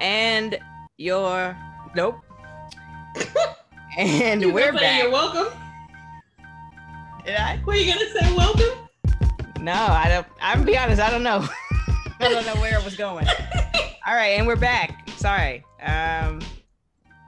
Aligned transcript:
and 0.00 0.58
your 0.98 1.56
nope. 1.94 2.16
and 3.98 4.42
You 4.42 4.52
we're 4.52 4.72
gonna 4.72 4.98
You're 4.98 5.10
welcome. 5.10 5.52
Did 7.24 7.36
I? 7.36 7.60
Were 7.64 7.74
you 7.74 7.92
gonna 7.92 8.08
say 8.10 8.36
welcome? 8.36 8.88
No, 9.60 9.72
I 9.72 10.08
don't. 10.08 10.26
I'm 10.40 10.58
gonna 10.58 10.70
be 10.70 10.78
honest. 10.78 11.00
I 11.00 11.10
don't 11.10 11.22
know. 11.22 11.46
I 12.20 12.28
don't 12.28 12.46
know 12.46 12.54
where 12.60 12.78
it 12.78 12.84
was 12.84 12.96
going. 12.96 13.26
All 14.06 14.14
right, 14.14 14.38
and 14.38 14.46
we're 14.46 14.56
back. 14.56 15.08
Sorry. 15.16 15.64
Um, 15.82 16.40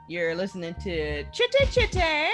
you're 0.08 0.34
listening 0.34 0.74
to 0.84 1.24
Chitty 1.32 1.66
Chitty. 1.70 2.28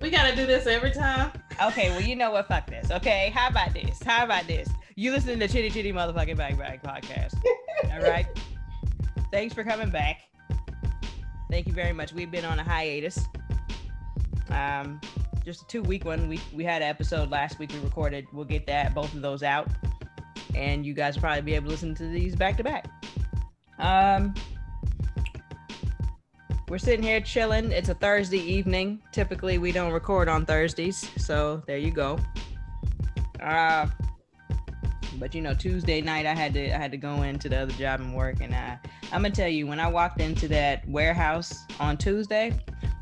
We 0.00 0.10
gotta 0.10 0.36
do 0.36 0.46
this 0.46 0.66
every 0.66 0.92
time. 0.92 1.32
Okay, 1.64 1.90
well, 1.90 2.02
you 2.02 2.14
know 2.14 2.30
what? 2.30 2.46
Fuck 2.46 2.68
this. 2.68 2.90
Okay, 2.90 3.32
how 3.34 3.48
about 3.48 3.72
this? 3.72 4.00
How 4.02 4.24
about 4.24 4.46
this? 4.46 4.68
You 4.98 5.12
listening 5.12 5.38
to 5.38 5.46
the 5.46 5.52
Chitty 5.52 5.70
Chitty 5.70 5.92
Motherfucking 5.92 6.36
Bang 6.36 6.56
Bang 6.56 6.80
podcast. 6.84 7.40
All 7.92 8.00
right. 8.00 8.26
Thanks 9.30 9.54
for 9.54 9.62
coming 9.62 9.90
back. 9.90 10.22
Thank 11.48 11.68
you 11.68 11.72
very 11.72 11.92
much. 11.92 12.12
We've 12.12 12.32
been 12.32 12.44
on 12.44 12.58
a 12.58 12.64
hiatus. 12.64 13.24
Um, 14.50 15.00
just 15.44 15.62
a 15.62 15.66
two 15.66 15.82
week 15.82 16.04
one. 16.04 16.28
We 16.28 16.40
we 16.52 16.64
had 16.64 16.82
an 16.82 16.88
episode 16.88 17.30
last 17.30 17.60
week 17.60 17.70
we 17.72 17.78
recorded. 17.78 18.26
We'll 18.32 18.44
get 18.44 18.66
that 18.66 18.92
both 18.92 19.14
of 19.14 19.22
those 19.22 19.44
out, 19.44 19.68
and 20.56 20.84
you 20.84 20.94
guys 20.94 21.14
will 21.14 21.22
probably 21.22 21.42
be 21.42 21.54
able 21.54 21.66
to 21.66 21.70
listen 21.70 21.94
to 21.94 22.08
these 22.08 22.34
back 22.34 22.56
to 22.56 22.64
back. 22.64 22.88
Um, 23.78 24.34
we're 26.68 26.78
sitting 26.78 27.04
here 27.04 27.20
chilling. 27.20 27.70
It's 27.70 27.88
a 27.88 27.94
Thursday 27.94 28.40
evening. 28.40 29.00
Typically, 29.12 29.58
we 29.58 29.70
don't 29.70 29.92
record 29.92 30.28
on 30.28 30.44
Thursdays, 30.44 31.08
so 31.18 31.62
there 31.68 31.78
you 31.78 31.92
go. 31.92 32.18
Uh, 33.40 33.86
but 35.16 35.34
you 35.34 35.40
know, 35.40 35.54
Tuesday 35.54 36.00
night 36.00 36.26
I 36.26 36.34
had 36.34 36.54
to 36.54 36.74
I 36.74 36.78
had 36.78 36.90
to 36.92 36.96
go 36.96 37.22
into 37.22 37.48
the 37.48 37.58
other 37.58 37.72
job 37.72 38.00
and 38.00 38.14
work, 38.14 38.40
and 38.40 38.54
I 38.54 38.78
I'm 39.12 39.22
gonna 39.22 39.30
tell 39.30 39.48
you 39.48 39.66
when 39.66 39.80
I 39.80 39.88
walked 39.88 40.20
into 40.20 40.48
that 40.48 40.88
warehouse 40.88 41.64
on 41.80 41.96
Tuesday, 41.96 42.58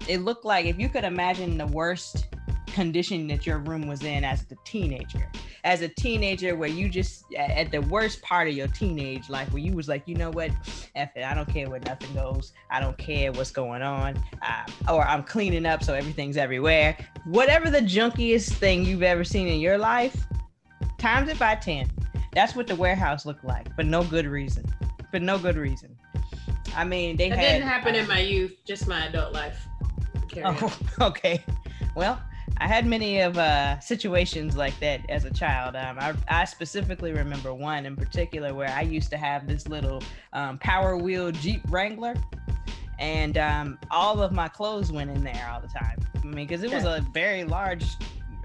it 0.08 0.18
looked 0.18 0.44
like 0.44 0.66
if 0.66 0.78
you 0.78 0.88
could 0.88 1.04
imagine 1.04 1.58
the 1.58 1.66
worst 1.66 2.26
condition 2.68 3.26
that 3.28 3.46
your 3.46 3.58
room 3.58 3.86
was 3.86 4.02
in 4.02 4.22
as 4.22 4.44
a 4.50 4.56
teenager 4.64 5.30
as 5.66 5.82
a 5.82 5.88
teenager 5.88 6.54
where 6.54 6.68
you 6.68 6.88
just 6.88 7.24
at 7.34 7.72
the 7.72 7.80
worst 7.82 8.22
part 8.22 8.46
of 8.46 8.54
your 8.54 8.68
teenage 8.68 9.28
life 9.28 9.50
where 9.52 9.62
you 9.62 9.72
was 9.72 9.88
like 9.88 10.06
you 10.06 10.14
know 10.14 10.30
what 10.30 10.50
F 10.94 11.16
it, 11.16 11.24
I 11.24 11.34
don't 11.34 11.48
care 11.48 11.68
where 11.68 11.80
nothing 11.80 12.14
goes. 12.14 12.52
I 12.70 12.80
don't 12.80 12.96
care 12.96 13.32
what's 13.32 13.50
going 13.50 13.82
on. 13.82 14.22
Uh, 14.42 14.92
or 14.92 15.06
I'm 15.06 15.24
cleaning 15.24 15.66
up 15.66 15.82
so 15.82 15.92
everything's 15.92 16.36
everywhere. 16.36 16.96
Whatever 17.24 17.68
the 17.68 17.80
junkiest 17.80 18.52
thing 18.52 18.84
you've 18.84 19.02
ever 19.02 19.24
seen 19.24 19.48
in 19.48 19.60
your 19.60 19.76
life, 19.76 20.24
times 20.98 21.28
it 21.28 21.38
by 21.38 21.54
10. 21.54 21.90
That's 22.32 22.54
what 22.54 22.66
the 22.66 22.76
warehouse 22.76 23.24
looked 23.26 23.44
like, 23.44 23.74
but 23.76 23.86
no 23.86 24.04
good 24.04 24.26
reason. 24.26 24.64
For 25.10 25.18
no 25.20 25.38
good 25.38 25.56
reason. 25.56 25.96
I 26.76 26.84
mean, 26.84 27.16
they 27.16 27.30
That 27.30 27.38
had. 27.38 27.52
didn't 27.52 27.68
happen 27.68 27.94
uh, 27.94 27.98
in 27.98 28.08
my 28.08 28.18
youth, 28.20 28.52
just 28.66 28.86
my 28.86 29.06
adult 29.06 29.32
life. 29.32 29.66
Carry 30.28 30.44
on. 30.44 30.56
Oh, 30.60 30.78
okay. 31.06 31.42
Well, 31.94 32.20
I 32.58 32.68
had 32.68 32.86
many 32.86 33.20
of 33.20 33.38
uh, 33.38 33.78
situations 33.80 34.56
like 34.56 34.78
that 34.80 35.08
as 35.08 35.24
a 35.24 35.30
child. 35.30 35.76
Um, 35.76 35.98
I, 35.98 36.14
I 36.28 36.44
specifically 36.44 37.12
remember 37.12 37.54
one 37.54 37.86
in 37.86 37.96
particular 37.96 38.52
where 38.54 38.68
I 38.70 38.82
used 38.82 39.10
to 39.10 39.16
have 39.16 39.46
this 39.46 39.68
little 39.68 40.02
um, 40.32 40.58
Power 40.58 40.96
Wheel 40.96 41.30
Jeep 41.32 41.62
Wrangler, 41.68 42.14
and 42.98 43.36
um, 43.38 43.78
all 43.90 44.22
of 44.22 44.32
my 44.32 44.48
clothes 44.48 44.90
went 44.92 45.10
in 45.10 45.22
there 45.22 45.48
all 45.52 45.60
the 45.60 45.68
time. 45.68 45.98
I 46.16 46.26
mean, 46.26 46.46
because 46.46 46.62
it 46.62 46.72
was 46.72 46.84
a 46.84 47.04
very 47.12 47.44
large 47.44 47.84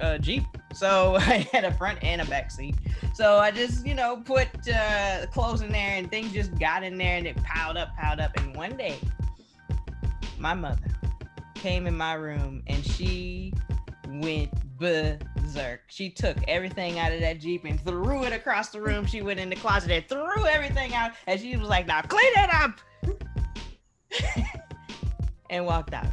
uh, 0.01 0.17
Jeep, 0.17 0.43
so 0.73 1.15
I 1.19 1.47
had 1.51 1.63
a 1.63 1.73
front 1.73 2.03
and 2.03 2.21
a 2.21 2.25
back 2.25 2.51
seat. 2.51 2.75
So 3.13 3.37
I 3.37 3.51
just, 3.51 3.85
you 3.85 3.93
know, 3.93 4.17
put 4.17 4.47
uh, 4.67 5.25
clothes 5.27 5.61
in 5.61 5.71
there, 5.71 5.95
and 5.95 6.09
things 6.09 6.31
just 6.31 6.57
got 6.59 6.83
in 6.83 6.97
there, 6.97 7.17
and 7.17 7.27
it 7.27 7.41
piled 7.43 7.77
up, 7.77 7.95
piled 7.95 8.19
up. 8.19 8.31
And 8.37 8.55
one 8.55 8.77
day, 8.77 8.97
my 10.37 10.53
mother 10.53 10.91
came 11.61 11.85
in 11.85 11.95
my 11.95 12.13
room 12.13 12.63
and 12.65 12.83
she 12.83 13.53
went 14.09 14.49
berserk. 14.79 15.81
She 15.87 16.09
took 16.09 16.37
everything 16.47 16.97
out 16.97 17.11
of 17.13 17.19
that 17.21 17.39
Jeep 17.39 17.65
and 17.65 17.79
threw 17.79 18.23
it 18.23 18.33
across 18.33 18.69
the 18.69 18.81
room. 18.81 19.05
She 19.05 19.21
went 19.21 19.39
in 19.39 19.49
the 19.49 19.55
closet 19.55 19.91
and 19.91 20.09
threw 20.09 20.45
everything 20.47 20.95
out. 20.95 21.11
And 21.27 21.39
she 21.39 21.55
was 21.55 21.69
like, 21.69 21.85
now 21.85 22.01
clean 22.01 22.31
it 22.35 22.49
up. 22.51 22.81
and 25.51 25.65
walked 25.65 25.93
out. 25.93 26.07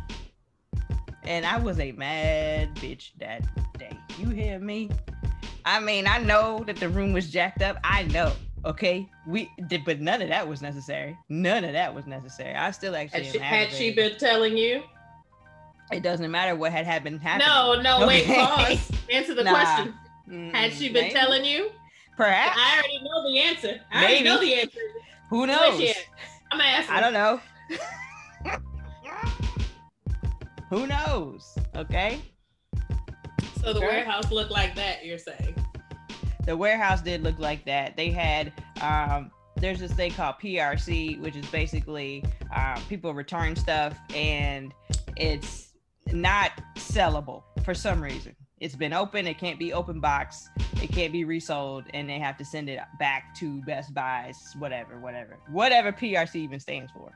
And 1.28 1.44
I 1.44 1.59
was 1.59 1.78
a 1.78 1.93
mad 1.93 2.75
bitch 2.77 3.11
that 3.19 3.43
day. 3.78 3.97
You 4.19 4.31
hear 4.31 4.59
me? 4.59 4.91
I 5.66 5.78
mean, 5.78 6.06
I 6.06 6.16
know 6.19 6.65
that 6.66 6.77
the 6.77 6.89
room 6.89 7.12
was 7.12 7.31
jacked 7.31 7.61
up. 7.61 7.77
I 7.84 8.05
know. 8.05 8.33
Okay, 8.65 9.06
we 9.27 9.50
did, 9.69 9.84
but 9.84 10.00
none 10.00 10.22
of 10.22 10.31
that 10.31 10.49
was 10.49 10.62
necessary. 10.62 11.17
None 11.28 11.65
of 11.65 11.75
that 11.75 11.94
was 11.94 12.06
necessary. 12.06 12.55
I 12.55 12.71
still 12.71 12.97
actually 12.97 13.25
Had 13.25 13.33
she, 13.33 13.38
had 13.38 13.71
she 13.72 13.93
been 13.93 14.17
telling 14.19 14.56
you? 14.56 14.83
It 15.93 16.03
doesn't 16.03 16.31
matter 16.31 16.56
what 16.56 16.72
had 16.72 16.87
happened. 16.87 17.21
happening. 17.21 17.47
No, 17.47 17.99
no, 18.00 18.06
wait, 18.09 18.25
pause. 18.27 18.91
Answer 19.12 19.34
the 19.34 19.44
Nah. 19.44 19.50
question. 19.50 19.94
Mm, 20.28 20.50
Had 20.53 20.72
she 20.72 20.88
been 20.88 21.05
maybe. 21.05 21.15
telling 21.15 21.44
you? 21.44 21.71
Perhaps. 22.17 22.56
I 22.59 22.78
already 22.78 23.00
know 23.05 23.31
the 23.31 23.38
answer. 23.38 23.81
I 23.93 24.03
already 24.05 24.25
know 24.25 24.41
the 24.41 24.55
answer. 24.55 24.81
Who 25.28 25.47
knows? 25.47 25.94
I'm 26.50 26.61
asking. 26.61 26.94
I 26.97 27.00
don't 27.00 27.12
know. 27.12 27.41
Who 30.71 30.87
knows? 30.87 31.56
Okay. 31.77 32.21
So 33.61 33.73
the 33.73 33.79
Okay. 33.79 33.87
warehouse 33.87 34.31
looked 34.31 34.51
like 34.51 34.75
that. 34.77 35.05
You're 35.05 35.19
saying? 35.19 35.55
The 36.45 36.56
warehouse 36.56 37.03
did 37.03 37.23
look 37.23 37.39
like 37.39 37.65
that. 37.67 37.97
They 37.97 38.11
had 38.11 38.53
um 38.81 39.31
there's 39.56 39.81
this 39.81 39.93
thing 39.93 40.12
called 40.12 40.37
PRC, 40.41 41.21
which 41.21 41.34
is 41.34 41.45
basically 41.47 42.25
um, 42.55 42.81
people 42.89 43.12
return 43.12 43.56
stuff 43.56 43.99
and 44.15 44.73
it's 45.17 45.75
not 46.12 46.53
sellable 46.77 47.43
for 47.65 47.75
some 47.75 48.00
reason. 48.00 48.37
It's 48.61 48.77
been 48.77 48.93
open, 48.93 49.27
it 49.27 49.39
can't 49.39 49.59
be 49.59 49.73
open 49.73 50.00
box, 50.00 50.49
it 50.83 50.89
can't 50.93 51.12
be 51.12 51.25
resold, 51.25 51.85
and 51.93 52.09
they 52.09 52.19
have 52.19 52.37
to 52.39 52.45
send 52.45 52.69
it 52.69 52.81
back 52.99 53.35
to 53.37 53.61
Best 53.62 53.93
Buys, 53.95 54.37
whatever, 54.59 55.00
whatever, 55.00 55.39
whatever 55.50 55.93
PRC 55.93 56.37
even 56.37 56.61
stands 56.61 56.91
for. 56.93 57.12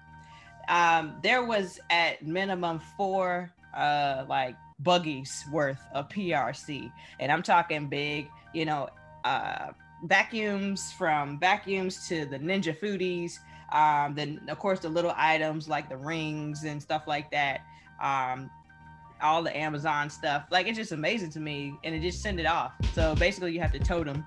Um, 0.69 1.17
there 1.23 1.45
was 1.45 1.81
at 1.91 2.25
minimum 2.27 2.81
four 2.97 3.53
uh 3.75 4.25
like 4.29 4.57
buggies 4.81 5.45
worth 5.51 5.81
of 5.95 6.09
PRC, 6.09 6.93
and 7.21 7.33
I'm 7.33 7.43
talking 7.43 7.89
big, 7.89 8.29
you 8.53 8.65
know, 8.65 8.89
uh 9.25 9.69
vacuums 10.05 10.93
from 10.93 11.39
vacuums 11.39 12.09
to 12.09 12.27
the 12.27 12.39
ninja 12.39 12.79
foodies. 12.79 13.39
Um 13.73 14.15
then 14.15 14.41
of 14.49 14.59
course 14.59 14.81
the 14.81 14.89
little 14.89 15.15
items 15.17 15.69
like 15.69 15.89
the 15.89 15.97
rings 15.97 16.65
and 16.65 16.83
stuff 16.83 17.07
like 17.07 17.31
that. 17.31 17.61
Um 18.03 18.51
all 19.23 19.43
the 19.43 19.57
amazon 19.57 20.11
stuff. 20.11 20.47
Like 20.51 20.67
it's 20.67 20.77
just 20.77 20.93
amazing 20.93 21.31
to 21.31 21.41
me 21.41 21.75
and 21.85 21.95
it 21.95 22.01
just 22.03 22.21
send 22.21 22.41
it 22.41 22.47
off. 22.47 22.73
So 22.93 23.15
basically 23.15 23.53
you 23.53 23.61
have 23.61 23.73
to 23.73 23.79
tote 23.79 24.07
them 24.07 24.25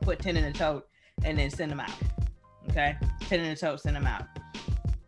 put 0.00 0.18
10 0.18 0.36
in 0.36 0.44
a 0.44 0.52
tote 0.52 0.88
and 1.24 1.38
then 1.38 1.50
send 1.50 1.70
them 1.70 1.80
out. 1.80 1.92
Okay? 2.70 2.96
10 3.20 3.40
in 3.40 3.50
the 3.50 3.56
tote 3.56 3.80
send 3.80 3.94
them 3.96 4.06
out 4.06 4.26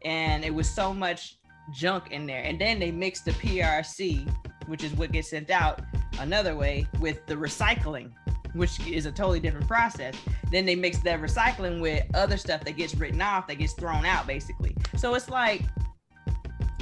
and 0.04 0.44
it 0.44 0.54
was 0.54 0.68
so 0.68 0.92
much 0.92 1.38
junk 1.72 2.10
in 2.10 2.26
there 2.26 2.42
and 2.42 2.60
then 2.60 2.78
they 2.78 2.90
mixed 2.90 3.24
the 3.24 3.30
prc 3.32 4.28
which 4.66 4.82
is 4.82 4.92
what 4.94 5.12
gets 5.12 5.30
sent 5.30 5.50
out 5.50 5.80
another 6.18 6.56
way 6.56 6.86
with 7.00 7.24
the 7.26 7.34
recycling 7.34 8.12
which 8.54 8.86
is 8.86 9.06
a 9.06 9.12
totally 9.12 9.40
different 9.40 9.66
process. 9.66 10.14
Then 10.50 10.66
they 10.66 10.74
mix 10.74 10.98
that 10.98 11.20
recycling 11.20 11.80
with 11.80 12.04
other 12.14 12.36
stuff 12.36 12.64
that 12.64 12.76
gets 12.76 12.94
written 12.94 13.22
off, 13.22 13.46
that 13.48 13.56
gets 13.56 13.72
thrown 13.72 14.04
out, 14.04 14.26
basically. 14.26 14.76
So 14.96 15.14
it's 15.14 15.28
like 15.28 15.62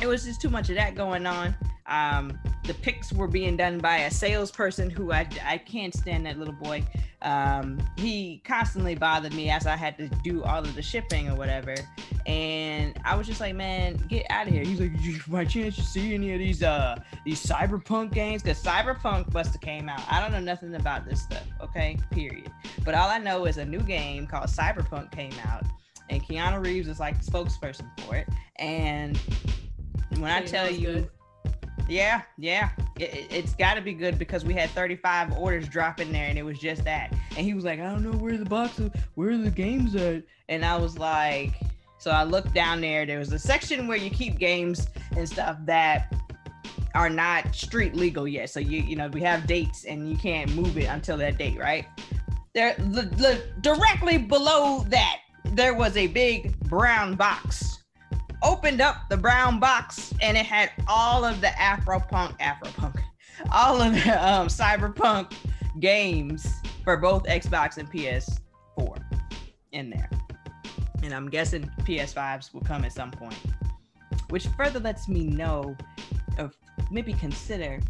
it 0.01 0.07
was 0.07 0.25
just 0.25 0.41
too 0.41 0.51
much 0.51 0.69
of 0.71 0.77
that 0.77 0.95
going 0.95 1.27
on. 1.27 1.55
Um, 1.91 2.39
the 2.65 2.75
picks 2.75 3.13
were 3.13 3.27
being 3.27 3.57
done 3.57 3.79
by 3.79 3.99
a 3.99 4.11
salesperson 4.11 4.91
who 4.91 5.13
I, 5.13 5.29
I 5.45 5.59
can't 5.59 5.93
stand 5.93 6.25
that 6.27 6.39
little 6.39 6.55
boy. 6.55 6.85
Um, 7.23 7.83
he 7.99 8.41
constantly 8.45 8.95
bothered 8.95 9.35
me 9.35 9.51
as 9.51 9.67
I 9.67 9.77
had 9.77 9.99
to 9.99 10.09
do 10.23 10.43
all 10.45 10.61
of 10.61 10.75
the 10.75 10.83
shipping 10.83 11.29
or 11.29 11.35
whatever. 11.35 11.75
And 12.27 12.99
I 13.05 13.17
was 13.17 13.27
just 13.27 13.41
like, 13.41 13.55
man, 13.57 13.97
get 14.09 14.25
out 14.31 14.47
of 14.47 14.53
here. 14.53 14.63
He's 14.63 14.81
like, 14.81 14.93
"You- 15.01 15.21
by 15.29 15.45
chance 15.45 15.77
you 15.77 15.85
see 15.85 16.15
any 16.15 16.33
of 16.33 16.39
these 16.39 16.63
uh 16.63 16.99
these 17.25 17.45
cyberpunk 17.45 18.13
games? 18.15 18.43
Because 18.43 18.63
cyberpunk 18.63 19.33
must 19.35 19.53
have 19.53 19.61
came 19.61 19.89
out. 19.89 20.01
I 20.11 20.21
don't 20.21 20.31
know 20.33 20.41
nothing 20.41 20.75
about 20.77 21.07
this 21.07 21.23
stuff, 21.23 21.45
okay? 21.61 21.99
Period. 22.11 22.51
But 22.85 22.95
all 22.95 23.09
I 23.11 23.19
know 23.19 23.47
is 23.47 23.59
a 23.59 23.65
new 23.65 23.81
game 23.81 24.27
called 24.27 24.47
Cyberpunk 24.47 25.11
came 25.13 25.35
out, 25.47 25.65
and 26.09 26.23
Keanu 26.23 26.65
Reeves 26.65 26.89
is 26.89 27.01
like 27.01 27.21
the 27.23 27.31
spokesperson 27.31 27.87
for 28.03 28.15
it. 28.17 28.29
And 28.57 29.19
when 30.19 30.31
I 30.31 30.43
tell 30.43 30.71
you, 30.71 30.87
good. 30.87 31.11
Yeah, 31.91 32.23
yeah, 32.39 32.71
it, 32.97 33.27
it's 33.31 33.55
got 33.55 33.75
to 33.75 33.81
be 33.81 33.93
good 33.93 34.19
because 34.19 34.45
we 34.45 34.55
had 34.55 34.71
35 34.71 35.37
orders 35.37 35.69
drop 35.69 36.01
in 36.01 36.13
there, 36.13 36.27
and 36.27 36.39
it 36.39 36.43
was 36.43 36.59
just 36.59 36.85
that. 36.85 37.13
And 37.37 37.45
he 37.45 37.55
was 37.55 37.65
like, 37.65 37.81
I 37.81 37.91
don't 37.91 38.03
know 38.03 38.17
where 38.17 38.37
the 38.37 38.45
box, 38.45 38.79
of, 38.79 38.95
where 39.15 39.37
the 39.37 39.51
games 39.51 39.95
at? 39.97 40.23
And 40.49 40.65
I 40.65 40.77
was 40.77 40.99
like, 40.99 41.55
so 41.99 42.11
I 42.11 42.25
looked 42.25 42.55
down 42.55 42.81
there. 42.81 43.05
There 43.05 43.19
was 43.19 43.33
a 43.33 43.39
section 43.39 43.87
where 43.87 43.99
you 43.99 44.09
keep 44.09 44.39
games 44.39 44.87
and 45.17 45.29
stuff 45.29 45.59
that 45.67 46.15
are 46.95 47.11
not 47.11 47.55
street 47.55 47.95
legal 47.95 48.27
yet. 48.27 48.51
So 48.51 48.61
you 48.61 48.83
you 48.83 48.97
know 48.97 49.09
we 49.09 49.21
have 49.23 49.47
dates 49.47 49.85
and 49.85 50.11
you 50.11 50.17
can't 50.17 50.55
move 50.55 50.79
it 50.79 50.87
until 50.87 51.17
that 51.19 51.39
date, 51.39 51.59
right? 51.59 51.87
There, 52.55 52.75
the, 52.79 53.03
the 53.03 53.43
directly 53.61 54.19
below 54.19 54.85
that, 54.89 55.19
there 55.53 55.75
was 55.75 55.97
a 55.97 56.07
big 56.09 56.59
brown 56.61 57.15
box. 57.17 57.80
Opened 58.43 58.81
up 58.81 59.09
the 59.09 59.17
brown 59.17 59.61
box 59.61 60.15
and 60.23 60.37
it 60.37 60.47
had 60.47 60.71
all 60.89 61.25
of 61.25 61.41
the 61.41 61.49
Afropunk, 61.49 62.39
Afropunk, 62.41 63.01
all 63.53 63.81
of 63.81 63.93
the 63.93 64.29
um, 64.29 64.49
Cyberpunk 64.49 65.33
games 65.79 66.47
for 66.85 66.97
both 66.97 67.25
Xbox 67.25 67.79
and 67.79 67.91
PS4 67.91 69.03
in 69.73 69.91
there. 69.91 70.11
And 71.03 71.15
I'm 71.15 71.29
guessing 71.29 71.71
PS5s 71.81 72.53
will 72.53 72.61
come 72.63 72.85
at 72.85 72.93
some 72.93 73.11
point, 73.11 73.37
which 74.29 74.47
further 74.49 74.81
lets 74.81 75.09
me 75.09 75.25
know 75.25 75.77
or 76.39 76.51
maybe 76.91 77.13
consider 77.13 77.81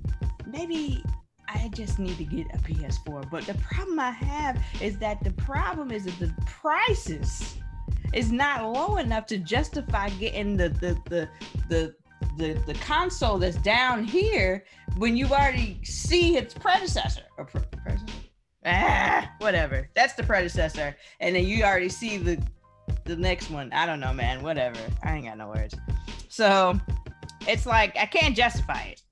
maybe 0.46 1.05
I 1.49 1.69
just 1.75 1.99
need 1.99 2.17
to 2.19 2.25
get 2.25 2.46
a 2.55 2.58
PS4. 2.58 3.31
But 3.31 3.44
the 3.44 3.55
problem 3.55 3.99
I 3.99 4.11
have 4.11 4.62
is 4.81 4.99
that 4.99 5.23
the 5.23 5.32
problem 5.32 5.91
is 5.91 6.05
that 6.05 6.19
the 6.19 6.35
prices 6.46 7.56
is 8.12 8.33
not 8.33 8.73
low 8.73 8.97
enough 8.97 9.27
to 9.27 9.39
justify 9.39 10.09
getting 10.11 10.57
the 10.57 10.69
the 10.69 10.99
the 11.09 11.29
the 11.69 11.95
the, 12.37 12.55
the 12.67 12.75
console 12.75 13.39
that's 13.39 13.57
down 13.57 14.05
here 14.05 14.65
when 14.97 15.17
you 15.17 15.27
already 15.27 15.81
see 15.85 16.37
its 16.37 16.55
predecessor. 16.55 17.23
Or 17.37 17.45
pre- 17.45 17.62
predecessor? 17.83 18.12
Ah 18.65 19.31
whatever. 19.39 19.89
That's 19.95 20.15
the 20.15 20.23
predecessor. 20.23 20.97
And 21.21 21.35
then 21.35 21.45
you 21.45 21.65
already 21.65 21.89
see 21.89 22.19
the 22.19 22.41
the 23.05 23.17
next 23.17 23.51
one. 23.51 23.73
I 23.73 23.87
don't 23.87 24.01
know 24.01 24.13
man. 24.13 24.43
Whatever. 24.43 24.79
I 25.03 25.17
ain't 25.17 25.27
got 25.27 25.39
no 25.39 25.49
words. 25.49 25.75
So 26.29 26.79
it's 27.49 27.67
like 27.67 27.97
i 27.97 28.06
can't 28.06 28.37
justify 28.37 28.83
it. 28.83 29.03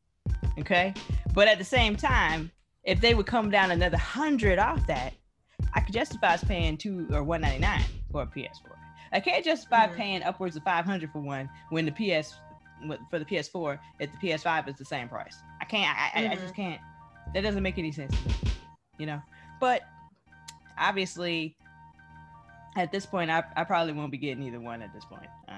Okay? 0.59 0.93
But 1.35 1.49
at 1.49 1.59
the 1.59 1.65
same 1.65 1.97
time 1.97 2.51
if 2.89 3.01
they 3.01 3.15
would 3.15 3.27
come 3.27 3.51
down 3.51 3.71
another 3.71 3.99
hundred 3.99 4.59
off 4.59 4.87
that 4.87 5.13
i 5.75 5.81
could 5.81 5.93
justify 5.93 6.35
us 6.35 6.43
paying 6.43 6.77
two 6.77 7.07
or 7.13 7.23
199 7.23 7.85
for 8.11 8.23
a 8.23 8.27
ps4 8.27 8.78
i 9.13 9.21
can't 9.21 9.45
justify 9.45 9.87
Mhm. 9.89 9.97
paying 9.97 10.23
upwards 10.23 10.57
of 10.57 10.63
500 10.63 11.11
for 11.13 11.21
one 11.21 11.49
when 11.71 11.85
the 11.85 11.93
ps 11.93 12.35
for 13.11 13.19
the 13.19 13.25
ps4 13.25 13.79
if 13.99 14.11
the 14.13 14.29
ps5 14.29 14.69
is 14.69 14.77
the 14.77 14.85
same 14.85 15.09
price. 15.09 15.37
I 15.61 15.65
can't 15.65 15.97
i, 15.99 16.21
I, 16.27 16.33
I 16.33 16.35
just 16.37 16.55
can't 16.55 16.81
that 17.35 17.41
doesn't 17.43 17.63
make 17.63 17.77
any 17.79 17.91
sense 17.93 18.15
to 18.23 18.29
me 18.29 18.35
you 18.99 19.07
know? 19.07 19.21
But 19.61 19.83
obviously 20.79 21.57
at 22.77 22.93
this 22.93 23.05
point 23.07 23.31
I, 23.31 23.43
I 23.57 23.65
probably 23.65 23.93
won't 23.93 24.13
be 24.13 24.19
getting 24.19 24.43
either 24.45 24.61
one 24.61 24.83
at 24.83 24.93
this 24.95 25.05
point. 25.05 25.27
Um 25.49 25.57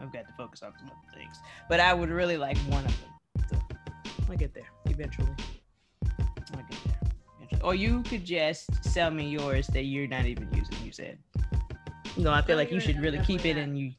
i've 0.00 0.12
got 0.12 0.26
to 0.28 0.32
focus 0.34 0.62
on 0.62 0.72
some 0.78 0.88
other 0.88 1.18
things. 1.18 1.36
But 1.68 1.80
i 1.80 1.92
would 1.94 2.10
really 2.10 2.36
like 2.36 2.56
one 2.68 2.84
of 2.84 2.94
them. 3.00 3.44
So 3.50 3.56
i'll 4.30 4.36
get 4.36 4.54
there 4.54 4.68
eventually. 4.86 5.28
I'll 6.06 6.62
get 6.70 6.78
there 6.84 7.00
eventually. 7.38 7.62
or 7.62 7.74
you 7.74 8.02
could 8.04 8.24
just 8.24 8.84
sell 8.84 9.10
me 9.10 9.28
yours 9.28 9.66
that 9.68 9.84
you're 9.84 10.06
not 10.08 10.26
even 10.26 10.48
using 10.52 10.76
you 10.84 10.92
said 10.92 11.18
no 12.16 12.30
i 12.32 12.40
feel 12.42 12.54
Oh, 12.54 12.58
like 12.58 12.70
you 12.70 12.80
should 12.80 13.00
really 13.00 13.18
keep 13.20 13.44
it 13.44 13.56
and 13.56 13.78
you 13.78 13.92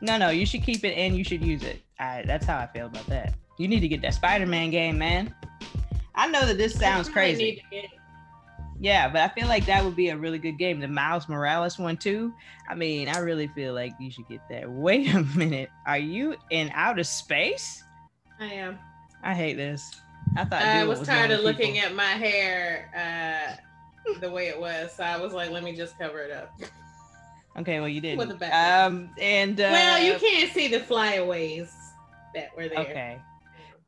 no 0.00 0.16
no 0.18 0.30
you 0.30 0.46
should 0.46 0.62
keep 0.62 0.84
it 0.84 0.94
and 0.94 1.16
you 1.16 1.24
should 1.24 1.44
use 1.44 1.62
it 1.62 1.80
I, 1.98 2.22
that's 2.26 2.46
how 2.46 2.58
i 2.58 2.66
feel 2.66 2.86
about 2.86 3.06
that 3.06 3.34
you 3.58 3.68
need 3.68 3.80
to 3.80 3.88
get 3.88 4.00
that 4.02 4.14
spider-man 4.14 4.70
game 4.70 4.98
man 4.98 5.34
i 6.14 6.28
know 6.28 6.46
that 6.46 6.56
this 6.58 6.74
sounds 6.78 7.08
crazy 7.08 7.42
need 7.44 7.56
to 7.56 7.62
get- 7.70 7.90
yeah, 8.82 9.10
but 9.10 9.20
I 9.20 9.28
feel 9.38 9.46
like 9.46 9.66
that 9.66 9.84
would 9.84 9.94
be 9.94 10.08
a 10.08 10.16
really 10.16 10.38
good 10.38 10.56
game. 10.56 10.80
The 10.80 10.88
Miles 10.88 11.28
Morales 11.28 11.78
one 11.78 11.98
too. 11.98 12.32
I 12.66 12.74
mean, 12.74 13.08
I 13.10 13.18
really 13.18 13.46
feel 13.48 13.74
like 13.74 13.92
you 14.00 14.10
should 14.10 14.26
get 14.26 14.40
that. 14.48 14.70
Wait 14.70 15.12
a 15.14 15.22
minute. 15.36 15.68
Are 15.86 15.98
you 15.98 16.34
in 16.48 16.70
outer 16.72 17.04
space? 17.04 17.84
I 18.40 18.46
am. 18.46 18.78
I 19.22 19.34
hate 19.34 19.58
this. 19.58 20.00
I 20.34 20.46
thought 20.46 20.62
I 20.62 20.80
Duo 20.80 20.88
was 20.98 21.06
tired 21.06 21.30
of 21.30 21.40
looking 21.40 21.74
people. 21.74 21.88
at 21.90 21.94
my 21.94 22.04
hair 22.04 22.88
uh, 24.08 24.14
the 24.20 24.30
way 24.30 24.48
it 24.48 24.58
was, 24.58 24.92
so 24.96 25.02
I 25.04 25.18
was 25.18 25.34
like, 25.34 25.50
let 25.50 25.62
me 25.62 25.76
just 25.76 25.98
cover 25.98 26.20
it 26.22 26.30
up. 26.30 26.50
Okay, 27.58 27.80
well 27.80 27.88
you 27.88 28.00
did. 28.00 28.18
With 28.18 28.38
the. 28.38 28.46
Um 28.46 29.10
and 29.18 29.60
uh, 29.60 29.68
well, 29.70 30.02
you 30.02 30.18
can't 30.18 30.52
see 30.52 30.68
the 30.68 30.80
flyaways 30.80 31.72
that 32.34 32.56
were 32.56 32.68
there. 32.68 32.78
Okay. 32.78 33.18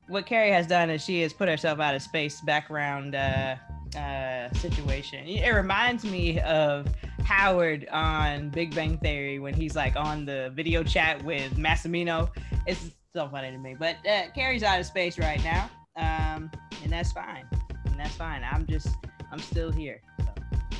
What 0.09 0.27
Carrie 0.27 0.51
has 0.51 0.67
done 0.67 0.91
is 0.91 1.03
she 1.03 1.23
has 1.23 1.33
put 1.33 1.49
herself 1.49 1.79
out 1.79 1.95
of 1.95 2.03
space 2.03 2.41
background 2.41 3.15
uh, 3.15 3.57
uh, 3.97 4.53
situation. 4.53 5.27
It 5.27 5.49
reminds 5.51 6.05
me 6.05 6.41
of 6.41 6.89
Howard 7.25 7.89
on 7.91 8.51
Big 8.51 8.75
Bang 8.75 8.99
Theory 8.99 9.39
when 9.39 9.55
he's 9.55 9.77
like 9.77 9.95
on 9.97 10.25
the 10.25 10.53
video 10.55 10.83
chat 10.83 11.23
with 11.25 11.57
Massimino. 11.57 12.29
It's 12.67 12.91
so 13.15 13.29
funny 13.29 13.53
to 13.53 13.59
me. 13.59 13.77
But 13.79 13.97
uh, 14.07 14.25
Carrie's 14.35 14.65
out 14.65 14.81
of 14.81 14.87
space 14.87 15.19
right 15.19 15.43
now, 15.45 15.71
um, 15.97 16.51
and 16.83 16.91
that's 16.91 17.13
fine. 17.13 17.47
And 17.87 17.99
that's 17.99 18.17
fine. 18.17 18.43
I'm 18.51 18.67
just, 18.67 18.89
I'm 19.31 19.39
still 19.39 19.71
here. 19.71 20.03
So 20.19 20.27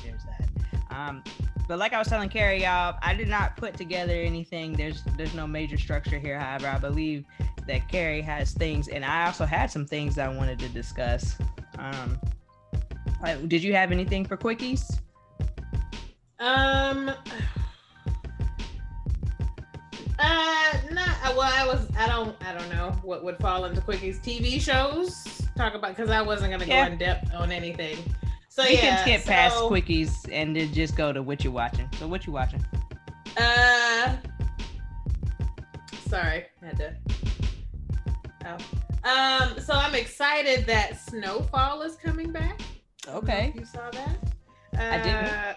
there's 0.03 0.23
that. 0.25 0.95
Um, 0.95 1.23
but 1.67 1.79
like 1.79 1.93
I 1.93 1.99
was 1.99 2.07
telling 2.07 2.29
Carrie, 2.29 2.63
y'all, 2.63 2.95
I 3.01 3.13
did 3.13 3.27
not 3.27 3.55
put 3.57 3.75
together 3.75 4.13
anything. 4.13 4.73
There's, 4.73 5.03
there's 5.17 5.33
no 5.33 5.47
major 5.47 5.77
structure 5.77 6.19
here. 6.19 6.39
However, 6.39 6.67
I 6.67 6.77
believe 6.77 7.25
that 7.67 7.87
Carrie 7.89 8.21
has 8.21 8.51
things, 8.51 8.87
and 8.89 9.05
I 9.05 9.25
also 9.27 9.45
had 9.45 9.71
some 9.71 9.85
things 9.85 10.17
I 10.17 10.27
wanted 10.27 10.59
to 10.59 10.69
discuss. 10.69 11.37
Um, 11.77 12.19
like, 13.21 13.47
did 13.47 13.63
you 13.63 13.73
have 13.73 13.91
anything 13.91 14.25
for 14.25 14.35
quickies? 14.37 14.99
Um. 16.39 17.11
Uh, 20.19 20.77
not 20.91 21.09
uh, 21.23 21.33
well. 21.35 21.51
I 21.51 21.65
was. 21.65 21.87
I 21.97 22.07
don't. 22.07 22.35
I 22.45 22.53
don't 22.53 22.69
know 22.69 22.91
what 23.03 23.23
would 23.23 23.37
fall 23.39 23.65
into 23.65 23.81
quickies. 23.81 24.21
TV 24.21 24.61
shows. 24.61 25.41
Talk 25.57 25.73
about 25.73 25.95
because 25.95 26.09
I 26.11 26.21
wasn't 26.21 26.51
gonna 26.51 26.65
Yeah. 26.65 26.85
go 26.87 26.93
in 26.93 26.99
depth 26.99 27.33
on 27.33 27.51
anything. 27.51 27.97
So 28.55 28.61
we 28.61 28.75
yeah. 28.75 28.81
can 28.81 28.99
skip 29.01 29.25
past 29.25 29.55
quickies 29.55 30.31
and 30.31 30.55
then 30.55 30.71
just 30.73 30.95
go 30.95 31.11
to 31.11 31.23
what 31.23 31.43
you're 31.43 31.51
watching. 31.51 31.89
So 31.97 32.07
what 32.07 32.27
you 32.27 32.33
watching? 32.33 32.63
Uh. 33.35 34.15
Sorry, 36.07 36.45
I 36.61 36.65
had 36.67 36.77
to. 36.77 36.95
Oh. 38.45 39.09
Um. 39.09 39.59
So 39.59 39.73
I'm 39.73 39.95
excited 39.95 40.67
that 40.67 40.99
Snowfall 41.01 41.81
is 41.81 41.95
coming 41.95 42.31
back. 42.31 42.61
I 43.07 43.11
don't 43.11 43.23
know 43.23 43.33
Okay. 43.33 43.53
You 43.57 43.65
saw 43.65 43.89
that? 43.89 44.17
I 44.77 44.97
didn't. 44.97 45.25
Uh, 45.25 45.53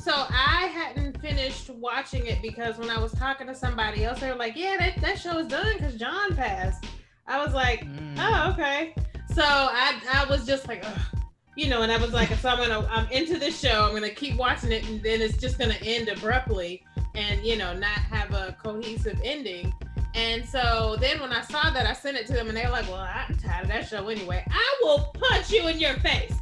So 0.00 0.12
I 0.12 0.66
hadn't 0.74 1.20
finished 1.20 1.70
watching 1.70 2.26
it 2.26 2.42
because 2.42 2.76
when 2.76 2.90
I 2.90 2.98
was 2.98 3.12
talking 3.12 3.46
to 3.46 3.54
somebody 3.54 4.02
else, 4.04 4.18
they 4.18 4.30
were 4.30 4.36
like, 4.36 4.56
"Yeah, 4.56 4.78
that, 4.80 5.00
that 5.00 5.20
show 5.20 5.38
is 5.38 5.46
done 5.46 5.74
because 5.76 5.94
John 5.94 6.34
passed." 6.34 6.86
I 7.28 7.38
was 7.44 7.54
like, 7.54 7.84
Mm. 7.84 8.16
"Oh, 8.18 8.50
okay." 8.52 8.96
So 9.32 9.44
I 9.44 10.00
I 10.12 10.24
was 10.28 10.44
just 10.44 10.66
like, 10.66 10.84
Ugh. 10.84 11.19
You 11.60 11.68
know, 11.68 11.82
and 11.82 11.92
I 11.92 11.98
was 11.98 12.12
like, 12.12 12.30
"So 12.36 12.48
I'm 12.48 12.56
gonna 12.58 12.88
I'm 12.90 13.06
into 13.10 13.38
this 13.38 13.60
show. 13.60 13.84
I'm 13.84 13.92
gonna 13.92 14.08
keep 14.08 14.36
watching 14.36 14.72
it, 14.72 14.88
and 14.88 15.02
then 15.02 15.20
it's 15.20 15.36
just 15.36 15.58
gonna 15.58 15.76
end 15.82 16.08
abruptly, 16.08 16.82
and 17.14 17.44
you 17.44 17.56
know, 17.58 17.74
not 17.74 17.98
have 17.98 18.32
a 18.32 18.56
cohesive 18.62 19.20
ending." 19.22 19.72
And 20.14 20.44
so 20.44 20.96
then 20.98 21.20
when 21.20 21.32
I 21.32 21.42
saw 21.42 21.70
that, 21.70 21.84
I 21.86 21.92
sent 21.92 22.16
it 22.16 22.26
to 22.28 22.32
them, 22.32 22.48
and 22.48 22.56
they 22.56 22.64
were 22.64 22.70
like, 22.72 22.88
"Well, 22.88 22.96
I'm 22.96 23.36
tired 23.36 23.64
of 23.64 23.68
that 23.68 23.86
show 23.88 24.08
anyway. 24.08 24.42
I 24.50 24.78
will 24.80 25.12
punch 25.20 25.50
you 25.50 25.68
in 25.68 25.78
your 25.78 25.94
face." 25.96 26.32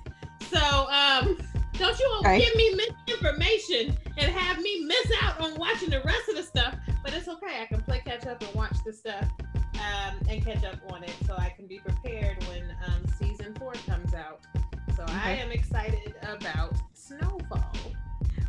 So 0.50 0.60
um. 0.90 1.36
Don't 1.78 1.96
you 1.96 2.12
Okay. 2.18 2.40
give 2.40 2.56
me 2.56 2.74
misinformation 2.74 3.96
and 4.16 4.32
have 4.32 4.60
me 4.60 4.80
miss 4.84 5.12
out 5.22 5.40
on 5.40 5.54
watching 5.54 5.90
the 5.90 6.00
rest 6.00 6.28
of 6.28 6.34
the 6.34 6.42
stuff. 6.42 6.74
But 7.04 7.14
it's 7.14 7.28
okay. 7.28 7.62
I 7.62 7.66
can 7.66 7.80
play 7.82 8.02
catch 8.04 8.26
up 8.26 8.42
and 8.42 8.52
watch 8.52 8.76
the 8.84 8.92
stuff 8.92 9.24
um, 9.74 10.18
and 10.28 10.44
catch 10.44 10.64
up 10.64 10.74
on 10.92 11.04
it 11.04 11.12
so 11.24 11.36
I 11.38 11.50
can 11.56 11.68
be 11.68 11.78
prepared 11.78 12.42
when 12.48 12.74
um, 12.88 13.06
season 13.16 13.54
four 13.60 13.74
comes 13.86 14.12
out. 14.12 14.40
So 14.98 15.04
I 15.10 15.30
am 15.34 15.52
excited 15.52 16.16
about 16.24 16.74
Snowfall. 16.92 17.72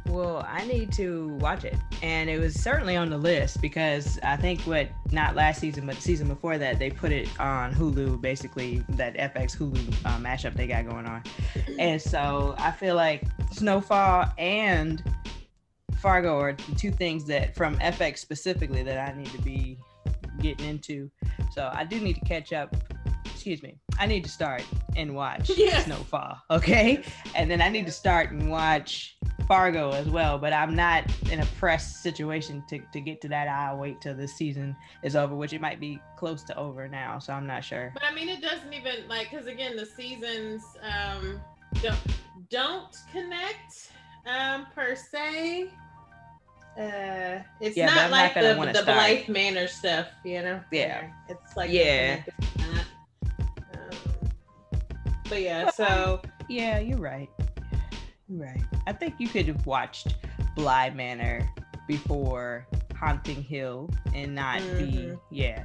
Well, 0.07 0.43
I 0.49 0.65
need 0.65 0.91
to 0.93 1.27
watch 1.39 1.63
it, 1.63 1.75
and 2.01 2.27
it 2.27 2.39
was 2.39 2.59
certainly 2.59 2.95
on 2.95 3.11
the 3.11 3.19
list 3.19 3.61
because 3.61 4.17
I 4.23 4.35
think 4.35 4.61
what 4.61 4.89
not 5.11 5.35
last 5.35 5.61
season, 5.61 5.85
but 5.85 5.97
the 5.97 6.01
season 6.01 6.27
before 6.27 6.57
that, 6.57 6.79
they 6.79 6.89
put 6.89 7.11
it 7.11 7.29
on 7.39 7.71
Hulu, 7.71 8.19
basically 8.19 8.83
that 8.89 9.15
FX 9.15 9.55
Hulu 9.55 9.93
uh, 10.05 10.17
mashup 10.17 10.55
they 10.55 10.65
got 10.65 10.89
going 10.89 11.05
on, 11.05 11.21
and 11.77 12.01
so 12.01 12.55
I 12.57 12.71
feel 12.71 12.95
like 12.95 13.21
Snowfall 13.51 14.33
and 14.39 15.03
Fargo 15.99 16.39
are 16.39 16.53
the 16.53 16.75
two 16.75 16.89
things 16.89 17.25
that 17.25 17.55
from 17.55 17.77
FX 17.77 18.17
specifically 18.17 18.81
that 18.81 18.97
I 18.97 19.15
need 19.15 19.31
to 19.33 19.41
be 19.43 19.77
getting 20.41 20.67
into. 20.67 21.11
So 21.53 21.69
I 21.71 21.83
do 21.83 21.99
need 21.99 22.15
to 22.15 22.25
catch 22.25 22.53
up. 22.53 22.75
Excuse 23.49 23.63
me. 23.63 23.79
I 23.97 24.05
need 24.05 24.23
to 24.25 24.29
start 24.29 24.63
and 24.95 25.15
watch 25.15 25.49
Yes. 25.57 25.85
Snowfall. 25.85 26.37
Okay, 26.51 27.03
and 27.33 27.49
then 27.49 27.63
I 27.63 27.69
need 27.69 27.87
to 27.87 27.91
start 27.91 28.29
and 28.29 28.51
watch 28.51 29.17
Fargo 29.47 29.89
as 29.89 30.07
well, 30.07 30.37
but 30.37 30.53
I'm 30.53 30.75
not 30.75 31.05
in 31.31 31.39
a 31.39 31.45
press 31.57 32.03
situation 32.03 32.63
to, 32.69 32.77
to 32.77 33.01
get 33.01 33.21
to 33.21 33.27
that. 33.29 33.47
I'll 33.47 33.77
wait 33.77 34.01
till 34.01 34.13
this 34.13 34.35
season 34.35 34.75
is 35.01 35.15
over, 35.15 35.33
which 35.33 35.51
it 35.53 35.61
might 35.61 35.79
be 35.79 35.99
close 36.15 36.43
to 36.43 36.55
over 36.59 36.87
now, 36.87 37.17
so 37.17 37.33
I'm 37.33 37.47
not 37.47 37.63
sure. 37.63 37.89
But 37.95 38.03
I 38.03 38.13
mean, 38.13 38.29
it 38.29 38.39
doesn't 38.39 38.71
even 38.71 39.07
like 39.07 39.31
because 39.31 39.47
again, 39.47 39.75
the 39.75 39.85
seasons 39.87 40.63
um, 40.83 41.41
don't 41.81 41.97
don't 42.51 42.95
connect 43.11 43.89
um, 44.27 44.67
per 44.75 44.95
se. 44.95 45.71
Uh, 46.79 47.41
it's 47.59 47.75
Yeah, 47.75 47.87
not 47.87 47.97
I'm 47.97 48.11
not 48.11 48.11
like 48.11 48.33
the 48.35 48.79
the. 48.79 48.85
Blythe 48.85 49.27
Manor 49.27 49.67
stuff, 49.67 50.07
you 50.23 50.43
know. 50.43 50.61
Yeah. 50.71 51.09
it's 51.27 51.57
like 51.57 51.71
Yeah. 51.71 52.21
But 55.29 55.41
yeah, 55.41 55.69
so 55.71 56.21
Yeah, 56.47 56.79
you're 56.79 56.97
right. 56.97 57.29
You're 58.27 58.41
right. 58.45 58.61
I 58.87 58.93
think 58.93 59.15
you 59.19 59.27
could 59.27 59.47
have 59.47 59.65
watched 59.65 60.15
Bly 60.55 60.89
Manor 60.91 61.47
before 61.87 62.67
Haunting 62.95 63.41
Hill 63.43 63.89
and 64.13 64.35
not 64.35 64.59
be 64.77 65.07
Mhm. 65.07 65.19
yeah. 65.31 65.63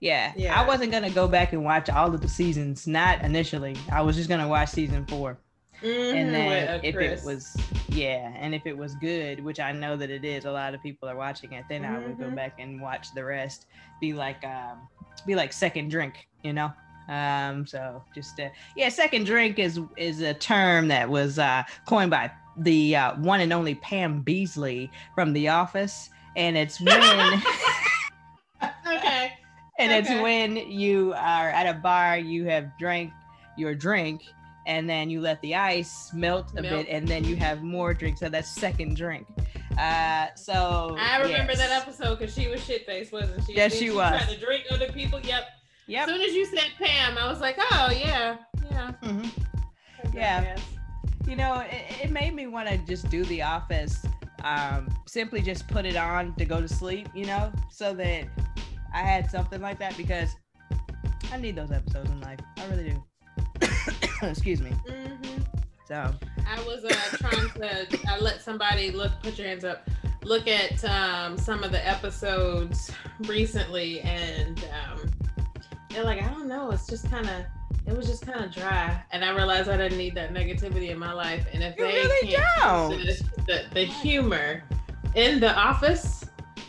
yeah. 0.00 0.32
Yeah. 0.36 0.60
I 0.60 0.66
wasn't 0.66 0.90
gonna 0.92 1.10
go 1.10 1.28
back 1.28 1.52
and 1.52 1.64
watch 1.64 1.88
all 1.88 2.12
of 2.14 2.20
the 2.20 2.28
seasons, 2.28 2.86
not 2.86 3.22
initially. 3.22 3.76
I 3.90 4.02
was 4.02 4.16
just 4.16 4.28
gonna 4.28 4.48
watch 4.48 4.70
season 4.70 5.06
four. 5.06 5.38
And 5.82 6.28
Mhm, 6.28 6.32
then 6.32 6.68
uh, 6.68 6.80
if 6.82 6.94
Chris. 6.94 7.22
it 7.22 7.26
was 7.26 7.56
yeah, 7.88 8.32
and 8.36 8.54
if 8.54 8.66
it 8.66 8.76
was 8.76 8.94
good, 8.96 9.42
which 9.44 9.60
I 9.60 9.72
know 9.72 9.96
that 9.96 10.10
it 10.10 10.24
is, 10.24 10.44
a 10.44 10.52
lot 10.52 10.74
of 10.74 10.82
people 10.82 11.08
are 11.08 11.16
watching 11.16 11.52
it, 11.52 11.64
then 11.68 11.84
I 11.84 11.98
would 11.98 12.18
go 12.18 12.26
Mhm. 12.30 12.34
back 12.36 12.54
and 12.58 12.80
watch 12.80 13.12
the 13.14 13.24
rest. 13.24 13.66
Be 14.00 14.12
like 14.12 14.44
um 14.44 14.88
be 15.26 15.34
like 15.34 15.52
second 15.52 15.88
drink, 15.90 16.26
you 16.42 16.52
know? 16.52 16.72
Um 17.08 17.66
so 17.66 18.02
just 18.14 18.38
uh, 18.40 18.48
yeah, 18.76 18.88
second 18.88 19.24
drink 19.24 19.58
is 19.58 19.80
is 19.96 20.20
a 20.20 20.34
term 20.34 20.88
that 20.88 21.08
was 21.08 21.38
uh 21.38 21.62
coined 21.86 22.10
by 22.10 22.30
the 22.56 22.96
uh, 22.96 23.14
one 23.16 23.40
and 23.40 23.52
only 23.52 23.74
Pam 23.76 24.22
Beesly 24.24 24.90
from 25.14 25.32
The 25.32 25.48
Office. 25.48 26.10
And 26.36 26.56
it's 26.56 26.80
when 26.80 26.92
okay. 28.86 29.32
and 29.78 29.92
it's 29.92 30.08
when 30.22 30.56
you 30.56 31.12
are 31.16 31.50
at 31.50 31.66
a 31.66 31.78
bar, 31.78 32.18
you 32.18 32.44
have 32.46 32.70
drank 32.78 33.12
your 33.56 33.74
drink, 33.74 34.22
and 34.66 34.88
then 34.88 35.10
you 35.10 35.20
let 35.20 35.40
the 35.42 35.54
ice 35.54 36.12
melt 36.14 36.52
a 36.56 36.62
Melt. 36.62 36.86
bit, 36.86 36.88
and 36.88 37.06
then 37.06 37.24
you 37.24 37.36
have 37.36 37.62
more 37.62 37.92
drink. 37.92 38.16
So 38.18 38.28
that's 38.28 38.48
second 38.48 38.96
drink. 38.96 39.26
Uh, 39.78 40.28
so 40.36 40.96
I 40.98 41.20
remember 41.20 41.52
yes. 41.52 41.58
that 41.58 41.82
episode 41.82 42.18
because 42.18 42.34
she 42.34 42.48
was 42.48 42.62
shit 42.62 42.86
faced, 42.86 43.12
wasn't 43.12 43.44
she? 43.46 43.54
Yes, 43.54 43.72
Then 43.72 43.80
she 43.80 43.90
was. 43.90 44.22
Trying 44.22 44.34
to 44.34 44.40
drink 44.44 44.64
other 44.70 44.90
people. 44.92 45.20
Yep. 45.20 45.44
Yep. 45.86 46.08
As 46.08 46.14
soon 46.14 46.20
as 46.22 46.34
you 46.34 46.46
said 46.46 46.70
Pam, 46.78 47.18
I 47.18 47.28
was 47.28 47.40
like, 47.40 47.56
oh 47.58 47.90
yeah, 47.92 48.36
yeah. 48.70 48.92
Mhm. 49.02 49.30
Yeah. 50.14 50.44
badass. 50.56 50.60
You 51.26 51.36
know, 51.36 51.60
it, 51.60 52.04
it 52.04 52.10
made 52.10 52.34
me 52.34 52.46
want 52.46 52.68
to 52.68 52.76
just 52.78 53.08
do 53.08 53.24
The 53.24 53.42
Office. 53.42 54.04
Um, 54.44 54.88
simply 55.06 55.40
just 55.40 55.68
put 55.68 55.86
it 55.86 55.96
on 55.96 56.34
to 56.36 56.44
go 56.44 56.60
to 56.60 56.68
sleep. 56.68 57.08
You 57.14 57.26
know, 57.26 57.52
so 57.70 57.94
that 57.94 58.24
I 58.94 58.98
had 58.98 59.30
something 59.30 59.60
like 59.60 59.78
that 59.78 59.96
because 59.96 60.30
I 61.32 61.36
need 61.38 61.56
those 61.56 61.70
episodes 61.70 62.10
in 62.10 62.20
life. 62.20 62.40
I 62.58 62.66
really 62.66 62.90
do. 62.90 63.02
Excuse 64.22 64.60
me. 64.60 64.70
Mhm. 64.88 65.46
So 65.88 66.14
I 66.48 66.62
was 66.64 66.84
uh, 66.84 67.16
trying 67.16 67.48
to. 67.50 67.98
I 68.08 68.18
let 68.18 68.40
somebody 68.42 68.90
look. 68.90 69.12
Put 69.22 69.38
your 69.38 69.46
hands 69.48 69.64
up. 69.64 69.88
Look 70.24 70.46
at 70.46 70.84
um, 70.84 71.36
some 71.36 71.64
of 71.64 71.72
the 71.72 71.84
episodes 71.86 72.90
recently, 73.20 74.00
and 74.02 74.64
um, 74.88 75.10
they're 75.92 76.04
like, 76.04 76.22
I 76.22 76.28
don't 76.28 76.48
know. 76.48 76.70
It's 76.70 76.86
just 76.86 77.10
kind 77.10 77.28
of. 77.28 77.44
It 77.86 77.96
was 77.96 78.06
just 78.06 78.24
kind 78.24 78.44
of 78.44 78.54
dry, 78.54 79.02
and 79.10 79.24
I 79.24 79.34
realized 79.34 79.68
I 79.68 79.76
didn't 79.76 79.98
need 79.98 80.14
that 80.14 80.32
negativity 80.32 80.90
in 80.90 80.98
my 80.98 81.12
life. 81.12 81.44
And 81.52 81.64
if 81.64 81.76
You 81.76 81.84
they 81.86 81.92
really 81.94 82.28
can't 82.32 82.90
the, 82.90 83.24
the, 83.46 83.64
the 83.74 83.84
humor 83.84 84.62
in 85.16 85.40
the 85.40 85.52
office, 85.58 86.24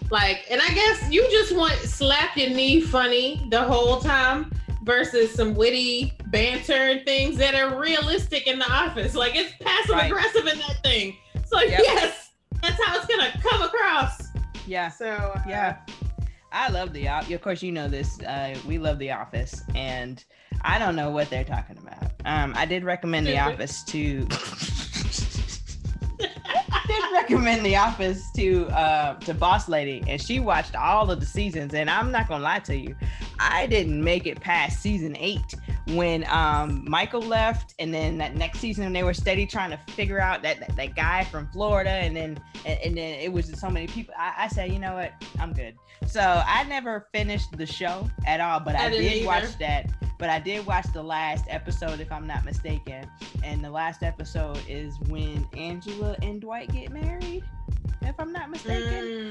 like, 0.10 0.46
and 0.50 0.60
I 0.60 0.70
guess 0.70 1.12
you 1.12 1.22
just 1.30 1.56
want 1.56 1.74
slap 1.74 2.36
your 2.36 2.50
knee 2.50 2.82
funny 2.82 3.46
the 3.52 3.62
whole 3.62 4.00
time 4.00 4.52
versus 4.84 5.32
some 5.32 5.54
witty 5.54 6.14
banter 6.28 6.74
and 6.74 7.06
things 7.06 7.38
that 7.38 7.54
are 7.54 7.80
realistic 7.80 8.48
in 8.48 8.58
the 8.58 8.72
office. 8.72 9.14
Like 9.14 9.36
it's 9.36 9.54
passive 9.62 9.92
Right. 9.96 10.08
aggressive 10.08 10.48
in 10.48 10.58
that 10.58 10.78
thing. 10.84 11.16
So 11.46 11.60
Yep. 11.62 11.80
yes, 11.84 12.32
that's 12.62 12.84
how 12.84 12.98
it's 12.98 13.06
gonna 13.06 13.32
come 13.40 13.62
across. 13.62 14.30
yeah. 14.66 14.90
So 14.90 15.06
uh, 15.06 15.42
Yeah. 15.48 15.78
I 16.54 16.70
love 16.70 16.94
the 16.94 17.08
Office. 17.08 17.34
Of 17.34 17.42
course, 17.42 17.64
you 17.64 17.72
know 17.72 17.88
this. 17.88 18.22
Uh, 18.22 18.56
we 18.68 18.78
love 18.78 19.00
The 19.00 19.12
Office, 19.12 19.64
and 19.74 20.24
I 20.62 20.78
don't 20.78 20.96
know 20.96 21.10
what 21.10 21.32
they're 21.32 21.44
talking 21.44 21.80
about. 21.80 22.12
Um, 22.26 22.54
I 22.56 22.66
did 22.66 22.84
recommend 22.84 23.26
The 23.26 23.40
Office 23.40 23.84
to. 23.86 24.28
I 26.94 27.08
did 27.08 27.14
recommend 27.14 27.66
The 27.66 27.76
Office 27.76 28.32
to 28.32 28.68
uh, 28.68 29.16
to 29.20 29.34
Boss 29.34 29.68
Lady, 29.68 30.04
and 30.08 30.22
she 30.22 30.40
watched 30.40 30.76
all 30.76 31.10
of 31.10 31.20
the 31.20 31.26
seasons. 31.26 31.74
And 31.74 31.90
I'm 31.90 32.12
not 32.12 32.28
gonna 32.28 32.44
lie 32.44 32.60
to 32.60 32.76
you, 32.76 32.96
I 33.40 33.68
didn't 33.68 34.04
make 34.04 34.28
it 34.28 34.40
past 34.40 34.82
season 34.82 35.16
eight 35.18 35.56
when 35.88 36.26
um, 36.30 36.86
Michael 36.88 37.22
left, 37.22 37.74
and 37.80 37.94
then 37.94 38.18
that 38.20 38.36
next 38.36 38.60
season 38.60 38.94
they 38.94 39.04
were 39.04 39.14
steady 39.14 39.46
trying 39.46 39.72
to 39.72 39.78
figure 39.94 40.20
out 40.20 40.42
that 40.44 40.60
that, 40.60 40.76
that 40.76 40.96
guy 40.96 41.24
from 41.26 41.48
Florida, 41.48 41.90
and 41.90 42.16
then 42.16 42.40
and, 42.66 42.80
and 42.80 42.98
then 42.98 43.20
it 43.20 43.32
was 43.32 43.52
so 43.60 43.70
many 43.70 43.88
people. 43.88 44.14
I, 44.18 44.34
I 44.38 44.48
said, 44.48 44.72
you 44.72 44.80
know 44.80 44.94
what, 44.94 45.12
I'm 45.40 45.54
good. 45.54 45.76
So 46.08 46.44
I 46.46 46.64
never 46.66 47.08
finished 47.14 47.58
the 47.58 47.66
show 47.66 48.10
at 48.28 48.40
all, 48.40 48.60
but 48.60 48.76
I, 48.76 48.86
I 48.86 48.90
did 48.90 49.14
either. 49.14 49.26
watch 49.26 49.58
that. 49.60 49.90
But 50.20 50.30
I 50.30 50.40
did 50.40 50.66
watch 50.66 50.86
the 50.94 51.04
last 51.04 51.46
episode, 51.50 52.00
if 52.00 52.10
I'm 52.12 52.26
not 52.26 52.46
mistaken. 52.46 53.10
And 53.44 53.64
the 53.64 53.70
last 53.70 54.04
episode 54.04 54.60
is 54.70 54.98
when 55.10 55.46
Angela 55.58 56.16
and 56.22 56.40
Dwight 56.40 56.72
get 56.72 56.83
married, 56.92 57.44
if 58.02 58.16
I'm 58.20 58.32
not 58.34 58.50
mistaken. 58.50 58.84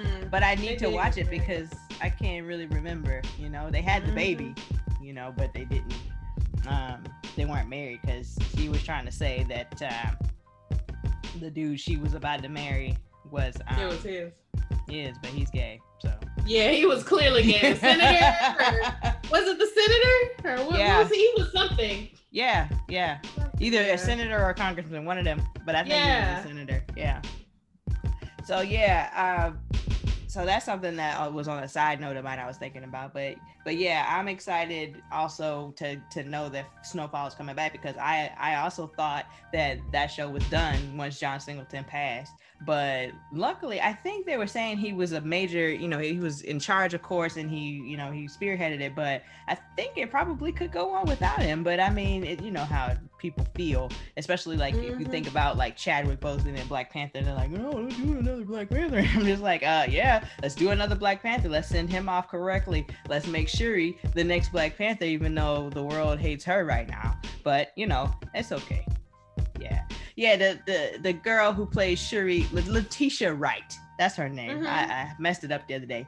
mm, 0.04 0.30
But 0.30 0.42
I 0.42 0.54
need 0.56 0.78
They 0.78 0.86
to 0.86 0.90
watch 0.90 1.16
it 1.18 1.24
married. 1.26 1.40
because 1.40 1.70
I 2.00 2.08
can't 2.10 2.46
really 2.46 2.66
remember. 2.66 3.22
You 3.38 3.48
know, 3.48 3.70
they 3.70 3.82
had 3.82 4.04
the 4.06 4.12
baby, 4.12 4.54
you 5.00 5.12
know, 5.12 5.32
but 5.36 5.52
they 5.52 5.64
didn't. 5.64 5.94
Um, 6.68 7.02
they 7.36 7.44
weren't 7.44 7.68
married 7.68 8.00
because 8.02 8.38
she 8.56 8.68
was 8.68 8.82
trying 8.82 9.04
to 9.06 9.12
say 9.12 9.44
that 9.48 9.82
um, 9.82 10.16
the 11.40 11.50
dude 11.50 11.80
she 11.80 11.96
was 11.96 12.14
about 12.14 12.42
to 12.42 12.48
marry 12.48 12.96
was 13.30 13.56
um, 13.68 13.78
it 13.80 13.86
was 13.86 14.02
his. 14.02 14.32
is, 14.88 15.16
but 15.22 15.30
he's 15.30 15.50
gay. 15.50 15.80
So 16.00 16.12
Yeah, 16.44 16.70
he 16.70 16.84
was 16.86 17.02
clearly 17.02 17.42
gay. 17.44 17.72
The 17.72 17.78
senator, 17.78 18.36
or, 18.60 19.12
was 19.30 19.48
it 19.48 19.58
the 19.58 19.66
senator, 19.66 20.62
or 20.62 20.66
what, 20.66 20.78
Yeah. 20.78 20.98
what 20.98 21.08
was 21.08 21.12
he? 21.16 21.20
He 21.34 21.42
was 21.42 21.52
something. 21.52 22.08
yeah, 22.30 22.68
yeah, 22.88 23.18
either 23.60 23.80
Yeah. 23.82 23.94
a 23.94 23.98
senator 23.98 24.38
or 24.38 24.50
a 24.50 24.54
congressman, 24.54 25.04
one 25.04 25.18
of 25.18 25.24
them. 25.24 25.42
But 25.64 25.74
I 25.74 25.82
think 25.82 25.94
Yeah. 25.94 26.28
he 26.28 26.34
was 26.36 26.44
a 26.44 26.48
senator. 26.48 26.84
Yeah. 26.96 27.22
So 28.44 28.60
yeah, 28.60 29.48
um, 29.48 29.58
so 30.26 30.46
that's 30.46 30.64
something 30.64 30.96
that 30.96 31.20
uh, 31.20 31.30
was 31.30 31.46
on 31.46 31.62
a 31.62 31.68
side 31.68 32.00
note 32.00 32.16
of 32.16 32.24
mine 32.24 32.38
I 32.38 32.46
was 32.46 32.56
thinking 32.56 32.84
about. 32.84 33.12
But 33.12 33.36
but 33.64 33.76
yeah, 33.76 34.06
I'm 34.08 34.28
excited 34.28 35.02
also 35.12 35.74
to 35.76 35.96
to 36.10 36.24
know 36.24 36.48
that 36.48 36.66
Snowfall 36.82 37.26
is 37.26 37.34
coming 37.34 37.54
back 37.54 37.72
because 37.72 37.96
I 37.98 38.32
I 38.38 38.56
also 38.56 38.86
thought 38.86 39.26
that 39.52 39.78
that 39.92 40.06
show 40.06 40.28
was 40.28 40.42
done 40.48 40.96
once 40.96 41.20
John 41.20 41.38
Singleton 41.38 41.84
passed. 41.84 42.32
But 42.64 43.10
luckily, 43.32 43.80
I 43.80 43.92
think 43.92 44.26
they 44.26 44.36
were 44.36 44.46
saying 44.46 44.78
he 44.78 44.92
was 44.92 45.12
a 45.12 45.20
major, 45.20 45.68
you 45.68 45.88
know, 45.88 45.98
he 45.98 46.18
was 46.18 46.42
in 46.42 46.60
charge, 46.60 46.94
of 46.94 47.02
course, 47.02 47.36
and 47.36 47.50
he, 47.50 47.82
you 47.84 47.96
know, 47.96 48.10
he 48.12 48.26
spearheaded 48.26 48.80
it. 48.80 48.94
But 48.94 49.22
I 49.48 49.56
think 49.76 49.96
it 49.96 50.10
probably 50.10 50.52
could 50.52 50.70
go 50.70 50.90
on 50.90 51.06
without 51.06 51.40
him. 51.40 51.64
But 51.64 51.80
I 51.80 51.90
mean, 51.90 52.24
it, 52.24 52.40
you 52.42 52.50
know 52.50 52.64
how 52.64 52.94
people 53.18 53.46
feel, 53.54 53.90
especially 54.16 54.56
like 54.56 54.74
if 54.74 54.98
you 54.98 55.06
think 55.06 55.28
about 55.28 55.56
like 55.56 55.76
Chadwick 55.76 56.20
Boseman 56.20 56.58
and 56.58 56.68
Black 56.68 56.92
Panther, 56.92 57.22
they're 57.22 57.34
like, 57.34 57.50
oh, 57.58 57.78
let's 57.78 57.96
do 57.96 58.18
another 58.18 58.44
Black 58.44 58.70
Panther. 58.70 58.98
I'm 59.14 59.24
just 59.24 59.42
like, 59.42 59.62
uh, 59.62 59.86
yeah, 59.88 60.24
let's 60.42 60.54
do 60.54 60.70
another 60.70 60.96
Black 60.96 61.22
Panther. 61.22 61.48
Let's 61.48 61.68
send 61.68 61.90
him 61.90 62.08
off 62.08 62.28
correctly. 62.28 62.86
Let's 63.08 63.26
make 63.26 63.48
Shuri 63.48 63.98
the 64.14 64.24
next 64.24 64.50
Black 64.50 64.76
Panther, 64.76 65.04
even 65.04 65.34
though 65.34 65.70
the 65.70 65.82
world 65.82 66.18
hates 66.18 66.44
her 66.44 66.64
right 66.64 66.88
now. 66.88 67.16
But 67.42 67.72
you 67.76 67.86
know, 67.86 68.12
it's 68.34 68.52
okay. 68.52 68.86
Yeah, 69.60 69.84
yeah. 70.16 70.36
The 70.36 70.60
the 70.66 70.98
the 71.00 71.12
girl 71.12 71.52
who 71.52 71.66
plays 71.66 71.98
Shuri, 71.98 72.46
Letitia 72.52 73.32
Wright. 73.34 73.76
That's 73.98 74.16
her 74.16 74.28
name. 74.28 74.58
Mhm. 74.60 74.66
I, 74.66 74.84
I 74.84 75.12
messed 75.18 75.44
it 75.44 75.52
up 75.52 75.66
the 75.68 75.74
other 75.74 75.86
day. 75.86 76.06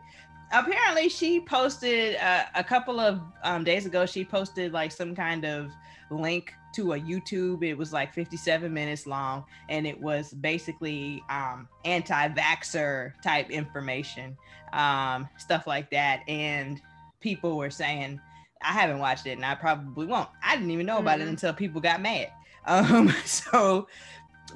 Apparently, 0.52 1.08
she 1.08 1.40
posted 1.40 2.16
uh, 2.16 2.44
a 2.54 2.62
couple 2.62 3.00
of 3.00 3.20
um, 3.42 3.64
days 3.64 3.86
ago. 3.86 4.06
She 4.06 4.24
posted 4.24 4.72
like 4.72 4.92
some 4.92 5.14
kind 5.14 5.44
of 5.44 5.70
link 6.10 6.52
to 6.74 6.92
a 6.92 6.98
YouTube. 7.00 7.64
It 7.64 7.74
was 7.74 7.92
like 7.92 8.12
57 8.14 8.72
minutes 8.72 9.06
long, 9.06 9.44
and 9.68 9.86
it 9.86 10.00
was 10.00 10.32
basically 10.34 11.22
um, 11.30 11.68
anti-vaxxer 11.84 13.12
type 13.22 13.50
information, 13.50 14.36
um, 14.72 15.28
stuff 15.38 15.66
like 15.66 15.90
that. 15.90 16.20
And 16.28 16.80
people 17.20 17.56
were 17.56 17.70
saying, 17.70 18.20
I 18.62 18.72
haven't 18.72 18.98
watched 18.98 19.26
it, 19.26 19.32
and 19.32 19.44
I 19.44 19.54
probably 19.54 20.06
won't. 20.06 20.28
I 20.42 20.56
didn't 20.56 20.70
even 20.70 20.86
know 20.86 20.98
about 20.98 21.20
it 21.20 21.26
Mhm. 21.26 21.30
until 21.30 21.52
people 21.52 21.80
got 21.80 22.00
mad. 22.00 22.28
Um, 22.66 23.08
so, 23.24 23.86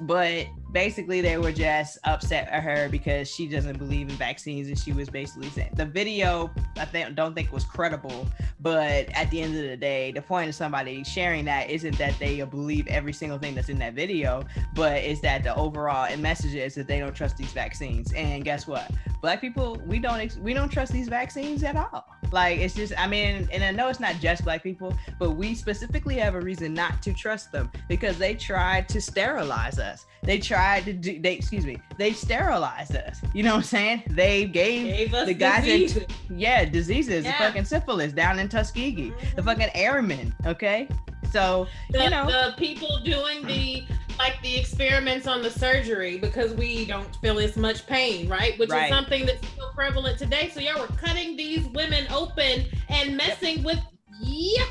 but 0.01 0.47
basically, 0.71 1.21
they 1.21 1.37
were 1.37 1.51
just 1.51 1.97
upset 2.03 2.47
at 2.49 2.63
her 2.63 2.89
because 2.89 3.29
she 3.29 3.47
doesn't 3.47 3.77
believe 3.77 4.09
in 4.09 4.15
vaccines, 4.15 4.67
and 4.67 4.77
she 4.77 4.91
was 4.91 5.09
basically 5.09 5.49
saying 5.49 5.71
the 5.75 5.85
video. 5.85 6.51
I 6.77 6.85
think 6.85 7.15
don't 7.15 7.33
think 7.33 7.51
was 7.51 7.63
credible, 7.63 8.27
but 8.59 9.09
at 9.13 9.29
the 9.31 9.41
end 9.41 9.55
of 9.55 9.63
the 9.63 9.77
day, 9.77 10.11
the 10.11 10.21
point 10.21 10.49
of 10.49 10.55
somebody 10.55 11.03
sharing 11.03 11.45
that 11.45 11.69
isn't 11.69 11.97
that 11.97 12.17
they 12.19 12.41
believe 12.43 12.87
every 12.87 13.13
single 13.13 13.37
thing 13.37 13.55
that's 13.55 13.69
in 13.69 13.79
that 13.79 13.93
video, 13.93 14.43
but 14.75 15.03
is 15.03 15.21
that 15.21 15.43
the 15.43 15.55
overall 15.55 16.15
message 16.17 16.55
is 16.55 16.75
that 16.75 16.87
they 16.87 16.99
don't 16.99 17.15
trust 17.15 17.37
these 17.37 17.51
vaccines. 17.51 18.13
And 18.13 18.43
guess 18.43 18.67
what? 18.67 18.89
Black 19.21 19.41
people, 19.41 19.81
we 19.85 19.99
don't 19.99 20.37
we 20.37 20.53
don't 20.53 20.69
trust 20.69 20.93
these 20.93 21.09
vaccines 21.09 21.63
at 21.63 21.75
all. 21.75 22.05
Like 22.31 22.59
it's 22.59 22.75
just, 22.75 22.93
I 22.97 23.07
mean, 23.07 23.49
and 23.51 23.63
I 23.63 23.71
know 23.71 23.87
it's 23.89 23.99
not 23.99 24.15
just 24.19 24.43
black 24.43 24.63
people, 24.63 24.95
but 25.17 25.31
we 25.31 25.55
specifically 25.55 26.15
have 26.15 26.35
a 26.35 26.41
reason 26.41 26.73
not 26.73 27.01
to 27.03 27.13
trust 27.13 27.51
them 27.51 27.71
because 27.87 28.17
they 28.17 28.35
tried 28.35 28.87
to 28.89 29.01
sterilize 29.01 29.79
us. 29.79 30.05
They 30.23 30.37
tried 30.37 30.58
to 30.85 30.93
do, 30.93 31.19
they 31.21 31.33
excuse 31.33 31.65
me, 31.65 31.77
they 31.97 32.13
sterilized 32.13 32.95
us. 32.95 33.19
You 33.33 33.43
know 33.43 33.51
what 33.51 33.57
I'm 33.57 33.63
saying? 33.63 34.03
They 34.09 34.45
gave 34.45 34.85
Gave 34.85 35.13
us 35.13 35.27
the 35.27 35.33
guys 35.33 35.63
diseases. 35.63 36.03
yeah, 36.29 36.65
diseases, 36.65 37.23
the 37.25 37.31
fucking 37.33 37.65
syphilis 37.65 38.13
down 38.13 38.39
in 38.39 38.49
Tuskegee, 38.49 39.13
the 39.35 39.41
Mhm. 39.41 39.45
fucking 39.45 39.69
airmen, 39.73 40.33
okay? 40.45 40.87
So, 41.31 41.67
the, 41.91 42.03
you 42.03 42.09
know, 42.09 42.25
the 42.25 42.53
people 42.57 42.99
doing 43.03 43.45
the 43.45 43.83
like 44.17 44.35
the 44.43 44.57
experiments 44.57 45.27
on 45.27 45.41
the 45.41 45.49
surgery 45.49 46.17
because 46.17 46.53
we 46.53 46.83
don't 46.85 47.15
feel 47.21 47.39
as 47.39 47.55
much 47.55 47.87
pain, 47.87 48.27
right? 48.27 48.59
Which 48.59 48.69
Right. 48.69 48.83
is 48.83 48.89
something 48.89 49.25
that's 49.25 49.47
still 49.47 49.71
prevalent 49.73 50.17
today. 50.19 50.51
So 50.53 50.59
y'all 50.59 50.77
were 50.81 50.87
cutting 50.87 51.37
these 51.37 51.65
women 51.67 52.05
open 52.11 52.65
and 52.89 53.15
messing 53.15 53.63
with 53.63 53.79
yeah. 54.21 54.65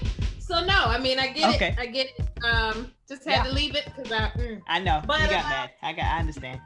So 0.49 0.65
no, 0.65 0.85
I 0.87 0.99
mean 0.99 1.19
I 1.19 1.27
get 1.29 1.55
Okay. 1.57 1.69
it. 1.69 1.79
I 1.79 1.87
get 1.87 2.07
it. 2.19 2.45
Um, 2.45 2.91
just 3.07 3.23
had 3.27 3.33
Yeah. 3.33 3.43
to 3.45 3.53
leave 3.53 3.75
it 3.77 3.85
because 3.95 4.11
I. 4.11 4.31
mm. 4.31 4.63
I 4.67 4.79
know. 4.79 5.03
But, 5.07 5.21
you 5.21 5.29
got 5.29 5.45
uh, 5.45 5.49
mad. 5.51 5.71
I 5.83 5.93
got. 5.93 6.05
I 6.07 6.19
understand. 6.21 6.61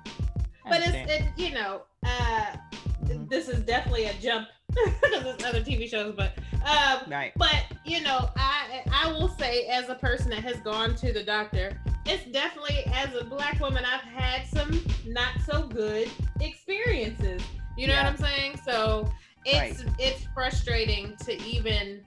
I 0.64 0.70
But 0.70 0.80
it's 0.84 1.10
it, 1.10 1.24
you 1.36 1.50
know 1.52 1.82
uh, 2.04 2.46
Mhm. 3.02 3.28
this 3.28 3.48
is 3.48 3.64
definitely 3.66 4.04
a 4.04 4.14
jump 4.14 4.48
because 4.68 5.26
it's 5.26 5.44
other 5.44 5.60
TV 5.60 5.90
shows, 5.90 6.14
but 6.16 6.38
um, 6.64 7.10
Right. 7.10 7.32
but 7.36 7.64
you 7.84 8.00
know, 8.02 8.30
I 8.36 8.84
I 8.92 9.10
will 9.10 9.28
say 9.28 9.66
as 9.66 9.88
a 9.88 9.96
person 9.96 10.30
that 10.30 10.44
has 10.44 10.58
gone 10.60 10.94
to 10.96 11.12
the 11.12 11.24
doctor, 11.24 11.76
it's 12.06 12.24
definitely 12.26 12.84
as 12.94 13.12
a 13.16 13.24
black 13.24 13.58
woman 13.58 13.84
I've 13.84 14.00
had 14.02 14.46
some 14.46 14.80
not 15.06 15.32
so 15.44 15.66
good 15.66 16.08
experiences. 16.40 17.42
You 17.76 17.88
know 17.88 17.94
Yeah. 17.94 18.04
what 18.04 18.12
I'm 18.12 18.18
saying? 18.18 18.60
So 18.64 19.10
it's 19.44 19.82
it's 19.98 20.24
frustrating 20.32 21.16
to 21.24 21.42
even 21.42 22.04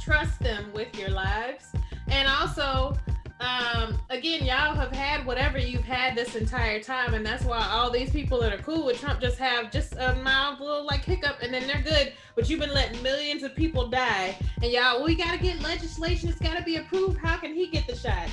trust 0.00 0.40
them 0.40 0.72
with 0.72 0.98
your 0.98 1.10
lives. 1.10 1.72
And 2.08 2.26
also, 2.28 2.96
um, 3.40 3.98
again, 4.10 4.44
y'all 4.44 4.74
have 4.74 4.92
had 4.92 5.24
whatever 5.24 5.58
you've 5.58 5.84
had 5.84 6.14
this 6.14 6.36
entire 6.36 6.80
time, 6.80 7.14
and 7.14 7.24
that's 7.24 7.44
why 7.44 7.66
all 7.70 7.90
these 7.90 8.10
people 8.10 8.40
that 8.40 8.52
are 8.52 8.62
cool 8.62 8.84
with 8.84 9.00
Trump 9.00 9.20
just 9.20 9.38
have 9.38 9.70
just 9.70 9.94
a 9.94 10.14
mild 10.16 10.60
little 10.60 10.84
like 10.84 11.04
hiccup, 11.04 11.38
and 11.42 11.52
then 11.52 11.66
they're 11.66 11.82
good. 11.82 12.12
But 12.34 12.50
you've 12.50 12.60
been 12.60 12.74
letting 12.74 13.02
millions 13.02 13.42
of 13.42 13.54
people 13.54 13.88
die, 13.88 14.36
and 14.62 14.70
y'all, 14.70 15.02
we 15.02 15.14
gotta 15.14 15.38
get 15.38 15.60
legislation. 15.62 16.28
It's 16.28 16.40
gotta 16.40 16.62
be 16.62 16.76
approved. 16.76 17.18
How 17.18 17.38
can 17.38 17.54
he 17.54 17.68
get 17.68 17.86
the 17.86 17.96
shot? 17.96 18.28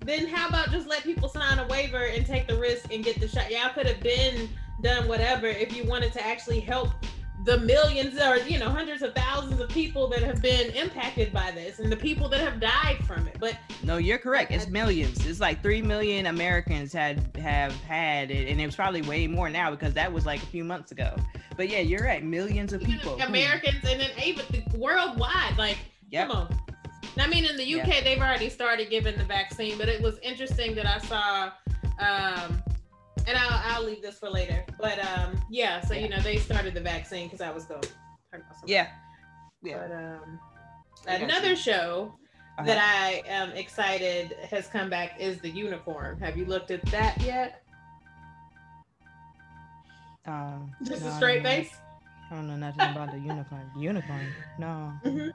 Then 0.00 0.26
how 0.28 0.48
about 0.48 0.70
just 0.70 0.86
let 0.86 1.02
people 1.02 1.28
sign 1.28 1.58
a 1.58 1.66
waiver 1.66 2.04
and 2.06 2.24
take 2.24 2.46
the 2.46 2.56
risk 2.56 2.92
and 2.92 3.04
get 3.04 3.20
the 3.20 3.28
shot? 3.28 3.50
Y'all 3.50 3.70
could 3.74 3.86
have 3.86 4.00
been 4.00 4.48
done 4.80 5.08
whatever 5.08 5.46
if 5.46 5.76
you 5.76 5.84
wanted 5.84 6.12
to 6.12 6.24
actually 6.24 6.60
help 6.60 6.90
the 7.46 7.58
millions 7.58 8.20
or 8.20 8.36
you 8.38 8.58
know 8.58 8.68
hundreds 8.68 9.02
of 9.02 9.14
thousands 9.14 9.60
of 9.60 9.68
people 9.70 10.08
that 10.08 10.20
have 10.22 10.42
been 10.42 10.70
impacted 10.72 11.32
by 11.32 11.52
this 11.52 11.78
and 11.78 11.90
the 11.90 11.96
people 11.96 12.28
that 12.28 12.40
have 12.40 12.58
died 12.60 12.98
from 13.06 13.26
it. 13.28 13.36
But 13.38 13.56
No, 13.84 13.96
you're 13.98 14.18
correct. 14.18 14.50
It's 14.50 14.66
millions. 14.68 15.24
It's 15.24 15.38
like 15.40 15.62
three 15.62 15.80
million 15.80 16.26
Americans 16.26 16.92
had 16.92 17.22
have 17.38 17.72
had 17.84 18.30
it, 18.32 18.48
and 18.48 18.60
it 18.60 18.66
was 18.66 18.74
probably 18.74 19.02
way 19.02 19.26
more 19.28 19.48
now 19.48 19.70
because 19.70 19.94
that 19.94 20.12
was 20.12 20.26
like 20.26 20.42
a 20.42 20.46
few 20.46 20.64
months 20.64 20.90
ago. 20.90 21.14
But 21.56 21.68
yeah, 21.68 21.78
you're 21.78 22.04
right. 22.04 22.22
Millions 22.22 22.72
of 22.72 22.82
people. 22.82 23.14
Americans 23.22 23.78
and 23.88 24.00
then 24.00 24.10
even 24.24 24.44
the 24.50 24.78
worldwide, 24.78 25.56
like 25.56 25.78
Yep. 26.10 26.28
come 26.28 26.36
on. 26.36 26.58
I 27.18 27.26
mean, 27.28 27.44
in 27.46 27.56
the 27.56 27.64
UK, 27.64 27.86
Yeah. 27.88 28.00
they've 28.02 28.18
already 28.20 28.50
started 28.50 28.90
giving 28.90 29.16
the 29.16 29.24
vaccine, 29.24 29.78
but 29.78 29.88
it 29.88 30.02
was 30.02 30.18
interesting 30.18 30.74
that 30.74 30.86
I 30.86 30.98
saw, 30.98 31.50
um, 31.98 32.62
and 33.26 33.36
I'll, 33.36 33.60
I'll 33.76 33.84
leave 33.84 34.02
this 34.02 34.18
for 34.18 34.28
later. 34.30 34.64
But 34.80 34.98
um, 35.04 35.40
yeah, 35.50 35.80
so 35.80 35.94
Yeah. 35.94 36.00
you 36.00 36.08
know, 36.08 36.20
they 36.20 36.36
started 36.38 36.74
the 36.74 36.80
vaccine 36.80 37.26
because 37.26 37.40
I 37.40 37.50
was 37.50 37.64
going. 37.64 37.80
to 37.82 37.88
talk 37.88 37.94
about 38.32 38.54
something. 38.54 38.68
Yeah. 38.68 38.88
Yeah. 39.62 39.78
But 39.86 39.92
um, 39.96 41.20
another 41.22 41.56
show 41.56 42.14
Uh-huh. 42.58 42.66
that 42.66 42.78
I 42.78 43.22
am 43.28 43.50
excited 43.52 44.34
has 44.50 44.66
come 44.66 44.88
back 44.90 45.20
is 45.20 45.40
the 45.40 45.50
Unicorn. 45.50 46.18
Have 46.20 46.36
you 46.36 46.44
looked 46.46 46.70
at 46.70 46.84
that 46.86 47.20
yet? 47.22 47.62
Um, 50.26 50.72
Just 50.82 51.02
no, 51.02 51.08
a 51.08 51.12
I 51.12 51.16
straight 51.16 51.42
don't 51.42 51.52
face. 51.52 51.70
I 52.30 52.34
don't 52.34 52.48
know 52.48 52.56
nothing 52.56 52.80
about 52.90 53.12
the 53.12 53.18
unicorn. 53.18 53.70
Unicorn? 53.78 54.26
No. 54.58 54.92
Mhm. 55.04 55.32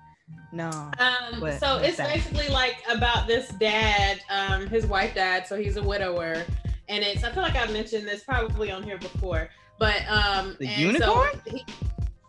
No. 0.51 0.69
Um, 0.99 1.39
so 1.59 1.77
it's 1.77 1.97
that? 1.97 2.13
basically 2.13 2.49
like 2.49 2.75
about 2.89 3.27
this 3.27 3.47
dad. 3.49 4.19
Um, 4.29 4.67
his 4.67 4.85
wife 4.85 5.15
died, 5.15 5.47
so 5.47 5.55
he's 5.57 5.77
a 5.77 5.83
widower, 5.83 6.43
and 6.89 7.03
it's. 7.03 7.23
I 7.23 7.31
feel 7.31 7.43
like 7.43 7.55
I've 7.55 7.71
mentioned 7.73 8.07
this 8.07 8.23
probably 8.23 8.71
on 8.71 8.83
here 8.83 8.97
before, 8.97 9.49
but 9.79 10.01
um, 10.07 10.55
The 10.59 10.67
and 10.67 10.81
unicorn? 10.81 11.29
So 11.45 11.51
he, 11.51 11.65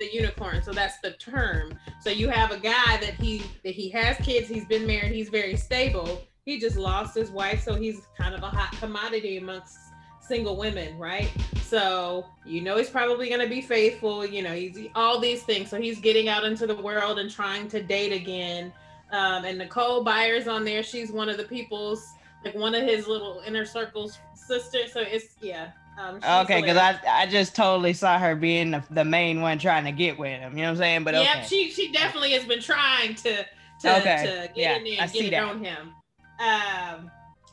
the 0.03 0.13
unicorn. 0.13 0.63
So 0.63 0.73
that's 0.73 0.99
the 1.01 1.13
term. 1.13 1.79
So 2.01 2.11
you 2.11 2.29
have 2.29 2.51
a 2.51 2.59
guy 2.59 2.97
that 2.99 3.15
he 3.15 3.43
that 3.65 3.75
he 3.75 3.88
has 3.91 4.17
kids. 4.19 4.49
He's 4.49 4.67
been 4.67 4.87
married. 4.87 5.12
He's 5.12 5.29
very 5.29 5.57
stable. 5.57 6.23
He 6.45 6.59
just 6.59 6.77
lost 6.77 7.15
his 7.15 7.31
wife, 7.31 7.62
so 7.62 7.75
he's 7.75 8.03
kind 8.19 8.35
of 8.35 8.43
a 8.43 8.49
hot 8.49 8.73
commodity 8.79 9.37
amongst 9.37 9.77
single 10.21 10.57
women, 10.57 10.99
right? 10.99 11.31
So 11.62 12.27
you 12.45 12.61
know 12.61 12.77
he's 12.77 12.91
probably 12.91 13.29
going 13.29 13.41
to 13.41 13.49
be 13.49 13.61
faithful. 13.61 14.27
You 14.27 14.43
know 14.43 14.53
he's 14.55 14.88
all 14.95 15.21
these 15.21 15.43
things. 15.43 15.71
So 15.71 15.81
he's 15.81 16.01
getting 16.01 16.29
out 16.29 16.45
into 16.45 16.67
the 16.67 16.75
world 16.75 17.19
and 17.19 17.31
trying 17.31 17.69
to 17.69 17.83
date 17.83 18.12
again. 18.12 18.73
Um, 19.12 19.45
and 19.45 19.59
Nicole 19.59 20.03
Byer's 20.03 20.49
on 20.49 20.65
there. 20.65 20.83
She's 20.83 21.12
one 21.12 21.29
of 21.29 21.37
the 21.37 21.45
people's 21.45 22.12
like 22.44 22.55
one 22.55 22.74
of 22.74 22.83
his 22.83 23.07
little 23.07 23.42
inner 23.46 23.64
circles 23.64 24.18
sister. 24.35 24.87
So 24.92 25.00
it's 25.00 25.37
yeah. 25.40 25.70
Um, 25.98 26.16
Okay, 26.44 26.61
because. 26.62 26.76
I 26.78 26.98
I 27.07 27.26
just 27.26 27.55
totally 27.55 27.92
saw 27.92 28.18
her 28.18 28.35
being 28.35 28.70
the, 28.70 28.83
the 28.90 29.05
main 29.05 29.40
one 29.42 29.59
trying 29.59 29.85
to 29.85 29.92
get 29.92 30.18
with 30.18 30.40
him. 30.40 30.52
You 30.57 30.62
know 30.62 30.68
what 30.68 30.70
I'm 30.72 30.76
saying? 30.78 31.05
But 31.05 31.14
okay. 31.16 31.44
She 31.46 31.70
she 31.70 31.92
definitely 31.92 32.33
has 32.33 32.44
been 32.44 32.61
trying 32.62 33.14
to 33.16 33.44
to, 33.81 33.98
Okay, 34.00 34.16
to 34.24 34.48
get 34.55 34.57
yeah, 34.57 34.76
in 34.76 34.85
there 34.85 34.94
I 34.98 35.02
and 35.02 35.11
see 35.11 35.18
get 35.18 35.26
it 35.28 35.31
that. 35.33 35.44
on 35.44 35.64
him. 35.64 35.92
Um, 36.40 37.11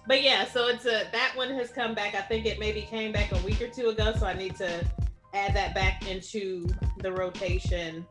but 0.08 0.24
yeah, 0.24 0.46
so 0.46 0.68
it's 0.68 0.86
a 0.86 1.04
that 1.12 1.34
one 1.36 1.50
has 1.52 1.70
come 1.70 1.94
back. 1.94 2.16
I 2.16 2.22
think 2.22 2.46
it 2.46 2.60
maybe 2.60 2.82
came 2.84 3.12
back 3.12 3.32
a 3.34 3.38
week 3.46 3.62
or 3.62 3.68
two 3.68 3.90
ago, 3.90 4.14
so 4.18 4.26
I 4.26 4.34
need 4.34 4.56
to 4.56 4.86
add 5.34 5.54
that 5.56 5.76
back 5.76 6.08
into 6.08 6.66
the 7.00 7.12
rotation. 7.12 8.06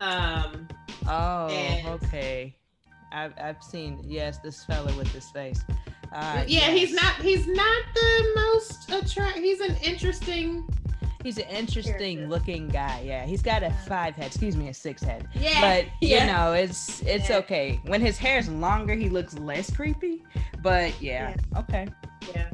Um, 0.00 0.68
Oh, 1.08 1.46
And- 1.48 1.86
okay. 2.02 2.54
I've 3.16 3.32
I've 3.40 3.62
seen 3.62 4.00
yes, 4.06 4.38
this 4.38 4.62
fella 4.64 4.94
with 4.96 5.10
this 5.12 5.30
face. 5.30 5.64
Uh, 6.12 6.44
yeah, 6.46 6.70
he's 6.70 6.92
not 6.92 7.14
he's 7.16 7.46
not 7.46 7.82
the 7.94 8.32
most 8.36 8.90
attract. 8.92 9.38
He's 9.38 9.60
an 9.60 9.74
interesting. 9.82 10.68
He's 11.22 11.38
an 11.38 11.48
interesting 11.48 12.18
character. 12.18 12.28
looking 12.28 12.68
guy. 12.68 13.02
Yeah, 13.04 13.24
he's 13.26 13.42
got 13.42 13.64
a 13.64 13.70
five 13.88 14.14
head. 14.14 14.26
Excuse 14.26 14.56
me, 14.56 14.68
a 14.68 14.74
six 14.74 15.02
head. 15.02 15.26
Yeah, 15.34 15.60
But 15.60 15.86
yeah. 16.00 16.20
you 16.26 16.32
know, 16.32 16.52
it's 16.52 17.02
it's 17.02 17.30
Yeah. 17.30 17.38
okay. 17.38 17.80
When 17.86 18.00
his 18.00 18.16
hair's 18.18 18.48
longer, 18.48 18.94
he 18.94 19.08
looks 19.08 19.36
less 19.38 19.74
creepy. 19.74 20.22
But 20.62 21.00
yeah, 21.02 21.34
okay. 21.56 21.88
Yeah. 22.34 22.50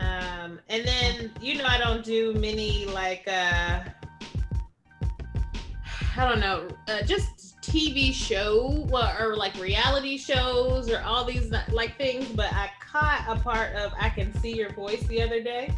Um, 0.00 0.58
and 0.70 0.84
then 0.86 1.32
you 1.40 1.58
know 1.58 1.64
I 1.66 1.78
don't 1.78 2.02
do 2.04 2.32
many 2.34 2.86
like 2.86 3.24
uh 3.28 3.80
I 6.16 6.28
don't 6.28 6.40
know, 6.40 6.68
uh, 6.88 7.02
just 7.02 7.51
TV 7.62 8.12
show 8.12 8.84
well, 8.90 9.16
or 9.20 9.36
like 9.36 9.54
reality 9.58 10.18
shows 10.18 10.90
or 10.90 11.00
all 11.02 11.24
these 11.24 11.52
like 11.70 11.96
things. 11.96 12.26
But 12.26 12.52
I 12.52 12.70
caught 12.80 13.24
a 13.28 13.40
part 13.40 13.74
of 13.76 13.92
I 13.98 14.10
Can 14.10 14.34
See 14.40 14.56
Your 14.56 14.70
Voice 14.70 15.02
the 15.04 15.22
other 15.22 15.40
day, 15.40 15.72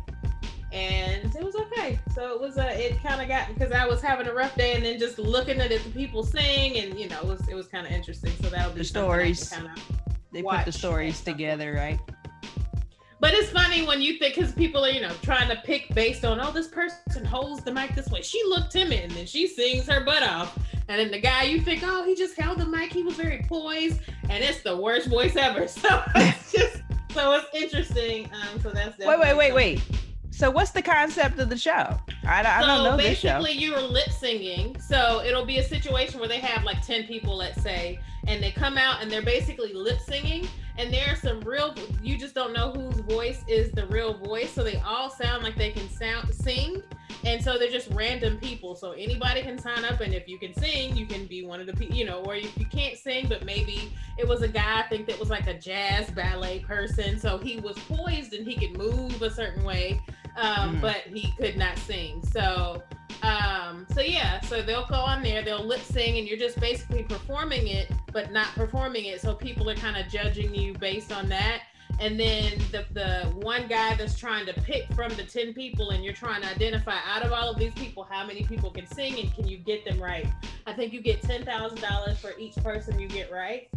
and 0.72 1.24
it 1.34 1.44
was 1.44 1.54
okay. 1.54 1.98
So 2.14 2.34
it 2.34 2.40
was 2.40 2.56
a, 2.56 2.68
it 2.78 3.02
kind 3.02 3.20
of 3.20 3.28
got 3.28 3.48
because 3.48 3.70
I 3.70 3.86
was 3.86 4.00
having 4.00 4.26
a 4.26 4.34
rough 4.34 4.54
day, 4.56 4.74
and 4.74 4.84
then 4.84 4.98
just 4.98 5.18
looking 5.18 5.60
at 5.60 5.70
it, 5.70 5.84
the 5.84 5.90
people 5.90 6.24
sing, 6.24 6.78
and 6.78 6.98
you 6.98 7.08
know 7.08 7.20
it 7.20 7.26
was 7.26 7.48
it 7.48 7.54
was 7.54 7.68
kind 7.68 7.86
of 7.86 7.92
interesting. 7.92 8.32
So 8.42 8.48
that'll 8.48 8.72
be 8.72 8.78
The 8.78 8.84
something 8.84 9.10
I 9.12 9.24
can 9.24 9.34
stories. 9.34 9.50
They 10.32 10.42
put 10.42 10.64
the 10.64 10.72
stories 10.72 11.20
together, 11.20 11.74
right? 11.74 12.00
But 13.24 13.32
it's 13.32 13.48
funny 13.48 13.86
when 13.86 14.02
you 14.02 14.18
think 14.18 14.34
because 14.34 14.52
people 14.52 14.84
are, 14.84 14.90
you 14.90 15.00
know, 15.00 15.14
trying 15.22 15.48
to 15.48 15.56
pick 15.64 15.88
based 15.94 16.26
on, 16.26 16.38
oh, 16.42 16.50
this 16.50 16.68
person 16.68 17.24
holds 17.24 17.64
the 17.64 17.72
mic 17.72 17.94
this 17.94 18.10
way. 18.10 18.20
She 18.20 18.38
looked 18.44 18.70
timid 18.70 19.00
and 19.00 19.12
then 19.12 19.24
she 19.24 19.46
sings 19.46 19.88
her 19.88 20.04
butt 20.04 20.22
off. 20.22 20.58
And 20.88 21.00
then 21.00 21.10
the 21.10 21.22
guy 21.22 21.44
you 21.44 21.62
think, 21.62 21.80
oh, 21.86 22.04
he 22.04 22.14
just 22.14 22.38
held 22.38 22.58
the 22.58 22.66
mic, 22.66 22.92
he 22.92 23.02
was 23.02 23.14
very 23.14 23.46
poised, 23.48 24.00
and 24.28 24.44
it's 24.44 24.60
the 24.60 24.76
worst 24.76 25.08
voice 25.08 25.36
ever. 25.36 25.66
So 25.68 26.02
it's 26.16 26.52
just 26.52 26.82
so 27.14 27.32
it's 27.32 27.46
interesting. 27.54 28.26
Um, 28.26 28.60
so 28.60 28.70
that's 28.72 28.98
Wait, 28.98 29.18
wait, 29.18 29.34
wait, 29.34 29.54
wait. 29.54 29.82
So 30.30 30.50
what's 30.50 30.72
the 30.72 30.82
concept 30.82 31.38
of 31.38 31.48
the 31.48 31.56
show? 31.56 31.98
I, 32.26 32.42
I 32.42 32.60
so 32.60 32.66
don't 32.66 32.84
know 32.84 32.96
this 32.98 33.18
show. 33.18 33.38
basically 33.38 33.52
you're 33.52 33.80
lip 33.80 34.10
singing 34.10 34.78
so 34.80 35.22
it'll 35.24 35.44
be 35.44 35.58
a 35.58 35.62
situation 35.62 36.18
where 36.18 36.28
they 36.28 36.40
have 36.40 36.64
like 36.64 36.84
10 36.84 37.04
people 37.04 37.36
let's 37.36 37.62
say 37.62 37.98
and 38.26 38.42
they 38.42 38.50
come 38.50 38.78
out 38.78 39.02
and 39.02 39.10
they're 39.10 39.22
basically 39.22 39.72
lip 39.72 40.00
singing. 40.00 40.48
And 40.76 40.92
there's 40.92 41.20
some 41.20 41.40
real 41.42 41.72
you 42.02 42.18
just 42.18 42.34
don't 42.34 42.52
know 42.52 42.72
whose 42.72 42.98
voice 43.00 43.44
is 43.46 43.70
the 43.72 43.86
real 43.86 44.14
voice. 44.14 44.50
So 44.50 44.64
they 44.64 44.76
all 44.78 45.08
sound 45.08 45.44
like 45.44 45.54
they 45.56 45.70
can 45.70 45.88
sound 45.88 46.34
sing. 46.34 46.82
And 47.24 47.42
so 47.42 47.58
they're 47.58 47.70
just 47.70 47.90
random 47.92 48.38
people. 48.38 48.74
So 48.74 48.92
anybody 48.92 49.42
can 49.42 49.56
sign 49.56 49.84
up. 49.84 50.00
And 50.00 50.12
if 50.12 50.28
you 50.28 50.38
can 50.38 50.52
sing 50.54 50.96
you 50.96 51.06
can 51.06 51.26
be 51.26 51.44
one 51.44 51.60
of 51.60 51.66
the 51.66 51.74
people 51.74 51.96
you 51.96 52.04
know 52.04 52.22
or 52.24 52.34
if 52.34 52.56
you 52.58 52.66
can't 52.66 52.96
sing 52.96 53.26
but 53.28 53.44
maybe 53.44 53.92
it 54.18 54.26
was 54.26 54.42
a 54.42 54.48
guy 54.48 54.80
i 54.80 54.82
think 54.82 55.06
that 55.06 55.18
was 55.18 55.30
like 55.30 55.46
a 55.46 55.54
jazz 55.54 56.10
ballet 56.10 56.60
person. 56.60 57.18
So 57.18 57.38
he 57.38 57.60
was 57.60 57.78
poised 57.78 58.34
and 58.34 58.46
he 58.46 58.54
could 58.56 58.76
move 58.76 59.22
a 59.22 59.30
certain 59.30 59.62
way 59.64 60.00
um, 60.36 60.76
Mhm. 60.76 60.80
but 60.80 60.96
he 61.12 61.32
could 61.38 61.56
not 61.56 61.78
sing. 61.78 62.22
So, 62.32 62.82
um, 63.22 63.86
so 63.94 64.00
yeah, 64.00 64.40
so 64.40 64.62
they'll 64.62 64.86
go 64.86 64.96
on 64.96 65.22
there, 65.22 65.42
they'll 65.42 65.64
lip 65.64 65.80
sing, 65.80 66.18
and 66.18 66.26
you're 66.28 66.38
just 66.38 66.58
basically 66.60 67.02
performing 67.04 67.68
it, 67.68 67.90
but 68.12 68.32
not 68.32 68.48
performing 68.54 69.06
it. 69.06 69.20
So 69.20 69.34
people 69.34 69.68
are 69.70 69.74
kind 69.76 69.96
of 69.96 70.08
judging 70.10 70.54
you 70.54 70.74
based 70.74 71.12
on 71.12 71.28
that. 71.28 71.62
And 72.00 72.18
then 72.18 72.58
the 72.72 72.84
the 72.92 73.30
one 73.36 73.68
guy 73.68 73.94
that's 73.94 74.18
trying 74.18 74.46
to 74.46 74.52
pick 74.52 74.92
from 74.94 75.10
the 75.14 75.22
ten 75.22 75.54
people, 75.54 75.90
and 75.90 76.02
you're 76.04 76.12
trying 76.14 76.42
to 76.42 76.48
identify 76.48 76.98
out 77.06 77.22
of 77.22 77.32
all 77.32 77.48
of 77.50 77.56
these 77.58 77.72
people 77.74 78.02
how 78.10 78.26
many 78.26 78.42
people 78.42 78.70
can 78.70 78.86
sing 78.86 79.20
and 79.20 79.32
can 79.32 79.46
you 79.46 79.58
get 79.58 79.84
them 79.84 80.02
right. 80.02 80.26
I 80.66 80.72
think 80.72 80.92
you 80.92 81.00
get 81.00 81.22
ten 81.22 81.44
thousand 81.44 81.80
dollars 81.80 82.18
for 82.18 82.32
each 82.36 82.56
person 82.56 82.98
you 82.98 83.06
get 83.06 83.30
right. 83.30 83.68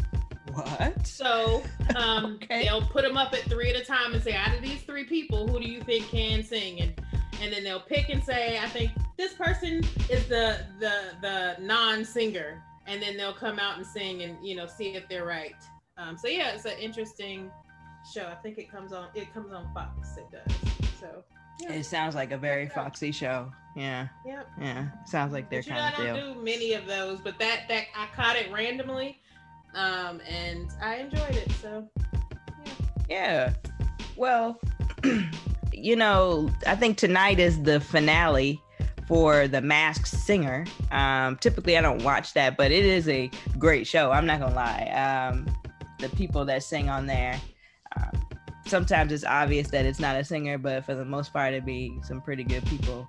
What? 0.54 1.06
So 1.08 1.64
um, 1.96 2.40
Okay. 2.44 2.64
they'll 2.66 2.82
put 2.82 3.04
them 3.04 3.18
up 3.18 3.34
at 3.34 3.42
three 3.44 3.70
at 3.70 3.76
a 3.76 3.84
time 3.86 4.14
and 4.14 4.24
say, 4.24 4.34
out 4.34 4.56
of 4.56 4.62
these 4.62 4.82
three 4.84 5.04
people, 5.04 5.48
who 5.48 5.60
do 5.60 5.68
you 5.68 5.82
think 5.82 6.08
can 6.10 6.44
sing? 6.44 6.82
And 6.82 6.94
and 7.42 7.54
then 7.54 7.64
they'll 7.64 7.80
pick 7.82 8.10
and 8.10 8.24
say, 8.24 8.58
I 8.58 8.68
think 8.68 8.92
this 9.18 9.34
person 9.34 9.84
is 10.10 10.26
the 10.28 10.66
the 10.80 10.94
the 11.22 11.56
non-singer, 11.62 12.64
and 12.88 13.02
then 13.02 13.16
they'll 13.18 13.34
come 13.34 13.60
out 13.60 13.78
and 13.78 13.86
sing 13.86 14.24
and 14.24 14.38
you 14.46 14.56
know 14.56 14.66
see 14.66 14.96
if 14.96 15.08
they're 15.08 15.26
right. 15.26 15.56
Um, 15.98 16.18
so 16.18 16.28
yeah, 16.28 16.50
it's 16.52 16.66
an 16.66 16.78
interesting 16.80 17.52
show. 18.12 18.26
I 18.26 18.36
think 18.36 18.58
it 18.58 18.72
comes 18.72 18.92
on 18.94 19.08
it 19.14 19.32
comes 19.34 19.52
on 19.54 19.68
Fox. 19.74 20.18
It 20.18 20.26
does. 20.32 20.58
So 21.00 21.24
yeah, 21.60 21.74
It 21.74 21.86
sounds 21.86 22.16
like 22.16 22.32
a 22.32 22.38
very 22.38 22.68
foxy 22.70 23.12
show. 23.12 23.52
Yeah, 23.76 24.08
yeah. 24.26 24.44
yeah. 24.60 24.88
Sounds 25.06 25.34
like 25.34 25.50
they're 25.52 25.62
kind 25.64 25.80
I 25.82 25.90
of 25.90 25.98
don't 25.98 26.16
deal. 26.16 26.34
do 26.36 26.42
many 26.42 26.74
of 26.74 26.86
those, 26.88 27.20
but 27.22 27.38
that 27.40 27.64
that 27.70 27.86
I 27.96 28.08
caught 28.16 28.36
it 28.36 28.52
randomly, 28.52 29.22
um, 29.78 30.20
and 30.28 30.68
I 30.82 30.96
enjoyed 30.96 31.36
it. 31.36 31.52
So 31.62 31.88
Yeah. 33.08 33.54
Well, 34.16 34.60
you 35.72 35.96
know, 35.96 36.50
I 36.66 36.76
think 36.76 36.98
tonight 36.98 37.40
is 37.40 37.62
the 37.62 37.80
finale 37.80 38.62
for 39.08 39.48
The 39.48 39.62
Masked 39.62 40.08
Singer. 40.08 40.66
Um, 40.92 41.38
typically, 41.38 41.78
I 41.78 41.82
don't 41.82 42.04
watch 42.04 42.34
that, 42.34 42.58
but 42.58 42.72
it 42.72 42.84
is 42.84 43.08
a 43.08 43.30
great 43.58 43.88
show. 43.88 44.12
I'm 44.12 44.26
not 44.26 44.40
gonna 44.40 44.56
lie. 44.56 45.30
Um, 45.32 45.46
the 46.00 46.10
people 46.10 46.44
that 46.46 46.63
sing 46.63 46.90
on 46.90 47.06
there. 47.06 47.40
Um, 47.96 48.12
sometimes 48.66 49.12
it's 49.12 49.24
obvious 49.24 49.70
that 49.70 49.86
it's 49.86 50.00
not 50.00 50.16
a 50.16 50.24
singer, 50.24 50.58
but 50.58 50.86
for 50.86 50.96
the 50.96 51.06
most 51.06 51.32
part, 51.32 51.54
it'd 51.54 51.66
be 51.66 51.98
some 52.04 52.22
pretty 52.22 52.44
good 52.44 52.66
people 52.66 53.08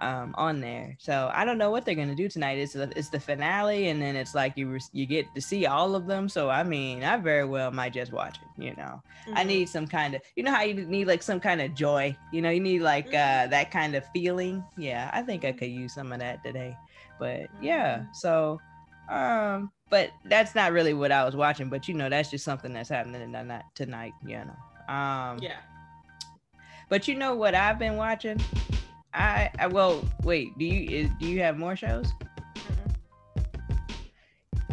um, 0.00 0.34
on 0.36 0.60
there. 0.60 0.96
So 0.98 1.30
I 1.32 1.44
don't 1.44 1.58
know 1.58 1.70
what 1.70 1.84
they're 1.84 1.94
gonna 1.94 2.14
do 2.14 2.28
tonight. 2.28 2.58
It's 2.58 2.72
the, 2.72 2.92
it's 2.96 3.08
the 3.08 3.20
finale, 3.20 3.88
and 3.88 4.00
then 4.00 4.16
it's 4.16 4.34
like 4.34 4.56
you 4.56 4.68
re- 4.68 4.80
you 4.92 5.06
get 5.06 5.32
to 5.34 5.40
see 5.40 5.66
all 5.66 5.94
of 5.94 6.06
them. 6.06 6.28
So 6.28 6.48
I 6.50 6.62
mean, 6.62 7.02
I 7.04 7.16
very 7.16 7.44
well 7.44 7.70
might 7.70 7.92
just 7.92 8.12
watch 8.12 8.38
it. 8.38 8.62
You 8.62 8.74
know. 8.76 9.02
I 9.34 9.44
Mhm. 9.44 9.46
need 9.46 9.68
some 9.68 9.86
kind 9.86 10.14
of, 10.14 10.22
you 10.36 10.42
know 10.42 10.52
how 10.52 10.62
you 10.62 10.74
need 10.74 11.06
like 11.06 11.22
some 11.22 11.38
kind 11.40 11.60
of 11.60 11.74
joy. 11.74 12.16
You 12.32 12.40
know, 12.42 12.50
you 12.50 12.60
need 12.60 12.80
like 12.82 13.06
uh 13.08 13.46
that 13.48 13.70
kind 13.70 13.94
of 13.94 14.04
feeling. 14.12 14.64
Yeah, 14.76 15.10
I 15.12 15.22
think 15.22 15.44
I 15.44 15.52
could 15.52 15.70
use 15.70 15.94
some 15.94 16.12
of 16.12 16.20
that 16.20 16.42
today. 16.44 16.76
But 17.18 17.48
yeah, 17.60 18.04
so 18.12 18.60
um, 19.10 19.72
but 19.90 20.10
that's 20.26 20.54
not 20.54 20.72
really 20.72 20.92
what 20.92 21.10
I 21.12 21.24
was 21.24 21.34
watching. 21.34 21.68
But 21.70 21.88
you 21.88 21.94
know, 21.94 22.08
that's 22.08 22.30
just 22.30 22.44
something 22.44 22.72
that's 22.72 22.90
happening 22.90 23.32
tonight. 23.32 23.62
Tonight, 23.74 24.12
you 24.26 24.36
know. 24.36 24.94
Um, 24.94 25.38
yeah. 25.40 25.56
But 26.88 27.08
you 27.08 27.14
know 27.14 27.34
what 27.34 27.54
I've 27.54 27.78
been 27.78 27.96
watching? 27.96 28.40
I, 29.14 29.50
I 29.58 29.66
well, 29.66 30.04
wait. 30.22 30.56
Do 30.58 30.64
you 30.64 30.90
is, 30.90 31.10
do 31.18 31.26
you 31.26 31.40
have 31.40 31.58
more 31.58 31.76
shows? 31.76 32.12
Mhm. 32.54 32.94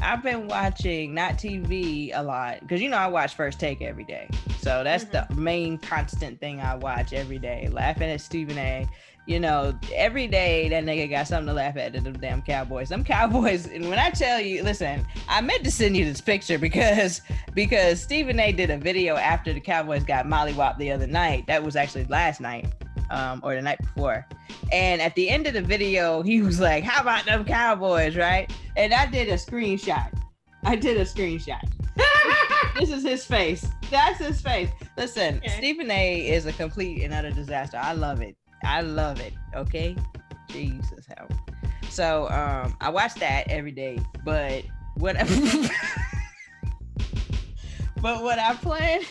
I've 0.01 0.21
been 0.21 0.47
watching 0.47 1.13
not 1.13 1.33
TV 1.33 2.11
a 2.13 2.21
lot 2.21 2.59
because 2.61 2.81
you 2.81 2.89
know 2.89 2.97
I 2.97 3.07
watch 3.07 3.35
First 3.35 3.59
Take 3.59 3.81
every 3.81 4.03
day, 4.03 4.29
so 4.59 4.83
that's 4.83 5.05
the 5.05 5.25
main 5.35 5.77
constant 5.77 6.39
thing 6.39 6.59
I 6.59 6.75
watch 6.75 7.13
every 7.13 7.39
day. 7.39 7.69
Laughing 7.71 8.09
at 8.09 8.21
Stephen 8.21 8.57
A. 8.57 8.87
You 9.27 9.39
know, 9.39 9.73
every 9.91 10.27
day 10.27 10.69
that 10.69 10.83
nigga 10.83 11.09
got 11.09 11.27
something 11.27 11.47
to 11.47 11.53
laugh 11.53 11.77
at. 11.77 11.93
The 11.93 12.11
damn 12.11 12.43
Cowboys. 12.43 12.89
Them 12.89 13.03
Cowboys. 13.03 13.65
And 13.73 13.89
when 13.89 13.97
I 13.97 14.11
tell 14.11 14.39
you, 14.39 14.61
listen, 14.61 15.03
I 15.27 15.41
meant 15.41 15.63
to 15.63 15.71
send 15.71 15.97
you 15.97 16.05
this 16.05 16.21
picture 16.21 16.59
because 16.59 17.21
because 17.55 17.99
Stephen 17.99 18.39
A. 18.39 18.51
did 18.51 18.69
a 18.69 18.77
video 18.77 19.15
after 19.15 19.51
the 19.51 19.59
Cowboys 19.59 20.03
got 20.03 20.27
mollywopped 20.27 20.77
the 20.77 20.91
other 20.91 21.07
night. 21.07 21.47
That 21.47 21.63
was 21.63 21.75
actually 21.75 22.05
last 22.05 22.39
night, 22.39 22.67
um, 23.09 23.41
or 23.43 23.55
the 23.55 23.61
night 23.61 23.79
before. 23.79 24.25
And 24.71 25.01
at 25.01 25.15
the 25.15 25.29
end 25.29 25.47
of 25.47 25.53
the 25.53 25.61
video, 25.61 26.21
he 26.21 26.41
was 26.41 26.59
like, 26.59 26.83
"How 26.83 27.01
about 27.01 27.25
them 27.25 27.45
Cowboys, 27.45 28.15
right?" 28.15 28.51
And 28.75 28.93
I 28.93 29.05
did 29.05 29.29
a 29.29 29.33
screenshot. 29.33 30.11
I 30.63 30.75
did 30.75 30.97
a 30.97 31.05
screenshot. 31.05 31.61
this 32.79 32.89
is 32.89 33.03
his 33.03 33.25
face. 33.25 33.67
That's 33.91 34.19
his 34.19 34.41
face. 34.41 34.69
Listen, 34.97 35.37
Okay. 35.37 35.49
Stephen 35.57 35.91
A. 35.91 36.27
is 36.27 36.45
a 36.45 36.53
complete 36.53 37.03
and 37.03 37.13
utter 37.13 37.31
disaster. 37.31 37.77
I 37.77 37.93
love 37.93 38.21
it. 38.21 38.35
I 38.63 38.81
love 38.81 39.19
it. 39.19 39.33
Okay, 39.55 39.95
Jesus 40.49 41.05
help. 41.17 41.31
So 41.89 42.27
um, 42.29 42.75
I 42.81 42.89
watch 42.89 43.13
that 43.15 43.47
every 43.49 43.71
day, 43.71 43.99
but 44.25 44.63
what? 44.95 45.15
but 48.01 48.23
what 48.23 48.39
I 48.39 48.55
plan, 48.55 49.01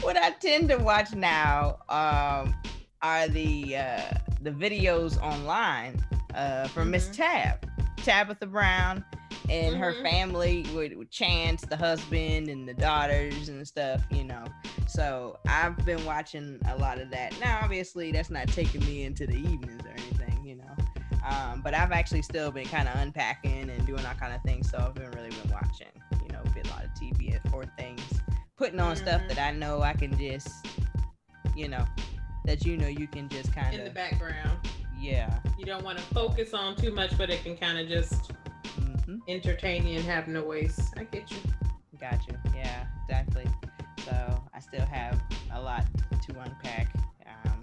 what 0.00 0.16
I 0.16 0.30
tend 0.30 0.70
to 0.70 0.76
watch 0.78 1.12
now, 1.14 1.78
um, 1.88 2.54
are 3.02 3.28
the 3.28 3.76
uh, 3.76 4.00
the 4.42 4.50
videos 4.50 5.20
online 5.22 6.04
uh, 6.34 6.68
from 6.68 6.90
Miss 6.90 7.08
Mhm. 7.08 7.16
Tab, 7.16 7.70
Tabitha 7.98 8.46
Brown, 8.46 9.04
and 9.48 9.76
her 9.76 9.92
Mhm. 9.94 10.02
family 10.02 10.66
with, 10.74 10.94
with 10.94 11.10
Chance, 11.10 11.62
the 11.62 11.76
husband, 11.76 12.48
and 12.48 12.68
the 12.68 12.74
daughters 12.74 13.48
and 13.48 13.66
stuff. 13.66 14.02
You 14.10 14.24
know, 14.24 14.44
so 14.86 15.38
I've 15.46 15.76
been 15.84 16.04
watching 16.04 16.60
a 16.68 16.76
lot 16.76 16.98
of 16.98 17.10
that. 17.10 17.38
Now, 17.40 17.60
obviously, 17.62 18.12
that's 18.12 18.30
not 18.30 18.48
taking 18.48 18.80
me 18.80 19.04
into 19.04 19.26
the 19.26 19.36
evenings 19.36 19.84
or 19.84 19.90
anything. 19.90 20.44
You 20.44 20.56
know. 20.56 20.76
Um, 21.22 21.60
but 21.60 21.74
I've 21.74 21.92
actually 21.92 22.22
still 22.22 22.50
been 22.50 22.66
kind 22.66 22.88
of 22.88 22.96
unpacking 22.96 23.68
and 23.68 23.86
doing 23.86 24.04
all 24.06 24.14
kind 24.14 24.34
of 24.34 24.40
things, 24.42 24.70
so 24.70 24.78
I've 24.78 24.94
been 24.94 25.10
really 25.10 25.28
been 25.28 25.50
watching, 25.52 25.88
you 26.22 26.28
know, 26.32 26.40
a 26.40 26.68
lot 26.70 26.82
of 26.82 26.90
TV 26.98 27.38
or 27.52 27.66
things, 27.78 28.00
putting 28.56 28.80
on 28.80 28.96
stuff 28.96 29.20
Mhm. 29.20 29.28
that 29.28 29.38
I 29.38 29.50
know 29.50 29.82
I 29.82 29.92
can 29.92 30.16
just, 30.16 30.66
you 31.54 31.68
know, 31.68 31.84
that 32.44 32.64
you 32.64 32.76
know 32.76 32.88
you 32.88 33.06
can 33.06 33.28
just 33.28 33.52
kind 33.54 33.74
of 33.74 33.80
In 33.80 33.84
the 33.84 33.90
background, 33.90 34.58
yeah, 34.98 35.38
you 35.58 35.64
don't 35.64 35.84
want 35.84 35.98
to 35.98 36.04
focus 36.04 36.54
on 36.54 36.76
too 36.76 36.92
much, 36.92 37.16
but 37.18 37.30
it 37.30 37.42
can 37.44 37.56
kind 37.56 37.78
of 37.78 37.88
just 37.88 38.32
hmm 38.76 39.18
entertain 39.28 39.86
you 39.86 39.98
and 39.98 40.04
have 40.06 40.28
noise. 40.28 40.78
I 40.96 41.04
get 41.04 41.30
you. 41.30 41.38
gotcha, 41.98 42.38
yeah, 42.54 42.86
exactly. 43.08 43.46
So 44.04 44.42
I 44.54 44.60
still 44.60 44.86
have 44.86 45.20
a 45.52 45.60
lot 45.60 45.84
to 46.26 46.40
unpack. 46.40 46.92
Um, 47.44 47.60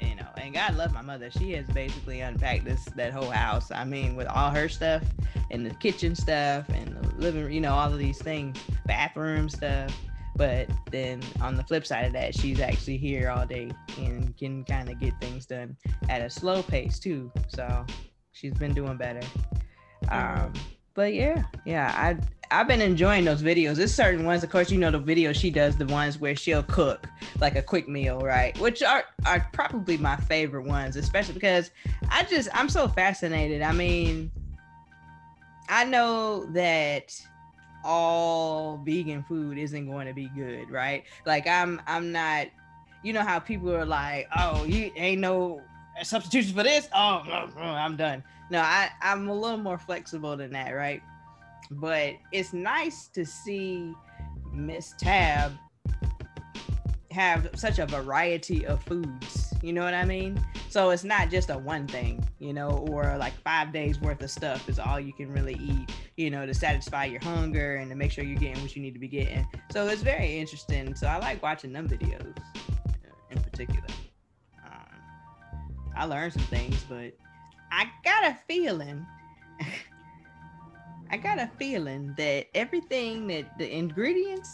you 0.00 0.14
know, 0.16 0.26
and 0.36 0.52
God 0.54 0.76
love 0.76 0.92
my 0.92 1.02
mother. 1.02 1.30
She 1.30 1.52
has 1.52 1.66
basically 1.68 2.20
unpacked 2.20 2.64
this 2.64 2.84
that 2.96 3.12
whole 3.12 3.30
house. 3.30 3.70
I 3.70 3.84
mean, 3.84 4.16
with 4.16 4.26
all 4.28 4.50
her 4.50 4.68
stuff 4.68 5.02
and 5.50 5.64
the 5.66 5.74
kitchen 5.74 6.14
stuff 6.14 6.68
and 6.68 6.96
the 6.96 7.14
living, 7.16 7.50
you 7.52 7.60
know, 7.60 7.72
all 7.72 7.92
of 7.92 7.98
these 7.98 8.18
things, 8.18 8.58
bathroom 8.86 9.48
stuff. 9.48 9.94
But 10.36 10.68
then 10.90 11.20
on 11.40 11.54
the 11.54 11.62
flip 11.62 11.86
side 11.86 12.06
of 12.06 12.12
that, 12.14 12.34
she's 12.34 12.60
actually 12.60 12.96
here 12.96 13.30
all 13.30 13.46
day 13.46 13.70
and 13.98 14.36
can 14.36 14.64
kind 14.64 14.88
of 14.88 14.98
get 15.00 15.12
things 15.20 15.46
done 15.46 15.76
at 16.08 16.22
a 16.22 16.30
slow 16.30 16.62
pace 16.62 16.98
too. 16.98 17.30
So 17.48 17.86
she's 18.32 18.54
been 18.54 18.74
doing 18.74 18.96
better. 18.96 19.20
Um, 20.08 20.52
but 20.94 21.14
yeah, 21.14 21.44
yeah, 21.64 21.92
I 21.96 22.16
I've 22.50 22.68
been 22.68 22.80
enjoying 22.80 23.24
those 23.24 23.42
videos. 23.42 23.76
There's 23.76 23.94
certain 23.94 24.24
ones, 24.24 24.44
of 24.44 24.50
course, 24.50 24.70
you 24.70 24.78
know 24.78 24.90
the 24.90 25.00
videos 25.00 25.34
she 25.34 25.50
does, 25.50 25.76
the 25.76 25.86
ones 25.86 26.18
where 26.18 26.36
she'll 26.36 26.62
cook 26.62 27.08
like 27.40 27.56
a 27.56 27.62
quick 27.62 27.88
meal, 27.88 28.20
right? 28.20 28.56
Which 28.60 28.82
are 28.82 29.04
are 29.26 29.48
probably 29.52 29.96
my 29.96 30.16
favorite 30.16 30.66
ones, 30.66 30.96
especially 30.96 31.34
because 31.34 31.70
I 32.10 32.22
just 32.24 32.48
I'm 32.54 32.68
so 32.68 32.86
fascinated. 32.86 33.62
I 33.62 33.72
mean, 33.72 34.30
I 35.68 35.84
know 35.84 36.46
that 36.52 37.12
all 37.84 38.78
vegan 38.78 39.22
food 39.22 39.58
isn't 39.58 39.86
going 39.86 40.06
to 40.06 40.14
be 40.14 40.28
good, 40.28 40.70
right? 40.70 41.04
Like 41.26 41.46
I'm 41.46 41.80
I'm 41.86 42.12
not 42.12 42.48
you 43.04 43.12
know 43.12 43.22
how 43.22 43.38
people 43.38 43.72
are 43.72 43.84
like, 43.84 44.26
"Oh, 44.36 44.64
you 44.64 44.90
ain't 44.96 45.20
no 45.20 45.60
substitution 46.02 46.54
for 46.54 46.62
this." 46.62 46.88
Oh, 46.94 47.22
no, 47.26 47.46
no, 47.54 47.62
I'm 47.62 47.96
done. 47.96 48.24
No, 48.50 48.60
I 48.60 48.90
I'm 49.02 49.28
a 49.28 49.34
little 49.34 49.58
more 49.58 49.78
flexible 49.78 50.36
than 50.36 50.50
that, 50.52 50.70
right? 50.70 51.02
But 51.70 52.14
it's 52.32 52.52
nice 52.52 53.08
to 53.08 53.24
see 53.24 53.92
Miss 54.52 54.94
Tab 54.98 55.52
have 57.14 57.48
such 57.54 57.78
a 57.78 57.86
variety 57.86 58.66
of 58.66 58.82
foods. 58.82 59.54
You 59.62 59.72
know 59.72 59.84
what 59.84 59.94
I 59.94 60.04
mean? 60.04 60.44
So 60.68 60.90
it's 60.90 61.04
not 61.04 61.30
just 61.30 61.48
a 61.48 61.56
one 61.56 61.86
thing, 61.86 62.28
you 62.40 62.52
know, 62.52 62.84
or 62.90 63.16
like 63.18 63.32
five 63.44 63.72
days 63.72 64.00
worth 64.00 64.20
of 64.20 64.30
stuff 64.30 64.68
is 64.68 64.80
all 64.80 64.98
you 64.98 65.12
can 65.12 65.30
really 65.32 65.54
eat, 65.54 65.90
you 66.16 66.28
know, 66.28 66.44
to 66.44 66.52
satisfy 66.52 67.04
your 67.04 67.22
hunger 67.22 67.76
and 67.76 67.88
to 67.90 67.96
make 67.96 68.10
sure 68.10 68.24
you're 68.24 68.38
getting 68.38 68.60
what 68.62 68.74
you 68.74 68.82
need 68.82 68.94
to 68.94 68.98
be 68.98 69.08
getting. 69.08 69.46
So 69.70 69.86
it's 69.86 70.02
very 70.02 70.38
interesting. 70.38 70.96
So 70.96 71.06
I 71.06 71.18
like 71.18 71.40
watching 71.40 71.72
them 71.72 71.88
videos 71.88 72.36
in 73.30 73.40
particular. 73.40 73.86
Um, 74.64 75.00
I 75.96 76.06
learned 76.06 76.32
some 76.32 76.42
things, 76.42 76.84
but 76.88 77.12
I 77.70 77.86
got 78.04 78.24
a 78.24 78.36
feeling. 78.48 79.06
I 81.10 81.16
got 81.16 81.38
a 81.38 81.48
feeling 81.58 82.12
that 82.18 82.46
everything 82.56 83.28
that 83.28 83.56
the 83.56 83.72
ingredients 83.72 84.50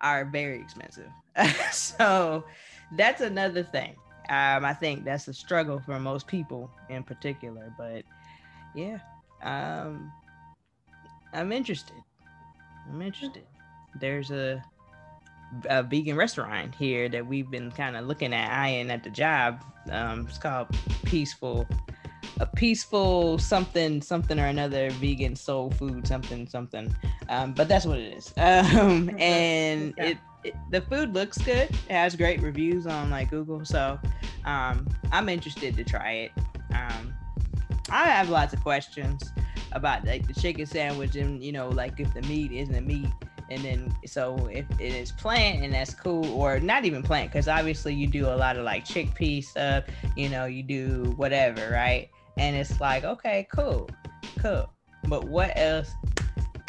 are 0.00 0.24
very 0.24 0.58
expensive. 0.60 1.10
so 1.72 2.44
that's 2.92 3.20
another 3.20 3.62
thing. 3.62 3.96
Um, 4.28 4.64
I 4.64 4.74
think 4.74 5.04
that's 5.04 5.26
a 5.28 5.34
struggle 5.34 5.80
for 5.80 5.98
most 5.98 6.26
people 6.26 6.70
in 6.88 7.02
particular. 7.02 7.72
But 7.76 8.04
yeah, 8.74 8.98
um, 9.42 10.12
I'm 11.32 11.52
interested. 11.52 11.96
I'm 12.88 13.02
interested. 13.02 13.44
There's 14.00 14.30
a, 14.30 14.62
a 15.68 15.82
vegan 15.82 16.16
restaurant 16.16 16.74
here 16.74 17.08
that 17.08 17.26
we've 17.26 17.50
been 17.50 17.72
kind 17.72 17.96
of 17.96 18.06
looking 18.06 18.32
at, 18.32 18.50
eyeing 18.50 18.90
at 18.90 19.02
the 19.02 19.10
job. 19.10 19.64
Um, 19.90 20.26
it's 20.28 20.38
called 20.38 20.68
Peaceful 21.04 21.66
a 22.38 22.46
peaceful 22.46 23.38
something 23.38 24.00
something 24.00 24.38
or 24.38 24.46
another 24.46 24.90
vegan 24.92 25.36
soul 25.36 25.70
food 25.70 26.06
something 26.06 26.46
something 26.46 26.94
um, 27.28 27.52
but 27.52 27.68
that's 27.68 27.84
what 27.84 27.98
it 27.98 28.16
is 28.16 28.32
um, 28.38 29.10
and 29.18 29.94
it, 29.98 30.18
the 30.70 30.80
food 30.80 31.14
looks 31.14 31.38
good. 31.38 31.70
It 31.70 31.90
has 31.90 32.16
great 32.16 32.40
reviews 32.40 32.86
on 32.86 33.10
like 33.10 33.30
google 33.30 33.64
so 33.64 33.98
um, 34.44 34.88
i'm 35.12 35.28
interested 35.28 35.76
to 35.76 35.84
try 35.84 36.12
it. 36.12 36.32
Um, 36.74 37.14
i 37.90 38.04
have 38.04 38.28
lots 38.28 38.52
of 38.52 38.62
questions 38.62 39.32
about 39.72 40.04
like 40.04 40.26
the 40.26 40.34
chicken 40.34 40.66
sandwich 40.66 41.16
and 41.16 41.42
you 41.42 41.52
know 41.52 41.68
like 41.68 41.98
if 41.98 42.12
the 42.14 42.22
meat 42.22 42.52
isn't 42.52 42.86
meat 42.86 43.08
and 43.50 43.62
then 43.64 43.94
so 44.06 44.48
if 44.52 44.64
it 44.80 44.94
is 44.94 45.12
plant 45.12 45.64
and 45.64 45.74
that's 45.74 45.92
cool 45.92 46.24
or 46.32 46.60
not 46.60 46.84
even 46.84 47.02
plant 47.02 47.30
because 47.30 47.48
obviously 47.48 47.92
you 47.92 48.06
do 48.06 48.26
a 48.26 48.36
lot 48.36 48.56
of 48.56 48.64
like 48.64 48.84
chickpea 48.84 49.44
stuff 49.44 49.84
you 50.16 50.28
know 50.28 50.44
you 50.44 50.62
do 50.62 51.12
whatever 51.16 51.70
right? 51.72 52.08
And 52.38 52.56
it's 52.56 52.80
like 52.80 53.04
okay 53.04 53.46
cool 53.52 53.88
cool. 54.40 54.70
But 55.04 55.24
what 55.24 55.52
else 55.56 55.92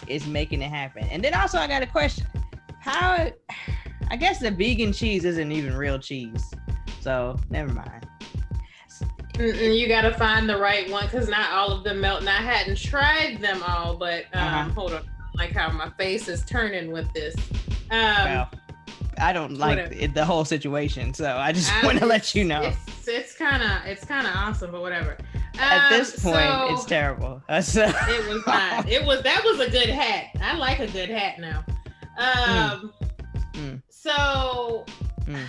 is 0.08 0.26
making 0.26 0.62
it 0.62 0.70
happen? 0.70 1.04
And 1.06 1.24
then 1.24 1.34
also 1.34 1.58
i 1.58 1.68
got 1.68 1.84
a 1.84 1.88
question. 1.88 2.26
How 2.80 3.32
i 4.12 4.16
guess 4.16 4.40
the 4.40 4.52
vegan 4.52 4.94
cheese 4.94 5.26
isn't 5.26 5.52
even 5.52 5.76
real 5.76 5.98
cheese 5.98 6.54
so 7.00 7.36
never 7.50 7.74
mind 7.74 8.08
Mm-mm, 9.34 9.80
you 9.80 9.88
got 9.88 10.02
to 10.02 10.14
find 10.14 10.48
the 10.48 10.58
right 10.58 10.90
one 10.92 11.06
because 11.06 11.28
not 11.28 11.52
all 11.52 11.72
of 11.72 11.84
them 11.84 12.02
melt. 12.02 12.20
And 12.20 12.30
I 12.30 12.42
hadn't 12.42 12.78
tried 12.78 13.40
them 13.40 13.64
all, 13.66 13.96
but 13.96 14.26
um, 14.34 14.44
uh-huh. 14.44 14.70
hold 14.70 14.94
on 14.94 15.10
like 15.34 15.52
how 15.52 15.72
my 15.72 15.90
face 15.92 16.28
is 16.28 16.44
turning 16.46 16.92
with 16.92 17.12
this. 17.14 17.36
Um, 17.90 18.26
well, 18.26 18.50
I 19.18 19.34
don't 19.34 19.58
like 19.58 19.80
it, 19.92 20.14
the 20.14 20.26
whole 20.26 20.46
situation, 20.46 21.14
so 21.14 21.38
I 21.38 21.52
just 21.52 21.72
want 21.84 22.00
to 22.00 22.06
let 22.06 22.36
you 22.36 22.44
know. 22.44 22.74
It's 23.08 23.34
kind 23.36 23.64
of 23.64 23.86
it's 23.86 24.06
kind 24.06 24.28
of 24.28 24.36
awesome, 24.36 24.72
but 24.72 24.82
whatever. 24.82 25.18
At 25.60 25.90
this 25.90 26.26
um, 26.26 26.32
point, 26.32 26.46
so 26.46 26.74
it's 26.74 26.86
terrible. 26.86 27.42
It 27.50 28.28
was 28.28 28.46
not. 28.46 28.90
It 28.90 29.06
was 29.06 29.22
that 29.24 29.44
was 29.44 29.60
a 29.60 29.70
good 29.70 29.90
hat. 29.90 30.28
I 30.42 30.56
like 30.56 30.80
a 30.80 30.88
good 30.88 31.10
hat 31.10 31.40
now. 31.40 31.64
Um. 32.18 32.94
Mm. 33.54 33.54
Mm. 33.54 33.82
So, 34.02 34.84
mm. 35.26 35.46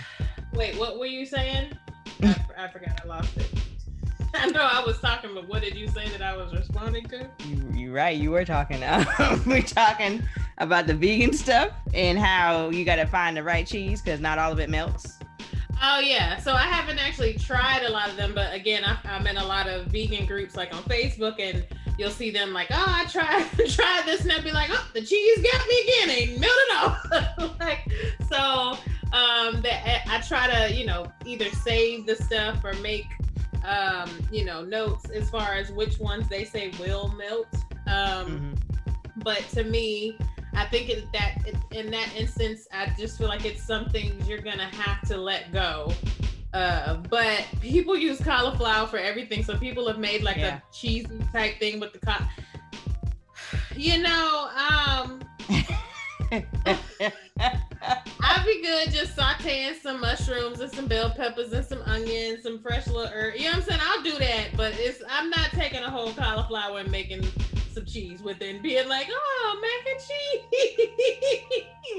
wait, 0.53 0.77
what 0.77 0.99
were 0.99 1.07
you 1.07 1.25
saying? 1.25 1.73
I, 2.21 2.35
I 2.55 2.67
forgot. 2.67 3.01
I 3.03 3.07
lost 3.07 3.35
it. 3.35 3.51
I 4.35 4.45
know 4.51 4.61
I 4.61 4.85
was 4.85 4.99
talking, 4.99 5.31
but 5.33 5.47
what 5.47 5.63
did 5.63 5.75
you 5.75 5.87
say 5.87 6.07
that 6.09 6.21
I 6.21 6.37
was 6.37 6.53
responding 6.53 7.05
to? 7.05 7.27
You, 7.47 7.71
you 7.73 7.91
right. 7.91 8.15
You 8.15 8.29
were 8.29 8.45
talking. 8.45 8.79
we're 9.47 9.63
talking 9.63 10.21
about 10.59 10.85
the 10.85 10.93
vegan 10.93 11.33
stuff 11.33 11.71
and 11.95 12.19
how 12.19 12.69
you 12.69 12.85
got 12.85 12.97
to 12.97 13.07
find 13.07 13.35
the 13.35 13.41
right 13.41 13.65
cheese 13.65 14.03
because 14.03 14.19
not 14.19 14.37
all 14.37 14.51
of 14.51 14.59
it 14.59 14.69
melts. 14.69 15.17
Oh 15.81 15.99
yeah. 15.99 16.37
So 16.37 16.53
I 16.53 16.67
haven't 16.67 16.99
actually 16.99 17.33
tried 17.33 17.81
a 17.81 17.89
lot 17.89 18.07
of 18.07 18.17
them, 18.17 18.33
but 18.35 18.53
again, 18.53 18.83
I, 18.85 18.99
am 19.05 19.25
in 19.25 19.37
a 19.37 19.45
lot 19.45 19.67
of 19.67 19.87
vegan 19.87 20.27
groups 20.27 20.55
like 20.55 20.75
on 20.75 20.83
Facebook, 20.83 21.39
and 21.39 21.65
you'll 21.97 22.11
see 22.11 22.31
them 22.31 22.53
like, 22.53 22.67
oh, 22.71 22.85
I 22.87 23.05
tried 23.05 23.49
tried 23.69 24.03
this, 24.05 24.21
and 24.21 24.31
I'll 24.31 24.43
be 24.43 24.51
like, 24.51 24.69
oh, 24.71 24.87
the 24.93 25.01
cheese 25.01 25.39
got 25.51 25.67
me 25.67 25.81
again, 25.81 26.09
ain't 26.09 26.39
melted 26.39 26.71
off. 26.75 27.59
like 27.59 27.91
so. 28.29 28.77
Um, 29.13 29.61
that 29.61 30.01
I 30.07 30.21
try 30.27 30.49
to, 30.51 30.73
you 30.73 30.87
know, 30.87 31.05
either 31.23 31.47
save 31.51 32.07
the 32.07 32.15
stuff 32.15 32.63
or 32.63 32.73
make 32.77 33.05
um, 33.65 34.09
you 34.31 34.45
know, 34.45 34.63
notes 34.63 35.09
as 35.09 35.29
far 35.29 35.53
as 35.53 35.71
which 35.71 35.99
ones 35.99 36.27
they 36.27 36.43
say 36.43 36.71
will 36.79 37.09
melt. 37.09 37.47
Um, 37.87 38.27
mm-hmm. 38.27 38.53
But 39.17 39.47
to 39.49 39.63
me, 39.63 40.17
I 40.53 40.65
think 40.65 40.89
it, 40.89 41.05
that 41.13 41.37
it, 41.45 41.55
in 41.71 41.89
that 41.91 42.09
instance, 42.15 42.67
I 42.71 42.93
just 42.97 43.17
feel 43.17 43.27
like 43.27 43.45
it's 43.45 43.63
something 43.63 44.21
you're 44.25 44.41
gonna 44.41 44.73
have 44.75 45.07
to 45.07 45.17
let 45.17 45.51
go. 45.51 45.91
Uh, 46.53 46.95
but 47.09 47.45
people 47.61 47.97
use 47.97 48.19
cauliflower 48.21 48.85
for 48.87 48.97
everything, 48.97 49.43
so 49.43 49.57
people 49.57 49.87
have 49.87 49.97
made 49.97 50.21
like 50.21 50.37
yeah. 50.37 50.57
a 50.57 50.61
cheesy 50.73 51.19
type 51.31 51.57
thing 51.59 51.79
with 51.79 51.93
the 51.93 51.99
co- 51.99 52.25
You 53.75 54.01
know, 54.01 54.49
um. 54.55 55.21
I'd 58.25 58.45
be 58.45 58.61
good 58.61 58.91
just 58.91 59.15
sauteing 59.15 59.79
some 59.79 59.99
mushrooms 59.99 60.59
and 60.59 60.71
some 60.71 60.87
bell 60.87 61.11
peppers 61.11 61.51
and 61.53 61.65
some 61.65 61.81
onions, 61.85 62.43
some 62.43 62.59
fresh 62.59 62.87
little 62.87 63.07
herb. 63.07 63.35
You 63.35 63.45
know 63.45 63.49
what 63.51 63.55
I'm 63.57 63.63
saying? 63.63 63.81
I'll 63.83 64.03
do 64.03 64.17
that, 64.19 64.49
but 64.55 64.73
it's 64.77 65.03
I'm 65.09 65.29
not 65.29 65.49
taking 65.51 65.83
a 65.83 65.89
whole 65.89 66.13
cauliflower 66.13 66.79
and 66.79 66.91
making 66.91 67.25
some 67.73 67.85
cheese 67.85 68.21
with 68.21 68.41
it 68.41 68.55
and 68.55 68.63
being 68.63 68.87
like, 68.87 69.07
oh, 69.11 69.59
mac 69.61 69.93
and 69.93 70.01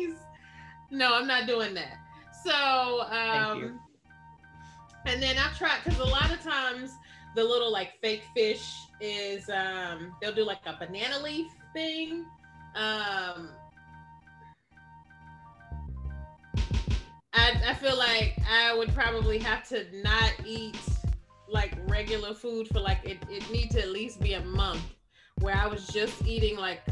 cheese. 0.06 0.16
no, 0.90 1.14
I'm 1.14 1.26
not 1.26 1.46
doing 1.46 1.74
that. 1.74 1.98
So, 2.44 3.02
um, 3.10 3.80
and 5.06 5.22
then 5.22 5.36
I've 5.38 5.56
tried 5.56 5.78
because 5.84 5.98
a 5.98 6.04
lot 6.04 6.30
of 6.30 6.40
times 6.42 6.92
the 7.34 7.44
little 7.44 7.70
like 7.72 8.00
fake 8.00 8.24
fish 8.34 8.86
is 9.00 9.48
um 9.50 10.14
they'll 10.20 10.34
do 10.34 10.44
like 10.44 10.60
a 10.66 10.76
banana 10.78 11.18
leaf 11.22 11.50
thing. 11.72 12.24
Um, 12.76 13.50
I, 17.32 17.60
I 17.66 17.74
feel 17.74 17.96
like 17.96 18.36
I 18.50 18.74
would 18.76 18.94
probably 18.94 19.38
have 19.38 19.68
to 19.68 19.84
not 20.02 20.32
eat 20.44 20.78
like 21.48 21.72
regular 21.88 22.34
food 22.34 22.68
for 22.68 22.80
like 22.80 22.98
it, 23.04 23.18
it 23.30 23.48
needs 23.50 23.74
to 23.74 23.82
at 23.82 23.90
least 23.90 24.20
be 24.20 24.34
a 24.34 24.44
month 24.44 24.82
where 25.40 25.54
I 25.54 25.66
was 25.66 25.86
just 25.88 26.24
eating 26.26 26.56
like 26.56 26.82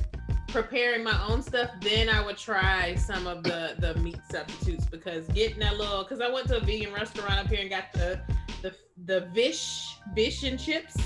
preparing 0.48 1.02
my 1.02 1.18
own 1.26 1.42
stuff, 1.42 1.70
then 1.80 2.08
I 2.08 2.24
would 2.24 2.36
try 2.36 2.94
some 2.94 3.26
of 3.26 3.42
the 3.42 3.74
the 3.78 3.94
meat 4.00 4.20
substitutes 4.30 4.86
because 4.86 5.26
getting 5.28 5.60
that 5.60 5.76
little 5.76 6.02
because 6.02 6.20
I 6.20 6.30
went 6.30 6.48
to 6.48 6.58
a 6.58 6.60
vegan 6.60 6.92
restaurant 6.92 7.38
up 7.38 7.46
here 7.48 7.60
and 7.60 7.70
got 7.70 7.92
the 7.92 8.20
the 8.62 8.74
the 9.06 9.28
fish 9.34 9.96
fish 10.14 10.42
and 10.42 10.58
chips 10.58 10.96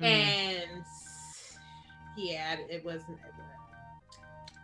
mm. 0.00 0.04
and 0.04 0.84
yeah 2.16 2.56
it 2.68 2.84
wasn't 2.84 3.18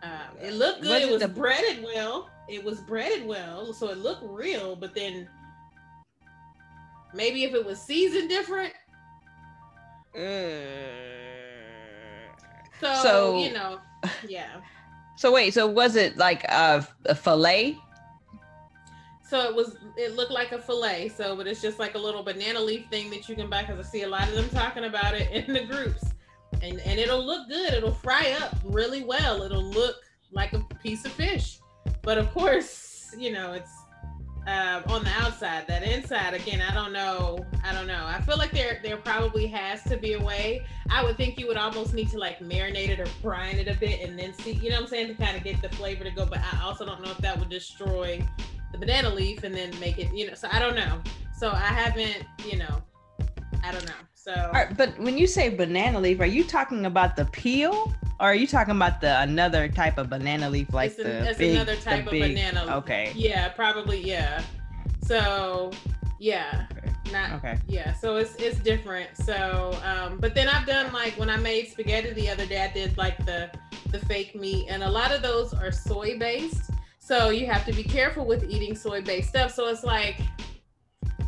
um, 0.03 0.11
it 0.41 0.53
looked 0.53 0.83
good. 0.83 1.01
it 1.01 1.11
was 1.11 1.21
the- 1.21 1.27
breaded 1.27 1.83
well. 1.83 2.29
It 2.47 2.63
was 2.63 2.79
breaded 2.81 3.25
well, 3.25 3.73
so 3.73 3.89
it 3.89 3.97
looked 3.97 4.23
real. 4.23 4.75
But 4.75 4.93
then 4.93 5.27
maybe 7.13 7.43
if 7.43 7.53
it 7.53 7.65
was 7.65 7.81
seasoned 7.81 8.29
different. 8.29 8.73
Uh, 10.15 10.19
so, 12.79 12.93
so 13.03 13.39
you 13.39 13.53
know, 13.53 13.79
yeah. 14.27 14.47
So 15.19 15.33
wait, 15.33 15.55
so 15.55 15.65
was 15.65 15.95
it 15.95 16.15
like 16.15 16.43
a, 16.43 16.87
a 17.07 17.15
fillet? 17.15 17.75
So 19.27 19.49
it 19.49 19.55
was. 19.55 19.75
It 19.97 20.15
looked 20.15 20.29
like 20.29 20.51
a 20.51 20.61
fillet. 20.61 21.09
So, 21.09 21.35
but 21.35 21.47
it's 21.47 21.59
just 21.59 21.79
like 21.79 21.95
a 21.95 21.97
little 21.97 22.21
banana 22.21 22.59
leaf 22.59 22.87
thing 22.91 23.09
that 23.09 23.27
you 23.27 23.35
can 23.35 23.49
buy 23.49 23.63
because 23.63 23.83
I 23.83 23.89
see 23.89 24.03
a 24.03 24.07
lot 24.07 24.29
of 24.29 24.35
them 24.35 24.47
talking 24.49 24.83
about 24.83 25.15
it 25.15 25.31
in 25.31 25.55
the 25.55 25.65
groups 25.65 26.03
and 26.61 26.79
and 26.81 26.99
it'll 26.99 27.25
look 27.25 27.47
good. 27.47 27.73
It'll 27.73 27.91
fry 27.91 28.35
up 28.41 28.55
really 28.63 29.03
well. 29.03 29.43
It'll 29.43 29.63
look 29.63 29.97
like 30.31 30.53
a 30.53 30.59
piece 30.81 31.05
of 31.05 31.11
fish, 31.11 31.59
but 32.01 32.17
of 32.17 32.31
course, 32.31 33.15
you 33.17 33.31
know 33.31 33.53
it's 33.53 33.71
uh, 34.47 34.81
on 34.87 35.03
the 35.03 35.09
outside. 35.11 35.67
That 35.67 35.83
inside, 35.83 36.33
again, 36.33 36.61
I 36.61 36.73
don't 36.73 36.93
know. 36.93 37.45
I 37.63 37.73
don't 37.73 37.85
know. 37.85 38.03
I 38.05 38.21
feel 38.21 38.37
like 38.37 38.51
there 38.51 38.79
there 38.81 38.97
probably 38.97 39.45
has 39.47 39.83
to 39.83 39.97
be 39.97 40.13
a 40.13 40.21
way. 40.21 40.65
I 40.89 41.03
would 41.03 41.17
think 41.17 41.37
you 41.37 41.47
would 41.47 41.57
almost 41.57 41.93
need 41.93 42.09
to 42.11 42.17
like 42.17 42.39
marinate 42.39 42.89
it 42.89 42.99
or 42.99 43.07
brine 43.21 43.57
it 43.57 43.67
a 43.67 43.77
bit, 43.77 44.01
and 44.07 44.17
then 44.17 44.33
see. 44.33 44.53
You 44.53 44.69
know 44.69 44.77
what 44.77 44.83
I'm 44.83 44.87
saying 44.87 45.07
to 45.09 45.13
kind 45.15 45.35
of 45.35 45.43
get 45.43 45.61
the 45.61 45.69
flavor 45.69 46.03
to 46.03 46.11
go. 46.11 46.25
But 46.25 46.39
I 46.39 46.63
also 46.63 46.85
don't 46.85 47.03
know 47.03 47.11
if 47.11 47.17
that 47.19 47.37
would 47.37 47.49
destroy 47.49 48.25
the 48.71 48.77
banana 48.77 49.13
leaf 49.13 49.43
and 49.43 49.53
then 49.53 49.77
make 49.79 49.99
it. 49.99 50.13
You 50.13 50.27
know. 50.27 50.33
So 50.33 50.47
I 50.51 50.59
don't 50.59 50.75
know. 50.75 51.01
So 51.37 51.51
I 51.51 51.67
haven't. 51.67 52.25
You 52.45 52.57
know. 52.57 52.81
I 53.63 53.71
don't 53.71 53.85
know. 53.85 53.93
So, 54.27 54.51
right, 54.53 54.75
but 54.75 54.99
when 54.99 55.17
you 55.17 55.25
say 55.25 55.47
banana 55.47 56.01
leaf, 56.01 56.19
are 56.19 56.25
you 56.25 56.43
talking 56.43 56.85
about 56.85 57.15
the 57.15 57.23
peel, 57.23 57.95
or 58.19 58.27
are 58.27 58.35
you 58.35 58.45
talking 58.45 58.75
about 58.75 58.99
the 58.99 59.21
another 59.21 59.69
type 59.69 59.97
of 59.97 60.09
banana 60.09 60.49
leaf, 60.49 60.73
like 60.73 60.91
it's 60.91 60.99
an, 60.99 61.05
the 61.05 61.29
it's 61.29 61.37
big, 61.37 61.55
another 61.55 61.77
type 61.77 62.05
of 62.05 62.11
big, 62.11 62.35
banana? 62.35 62.65
Leaf. 62.65 62.75
Okay. 62.75 63.13
Yeah, 63.15 63.47
probably. 63.47 64.01
Yeah. 64.01 64.41
So, 65.01 65.71
yeah. 66.19 66.65
Okay. 66.73 66.91
Not 67.13 67.31
okay. 67.35 67.57
Yeah, 67.69 67.93
so 67.93 68.17
it's 68.17 68.35
it's 68.35 68.59
different. 68.59 69.15
So, 69.15 69.79
um, 69.81 70.17
but 70.17 70.35
then 70.35 70.49
I've 70.49 70.67
done 70.67 70.91
like 70.91 71.17
when 71.17 71.29
I 71.29 71.37
made 71.37 71.69
spaghetti 71.69 72.11
the 72.11 72.29
other 72.29 72.45
day, 72.45 72.61
I 72.61 72.73
did 72.73 72.97
like 72.97 73.25
the 73.25 73.49
the 73.91 73.99
fake 73.99 74.35
meat, 74.35 74.65
and 74.67 74.83
a 74.83 74.89
lot 74.89 75.13
of 75.13 75.21
those 75.21 75.53
are 75.53 75.71
soy 75.71 76.19
based. 76.19 76.69
So 76.99 77.29
you 77.29 77.45
have 77.45 77.65
to 77.65 77.71
be 77.71 77.85
careful 77.85 78.25
with 78.25 78.43
eating 78.49 78.75
soy 78.75 79.01
based 79.01 79.29
stuff. 79.29 79.53
So 79.53 79.69
it's 79.69 79.85
like 79.85 80.19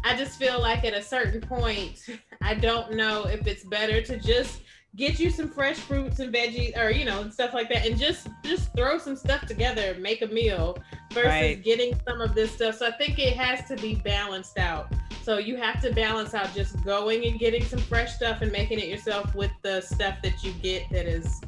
I 0.04 0.16
just 0.16 0.40
feel 0.40 0.60
like 0.62 0.86
at 0.86 0.94
a 0.94 1.02
certain 1.02 1.42
point, 1.42 2.06
I 2.42 2.54
don't 2.54 2.94
know 2.94 3.26
if 3.26 3.46
it's 3.48 3.64
better 3.64 4.02
to 4.02 4.18
just 4.18 4.62
get 4.96 5.20
you 5.20 5.30
some 5.30 5.48
fresh 5.48 5.78
fruits 5.78 6.20
and 6.20 6.34
veggies 6.34 6.76
or 6.78 6.90
you 6.90 7.06
know 7.06 7.30
stuff 7.30 7.54
like 7.54 7.70
that 7.70 7.86
and 7.86 7.98
just 7.98 8.28
just 8.44 8.74
throw 8.76 8.98
some 8.98 9.16
stuff 9.16 9.46
together 9.46 9.96
make 10.00 10.24
a 10.24 10.28
meal 10.28 10.76
versus 11.12 11.30
right. 11.30 11.64
getting 11.64 11.94
some 12.08 12.22
of 12.22 12.34
this 12.34 12.52
stuff. 12.52 12.76
So 12.76 12.88
i 12.88 12.92
think 12.92 13.20
it 13.20 13.36
has 13.38 13.68
to 13.68 13.76
be 13.76 13.96
balanced 13.96 14.58
out. 14.58 14.92
So 15.22 15.38
you 15.38 15.58
have 15.58 15.82
to 15.82 15.94
balance 15.94 16.34
out 16.34 16.54
just 16.56 16.84
going 16.84 17.26
and 17.28 17.40
getting 17.40 17.64
some 17.64 17.80
fresh 17.80 18.16
stuff 18.16 18.42
and 18.42 18.52
making 18.52 18.80
it 18.80 18.88
yourself 18.88 19.36
with 19.36 19.52
the 19.62 19.82
stuff 19.82 20.18
that 20.24 20.44
you 20.44 20.54
get 20.54 20.90
that 20.92 21.06
is 21.06 21.40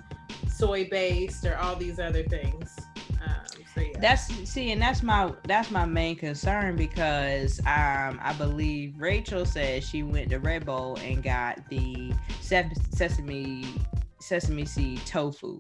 soy 0.48 0.88
based 0.90 1.46
or 1.46 1.58
all 1.58 1.76
these 1.76 2.00
other 2.00 2.24
things 2.24 2.76
um, 3.26 3.64
So 3.74 3.82
yeah. 3.82 4.00
That's 4.00 4.28
see, 4.50 4.72
and 4.72 4.82
that's 4.82 5.04
my 5.04 5.32
that's 5.44 5.72
my 5.72 5.86
main 5.86 6.16
concern 6.16 6.76
because 6.76 7.60
um 7.62 8.20
I 8.22 8.34
believe 8.38 8.96
Rachel 8.98 9.46
said 9.46 9.84
she 9.84 10.04
went 10.04 10.30
to 10.32 10.40
Red 10.40 10.66
Bull 10.66 10.98
and 11.04 11.24
got 11.24 11.60
the 11.70 12.14
sesame 12.42 13.66
sesame 14.20 14.66
seed 14.66 15.06
tofu. 15.06 15.60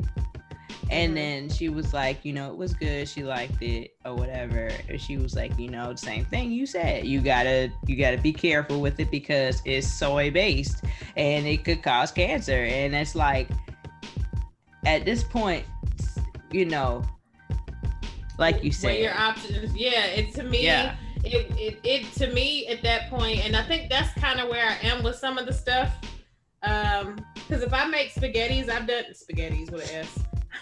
And 0.89 1.09
mm-hmm. 1.09 1.15
then 1.15 1.49
she 1.49 1.69
was 1.69 1.93
like, 1.93 2.25
you 2.25 2.33
know, 2.33 2.51
it 2.51 2.57
was 2.57 2.73
good. 2.73 3.07
She 3.07 3.23
liked 3.23 3.61
it 3.61 3.91
or 4.03 4.13
whatever. 4.13 4.69
And 4.89 4.99
she 4.99 5.17
was 5.17 5.35
like, 5.35 5.57
you 5.57 5.69
know, 5.69 5.93
the 5.93 5.97
same 5.97 6.25
thing 6.25 6.51
you 6.51 6.65
said. 6.65 7.05
You 7.05 7.21
gotta 7.21 7.71
you 7.87 7.95
gotta 7.95 8.17
be 8.17 8.33
careful 8.33 8.81
with 8.81 8.99
it 8.99 9.09
because 9.09 9.61
it's 9.63 9.87
soy 9.87 10.31
based 10.31 10.83
and 11.15 11.47
it 11.47 11.63
could 11.63 11.81
cause 11.81 12.11
cancer. 12.11 12.65
And 12.65 12.93
it's 12.93 13.15
like 13.15 13.49
at 14.85 15.05
this 15.05 15.23
point, 15.23 15.65
you 16.51 16.65
know, 16.65 17.03
like 18.41 18.63
you 18.63 18.71
said, 18.71 18.99
your 18.99 19.15
options. 19.15 19.73
Yeah, 19.75 20.05
it 20.07 20.33
to 20.33 20.43
me. 20.43 20.65
Yeah. 20.65 20.95
It, 21.23 21.51
it, 21.51 21.79
it 21.83 22.13
to 22.13 22.33
me 22.33 22.65
at 22.67 22.81
that 22.81 23.11
point, 23.11 23.45
and 23.45 23.55
I 23.55 23.61
think 23.61 23.91
that's 23.91 24.11
kind 24.19 24.39
of 24.39 24.49
where 24.49 24.67
I 24.67 24.75
am 24.87 25.03
with 25.03 25.15
some 25.15 25.37
of 25.37 25.45
the 25.45 25.53
stuff. 25.53 25.93
Um, 26.63 27.23
because 27.35 27.61
if 27.61 27.71
I 27.71 27.85
make 27.85 28.11
spaghettis, 28.11 28.69
I've 28.69 28.87
done 28.87 29.03
spaghettis 29.13 29.71
with 29.71 29.87
an 29.91 29.97
S. 29.97 30.19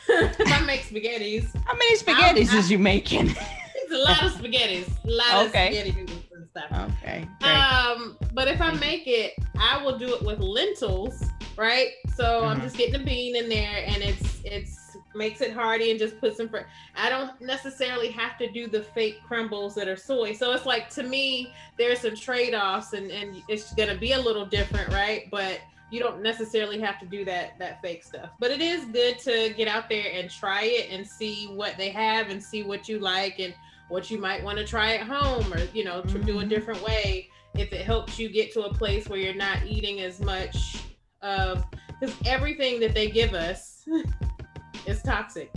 if 0.09 0.51
I 0.51 0.65
make 0.65 0.81
spaghettis, 0.81 1.55
how 1.65 1.73
many 1.73 1.95
spaghettis 1.95 2.53
is 2.53 2.69
you 2.69 2.77
making? 2.77 3.29
it's 3.29 3.91
a 3.93 3.97
lot 3.97 4.21
of 4.21 4.33
spaghettis, 4.33 4.89
a 5.05 5.09
lot 5.09 5.47
okay. 5.47 5.79
of 5.79 5.85
spaghetti 5.85 6.19
and 6.33 6.49
stuff. 6.49 6.91
Okay. 7.01 7.25
Great. 7.39 7.51
Um, 7.51 8.17
but 8.33 8.49
if 8.49 8.59
I 8.59 8.73
make 8.73 9.07
it, 9.07 9.33
I 9.57 9.81
will 9.81 9.97
do 9.97 10.13
it 10.13 10.21
with 10.23 10.39
lentils, 10.39 11.23
right? 11.57 11.91
So 12.15 12.25
mm-hmm. 12.25 12.49
I'm 12.49 12.61
just 12.61 12.75
getting 12.75 12.99
the 12.99 13.05
bean 13.05 13.37
in 13.37 13.47
there, 13.47 13.85
and 13.87 14.03
it's 14.03 14.41
it's 14.43 14.88
makes 15.15 15.41
it 15.41 15.53
hearty 15.53 15.91
and 15.91 15.99
just 15.99 16.19
put 16.19 16.35
some. 16.35 16.49
Fr- 16.49 16.67
I 16.95 17.09
don't 17.09 17.39
necessarily 17.41 18.09
have 18.11 18.37
to 18.37 18.51
do 18.51 18.67
the 18.67 18.83
fake 18.83 19.19
crumbles 19.27 19.75
that 19.75 19.87
are 19.87 19.97
soy. 19.97 20.33
So 20.33 20.51
it's 20.51 20.65
like 20.65 20.89
to 20.91 21.03
me, 21.03 21.53
there's 21.77 21.99
some 21.99 22.15
trade 22.15 22.53
offs, 22.53 22.93
and 22.93 23.11
and 23.11 23.41
it's 23.47 23.73
gonna 23.73 23.97
be 23.97 24.13
a 24.13 24.19
little 24.19 24.45
different, 24.45 24.89
right? 24.93 25.29
But 25.31 25.59
you 25.91 25.99
don't 25.99 26.21
necessarily 26.21 26.79
have 26.79 26.99
to 26.99 27.05
do 27.05 27.25
that 27.25 27.57
that 27.57 27.81
fake 27.81 28.03
stuff 28.03 28.29
but 28.39 28.51
it 28.51 28.61
is 28.61 28.85
good 28.85 29.17
to 29.17 29.53
get 29.57 29.67
out 29.67 29.89
there 29.89 30.11
and 30.13 30.29
try 30.29 30.63
it 30.63 30.89
and 30.91 31.07
see 31.07 31.47
what 31.47 31.75
they 31.77 31.89
have 31.89 32.29
and 32.29 32.43
see 32.43 32.63
what 32.63 32.87
you 32.87 32.99
like 32.99 33.39
and 33.39 33.53
what 33.87 34.11
you 34.11 34.19
might 34.19 34.43
want 34.43 34.57
to 34.57 34.63
try 34.63 34.95
at 34.95 35.07
home 35.07 35.51
or 35.51 35.59
you 35.73 35.83
know 35.83 36.01
mm-hmm. 36.01 36.21
do 36.21 36.37
a 36.37 36.41
mm-hmm. 36.41 36.49
different 36.49 36.81
way 36.83 37.27
if 37.55 37.73
it 37.73 37.81
helps 37.81 38.19
you 38.19 38.29
get 38.29 38.53
to 38.53 38.63
a 38.63 38.73
place 38.73 39.09
where 39.09 39.19
you're 39.19 39.33
not 39.33 39.57
eating 39.65 40.01
as 40.01 40.19
much 40.19 40.83
of 41.21 41.65
because 41.99 42.15
everything 42.25 42.79
that 42.79 42.93
they 42.93 43.09
give 43.09 43.33
us 43.33 43.85
is 44.85 45.01
toxic 45.01 45.51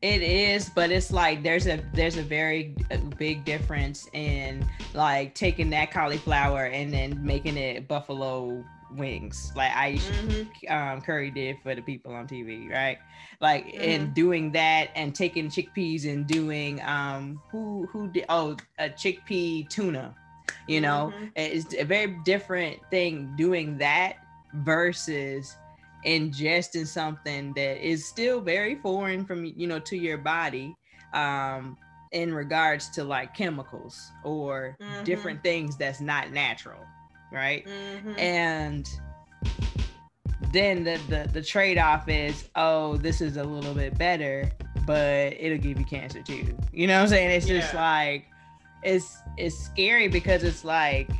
it 0.00 0.22
is 0.22 0.68
but 0.68 0.90
it's 0.90 1.10
like 1.10 1.42
there's 1.42 1.66
a 1.66 1.82
there's 1.92 2.16
a 2.16 2.22
very 2.22 2.74
big 3.18 3.44
difference 3.44 4.08
in 4.12 4.64
like 4.94 5.34
taking 5.34 5.70
that 5.70 5.90
cauliflower 5.90 6.66
and 6.66 6.92
then 6.92 7.18
making 7.24 7.56
it 7.56 7.88
buffalo 7.88 8.64
wings 8.96 9.52
like 9.54 9.72
I 9.74 9.94
mm-hmm. 9.94 10.72
um, 10.72 11.00
Curry 11.00 11.30
did 11.30 11.58
for 11.62 11.74
the 11.74 11.82
people 11.82 12.14
on 12.14 12.26
TV, 12.26 12.70
right? 12.70 12.98
Like 13.40 13.66
mm-hmm. 13.66 13.80
and 13.82 14.14
doing 14.14 14.52
that 14.52 14.90
and 14.94 15.14
taking 15.14 15.48
chickpeas 15.48 16.10
and 16.10 16.26
doing 16.26 16.80
um 16.82 17.40
who 17.50 17.86
who 17.90 18.08
did 18.08 18.24
oh 18.28 18.56
a 18.78 18.88
chickpea 18.88 19.68
tuna, 19.68 20.14
you 20.66 20.80
know, 20.80 21.12
mm-hmm. 21.14 21.26
it's 21.36 21.74
a 21.74 21.84
very 21.84 22.18
different 22.24 22.78
thing 22.90 23.34
doing 23.36 23.78
that 23.78 24.16
versus 24.54 25.56
ingesting 26.04 26.86
something 26.86 27.52
that 27.54 27.84
is 27.84 28.06
still 28.06 28.40
very 28.40 28.76
foreign 28.76 29.24
from 29.24 29.44
you 29.44 29.66
know 29.66 29.80
to 29.80 29.96
your 29.96 30.18
body 30.18 30.74
um 31.12 31.76
in 32.12 32.32
regards 32.32 32.88
to 32.88 33.04
like 33.04 33.34
chemicals 33.34 34.10
or 34.24 34.76
mm-hmm. 34.80 35.04
different 35.04 35.42
things 35.42 35.76
that's 35.76 36.00
not 36.00 36.30
natural 36.30 36.80
right? 37.30 37.66
Mm-hmm. 37.66 38.18
And 38.18 38.88
then 40.52 40.84
the, 40.84 41.00
the 41.08 41.28
the 41.32 41.42
trade-off 41.42 42.08
is, 42.08 42.48
oh, 42.54 42.96
this 42.96 43.20
is 43.20 43.36
a 43.36 43.44
little 43.44 43.74
bit 43.74 43.98
better, 43.98 44.50
but 44.86 45.34
it'll 45.38 45.58
give 45.58 45.78
you 45.78 45.84
cancer 45.84 46.22
too. 46.22 46.56
You 46.72 46.86
know 46.86 46.96
what 46.96 47.02
I'm 47.02 47.08
saying? 47.08 47.30
It's 47.30 47.48
yeah. 47.48 47.60
just 47.60 47.74
like 47.74 48.26
it's 48.82 49.18
it's 49.36 49.56
scary 49.56 50.08
because 50.08 50.44
it's 50.44 50.64
like 50.64 51.10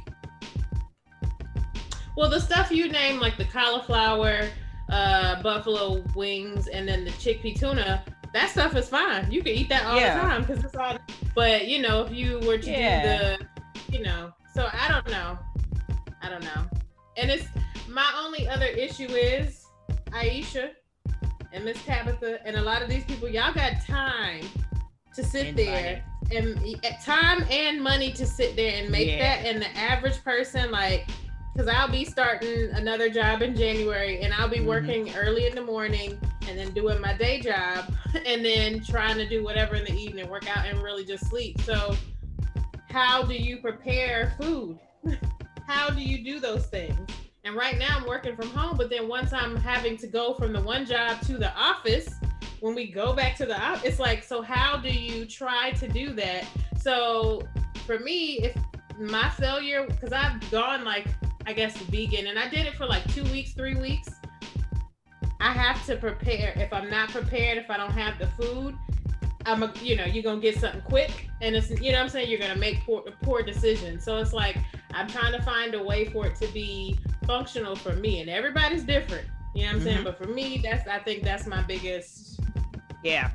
well 2.16 2.30
the 2.30 2.40
stuff 2.40 2.70
you 2.70 2.88
name 2.88 3.18
like 3.18 3.36
the 3.36 3.44
cauliflower 3.44 4.48
uh 4.90 5.42
buffalo 5.42 6.02
wings 6.14 6.68
and 6.68 6.88
then 6.88 7.04
the 7.04 7.10
chickpea 7.12 7.58
tuna 7.58 8.02
that 8.32 8.50
stuff 8.50 8.74
is 8.76 8.88
fine 8.88 9.30
you 9.30 9.42
can 9.42 9.52
eat 9.52 9.68
that 9.68 9.84
all 9.84 9.98
yeah. 9.98 10.14
the 10.14 10.20
time 10.20 10.44
because 10.44 10.64
it's 10.64 10.76
all 10.76 10.98
but 11.34 11.66
you 11.66 11.80
know 11.80 12.02
if 12.02 12.12
you 12.12 12.40
were 12.40 12.58
to 12.58 12.70
yeah. 12.70 13.36
do 13.36 13.44
the 13.88 13.96
you 13.96 14.02
know 14.02 14.32
so 14.54 14.68
i 14.72 14.88
don't 14.88 15.08
know 15.10 15.38
I 16.22 16.28
don't 16.28 16.44
know. 16.44 16.64
And 17.16 17.30
it's 17.30 17.46
my 17.88 18.10
only 18.18 18.48
other 18.48 18.66
issue 18.66 19.08
is 19.08 19.66
Aisha 20.10 20.70
and 21.52 21.64
Miss 21.64 21.82
Tabitha 21.84 22.46
and 22.46 22.56
a 22.56 22.62
lot 22.62 22.82
of 22.82 22.88
these 22.88 23.04
people, 23.04 23.28
y'all 23.28 23.52
got 23.52 23.80
time 23.84 24.44
to 25.14 25.24
sit 25.24 25.48
and 25.48 25.56
there 25.56 26.04
and 26.30 26.80
time 27.02 27.44
and 27.50 27.82
money 27.82 28.12
to 28.12 28.26
sit 28.26 28.56
there 28.56 28.82
and 28.82 28.90
make 28.90 29.08
yeah. 29.08 29.42
that. 29.42 29.46
And 29.46 29.62
the 29.62 29.76
average 29.76 30.22
person, 30.22 30.70
like, 30.70 31.08
because 31.58 31.74
I'll 31.74 31.90
be 31.90 32.04
starting 32.04 32.70
another 32.74 33.10
job 33.10 33.42
in 33.42 33.56
January 33.56 34.20
and 34.20 34.32
I'll 34.32 34.48
be 34.48 34.58
mm-hmm. 34.58 34.68
working 34.68 35.14
early 35.16 35.48
in 35.48 35.56
the 35.56 35.62
morning 35.62 36.16
and 36.46 36.56
then 36.56 36.70
doing 36.70 37.00
my 37.00 37.14
day 37.14 37.40
job 37.40 37.92
and 38.26 38.44
then 38.44 38.80
trying 38.84 39.16
to 39.16 39.28
do 39.28 39.42
whatever 39.42 39.74
in 39.74 39.84
the 39.84 39.92
evening, 39.92 40.28
work 40.28 40.48
out 40.48 40.66
and 40.66 40.80
really 40.80 41.04
just 41.04 41.26
sleep. 41.26 41.60
So, 41.62 41.96
how 42.88 43.24
do 43.24 43.34
you 43.34 43.56
prepare 43.56 44.34
food? 44.40 44.78
how 45.66 45.90
do 45.90 46.00
you 46.00 46.22
do 46.22 46.38
those 46.38 46.66
things? 46.66 46.96
And 47.42 47.56
right 47.56 47.76
now 47.76 47.96
I'm 47.96 48.06
working 48.06 48.36
from 48.36 48.50
home, 48.50 48.76
but 48.76 48.88
then 48.88 49.08
once 49.08 49.32
I'm 49.32 49.56
having 49.56 49.96
to 49.96 50.06
go 50.06 50.34
from 50.34 50.52
the 50.52 50.60
one 50.60 50.86
job 50.86 51.20
to 51.22 51.38
the 51.38 51.52
office, 51.54 52.08
when 52.60 52.76
we 52.76 52.86
go 52.88 53.12
back 53.12 53.34
to 53.36 53.46
the 53.46 53.60
office, 53.60 53.84
it's 53.84 53.98
like, 53.98 54.22
so 54.22 54.42
how 54.42 54.76
do 54.76 54.90
you 54.90 55.24
try 55.24 55.72
to 55.72 55.88
do 55.88 56.12
that? 56.12 56.44
So 56.80 57.42
for 57.84 57.98
me, 57.98 58.44
if 58.44 58.56
my 58.96 59.28
failure, 59.30 59.86
because 59.88 60.12
I've 60.12 60.48
gone 60.52 60.84
like, 60.84 61.08
I 61.48 61.54
guess 61.54 61.74
vegan, 61.78 62.26
and 62.26 62.38
I 62.38 62.46
did 62.46 62.66
it 62.66 62.74
for 62.74 62.84
like 62.84 63.02
two 63.14 63.24
weeks, 63.24 63.54
three 63.54 63.74
weeks. 63.74 64.10
I 65.40 65.50
have 65.50 65.82
to 65.86 65.96
prepare. 65.96 66.52
If 66.56 66.74
I'm 66.74 66.90
not 66.90 67.08
prepared, 67.08 67.56
if 67.56 67.70
I 67.70 67.78
don't 67.78 67.92
have 67.92 68.18
the 68.18 68.26
food, 68.26 68.76
I'm 69.46 69.62
a, 69.62 69.72
you 69.80 69.96
know, 69.96 70.04
you're 70.04 70.22
gonna 70.22 70.42
get 70.42 70.58
something 70.60 70.82
quick, 70.82 71.30
and 71.40 71.56
it's, 71.56 71.70
you 71.80 71.90
know, 71.90 72.02
I'm 72.02 72.10
saying 72.10 72.28
you're 72.28 72.38
gonna 72.38 72.54
make 72.54 72.80
poor, 72.80 73.02
poor 73.22 73.42
decisions. 73.42 74.04
So 74.04 74.18
it's 74.18 74.34
like 74.34 74.58
I'm 74.92 75.08
trying 75.08 75.32
to 75.32 75.40
find 75.40 75.74
a 75.74 75.82
way 75.82 76.04
for 76.04 76.26
it 76.26 76.34
to 76.36 76.48
be 76.48 76.98
functional 77.26 77.74
for 77.74 77.94
me, 77.94 78.20
and 78.20 78.28
everybody's 78.28 78.84
different. 78.84 79.26
You 79.54 79.62
know 79.62 79.68
what 79.68 79.72
I'm 79.72 79.78
mm-hmm. 79.78 79.88
saying? 79.88 80.04
But 80.04 80.18
for 80.18 80.28
me, 80.28 80.60
that's 80.62 80.86
I 80.86 80.98
think 80.98 81.22
that's 81.22 81.46
my 81.46 81.62
biggest. 81.62 82.40
Yeah. 83.02 83.30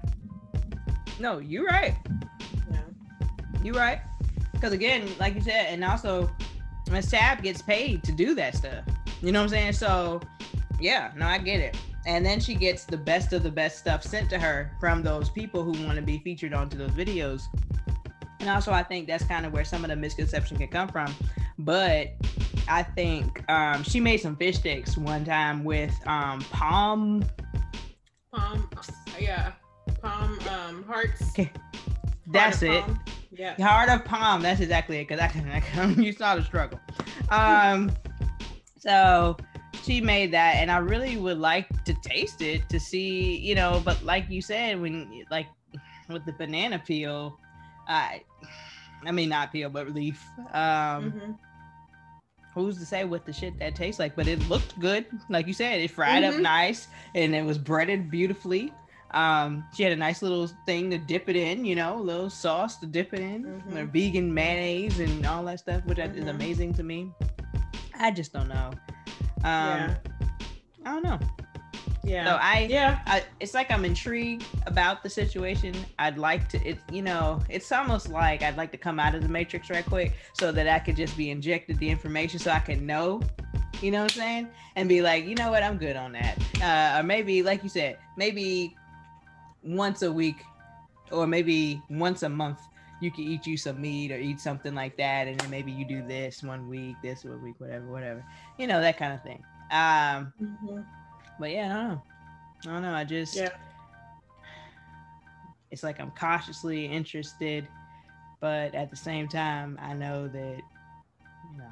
No, 1.19 1.39
you're 1.39 1.65
right. 1.65 1.95
Yeah. 2.71 2.81
You're 3.63 3.73
right. 3.73 4.01
Because 4.51 4.71
again, 4.71 5.09
like 5.19 5.33
you 5.33 5.41
said, 5.41 5.73
and 5.73 5.83
also, 5.83 6.29
Miss 6.93 7.11
Tab 7.11 7.43
gets 7.43 7.61
paid 7.61 8.03
to 8.03 8.11
do 8.11 8.33
that 8.35 8.55
stuff. 8.55 8.85
You 9.21 9.31
know 9.31 9.39
what 9.39 9.43
I'm 9.43 9.49
saying? 9.49 9.73
So, 9.73 10.21
yeah, 10.79 11.11
no, 11.15 11.25
I 11.25 11.37
get 11.37 11.59
it 11.59 11.75
and 12.05 12.25
then 12.25 12.39
she 12.39 12.55
gets 12.55 12.85
the 12.85 12.97
best 12.97 13.33
of 13.33 13.43
the 13.43 13.51
best 13.51 13.79
stuff 13.79 14.03
sent 14.03 14.29
to 14.29 14.39
her 14.39 14.71
from 14.79 15.03
those 15.03 15.29
people 15.29 15.63
who 15.63 15.71
want 15.85 15.95
to 15.95 16.01
be 16.01 16.19
featured 16.19 16.53
onto 16.53 16.77
those 16.77 16.91
videos 16.91 17.43
and 18.39 18.49
also 18.49 18.71
i 18.71 18.83
think 18.83 19.07
that's 19.07 19.23
kind 19.23 19.45
of 19.45 19.53
where 19.53 19.65
some 19.65 19.83
of 19.83 19.89
the 19.89 19.95
misconception 19.95 20.57
can 20.57 20.67
come 20.67 20.87
from 20.87 21.13
but 21.59 22.09
i 22.67 22.83
think 22.83 23.49
um, 23.49 23.83
she 23.83 23.99
made 23.99 24.17
some 24.17 24.35
fish 24.35 24.57
sticks 24.57 24.97
one 24.97 25.23
time 25.23 25.63
with 25.63 25.95
um, 26.07 26.39
palm 26.51 27.23
palm 28.33 28.69
yeah 29.19 29.51
palm 30.01 30.37
um, 30.49 30.83
hearts 30.83 31.29
okay. 31.31 31.51
that's 32.27 32.61
it 32.61 32.83
palm. 32.83 32.99
Yeah 33.37 33.55
heart 33.61 33.89
of 33.89 34.05
palm 34.05 34.41
that's 34.41 34.59
exactly 34.59 34.99
it 34.99 35.07
because 35.07 35.19
I, 35.19 35.27
can 35.27 35.49
I, 35.49 35.93
you 36.01 36.11
saw 36.11 36.35
the 36.35 36.43
struggle 36.43 36.79
um 37.29 37.91
so 38.79 39.37
she 39.83 40.01
made 40.01 40.31
that 40.31 40.55
and 40.55 40.71
i 40.71 40.77
really 40.77 41.17
would 41.17 41.39
like 41.39 41.83
to 41.85 41.93
taste 41.95 42.41
it 42.41 42.67
to 42.69 42.79
see 42.79 43.37
you 43.37 43.55
know 43.55 43.81
but 43.83 44.01
like 44.03 44.29
you 44.29 44.41
said 44.41 44.79
when 44.79 45.25
like 45.31 45.47
with 46.09 46.25
the 46.25 46.33
banana 46.33 46.81
peel 46.85 47.37
i 47.87 48.21
i 49.05 49.11
mean 49.11 49.29
not 49.29 49.51
peel 49.51 49.69
but 49.69 49.89
leaf 49.93 50.23
um 50.37 51.11
mm-hmm. 51.11 51.31
who's 52.53 52.77
to 52.77 52.85
say 52.85 53.03
what 53.03 53.25
the 53.25 53.33
shit 53.33 53.57
that 53.59 53.75
tastes 53.75 53.99
like 53.99 54.15
but 54.15 54.27
it 54.27 54.39
looked 54.47 54.79
good 54.79 55.05
like 55.29 55.47
you 55.47 55.53
said 55.53 55.79
it 55.79 55.89
fried 55.89 56.23
mm-hmm. 56.23 56.35
up 56.35 56.41
nice 56.41 56.87
and 57.15 57.33
it 57.35 57.43
was 57.43 57.57
breaded 57.57 58.11
beautifully 58.11 58.71
um, 59.13 59.63
she 59.73 59.83
had 59.83 59.91
a 59.91 59.95
nice 59.95 60.21
little 60.21 60.47
thing 60.65 60.89
to 60.89 60.97
dip 60.97 61.29
it 61.29 61.35
in, 61.35 61.65
you 61.65 61.75
know, 61.75 61.99
a 61.99 62.01
little 62.01 62.29
sauce 62.29 62.77
to 62.77 62.85
dip 62.85 63.13
it 63.13 63.19
in, 63.19 63.43
mm-hmm. 63.43 63.85
vegan 63.91 64.33
mayonnaise 64.33 64.99
and 64.99 65.25
all 65.25 65.43
that 65.45 65.59
stuff, 65.59 65.85
which 65.85 65.99
is 65.99 66.09
mm-hmm. 66.09 66.29
amazing 66.29 66.73
to 66.73 66.83
me. 66.83 67.11
I 67.99 68.11
just 68.11 68.33
don't 68.33 68.49
know. 68.49 68.71
Um, 69.43 69.43
yeah. 69.43 69.95
I 70.85 70.93
don't 70.93 71.03
know. 71.03 71.19
Yeah. 72.03 72.25
So 72.25 72.31
I 72.41 72.67
yeah, 72.69 72.99
I, 73.05 73.23
it's 73.39 73.53
like 73.53 73.71
I'm 73.71 73.85
intrigued 73.85 74.45
about 74.65 75.03
the 75.03 75.09
situation. 75.09 75.73
I'd 75.99 76.17
like 76.17 76.49
to 76.49 76.57
it 76.67 76.79
you 76.91 77.01
know, 77.01 77.39
it's 77.49 77.71
almost 77.71 78.09
like 78.09 78.43
I'd 78.43 78.57
like 78.57 78.71
to 78.73 78.77
come 78.77 78.99
out 78.99 79.15
of 79.15 79.21
the 79.21 79.29
matrix 79.29 79.69
right 79.69 79.85
quick 79.85 80.13
so 80.33 80.51
that 80.51 80.67
I 80.67 80.79
could 80.79 80.97
just 80.97 81.15
be 81.15 81.29
injected 81.29 81.79
the 81.79 81.89
information 81.89 82.39
so 82.39 82.51
I 82.51 82.59
can 82.59 82.85
know, 82.85 83.21
you 83.81 83.91
know 83.91 84.03
what 84.03 84.11
I'm 84.11 84.19
saying? 84.19 84.47
And 84.75 84.89
be 84.89 85.01
like, 85.01 85.25
you 85.25 85.35
know 85.35 85.49
what, 85.49 85.63
I'm 85.63 85.77
good 85.77 85.95
on 85.95 86.11
that. 86.13 86.37
Uh 86.61 86.99
or 86.99 87.03
maybe 87.03 87.41
like 87.41 87.63
you 87.63 87.69
said, 87.69 87.97
maybe 88.17 88.75
once 89.63 90.01
a 90.01 90.11
week 90.11 90.37
or 91.11 91.27
maybe 91.27 91.81
once 91.89 92.23
a 92.23 92.29
month 92.29 92.59
you 93.01 93.11
can 93.11 93.23
eat 93.23 93.45
you 93.45 93.57
some 93.57 93.81
meat 93.81 94.11
or 94.11 94.17
eat 94.17 94.39
something 94.39 94.73
like 94.73 94.95
that 94.97 95.27
and 95.27 95.39
then 95.39 95.49
maybe 95.49 95.71
you 95.71 95.85
do 95.85 96.05
this 96.07 96.41
one 96.41 96.69
week, 96.69 96.95
this 97.03 97.25
one 97.25 97.43
week, 97.43 97.55
whatever, 97.57 97.85
whatever. 97.87 98.23
You 98.57 98.67
know, 98.67 98.79
that 98.79 98.97
kind 98.97 99.13
of 99.13 99.21
thing. 99.23 99.43
Um 99.71 100.31
mm-hmm 100.41 100.79
but 101.39 101.51
yeah, 101.51 101.65
I 101.65 101.67
don't 101.67 101.87
know. 101.89 102.01
I 102.65 102.73
don't 102.73 102.81
know. 102.81 102.93
I 102.93 103.03
just 103.03 103.35
yeah. 103.35 103.49
It's 105.71 105.83
like 105.83 105.99
I'm 105.99 106.11
cautiously 106.11 106.85
interested, 106.85 107.67
but 108.39 108.75
at 108.75 108.89
the 108.91 108.95
same 108.95 109.27
time, 109.27 109.79
I 109.81 109.93
know 109.93 110.27
that 110.27 110.61
you 111.51 111.57
know 111.57 111.71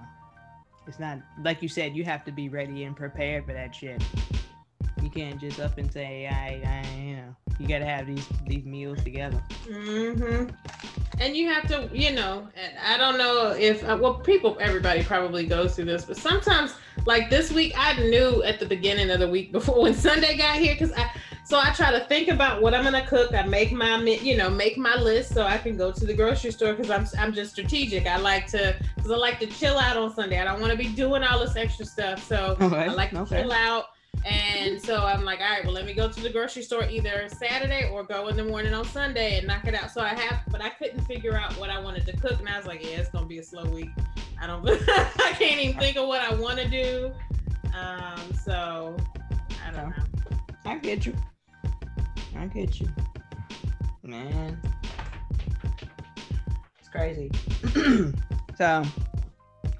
it's 0.87 0.99
not 0.99 1.19
like 1.43 1.61
you 1.61 1.69
said. 1.69 1.95
You 1.95 2.03
have 2.03 2.25
to 2.25 2.31
be 2.31 2.49
ready 2.49 2.83
and 2.83 2.95
prepared 2.95 3.45
for 3.45 3.53
that 3.53 3.75
shit. 3.75 4.03
You 5.01 5.09
can't 5.09 5.39
just 5.39 5.59
up 5.59 5.77
and 5.77 5.91
say, 5.91 6.27
I, 6.27 6.61
I 6.67 6.99
you 6.99 7.15
know, 7.15 7.35
you 7.59 7.67
got 7.67 7.79
to 7.79 7.85
have 7.85 8.07
these 8.07 8.27
these 8.45 8.65
meals 8.65 9.03
together. 9.03 9.41
Mm-hmm. 9.67 10.49
And 11.19 11.37
you 11.37 11.49
have 11.49 11.67
to, 11.67 11.89
you 11.93 12.13
know, 12.13 12.47
I 12.83 12.97
don't 12.97 13.17
know 13.17 13.51
if 13.51 13.83
uh, 13.83 13.97
well, 13.99 14.15
people, 14.15 14.57
everybody 14.59 15.03
probably 15.03 15.45
goes 15.45 15.75
through 15.75 15.85
this, 15.85 16.05
but 16.05 16.17
sometimes, 16.17 16.73
like 17.05 17.29
this 17.29 17.51
week, 17.51 17.73
I 17.77 17.99
knew 18.09 18.43
at 18.43 18.59
the 18.59 18.65
beginning 18.65 19.09
of 19.11 19.19
the 19.19 19.27
week 19.27 19.51
before 19.51 19.81
when 19.81 19.93
Sunday 19.93 20.37
got 20.37 20.57
here, 20.57 20.73
because 20.73 20.91
I, 20.93 21.11
so 21.45 21.59
I 21.59 21.73
try 21.73 21.91
to 21.91 22.05
think 22.05 22.29
about 22.29 22.61
what 22.61 22.73
I'm 22.73 22.83
gonna 22.83 23.05
cook. 23.05 23.33
I 23.33 23.43
make 23.43 23.71
my, 23.71 23.99
you 23.99 24.37
know, 24.37 24.49
make 24.49 24.77
my 24.77 24.95
list 24.95 25.33
so 25.33 25.43
I 25.43 25.57
can 25.57 25.77
go 25.77 25.91
to 25.91 26.05
the 26.05 26.13
grocery 26.13 26.51
store 26.51 26.73
because 26.73 26.89
I'm, 26.89 27.05
I'm 27.19 27.33
just 27.33 27.51
strategic. 27.51 28.07
I 28.07 28.17
like 28.17 28.47
to, 28.47 28.75
because 28.95 29.11
I 29.11 29.15
like 29.15 29.39
to 29.39 29.47
chill 29.47 29.77
out 29.77 29.97
on 29.97 30.13
Sunday. 30.15 30.39
I 30.39 30.45
don't 30.45 30.61
want 30.61 30.71
to 30.71 30.77
be 30.77 30.87
doing 30.89 31.23
all 31.23 31.39
this 31.39 31.55
extra 31.55 31.85
stuff, 31.85 32.25
so 32.25 32.55
okay. 32.61 32.85
I 32.85 32.87
like 32.87 33.11
to 33.11 33.21
okay. 33.21 33.41
chill 33.41 33.51
out 33.51 33.85
and 34.25 34.79
so 34.79 35.03
I'm 35.03 35.25
like, 35.25 35.39
all 35.39 35.49
right, 35.49 35.63
well, 35.63 35.73
let 35.73 35.85
me 35.85 35.93
go 35.93 36.07
to 36.07 36.21
the 36.21 36.29
grocery 36.29 36.61
store 36.61 36.85
either 36.85 37.27
Saturday 37.27 37.89
or 37.91 38.03
go 38.03 38.27
in 38.27 38.37
the 38.37 38.43
morning 38.43 38.73
on 38.73 38.85
Sunday 38.85 39.39
and 39.39 39.47
knock 39.47 39.65
it 39.65 39.73
out. 39.73 39.89
So 39.89 40.01
I 40.01 40.09
have, 40.09 40.41
but 40.49 40.61
I 40.61 40.69
couldn't 40.69 41.01
figure 41.05 41.35
out 41.35 41.57
what 41.57 41.69
I 41.69 41.79
wanted 41.79 42.05
to 42.05 42.17
cook. 42.17 42.39
And 42.39 42.47
I 42.47 42.57
was 42.57 42.67
like, 42.67 42.83
yeah, 42.83 42.97
it's 42.97 43.09
going 43.09 43.23
to 43.23 43.29
be 43.29 43.39
a 43.39 43.43
slow 43.43 43.65
week. 43.65 43.89
I 44.39 44.45
don't, 44.45 44.67
I 44.69 45.33
can't 45.37 45.59
even 45.59 45.79
think 45.79 45.97
of 45.97 46.07
what 46.07 46.21
I 46.21 46.33
want 46.35 46.59
to 46.59 46.67
do. 46.67 47.11
Um, 47.75 48.33
so 48.45 48.95
I 49.67 49.71
don't 49.71 49.89
know. 49.89 50.03
I 50.65 50.77
get 50.77 51.05
you. 51.05 51.15
I 52.37 52.45
get 52.45 52.79
you. 52.79 52.89
Man. 54.03 54.61
It's 56.79 56.89
crazy. 56.89 57.31
so, 58.57 58.83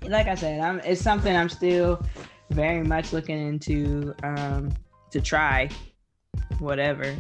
like 0.03 0.27
I 0.27 0.35
said, 0.35 0.61
I'm, 0.61 0.79
it's 0.79 1.01
something 1.01 1.35
I'm 1.35 1.49
still 1.49 2.03
very 2.51 2.83
much 2.83 3.13
looking 3.13 3.47
into 3.47 4.13
um, 4.23 4.71
to 5.09 5.21
try 5.21 5.69
whatever 6.59 7.15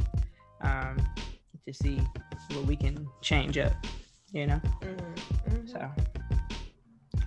um, 0.61 0.97
to 1.65 1.73
see 1.73 2.01
what 2.53 2.65
we 2.65 2.75
can 2.75 3.07
change 3.21 3.57
up, 3.57 3.73
you 4.31 4.45
know. 4.45 4.61
Mm-hmm. 4.81 5.49
Mm-hmm. 5.49 5.67
So, 5.67 5.89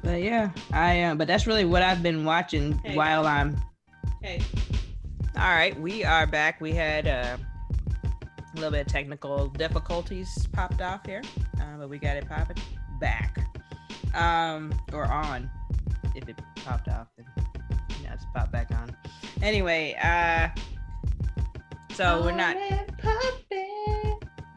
but 0.03 0.23
yeah, 0.23 0.51
I 0.73 1.03
uh, 1.03 1.15
but 1.15 1.27
that's 1.27 1.47
really 1.47 1.65
what 1.65 1.83
I've 1.83 2.03
been 2.03 2.25
watching 2.25 2.79
hey. 2.85 2.97
while 2.97 3.27
I'm. 3.27 3.57
Hey. 4.23 4.41
All 5.37 5.51
right, 5.51 5.79
we 5.81 6.05
are 6.05 6.27
back. 6.27 6.61
We 6.61 6.73
had 6.73 7.09
uh, 7.09 7.37
a 8.17 8.55
little 8.55 8.71
bit 8.71 8.87
of 8.87 8.87
technical 8.87 9.49
difficulties 9.49 10.47
popped 10.53 10.81
off 10.81 11.05
here, 11.05 11.23
uh, 11.61 11.79
but 11.79 11.89
we 11.89 11.99
got 11.99 12.17
it 12.17 12.29
popping 12.29 12.63
back 13.01 13.39
um, 14.15 14.73
or 14.93 15.05
on 15.05 15.51
if 16.15 16.29
it 16.29 16.39
popped 16.65 16.89
off. 16.89 17.09
Then 17.17 17.27
just 18.15 18.33
pop 18.33 18.51
back 18.51 18.71
on. 18.71 18.97
Anyway, 19.43 19.97
uh, 20.03 20.49
so 21.93 22.23
we're 22.23 22.33
not. 22.33 22.57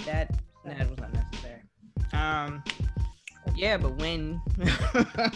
That 0.05 0.33
that 0.65 0.89
was 0.89 0.99
unnecessary. 0.99 1.61
Um, 2.13 2.63
yeah, 3.55 3.77
but 3.77 3.97
when 3.97 4.41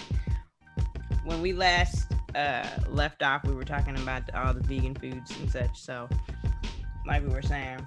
when 1.26 1.41
we 1.41 1.53
last 1.53 2.11
uh 2.36 2.67
left 2.89 3.22
off, 3.22 3.43
we 3.45 3.53
were 3.53 3.65
talking 3.65 3.97
about 3.97 4.24
all 4.34 4.53
the 4.53 4.61
vegan 4.61 4.95
foods 4.95 5.36
and 5.39 5.51
such. 5.51 5.78
So, 5.80 6.07
like 7.05 7.24
we 7.24 7.30
were 7.30 7.41
saying, 7.41 7.86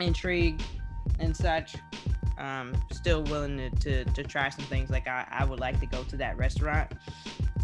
intrigue 0.00 0.62
and 1.18 1.36
such. 1.36 1.76
Um, 2.40 2.74
still 2.90 3.22
willing 3.24 3.58
to, 3.58 3.70
to, 3.70 4.04
to 4.04 4.22
try 4.24 4.48
some 4.48 4.64
things. 4.64 4.88
Like 4.88 5.06
I, 5.06 5.26
I 5.30 5.44
would 5.44 5.60
like 5.60 5.78
to 5.80 5.86
go 5.86 6.02
to 6.04 6.16
that 6.16 6.38
restaurant 6.38 6.90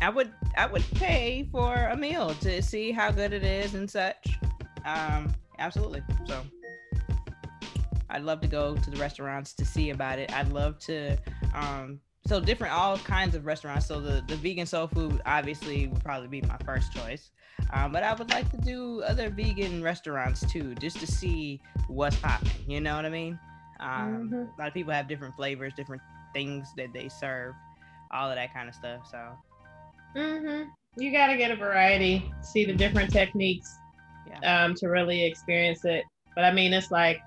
I 0.00 0.10
would 0.10 0.32
I 0.56 0.66
would 0.66 0.84
pay 0.94 1.48
for 1.50 1.74
a 1.74 1.96
meal 1.96 2.34
to 2.40 2.62
see 2.62 2.92
how 2.92 3.10
good 3.10 3.32
it 3.32 3.42
is 3.42 3.74
and 3.74 3.90
such. 3.90 4.38
Um, 4.84 5.34
absolutely. 5.58 6.02
So 6.26 6.42
I'd 8.10 8.22
love 8.22 8.40
to 8.42 8.48
go 8.48 8.76
to 8.76 8.90
the 8.90 8.96
restaurants 8.98 9.54
to 9.54 9.64
see 9.64 9.90
about 9.90 10.18
it. 10.18 10.32
I'd 10.32 10.52
love 10.52 10.78
to 10.80 11.16
um 11.54 12.00
so 12.26 12.40
different 12.40 12.74
all 12.74 12.98
kinds 12.98 13.34
of 13.34 13.46
restaurants. 13.46 13.86
So 13.86 14.00
the, 14.00 14.22
the 14.26 14.36
vegan 14.36 14.66
soul 14.66 14.88
food 14.88 15.22
obviously 15.26 15.86
would 15.86 16.04
probably 16.04 16.28
be 16.28 16.42
my 16.42 16.58
first 16.64 16.92
choice. 16.92 17.30
Um, 17.72 17.92
but 17.92 18.02
I 18.02 18.14
would 18.14 18.30
like 18.30 18.50
to 18.50 18.58
do 18.58 19.02
other 19.02 19.30
vegan 19.30 19.82
restaurants 19.82 20.44
too, 20.50 20.74
just 20.74 20.98
to 20.98 21.06
see 21.06 21.60
what's 21.88 22.16
popping. 22.16 22.50
You 22.68 22.80
know 22.80 22.96
what 22.96 23.06
I 23.06 23.10
mean? 23.10 23.38
Um, 23.80 24.30
mm-hmm. 24.30 24.34
A 24.34 24.54
lot 24.58 24.68
of 24.68 24.74
people 24.74 24.92
have 24.92 25.08
different 25.08 25.36
flavors, 25.36 25.72
different 25.74 26.02
things 26.32 26.68
that 26.76 26.92
they 26.92 27.08
serve, 27.08 27.54
all 28.10 28.30
of 28.30 28.36
that 28.36 28.52
kind 28.52 28.68
of 28.68 28.74
stuff. 28.74 29.06
So 29.10 29.18
Mm-hmm. 30.16 30.70
You 30.98 31.12
got 31.12 31.26
to 31.26 31.36
get 31.36 31.50
a 31.50 31.56
variety, 31.56 32.32
see 32.42 32.64
the 32.64 32.72
different 32.72 33.12
techniques 33.12 33.76
yeah. 34.26 34.64
um, 34.64 34.74
to 34.76 34.88
really 34.88 35.24
experience 35.24 35.84
it. 35.84 36.04
But 36.34 36.44
I 36.44 36.52
mean, 36.52 36.72
it's 36.72 36.90
like 36.90 37.20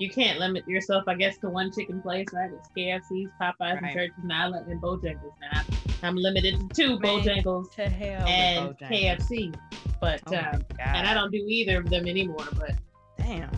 you 0.00 0.10
can't 0.10 0.38
limit 0.38 0.66
yourself, 0.66 1.04
I 1.06 1.14
guess, 1.14 1.38
to 1.38 1.48
one 1.48 1.72
chicken 1.72 2.02
place, 2.02 2.26
right? 2.32 2.50
It's 2.52 2.68
KFC's, 2.76 3.30
Popeyes, 3.40 3.54
right. 3.60 3.82
and 3.82 3.92
Church's 3.92 4.24
now, 4.24 4.52
and 4.52 4.82
Bojangles. 4.82 5.32
Now 5.40 5.62
I'm 6.02 6.16
limited 6.16 6.58
to 6.58 6.68
two 6.74 6.98
Bojangles 6.98 7.72
to 7.74 7.84
and 7.84 8.76
Bojangles. 8.76 9.20
KFC, 9.20 9.54
but 10.00 10.20
oh 10.26 10.36
um, 10.36 10.64
and 10.80 11.06
I 11.06 11.14
don't 11.14 11.30
do 11.30 11.44
either 11.48 11.78
of 11.78 11.88
them 11.88 12.06
anymore. 12.06 12.46
But 12.58 12.72
damn, 13.18 13.50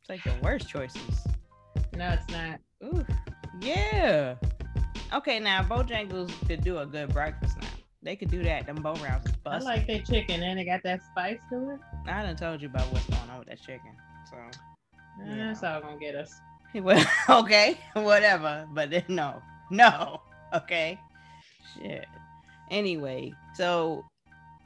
it's 0.00 0.08
like 0.08 0.24
the 0.24 0.34
worst 0.42 0.68
choices. 0.68 1.26
No, 1.96 2.10
it's 2.10 2.30
not. 2.30 2.60
Ooh, 2.84 3.06
yeah. 3.60 4.34
Okay, 5.14 5.38
now 5.38 5.62
Bojangles 5.62 6.30
could 6.46 6.62
do 6.62 6.78
a 6.78 6.86
good 6.86 7.12
breakfast 7.12 7.56
now. 7.58 7.68
They 8.02 8.16
could 8.16 8.30
do 8.30 8.42
that. 8.42 8.66
Them 8.66 8.76
Bo-Rounds 8.76 9.26
is 9.26 9.36
busted. 9.36 9.68
I 9.68 9.74
like 9.76 9.86
their 9.86 10.00
chicken 10.00 10.42
and 10.42 10.58
they 10.58 10.64
got 10.64 10.82
that 10.82 11.02
spice 11.02 11.38
to 11.50 11.70
it. 11.70 11.80
I 12.06 12.22
done 12.22 12.36
told 12.36 12.60
you 12.60 12.68
about 12.68 12.92
what's 12.92 13.06
going 13.06 13.30
on 13.30 13.38
with 13.38 13.48
that 13.48 13.60
chicken. 13.60 13.96
So 14.30 14.36
that's 15.26 15.62
all 15.62 15.80
gonna 15.80 15.98
get 15.98 16.14
us. 16.14 16.32
Well, 16.74 17.06
okay, 17.30 17.78
whatever. 17.94 18.68
But 18.74 18.90
then 18.90 19.04
no, 19.08 19.40
no, 19.70 20.20
okay, 20.52 21.00
shit. 21.72 22.04
Anyway, 22.70 23.32
so 23.54 24.04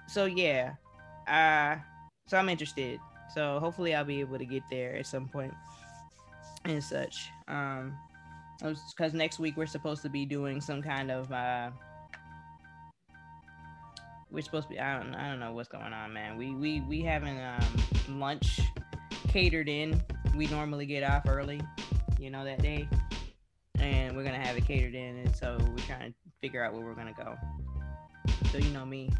so 0.08 0.24
yeah, 0.24 0.72
uh, 1.28 1.76
so 2.26 2.36
I'm 2.36 2.48
interested. 2.48 2.98
So 3.32 3.60
hopefully 3.60 3.94
I'll 3.94 4.04
be 4.04 4.18
able 4.18 4.38
to 4.38 4.44
get 4.44 4.64
there 4.70 4.96
at 4.96 5.06
some 5.06 5.28
point 5.28 5.54
and 6.64 6.82
such. 6.82 7.30
Um, 7.48 7.96
because 8.58 9.14
next 9.14 9.38
week 9.38 9.56
we're 9.56 9.66
supposed 9.66 10.02
to 10.02 10.10
be 10.10 10.26
doing 10.26 10.60
some 10.60 10.82
kind 10.82 11.10
of 11.10 11.32
uh 11.32 11.70
we're 14.30 14.42
supposed 14.42 14.68
to 14.68 14.74
be. 14.74 14.80
I 14.80 14.98
don't. 14.98 15.14
I 15.14 15.28
don't 15.28 15.40
know 15.40 15.52
what's 15.52 15.68
going 15.68 15.92
on, 15.92 16.12
man. 16.12 16.36
We 16.36 16.54
we 16.54 16.80
we 16.82 17.02
having 17.02 17.40
um, 17.40 18.18
lunch 18.20 18.60
catered 19.28 19.68
in. 19.68 20.00
We 20.36 20.46
normally 20.46 20.86
get 20.86 21.02
off 21.02 21.28
early, 21.28 21.60
you 22.18 22.30
know, 22.30 22.44
that 22.44 22.62
day, 22.62 22.88
and 23.78 24.16
we're 24.16 24.24
gonna 24.24 24.38
have 24.38 24.56
it 24.56 24.66
catered 24.66 24.94
in, 24.94 25.16
and 25.16 25.34
so 25.34 25.58
we're 25.60 25.84
trying 25.84 26.12
to 26.12 26.14
figure 26.40 26.64
out 26.64 26.74
where 26.74 26.84
we're 26.84 26.94
gonna 26.94 27.12
go. 27.12 27.36
So 28.52 28.58
you 28.58 28.70
know 28.70 28.86
me, 28.86 29.10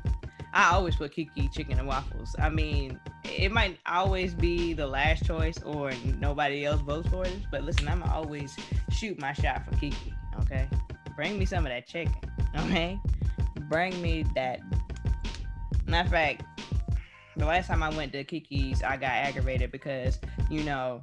I 0.53 0.75
always 0.75 0.97
put 0.97 1.13
Kiki 1.13 1.49
chicken 1.49 1.79
and 1.79 1.87
waffles. 1.87 2.35
I 2.39 2.49
mean, 2.49 2.99
it 3.25 3.53
might 3.53 3.79
always 3.87 4.35
be 4.35 4.73
the 4.73 4.87
last 4.87 5.25
choice, 5.25 5.63
or 5.63 5.93
nobody 6.19 6.65
else 6.65 6.81
votes 6.81 7.09
for 7.09 7.25
it. 7.25 7.37
But 7.51 7.65
listen, 7.65 7.89
I'm 7.89 8.03
always 8.03 8.57
shoot 8.91 9.19
my 9.21 9.33
shot 9.33 9.65
for 9.65 9.77
Kiki. 9.77 10.13
Okay, 10.41 10.69
bring 11.15 11.39
me 11.39 11.45
some 11.45 11.67
of 11.67 11.71
that 11.71 11.87
chicken. 11.87 12.15
Okay, 12.57 12.99
bring 13.69 14.01
me 14.03 14.25
that 14.35 14.61
Matter 15.91 16.07
of 16.07 16.13
fact, 16.13 16.45
the 17.37 17.45
last 17.45 17.67
time 17.67 17.83
I 17.83 17.89
went 17.91 18.13
to 18.13 18.23
Kiki's, 18.23 18.81
I 18.81 18.97
got 18.97 19.11
aggravated 19.11 19.73
because 19.73 20.21
you 20.49 20.63
know 20.63 21.03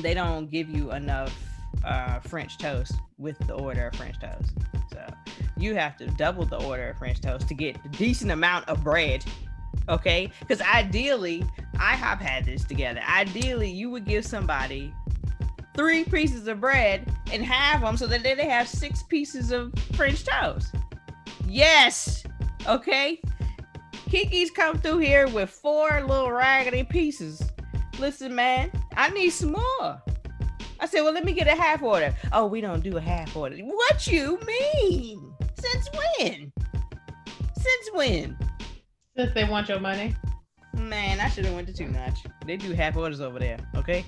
they 0.00 0.14
don't 0.14 0.50
give 0.50 0.70
you 0.70 0.92
enough 0.92 1.38
uh, 1.84 2.20
French 2.20 2.56
toast 2.56 2.94
with 3.18 3.38
the 3.46 3.52
order 3.52 3.88
of 3.88 3.96
French 3.96 4.18
toast. 4.18 4.52
You 5.62 5.76
have 5.76 5.96
to 5.98 6.06
double 6.08 6.44
the 6.44 6.60
order 6.64 6.90
of 6.90 6.98
French 6.98 7.20
toast 7.20 7.46
to 7.46 7.54
get 7.54 7.76
a 7.84 7.88
decent 7.88 8.32
amount 8.32 8.68
of 8.68 8.82
bread. 8.82 9.24
Okay, 9.88 10.28
because 10.40 10.60
ideally, 10.60 11.44
IHOP 11.76 12.18
had 12.18 12.44
this 12.44 12.64
together. 12.64 13.00
Ideally, 13.08 13.70
you 13.70 13.88
would 13.88 14.04
give 14.04 14.26
somebody 14.26 14.92
three 15.76 16.02
pieces 16.02 16.48
of 16.48 16.60
bread 16.60 17.08
and 17.32 17.44
have 17.44 17.80
them 17.80 17.96
so 17.96 18.08
that 18.08 18.24
they 18.24 18.48
have 18.48 18.66
six 18.66 19.04
pieces 19.04 19.52
of 19.52 19.72
French 19.94 20.24
toast. 20.24 20.74
Yes. 21.46 22.24
Okay. 22.66 23.20
Kiki's 24.08 24.50
come 24.50 24.78
through 24.78 24.98
here 24.98 25.28
with 25.28 25.48
four 25.48 26.02
little 26.02 26.32
raggedy 26.32 26.82
pieces. 26.82 27.40
Listen, 28.00 28.34
man, 28.34 28.72
I 28.96 29.10
need 29.10 29.30
some 29.30 29.52
more. 29.52 30.02
I 30.80 30.86
said, 30.86 31.02
well, 31.02 31.12
let 31.12 31.24
me 31.24 31.32
get 31.32 31.46
a 31.46 31.54
half 31.54 31.82
order. 31.82 32.12
Oh, 32.32 32.46
we 32.46 32.60
don't 32.60 32.82
do 32.82 32.96
a 32.96 33.00
half 33.00 33.36
order. 33.36 33.56
What 33.58 34.08
you 34.08 34.40
mean? 34.44 35.31
Since 35.62 35.88
when? 35.92 36.52
Since 37.56 37.92
when? 37.92 38.36
Since 39.16 39.32
they 39.32 39.44
want 39.44 39.68
your 39.68 39.78
money. 39.78 40.16
Man, 40.76 41.20
I 41.20 41.28
should 41.28 41.44
have 41.44 41.54
went 41.54 41.68
to 41.68 41.72
Two 41.72 41.86
Notch. 41.86 42.18
They 42.44 42.56
do 42.56 42.72
half 42.72 42.96
orders 42.96 43.20
over 43.20 43.38
there. 43.38 43.58
Okay. 43.76 44.04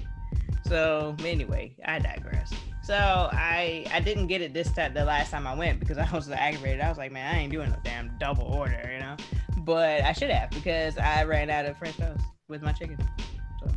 So 0.67 1.15
anyway, 1.25 1.77
I 1.85 2.01
digress. 2.01 2.53
So 2.83 2.97
I 3.33 3.87
I 3.93 4.01
didn't 4.01 4.27
get 4.27 4.43
it 4.43 4.53
this 4.53 4.73
time 4.73 4.95
the 4.95 5.05
last 5.05 5.31
time 5.31 5.47
I 5.47 5.55
went 5.55 5.79
because 5.79 5.97
I 5.99 6.11
was 6.13 6.29
aggravated. 6.29 6.81
I 6.81 6.89
was 6.89 6.99
like, 6.99 7.13
man, 7.13 7.33
I 7.33 7.39
ain't 7.39 7.53
doing 7.53 7.71
no 7.71 7.77
damn 7.85 8.17
double 8.19 8.45
order, 8.45 8.91
you 8.93 8.99
know. 8.99 9.17
But 9.59 10.01
I 10.03 10.13
should 10.13 10.31
have 10.31 10.51
because 10.51 10.99
I 10.99 11.23
ran 11.25 11.51
out 11.51 11.67
of 11.67 11.77
French 11.79 11.97
toast 11.97 12.25
with 12.49 12.63
my 12.63 12.73
chicken. 12.73 12.99
So 13.61 13.71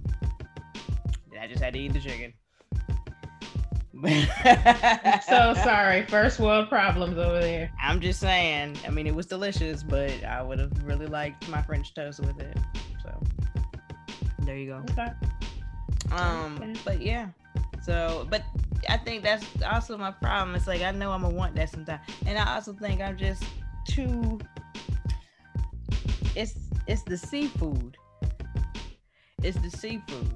I 1.39 1.45
just 1.45 1.61
had 1.61 1.73
to 1.73 1.79
eat 1.79 1.93
the 1.93 1.99
chicken. 1.99 2.33
so 5.27 5.53
sorry. 5.63 6.05
First 6.05 6.39
world 6.39 6.69
problems 6.69 7.17
over 7.17 7.39
there. 7.39 7.71
I'm 7.81 7.99
just 7.99 8.19
saying. 8.19 8.77
I 8.85 8.91
mean, 8.91 9.07
it 9.07 9.15
was 9.15 9.25
delicious, 9.25 9.81
but 9.81 10.23
I 10.23 10.41
would 10.41 10.59
have 10.59 10.83
really 10.83 11.07
liked 11.07 11.47
my 11.49 11.61
French 11.61 11.93
toast 11.93 12.19
with 12.19 12.39
it. 12.39 12.57
So 13.01 13.23
there 14.39 14.55
you 14.55 14.67
go. 14.67 14.83
Okay. 14.91 15.07
Um, 16.11 16.57
okay. 16.61 16.73
but 16.85 17.01
yeah. 17.01 17.29
So, 17.81 18.27
but 18.29 18.43
I 18.87 18.97
think 18.97 19.23
that's 19.23 19.45
also 19.63 19.97
my 19.97 20.11
problem. 20.11 20.55
It's 20.55 20.67
like 20.67 20.81
I 20.81 20.91
know 20.91 21.11
I'm 21.11 21.23
gonna 21.23 21.33
want 21.33 21.55
that 21.55 21.69
sometimes, 21.69 22.01
and 22.25 22.37
I 22.37 22.55
also 22.55 22.73
think 22.73 23.01
I'm 23.01 23.17
just 23.17 23.43
too. 23.87 24.39
It's 26.35 26.53
it's 26.85 27.01
the 27.03 27.17
seafood. 27.17 27.97
It's 29.41 29.57
the 29.57 29.71
seafood 29.71 30.31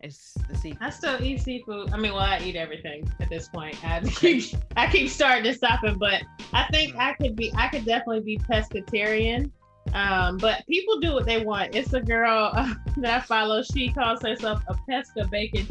it's 0.00 0.34
the 0.48 0.56
seafood. 0.56 0.82
I 0.82 0.90
still 0.90 1.22
eat 1.22 1.40
seafood. 1.40 1.92
I 1.92 1.96
mean, 1.96 2.12
well, 2.12 2.22
I 2.22 2.40
eat 2.40 2.56
everything 2.56 3.10
at 3.20 3.28
this 3.28 3.48
point. 3.48 3.76
I 3.84 4.00
keep 4.04 4.54
I 4.76 4.90
keep 4.90 5.08
starting 5.08 5.44
to 5.44 5.54
stopping, 5.54 5.98
but 5.98 6.22
I 6.52 6.66
think. 6.70 6.96
I 6.96 7.14
could 7.14 7.36
be 7.36 7.52
I 7.56 7.68
could 7.68 7.84
definitely 7.84 8.20
be 8.20 8.38
pescatarian. 8.38 9.50
Um, 9.94 10.36
but 10.36 10.66
people 10.66 11.00
do 11.00 11.14
what 11.14 11.24
they 11.26 11.44
want. 11.44 11.74
It's 11.74 11.92
a 11.94 12.00
girl 12.00 12.50
uh, 12.52 12.74
that 12.98 13.22
I 13.22 13.24
follow. 13.24 13.62
She 13.62 13.90
calls 13.90 14.22
herself 14.22 14.62
a 14.68 14.74
pesca 14.88 15.26
bacon 15.26 15.66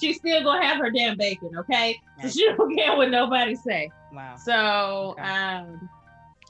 She's 0.00 0.16
still 0.16 0.42
gonna 0.42 0.64
have 0.64 0.78
her 0.78 0.90
damn 0.90 1.16
bacon, 1.16 1.50
okay? 1.56 1.98
So 2.22 2.28
she 2.28 2.44
don't 2.44 2.76
care 2.76 2.96
what 2.96 3.10
nobody 3.10 3.54
say. 3.54 3.90
Wow. 4.12 4.36
So, 4.36 5.14
okay. 5.18 5.22
um, 5.22 5.88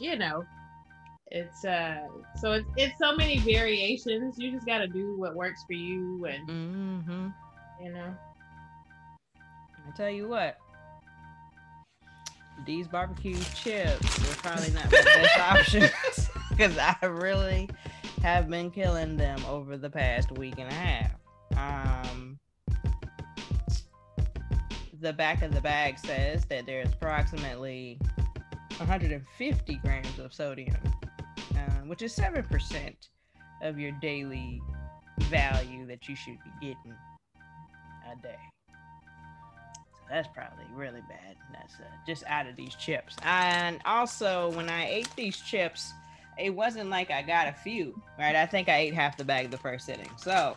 you 0.00 0.16
know, 0.16 0.44
it's 1.28 1.64
uh 1.64 2.06
so 2.40 2.52
it's 2.52 2.68
it's 2.76 2.98
so 2.98 3.16
many 3.16 3.38
variations. 3.38 4.38
You 4.38 4.52
just 4.52 4.66
got 4.66 4.78
to 4.78 4.88
do 4.88 5.16
what 5.16 5.34
works 5.34 5.64
for 5.66 5.72
you 5.72 6.24
and 6.26 6.48
mm-hmm. 6.48 7.28
you 7.84 7.92
know. 7.92 8.14
I 9.36 9.96
tell 9.96 10.10
you 10.10 10.28
what 10.28 10.58
these 12.64 12.88
barbecue 12.88 13.38
chips 13.54 14.18
are 14.18 14.36
probably 14.36 14.70
not 14.72 14.84
the 14.84 15.02
best 15.04 15.38
options 15.80 16.30
because 16.48 16.78
i 16.78 16.96
really 17.04 17.68
have 18.22 18.48
been 18.48 18.70
killing 18.70 19.14
them 19.16 19.38
over 19.46 19.76
the 19.76 19.90
past 19.90 20.32
week 20.32 20.54
and 20.58 20.70
a 20.70 20.74
half. 20.74 21.10
Um 21.56 22.38
the 25.00 25.12
back 25.12 25.42
of 25.42 25.52
the 25.52 25.60
bag 25.60 25.98
says 25.98 26.44
that 26.46 26.66
there's 26.66 26.88
approximately 26.88 27.98
150 28.78 29.74
grams 29.76 30.18
of 30.18 30.32
sodium 30.32 30.76
um, 31.56 31.88
which 31.88 32.02
is 32.02 32.14
7% 32.16 32.94
of 33.62 33.78
your 33.78 33.92
daily 34.02 34.60
value 35.22 35.86
that 35.86 36.08
you 36.08 36.16
should 36.16 36.38
be 36.44 36.50
getting 36.60 36.94
a 38.12 38.22
day. 38.22 38.36
So 38.68 40.02
that's 40.10 40.28
probably 40.28 40.64
really 40.74 41.02
bad. 41.08 41.36
That's 41.52 41.74
uh, 41.74 41.84
just 42.06 42.24
out 42.26 42.46
of 42.46 42.56
these 42.56 42.74
chips. 42.74 43.16
And 43.22 43.80
also, 43.84 44.50
when 44.52 44.68
I 44.68 44.86
ate 44.88 45.08
these 45.16 45.36
chips, 45.36 45.92
it 46.38 46.50
wasn't 46.50 46.90
like 46.90 47.10
I 47.10 47.22
got 47.22 47.48
a 47.48 47.52
few, 47.52 48.00
right? 48.18 48.36
I 48.36 48.46
think 48.46 48.68
I 48.68 48.76
ate 48.78 48.94
half 48.94 49.16
the 49.16 49.24
bag 49.24 49.50
the 49.50 49.58
first 49.58 49.86
sitting. 49.86 50.10
So, 50.16 50.56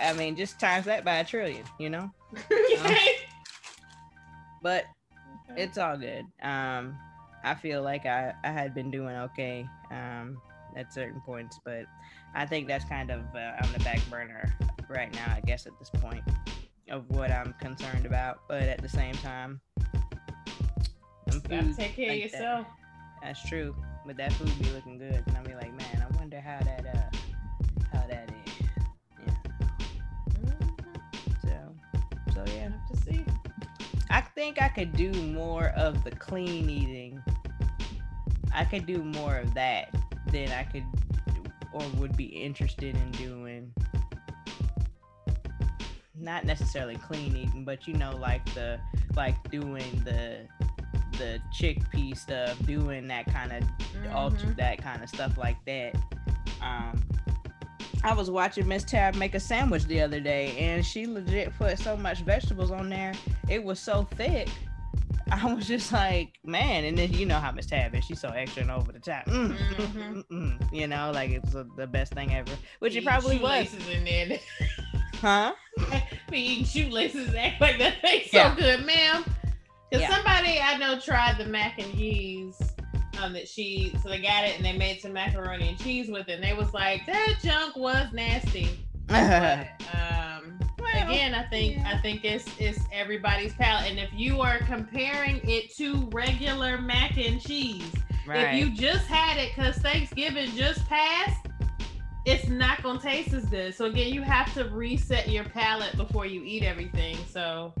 I 0.00 0.12
mean, 0.12 0.36
just 0.36 0.58
times 0.58 0.84
that 0.86 1.04
by 1.04 1.16
a 1.16 1.24
trillion, 1.24 1.64
you 1.78 1.88
know? 1.88 2.10
um, 2.84 2.94
but 4.62 4.84
it's 5.56 5.78
all 5.78 5.96
good. 5.96 6.26
Um, 6.42 6.98
I 7.42 7.54
feel 7.54 7.82
like 7.82 8.06
I, 8.06 8.34
I 8.44 8.50
had 8.50 8.74
been 8.74 8.90
doing 8.90 9.16
okay 9.16 9.66
um, 9.90 10.40
at 10.76 10.92
certain 10.92 11.20
points, 11.20 11.58
but 11.64 11.84
I 12.34 12.46
think 12.46 12.68
that's 12.68 12.84
kind 12.84 13.10
of 13.10 13.20
uh, 13.34 13.52
on 13.62 13.72
the 13.72 13.80
back 13.80 14.00
burner 14.10 14.56
right 14.88 15.12
now, 15.14 15.34
I 15.34 15.40
guess, 15.40 15.66
at 15.66 15.78
this 15.78 15.90
point 15.90 16.22
of 16.90 17.08
what 17.10 17.30
I'm 17.30 17.54
concerned 17.60 18.06
about. 18.06 18.40
But 18.48 18.64
at 18.64 18.82
the 18.82 18.88
same 18.88 19.14
time, 19.14 19.60
gotta 21.48 21.74
take 21.74 21.96
care 21.96 22.08
like 22.08 22.24
of 22.24 22.32
yourself. 22.32 22.66
That, 22.66 23.26
that's 23.26 23.48
true. 23.48 23.74
But 24.06 24.16
that 24.16 24.32
food 24.32 24.52
be 24.58 24.70
looking 24.70 24.98
good, 24.98 25.22
and 25.26 25.36
I'll 25.36 25.44
be 25.44 25.54
like, 25.54 25.72
man, 25.74 26.06
I 26.06 26.16
wonder 26.16 26.40
how 26.40 26.58
that 26.60 26.86
uh 26.86 27.16
I 34.20 34.22
think 34.34 34.60
I 34.60 34.68
could 34.68 34.92
do 34.92 35.10
more 35.32 35.68
of 35.76 36.04
the 36.04 36.10
clean 36.10 36.68
eating 36.68 37.22
I 38.54 38.64
could 38.64 38.86
do 38.86 39.02
more 39.02 39.36
of 39.36 39.54
that 39.54 39.94
than 40.30 40.50
I 40.50 40.64
could 40.64 40.84
or 41.72 41.82
would 41.96 42.16
be 42.16 42.24
interested 42.24 42.96
in 42.96 43.10
doing. 43.12 43.72
Not 46.18 46.44
necessarily 46.44 46.96
clean 46.96 47.34
eating, 47.36 47.64
but 47.64 47.86
you 47.88 47.94
know, 47.94 48.14
like 48.16 48.44
the 48.54 48.78
like 49.16 49.50
doing 49.50 50.02
the 50.04 50.46
the 51.12 51.40
chickpea 51.54 52.16
stuff, 52.16 52.58
doing 52.66 53.06
that 53.08 53.32
kind 53.32 53.52
of 53.52 53.62
mm-hmm. 53.62 54.14
alter 54.14 54.54
that 54.58 54.82
kind 54.82 55.02
of 55.02 55.08
stuff 55.08 55.38
like 55.38 55.64
that. 55.64 55.94
Um, 56.60 57.02
I 58.02 58.14
was 58.14 58.30
watching 58.30 58.66
Miss 58.66 58.84
Tab 58.84 59.14
make 59.14 59.34
a 59.34 59.40
sandwich 59.40 59.84
the 59.84 60.00
other 60.00 60.20
day, 60.20 60.56
and 60.58 60.84
she 60.84 61.06
legit 61.06 61.56
put 61.58 61.78
so 61.78 61.96
much 61.96 62.20
vegetables 62.20 62.70
on 62.70 62.88
there. 62.88 63.12
It 63.48 63.62
was 63.62 63.78
so 63.78 64.08
thick 64.16 64.48
I 65.32 65.52
was 65.52 65.66
just 65.66 65.92
like, 65.92 66.38
man, 66.44 66.84
and 66.84 66.98
then 66.98 67.12
you 67.12 67.24
know 67.24 67.38
how 67.38 67.52
Miss 67.52 67.66
Tab 67.66 67.94
is. 67.94 68.04
She's 68.04 68.20
so 68.20 68.30
extra 68.30 68.62
and 68.62 68.70
over 68.70 68.90
the 68.90 68.98
top. 68.98 69.26
Mm, 69.26 69.56
mm-hmm. 69.56 70.74
you 70.74 70.88
know, 70.88 71.12
like 71.14 71.30
it 71.30 71.44
was 71.44 71.54
a, 71.54 71.66
the 71.76 71.86
best 71.86 72.14
thing 72.14 72.34
ever, 72.34 72.50
which 72.80 72.96
it 72.96 73.04
probably 73.04 73.38
was. 73.38 73.72
in 73.88 74.04
there. 74.04 74.38
huh? 75.14 75.52
Be 76.30 76.38
eating 76.38 76.64
shoelaces 76.64 77.34
act 77.34 77.60
like 77.60 77.78
that 77.78 78.02
tastes 78.02 78.32
yeah. 78.32 78.54
so 78.54 78.60
good, 78.60 78.84
ma'am. 78.84 79.24
Because 79.88 80.02
yeah. 80.02 80.16
somebody 80.16 80.60
I 80.60 80.76
know 80.78 80.98
tried 80.98 81.38
the 81.38 81.46
mac 81.46 81.78
and 81.78 81.92
cheese 81.94 82.56
um, 83.20 83.32
that 83.34 83.48
she, 83.48 83.94
so 84.02 84.08
they 84.08 84.20
got 84.20 84.44
it 84.44 84.56
and 84.56 84.64
they 84.64 84.76
made 84.76 85.00
some 85.00 85.12
macaroni 85.12 85.68
and 85.68 85.78
cheese 85.78 86.08
with 86.08 86.28
it, 86.28 86.32
and 86.32 86.44
they 86.44 86.54
was 86.54 86.72
like, 86.72 87.06
that 87.06 87.36
junk 87.42 87.76
was 87.76 88.12
nasty. 88.12 88.70
but, 89.06 89.68
um, 89.92 90.58
well, 90.78 91.08
again, 91.08 91.34
I 91.34 91.44
think 91.48 91.76
yeah. 91.76 91.92
I 91.94 91.98
think 91.98 92.24
it's 92.24 92.46
it's 92.58 92.80
everybody's 92.92 93.52
palate. 93.54 93.90
And 93.90 93.98
if 93.98 94.10
you 94.12 94.40
are 94.40 94.58
comparing 94.58 95.40
it 95.44 95.74
to 95.76 96.08
regular 96.12 96.80
mac 96.80 97.18
and 97.18 97.40
cheese, 97.40 97.92
right. 98.26 98.54
if 98.54 98.60
you 98.60 98.74
just 98.74 99.06
had 99.06 99.36
it 99.36 99.52
because 99.54 99.76
Thanksgiving 99.76 100.50
just 100.52 100.86
passed, 100.86 101.46
it's 102.24 102.48
not 102.48 102.82
gonna 102.82 103.00
taste 103.00 103.34
as 103.34 103.46
good. 103.46 103.74
So 103.74 103.86
again, 103.86 104.12
you 104.12 104.22
have 104.22 104.52
to 104.54 104.64
reset 104.64 105.28
your 105.28 105.44
palate 105.44 105.96
before 105.96 106.26
you 106.26 106.42
eat 106.44 106.62
everything. 106.62 107.16
So 107.28 107.74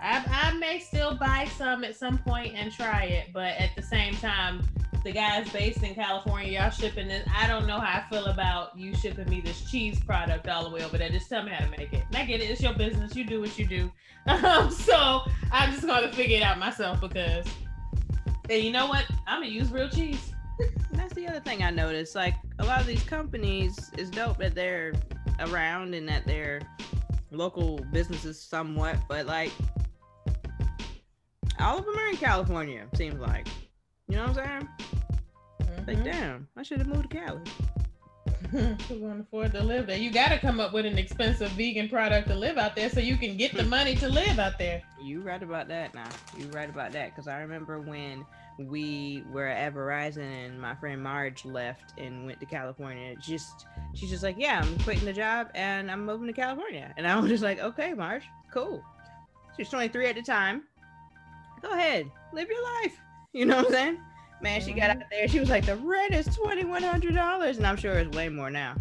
I, 0.00 0.24
I 0.26 0.54
may 0.54 0.78
still 0.78 1.14
buy 1.14 1.48
some 1.56 1.84
at 1.84 1.96
some 1.96 2.18
point 2.18 2.54
and 2.54 2.72
try 2.72 3.04
it, 3.04 3.28
but 3.32 3.56
at 3.56 3.70
the 3.76 3.82
same 3.82 4.14
time, 4.16 4.62
the 5.06 5.12
guys 5.12 5.48
based 5.50 5.84
in 5.84 5.94
California, 5.94 6.58
y'all 6.58 6.70
shipping 6.70 7.06
this. 7.06 7.26
I 7.32 7.46
don't 7.46 7.66
know 7.66 7.78
how 7.78 8.00
I 8.00 8.10
feel 8.10 8.26
about 8.26 8.76
you 8.76 8.92
shipping 8.96 9.28
me 9.30 9.40
this 9.40 9.70
cheese 9.70 10.00
product 10.00 10.48
all 10.48 10.64
the 10.64 10.70
way 10.70 10.84
over 10.84 10.98
there. 10.98 11.08
Just 11.10 11.28
tell 11.28 11.44
me 11.44 11.52
how 11.52 11.64
to 11.64 11.70
make 11.70 11.92
it. 11.92 12.02
And 12.08 12.16
I 12.16 12.24
get 12.24 12.40
it. 12.40 12.50
It's 12.50 12.60
your 12.60 12.74
business. 12.74 13.14
You 13.14 13.24
do 13.24 13.40
what 13.40 13.58
you 13.58 13.66
do. 13.66 13.90
Um, 14.26 14.72
so 14.72 15.22
I'm 15.52 15.70
just 15.70 15.86
going 15.86 16.02
to 16.02 16.12
figure 16.12 16.38
it 16.38 16.42
out 16.42 16.58
myself 16.58 17.00
because, 17.00 17.46
and 18.50 18.60
you 18.60 18.72
know 18.72 18.88
what? 18.88 19.04
I'm 19.28 19.40
going 19.40 19.52
to 19.52 19.56
use 19.56 19.70
real 19.70 19.88
cheese. 19.88 20.32
That's 20.90 21.14
the 21.14 21.28
other 21.28 21.38
thing 21.38 21.62
I 21.62 21.70
noticed. 21.70 22.16
Like 22.16 22.34
a 22.58 22.64
lot 22.64 22.80
of 22.80 22.88
these 22.88 23.04
companies, 23.04 23.92
it's 23.96 24.10
dope 24.10 24.38
that 24.38 24.56
they're 24.56 24.94
around 25.38 25.94
and 25.94 26.08
that 26.08 26.26
they're 26.26 26.60
local 27.36 27.78
businesses 27.92 28.40
somewhat, 28.40 28.98
but 29.08 29.26
like 29.26 29.52
all 31.58 31.78
of 31.78 31.84
them 31.84 31.96
are 31.96 32.08
in 32.08 32.16
California, 32.16 32.86
seems 32.94 33.20
like. 33.20 33.48
You 34.08 34.16
know 34.16 34.26
what 34.26 34.38
I'm 34.38 34.60
saying? 34.60 34.68
Mm-hmm. 35.62 35.88
Like, 35.88 36.04
damn, 36.04 36.48
I 36.56 36.62
should 36.62 36.78
have 36.78 36.86
moved 36.86 37.10
to 37.10 37.18
Cali. 37.18 37.40
Who 38.88 39.06
afford 39.08 39.52
to 39.52 39.62
live 39.62 39.86
there? 39.86 39.98
You 39.98 40.12
got 40.12 40.28
to 40.28 40.38
come 40.38 40.60
up 40.60 40.72
with 40.72 40.86
an 40.86 40.98
expensive 40.98 41.50
vegan 41.52 41.88
product 41.88 42.28
to 42.28 42.34
live 42.34 42.58
out 42.58 42.76
there 42.76 42.88
so 42.88 43.00
you 43.00 43.16
can 43.16 43.36
get 43.36 43.54
the 43.54 43.64
money 43.76 43.96
to 43.96 44.08
live 44.08 44.38
out 44.38 44.58
there. 44.58 44.82
You 45.02 45.20
right 45.20 45.42
about 45.42 45.68
that 45.68 45.94
now. 45.94 46.08
You 46.38 46.48
right 46.50 46.68
about 46.68 46.92
that 46.92 47.14
because 47.14 47.26
I 47.26 47.40
remember 47.40 47.80
when 47.80 48.24
we 48.58 49.22
were 49.32 49.46
at 49.46 49.74
Verizon 49.74 50.46
and 50.46 50.60
my 50.60 50.74
friend 50.76 51.02
Marge 51.02 51.44
left 51.44 51.92
and 51.98 52.24
went 52.26 52.40
to 52.40 52.46
California. 52.46 53.14
Just 53.20 53.66
she's 53.94 54.10
just 54.10 54.22
like, 54.22 54.36
yeah, 54.38 54.60
I'm 54.62 54.78
quitting 54.80 55.04
the 55.04 55.12
job 55.12 55.48
and 55.54 55.90
I'm 55.90 56.04
moving 56.06 56.26
to 56.26 56.32
California. 56.32 56.92
And 56.96 57.06
I 57.06 57.18
was 57.20 57.28
just 57.30 57.42
like, 57.42 57.58
okay, 57.60 57.92
Marge, 57.92 58.24
cool. 58.52 58.82
She's 59.56 59.68
23 59.68 60.06
at 60.06 60.14
the 60.16 60.22
time. 60.22 60.62
Go 61.62 61.70
ahead, 61.70 62.10
live 62.32 62.48
your 62.48 62.62
life. 62.82 62.96
You 63.32 63.44
know 63.44 63.56
what 63.56 63.66
I'm 63.66 63.72
saying? 63.72 63.98
Man, 64.40 64.62
she 64.62 64.72
got 64.72 64.88
out 64.88 65.02
there. 65.10 65.28
She 65.28 65.40
was 65.40 65.50
like, 65.50 65.66
the 65.66 65.76
rent 65.76 66.14
is 66.14 66.24
twenty 66.34 66.64
one 66.64 66.82
hundred 66.82 67.14
dollars, 67.14 67.58
and 67.58 67.66
I'm 67.66 67.76
sure 67.76 67.92
it's 67.98 68.16
way 68.16 68.30
more 68.30 68.48
now. 68.48 68.74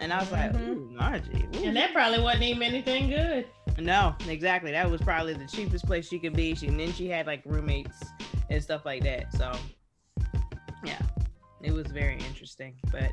And 0.00 0.12
I 0.12 0.18
was 0.18 0.32
like, 0.32 0.52
Mhm. 0.52 0.68
ooh, 0.68 0.90
Margie. 0.92 1.46
ooh. 1.56 1.64
And 1.64 1.76
that 1.76 1.92
probably 1.92 2.20
wasn't 2.20 2.42
even 2.44 2.62
anything 2.64 3.08
good. 3.08 3.46
No, 3.78 4.14
exactly. 4.28 4.72
That 4.72 4.90
was 4.90 5.00
probably 5.00 5.34
the 5.34 5.46
cheapest 5.46 5.86
place 5.86 6.08
she 6.08 6.18
could 6.18 6.34
be. 6.34 6.54
She 6.54 6.68
and 6.68 6.78
then 6.78 6.92
she 6.92 7.08
had 7.08 7.26
like 7.26 7.42
roommates 7.44 8.04
and 8.48 8.62
stuff 8.62 8.84
like 8.84 9.02
that. 9.04 9.32
So 9.34 9.52
yeah, 10.84 11.00
it 11.62 11.72
was 11.72 11.86
very 11.86 12.14
interesting. 12.14 12.76
But 12.90 13.12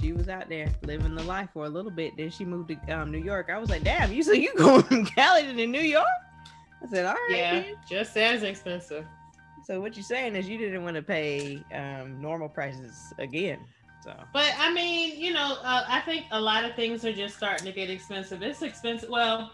she 0.00 0.12
was 0.12 0.28
out 0.28 0.48
there 0.48 0.68
living 0.82 1.14
the 1.14 1.22
life 1.22 1.50
for 1.52 1.66
a 1.66 1.68
little 1.68 1.90
bit. 1.90 2.16
Then 2.16 2.30
she 2.30 2.44
moved 2.44 2.68
to 2.70 2.92
um, 2.92 3.10
New 3.10 3.22
York. 3.22 3.50
I 3.52 3.58
was 3.58 3.70
like, 3.70 3.84
damn, 3.84 4.12
you 4.12 4.22
so 4.22 4.32
you 4.32 4.54
going 4.56 4.82
from 4.82 5.06
Cali 5.06 5.42
to 5.44 5.66
New 5.66 5.80
York? 5.80 6.06
I 6.82 6.88
said, 6.90 7.06
all 7.06 7.14
right. 7.14 7.30
Yeah, 7.30 7.60
then." 7.60 7.74
just 7.88 8.16
as 8.16 8.42
expensive. 8.42 9.06
So 9.64 9.80
what 9.80 9.96
you're 9.96 10.02
saying 10.02 10.34
is 10.34 10.48
you 10.48 10.58
didn't 10.58 10.82
want 10.82 10.96
to 10.96 11.02
pay 11.02 11.62
um, 11.72 12.20
normal 12.20 12.48
prices 12.48 13.12
again. 13.18 13.60
So 14.02 14.12
But 14.32 14.52
I 14.58 14.72
mean, 14.72 15.20
you 15.20 15.32
know, 15.32 15.58
uh, 15.62 15.84
I 15.86 16.00
think 16.00 16.26
a 16.32 16.40
lot 16.40 16.64
of 16.64 16.74
things 16.74 17.04
are 17.04 17.12
just 17.12 17.36
starting 17.36 17.66
to 17.66 17.72
get 17.72 17.88
expensive. 17.88 18.42
It's 18.42 18.62
expensive. 18.62 19.08
Well, 19.08 19.52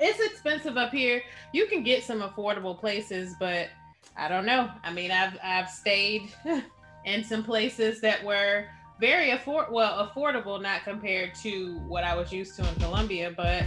it's 0.00 0.20
expensive 0.20 0.76
up 0.76 0.92
here. 0.92 1.22
You 1.52 1.66
can 1.66 1.82
get 1.82 2.02
some 2.02 2.20
affordable 2.20 2.78
places, 2.78 3.34
but 3.38 3.68
I 4.16 4.28
don't 4.28 4.46
know. 4.46 4.70
I 4.82 4.92
mean, 4.92 5.10
I've 5.10 5.38
I've 5.42 5.68
stayed 5.68 6.30
in 7.04 7.24
some 7.24 7.44
places 7.44 8.00
that 8.00 8.22
were 8.24 8.66
very 9.00 9.30
afford 9.30 9.70
well 9.70 10.06
affordable, 10.06 10.60
not 10.60 10.84
compared 10.84 11.34
to 11.36 11.78
what 11.80 12.04
I 12.04 12.16
was 12.16 12.32
used 12.32 12.56
to 12.56 12.68
in 12.68 12.74
Columbia. 12.76 13.32
But 13.36 13.64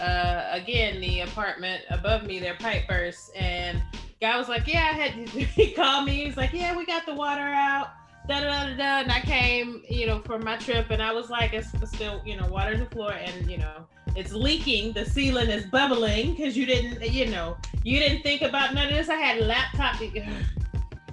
uh, 0.00 0.48
again, 0.52 1.00
the 1.00 1.20
apartment 1.20 1.82
above 1.90 2.24
me, 2.24 2.38
their 2.38 2.54
pipe 2.54 2.86
burst, 2.88 3.34
and 3.36 3.82
guy 4.20 4.38
was 4.38 4.48
like, 4.48 4.66
"Yeah, 4.66 4.90
I 4.92 4.96
had." 4.96 5.28
He 5.28 5.72
called 5.72 6.06
me. 6.06 6.24
He's 6.24 6.36
like, 6.36 6.52
"Yeah, 6.52 6.76
we 6.76 6.86
got 6.86 7.06
the 7.06 7.14
water 7.14 7.42
out." 7.42 7.88
Da, 8.28 8.40
da, 8.40 8.66
da, 8.66 8.76
da. 8.76 9.00
And 9.00 9.10
I 9.10 9.20
came, 9.20 9.82
you 9.88 10.06
know, 10.06 10.20
for 10.20 10.38
my 10.38 10.56
trip, 10.58 10.90
and 10.90 11.02
I 11.02 11.12
was 11.12 11.30
like, 11.30 11.54
"It's 11.54 11.68
still, 11.90 12.22
you 12.24 12.36
know, 12.36 12.46
water 12.46 12.72
in 12.72 12.80
the 12.80 12.86
floor, 12.86 13.12
and 13.12 13.50
you 13.50 13.58
know, 13.58 13.86
it's 14.18 14.32
leaking. 14.32 14.92
The 14.92 15.04
ceiling 15.04 15.48
is 15.48 15.64
bubbling 15.66 16.34
because 16.34 16.56
you 16.56 16.66
didn't, 16.66 17.00
you 17.12 17.26
know, 17.26 17.56
you 17.84 17.98
didn't 18.00 18.22
think 18.22 18.42
about 18.42 18.74
none 18.74 18.88
of 18.88 18.94
this. 18.94 19.08
I 19.08 19.14
had 19.14 19.38
a 19.40 19.44
laptop." 19.44 20.00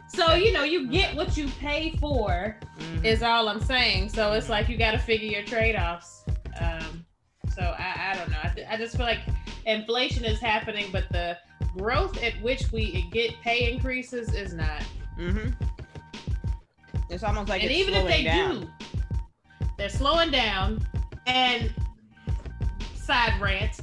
So 0.07 0.33
you 0.35 0.53
know, 0.53 0.63
you 0.63 0.87
get 0.87 1.13
what 1.13 1.35
you 1.35 1.49
pay 1.59 1.97
for 1.99 2.57
mhm. 2.79 3.03
is 3.03 3.21
all 3.21 3.49
I'm 3.49 3.59
saying. 3.59 4.07
So 4.09 4.31
it's 4.31 4.47
like 4.47 4.69
you 4.69 4.77
got 4.77 4.91
to 4.91 4.97
figure 4.97 5.27
your 5.27 5.43
trade 5.43 5.75
offs. 5.75 6.23
Um, 6.61 7.05
so 7.53 7.75
I, 7.77 8.11
I 8.11 8.15
don't 8.15 8.29
know. 8.31 8.37
I, 8.41 8.47
th- 8.47 8.67
I 8.69 8.77
just 8.77 8.95
feel 8.95 9.05
like 9.05 9.19
inflation 9.65 10.23
is 10.23 10.39
happening, 10.39 10.85
but 10.93 11.09
the 11.11 11.37
growth 11.77 12.23
at 12.23 12.33
which 12.41 12.71
we 12.71 13.01
get 13.11 13.33
pay 13.41 13.73
increases 13.73 14.33
is 14.33 14.53
not. 14.53 14.83
Mhm. 15.19 15.53
It's 17.09 17.23
almost 17.23 17.49
like 17.49 17.63
and 17.63 17.71
even 17.71 17.93
if 17.93 18.07
they 18.07 18.23
down. 18.23 18.61
do, 18.61 18.87
they're 19.77 19.89
slowing 19.89 20.31
down. 20.31 20.85
And 21.27 21.73
side 23.05 23.39
rant, 23.41 23.79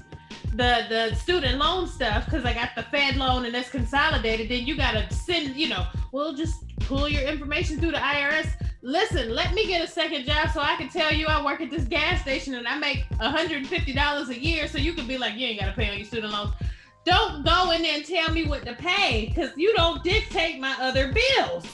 the 0.55 0.87
the 0.89 1.15
student 1.15 1.59
loan 1.59 1.87
stuff 1.87 2.25
because 2.25 2.45
I 2.45 2.53
got 2.53 2.71
the 2.77 2.83
Fed 2.85 3.17
loan 3.17 3.45
and 3.45 3.55
it's 3.55 3.71
consolidated. 3.71 4.49
Then 4.49 4.67
you 4.67 4.77
gotta 4.77 5.13
send, 5.13 5.57
you 5.57 5.69
know, 5.69 5.87
we'll 6.13 6.35
just 6.35 6.65
pull 6.81 7.09
your 7.09 7.23
information 7.23 7.79
through 7.79 7.93
the 7.93 7.99
IRS. 7.99 8.49
Listen, 8.83 9.33
let 9.33 9.55
me 9.55 9.67
get 9.67 9.83
a 9.83 9.87
second 9.87 10.27
job 10.27 10.51
so 10.51 10.61
I 10.61 10.77
can 10.77 10.89
tell 10.89 11.13
you 11.13 11.27
I 11.27 11.45
work 11.45 11.61
at 11.61 11.71
this 11.71 11.85
gas 11.85 12.21
station 12.23 12.55
and 12.55 12.67
I 12.67 12.79
make 12.79 13.09
$150 13.21 14.29
a 14.29 14.39
year. 14.39 14.67
So 14.67 14.79
you 14.79 14.93
can 14.93 15.07
be 15.07 15.17
like, 15.19 15.35
you 15.37 15.47
ain't 15.47 15.61
gotta 15.61 15.73
pay 15.73 15.89
on 15.89 15.97
your 15.97 16.07
student 16.07 16.33
loans. 16.33 16.53
Don't 17.05 17.45
go 17.45 17.71
in 17.71 17.83
there 17.83 17.97
and 17.97 18.05
tell 18.05 18.31
me 18.33 18.47
what 18.47 18.65
to 18.67 18.75
pay 18.75 19.27
because 19.29 19.51
you 19.57 19.73
don't 19.75 20.03
dictate 20.05 20.61
my 20.61 20.75
other 20.81 21.13
bills. 21.13 21.67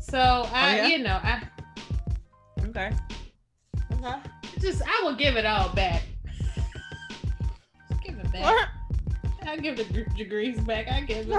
So 0.00 0.18
I, 0.18 0.80
oh, 0.80 0.82
yeah? 0.82 0.86
you 0.86 0.98
know, 0.98 1.18
I 1.22 1.42
Okay. 2.68 2.92
Okay. 3.94 4.16
just 4.60 4.82
I 4.82 5.02
will 5.02 5.14
give 5.14 5.36
it 5.36 5.44
all 5.46 5.70
back. 5.74 6.02
It 8.38 8.42
back. 8.42 8.68
I 9.48 9.56
give 9.56 9.76
the 9.76 9.84
gr- 9.84 10.16
degrees 10.16 10.60
back. 10.60 10.88
I 10.88 11.00
give 11.02 11.26
it. 11.28 11.32
oh 11.32 11.38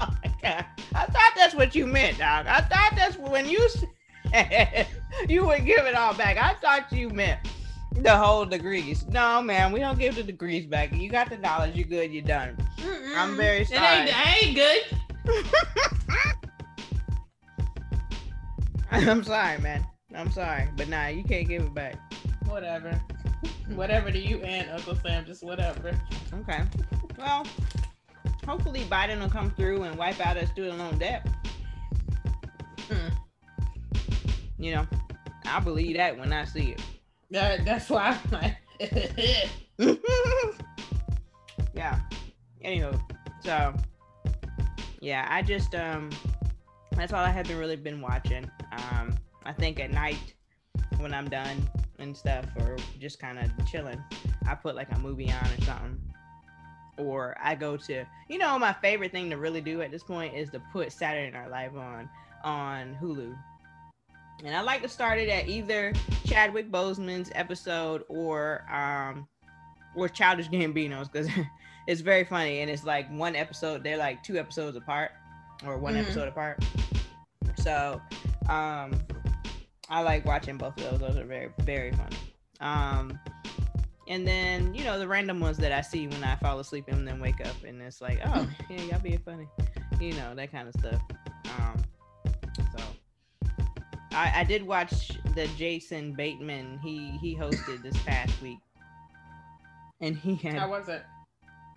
my 0.00 0.32
god! 0.42 0.64
I 0.94 1.06
thought 1.06 1.32
that's 1.36 1.54
what 1.54 1.74
you 1.74 1.86
meant, 1.86 2.18
dog. 2.18 2.46
I 2.46 2.60
thought 2.60 2.92
that's 2.96 3.16
when 3.16 3.48
you 3.48 3.66
said 3.68 4.86
you 5.28 5.46
would 5.46 5.64
give 5.64 5.86
it 5.86 5.94
all 5.94 6.14
back. 6.14 6.36
I 6.36 6.54
thought 6.54 6.92
you 6.92 7.08
meant 7.10 7.40
the 7.92 8.14
whole 8.16 8.44
degrees. 8.44 9.06
No, 9.06 9.40
man, 9.40 9.72
we 9.72 9.80
don't 9.80 9.98
give 9.98 10.16
the 10.16 10.22
degrees 10.22 10.66
back. 10.66 10.92
You 10.92 11.08
got 11.08 11.30
the 11.30 11.38
knowledge. 11.38 11.74
You're 11.76 11.88
good. 11.88 12.12
You're 12.12 12.22
done. 12.24 12.56
I'm 13.16 13.32
Mm-mm. 13.32 13.36
very 13.36 13.60
It 13.62 13.68
sorry. 13.68 13.80
ain't, 14.00 14.18
I 14.26 14.38
ain't 14.42 14.54
good. 14.54 14.82
I'm 19.08 19.24
sorry, 19.24 19.58
man. 19.58 19.86
I'm 20.14 20.30
sorry, 20.30 20.68
but 20.76 20.88
nah, 20.88 21.06
you 21.08 21.24
can't 21.24 21.48
give 21.48 21.62
it 21.62 21.74
back. 21.74 21.96
Whatever. 22.46 23.00
Whatever 23.74 24.10
to 24.10 24.18
you 24.18 24.38
and 24.42 24.70
Uncle 24.70 24.96
Sam, 24.96 25.24
just 25.24 25.42
whatever. 25.42 25.98
Okay. 26.32 26.62
Well, 27.18 27.46
hopefully 28.46 28.84
Biden 28.84 29.20
will 29.20 29.28
come 29.28 29.50
through 29.50 29.82
and 29.82 29.96
wipe 29.96 30.24
out 30.24 30.36
our 30.36 30.46
student 30.46 30.78
loan 30.78 30.98
debt. 30.98 31.26
Hmm. 32.88 33.08
You 34.58 34.76
know, 34.76 34.86
I'll 35.46 35.60
believe 35.60 35.96
that 35.96 36.18
when 36.18 36.32
I 36.32 36.44
see 36.44 36.72
it. 36.72 36.82
That, 37.30 37.64
that's 37.64 37.90
why 37.90 38.16
I'm 38.24 38.30
like, 38.30 38.56
yeah. 41.74 42.00
Anywho, 42.64 43.00
so 43.42 43.74
yeah, 45.00 45.26
I 45.28 45.42
just 45.42 45.74
um 45.74 46.10
that's 46.92 47.12
all 47.12 47.24
I 47.24 47.30
have 47.30 47.46
been 47.46 47.58
really 47.58 47.76
been 47.76 48.00
watching. 48.00 48.50
Um 48.72 49.16
I 49.44 49.52
think 49.52 49.80
at 49.80 49.90
night 49.90 50.34
when 50.98 51.12
I'm 51.14 51.28
done 51.28 51.68
and 51.98 52.16
stuff 52.16 52.44
or 52.58 52.76
just 53.00 53.18
kind 53.18 53.38
of 53.38 53.50
chilling, 53.66 54.02
I 54.48 54.54
put 54.54 54.74
like 54.74 54.90
a 54.92 54.98
movie 54.98 55.30
on 55.30 55.44
or 55.44 55.64
something. 55.64 56.00
Or 56.98 57.36
I 57.42 57.54
go 57.54 57.76
to 57.76 58.04
you 58.28 58.38
know 58.38 58.58
my 58.58 58.72
favorite 58.72 59.12
thing 59.12 59.28
to 59.30 59.36
really 59.36 59.60
do 59.60 59.82
at 59.82 59.90
this 59.90 60.02
point 60.02 60.34
is 60.34 60.48
to 60.50 60.62
put 60.72 60.90
Saturday 60.92 61.30
Night 61.30 61.50
Live 61.50 61.76
on 61.76 62.08
on 62.42 62.96
Hulu. 63.02 63.36
And 64.44 64.54
I 64.56 64.60
like 64.62 64.82
to 64.82 64.88
start 64.88 65.18
it 65.18 65.28
at 65.28 65.48
either 65.48 65.92
Chadwick 66.24 66.70
Boseman's 66.70 67.30
episode 67.34 68.04
or 68.08 68.64
um 68.72 69.26
or 69.94 70.08
Childish 70.08 70.48
Gambino's 70.48 71.08
because 71.08 71.28
it's 71.86 72.00
very 72.00 72.24
funny 72.24 72.60
and 72.60 72.70
it's 72.70 72.84
like 72.84 73.08
one 73.10 73.36
episode 73.36 73.82
they're 73.84 73.96
like 73.98 74.22
two 74.22 74.38
episodes 74.38 74.76
apart 74.76 75.12
or 75.66 75.78
one 75.78 75.94
Mhm. 75.94 76.00
episode 76.00 76.28
apart 76.28 76.62
so 77.58 78.00
um 78.48 78.92
i 79.90 80.02
like 80.02 80.24
watching 80.24 80.56
both 80.56 80.76
of 80.78 80.90
those 80.90 81.00
those 81.00 81.16
are 81.16 81.24
very 81.24 81.50
very 81.60 81.92
funny 81.92 82.16
um 82.60 83.18
and 84.08 84.26
then 84.26 84.74
you 84.74 84.84
know 84.84 84.98
the 84.98 85.06
random 85.06 85.40
ones 85.40 85.56
that 85.56 85.72
i 85.72 85.80
see 85.80 86.06
when 86.06 86.22
i 86.24 86.34
fall 86.36 86.58
asleep 86.58 86.84
and 86.88 87.06
then 87.06 87.20
wake 87.20 87.40
up 87.46 87.56
and 87.66 87.80
it's 87.82 88.00
like 88.00 88.20
oh 88.26 88.48
yeah 88.70 88.82
y'all 88.82 89.00
being 89.00 89.18
funny 89.18 89.46
you 90.00 90.12
know 90.14 90.34
that 90.34 90.50
kind 90.50 90.68
of 90.68 90.74
stuff 90.80 91.00
um 91.58 91.82
so 92.76 92.84
I, 94.16 94.40
I 94.40 94.44
did 94.44 94.66
watch 94.66 95.12
the 95.34 95.46
Jason 95.58 96.14
Bateman. 96.14 96.80
He 96.82 97.18
he 97.18 97.36
hosted 97.36 97.82
this 97.82 97.96
past 98.04 98.40
week, 98.40 98.58
and 100.00 100.16
he 100.16 100.36
had 100.36 100.54
how 100.54 100.70
was 100.70 100.88
it? 100.88 101.04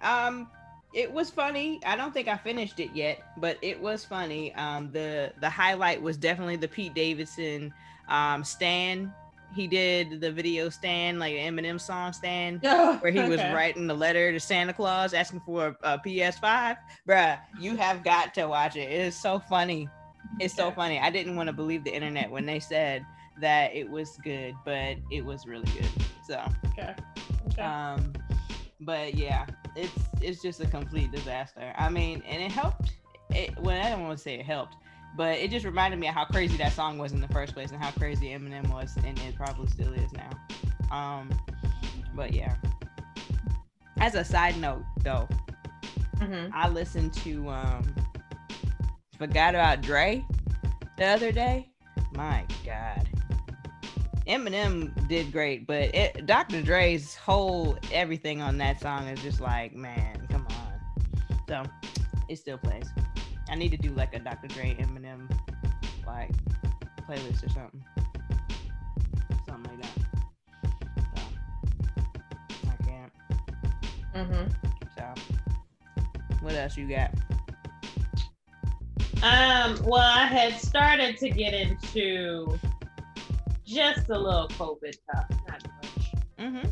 um, 0.02 0.50
it 0.94 1.12
was 1.12 1.30
funny. 1.30 1.82
I 1.86 1.98
don't 1.98 2.14
think 2.14 2.30
I 2.30 2.38
finished 2.38 2.80
it 2.80 2.92
yet, 2.94 3.22
but 3.38 3.58
it 3.62 3.80
was 3.82 4.06
funny. 4.06 4.56
Um, 4.56 4.90
the 4.92 5.34
the 5.42 5.50
highlight 5.50 6.02
was 6.02 6.16
definitely 6.16 6.56
the 6.56 6.68
Pete 6.70 6.94
Davidson 6.94 7.74
um 8.10 8.44
Stan. 8.44 9.14
He 9.56 9.66
did 9.68 10.22
the 10.22 10.32
video 10.32 10.70
Stan, 10.70 11.18
like 11.18 11.34
Eminem 11.34 11.82
song 11.82 12.14
Stan, 12.14 12.60
where 13.00 13.12
he 13.12 13.20
was 13.28 13.40
writing 13.52 13.88
the 13.88 13.96
letter 13.96 14.32
to 14.32 14.40
Santa 14.40 14.74
Claus 14.74 15.14
asking 15.14 15.40
for 15.42 15.76
a, 15.84 15.94
a 15.96 15.98
PS5. 16.00 16.78
Bruh, 17.08 17.40
you 17.60 17.76
have 17.76 18.04
got 18.04 18.34
to 18.36 18.46
watch 18.48 18.76
it. 18.76 18.92
It 18.92 19.02
is 19.08 19.16
so 19.16 19.40
funny. 19.40 19.90
It's 20.40 20.54
so 20.54 20.70
funny. 20.70 21.00
I 21.00 21.10
didn't 21.10 21.36
want 21.36 21.48
to 21.48 21.54
believe 21.54 21.84
the 21.84 21.94
internet 21.94 22.30
when 22.30 22.46
they 22.46 22.60
said 22.60 23.04
that 23.42 23.74
it 23.74 23.90
was 23.90 24.18
good, 24.24 24.54
but 24.66 24.98
it 25.12 25.26
was 25.26 25.48
really 25.48 25.66
good. 25.72 25.90
So 26.28 26.40
Okay. 26.68 26.94
Okay. 27.48 27.62
um 27.64 28.14
but 28.82 29.16
yeah 29.16 29.46
it's 29.76 29.92
it's 30.22 30.42
just 30.42 30.62
a 30.62 30.68
complete 30.68 31.12
disaster 31.12 31.74
i 31.78 31.90
mean 31.90 32.24
and 32.26 32.42
it 32.42 32.52
helped 32.52 32.94
it 33.32 33.58
well 33.60 33.84
i 33.86 33.90
don't 33.90 34.04
want 34.04 34.18
to 34.18 34.24
say 34.24 34.36
it 34.36 34.46
helped 34.46 34.76
but 35.16 35.38
it 35.38 35.52
just 35.52 35.66
reminded 35.66 36.00
me 36.00 36.08
of 36.08 36.14
how 36.14 36.26
crazy 36.26 36.58
that 36.58 36.74
song 36.74 36.98
was 36.98 37.12
in 37.12 37.22
the 37.22 37.28
first 37.30 37.54
place 37.54 37.72
and 37.72 37.82
how 37.82 37.92
crazy 37.92 38.28
Eminem 38.30 38.72
was, 38.72 38.96
and 39.06 39.20
it 39.20 39.36
probably 39.36 39.68
still 39.68 39.94
is 39.94 40.12
now. 40.14 40.30
Um, 40.96 41.30
but 42.16 42.34
yeah. 42.34 42.56
As 44.00 44.16
a 44.16 44.24
side 44.24 44.58
note, 44.60 44.84
though, 45.04 45.28
mm-hmm. 46.18 46.52
I 46.54 46.70
listened 46.70 47.14
to 47.16 47.50
um, 47.50 47.96
forgot 49.18 49.56
about 49.56 49.82
Dre 49.82 50.26
the 50.98 51.06
other 51.06 51.32
day. 51.32 51.70
My 52.16 52.46
God. 52.66 53.08
Eminem 54.28 55.08
did 55.08 55.32
great, 55.32 55.66
but 55.66 55.94
it, 55.96 56.26
Dr. 56.26 56.62
Dre's 56.62 57.16
whole 57.16 57.78
everything 57.92 58.42
on 58.42 58.58
that 58.60 58.80
song 58.80 59.08
is 59.08 59.22
just 59.22 59.42
like, 59.42 59.74
man, 59.76 60.28
come 60.30 60.46
on. 60.50 61.40
So 61.48 61.64
it 62.30 62.38
still 62.38 62.60
plays. 62.60 62.90
I 63.50 63.56
need 63.56 63.72
to 63.72 63.78
do 63.78 63.92
like 63.92 64.14
a 64.16 64.20
Dr. 64.20 64.48
Dre 64.48 64.76
Eminem 64.76 65.30
like 66.06 66.32
playlist 67.08 67.46
or 67.46 67.50
something. 67.50 67.84
Something 69.48 69.72
like 69.72 69.82
that. 69.82 69.94
So 71.16 72.70
I 72.70 72.84
can't. 72.84 73.12
Mm-hmm. 74.16 74.46
So 74.98 75.14
what 76.42 76.54
else 76.54 76.78
you 76.78 76.88
got? 76.88 77.12
Um, 79.22 79.78
well, 79.84 80.00
I 80.02 80.26
had 80.26 80.54
started 80.54 81.18
to 81.18 81.30
get 81.30 81.54
into 81.54 82.58
just 83.66 84.10
a 84.10 84.18
little 84.18 84.48
COVID 84.50 84.94
stuff, 84.94 85.26
not 85.48 85.62
much. 85.84 86.14
Mm-hmm. 86.40 86.70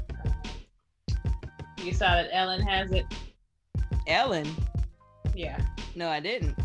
you 1.84 1.94
saw 1.94 2.16
that 2.16 2.30
Ellen 2.32 2.62
has 2.62 2.92
it. 2.92 3.06
Ellen. 4.08 4.48
Yeah. 5.36 5.60
No, 5.96 6.08
I 6.10 6.22
didn't. 6.22 6.56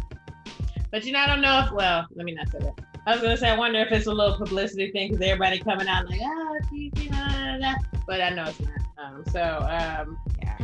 But 0.93 1.07
you 1.07 1.12
know, 1.12 1.20
I 1.20 1.26
don't 1.26 1.40
know 1.40 1.64
if. 1.64 1.72
Well, 1.72 2.07
let 2.14 2.24
me 2.24 2.34
not 2.34 2.51
say 2.51 2.59
that. 2.61 2.78
I 3.07 3.14
was 3.14 3.22
gonna 3.22 3.36
say 3.36 3.49
I 3.49 3.57
wonder 3.57 3.80
if 3.80 3.90
it's 3.90 4.07
a 4.07 4.12
little 4.12 4.36
publicity 4.36 4.93
thing 4.93 5.11
because 5.11 5.26
everybody 5.26 5.59
coming 5.59 5.88
out 5.88 6.09
like, 6.09 6.20
oh, 6.22 6.59
geez, 6.70 6.93
blah, 7.09 7.57
blah, 7.59 7.74
but 8.07 8.20
I 8.20 8.30
know 8.30 8.45
it's 8.45 8.61
not. 8.61 8.78
Um, 8.99 9.24
so 9.32 9.40
um, 9.40 10.18
yeah, 10.38 10.57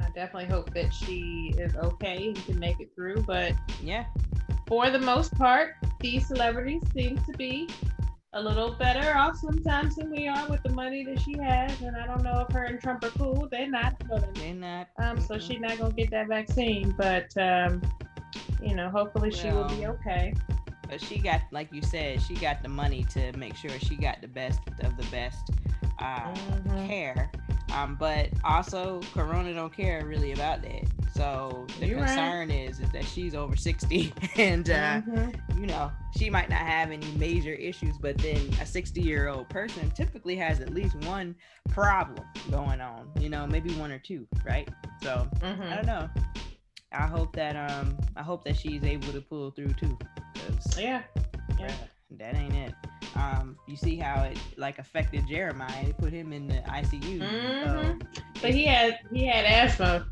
I 0.00 0.10
definitely 0.14 0.44
hope 0.44 0.72
that 0.74 0.94
she 0.94 1.52
is 1.58 1.74
okay 1.74 2.28
and 2.28 2.44
can 2.44 2.58
make 2.60 2.78
it 2.78 2.90
through. 2.94 3.22
But 3.22 3.54
yeah, 3.82 4.04
for 4.66 4.90
the 4.90 5.00
most 5.00 5.34
part, 5.34 5.76
these 5.98 6.28
celebrities 6.28 6.82
seem 6.94 7.18
to 7.18 7.32
be 7.32 7.68
a 8.34 8.40
little 8.40 8.72
better 8.74 9.16
off 9.16 9.36
sometimes 9.36 9.96
than 9.96 10.10
we 10.10 10.28
are 10.28 10.46
with 10.48 10.62
the 10.62 10.70
money 10.70 11.02
that 11.04 11.20
she 11.20 11.36
has. 11.38 11.80
And 11.80 11.96
I 11.96 12.06
don't 12.06 12.22
know 12.22 12.44
if 12.46 12.54
her 12.54 12.64
and 12.64 12.80
Trump 12.80 13.02
are 13.02 13.10
cool. 13.10 13.48
They're 13.50 13.68
not. 13.68 13.94
They're 14.34 14.54
not. 14.54 14.88
Um, 15.02 15.18
so 15.20 15.38
she's 15.38 15.58
not 15.58 15.78
gonna 15.78 15.94
get 15.94 16.10
that 16.10 16.28
vaccine. 16.28 16.94
But 16.96 17.36
um, 17.38 17.82
you 18.62 18.74
know, 18.74 18.88
hopefully 18.90 19.30
she 19.30 19.50
will 19.50 19.68
be 19.68 19.86
okay. 19.86 20.34
But 20.88 21.00
she 21.02 21.18
got, 21.18 21.42
like 21.50 21.72
you 21.72 21.82
said, 21.82 22.22
she 22.22 22.34
got 22.34 22.62
the 22.62 22.68
money 22.68 23.04
to 23.10 23.36
make 23.36 23.56
sure 23.56 23.70
she 23.78 23.96
got 23.96 24.22
the 24.22 24.28
best 24.28 24.60
of 24.80 24.96
the 24.96 25.04
best 25.10 25.50
uh, 25.98 26.32
mm-hmm. 26.32 26.86
care. 26.86 27.30
Um, 27.74 27.96
but 27.96 28.30
also, 28.44 29.00
Corona 29.12 29.52
don't 29.52 29.74
care 29.74 30.04
really 30.06 30.32
about 30.32 30.62
that. 30.62 30.84
So 31.14 31.66
the 31.80 31.88
You're 31.88 31.98
concern 31.98 32.48
right. 32.48 32.68
is 32.70 32.80
is 32.80 32.90
that 32.92 33.04
she's 33.04 33.34
over 33.34 33.56
sixty, 33.56 34.12
and 34.36 34.70
uh, 34.70 35.02
mm-hmm. 35.02 35.60
you 35.60 35.66
know 35.66 35.90
she 36.16 36.30
might 36.30 36.48
not 36.48 36.60
have 36.60 36.90
any 36.90 37.10
major 37.16 37.52
issues, 37.52 37.98
but 37.98 38.16
then 38.18 38.36
a 38.60 38.64
sixty-year-old 38.66 39.48
person 39.48 39.90
typically 39.90 40.36
has 40.36 40.60
at 40.60 40.72
least 40.72 40.94
one 41.06 41.34
problem 41.70 42.24
going 42.50 42.80
on. 42.80 43.10
You 43.18 43.28
know, 43.28 43.46
maybe 43.46 43.72
one 43.74 43.90
or 43.90 43.98
two, 43.98 44.26
right? 44.44 44.68
So 45.02 45.28
mm-hmm. 45.40 45.62
I 45.62 45.74
don't 45.74 45.86
know. 45.86 46.08
I 46.92 47.06
hope 47.06 47.34
that 47.36 47.56
um 47.56 47.96
I 48.16 48.22
hope 48.22 48.44
that 48.44 48.56
she's 48.56 48.82
able 48.82 49.12
to 49.12 49.20
pull 49.20 49.50
through 49.50 49.74
too. 49.74 49.98
yeah, 50.78 51.02
yeah, 51.58 51.72
that 52.12 52.34
ain't 52.34 52.54
it. 52.54 52.74
Um, 53.14 53.56
you 53.66 53.76
see 53.76 53.96
how 53.96 54.22
it 54.24 54.38
like 54.56 54.78
affected 54.78 55.26
Jeremiah. 55.26 55.84
It 55.86 55.98
put 55.98 56.12
him 56.12 56.32
in 56.32 56.48
the 56.48 56.62
ICU. 56.66 57.20
Mm-hmm. 57.20 57.64
So, 57.64 58.22
but 58.40 58.54
he 58.54 58.64
had 58.64 59.00
he 59.12 59.26
had 59.26 59.44
asthma 59.44 60.06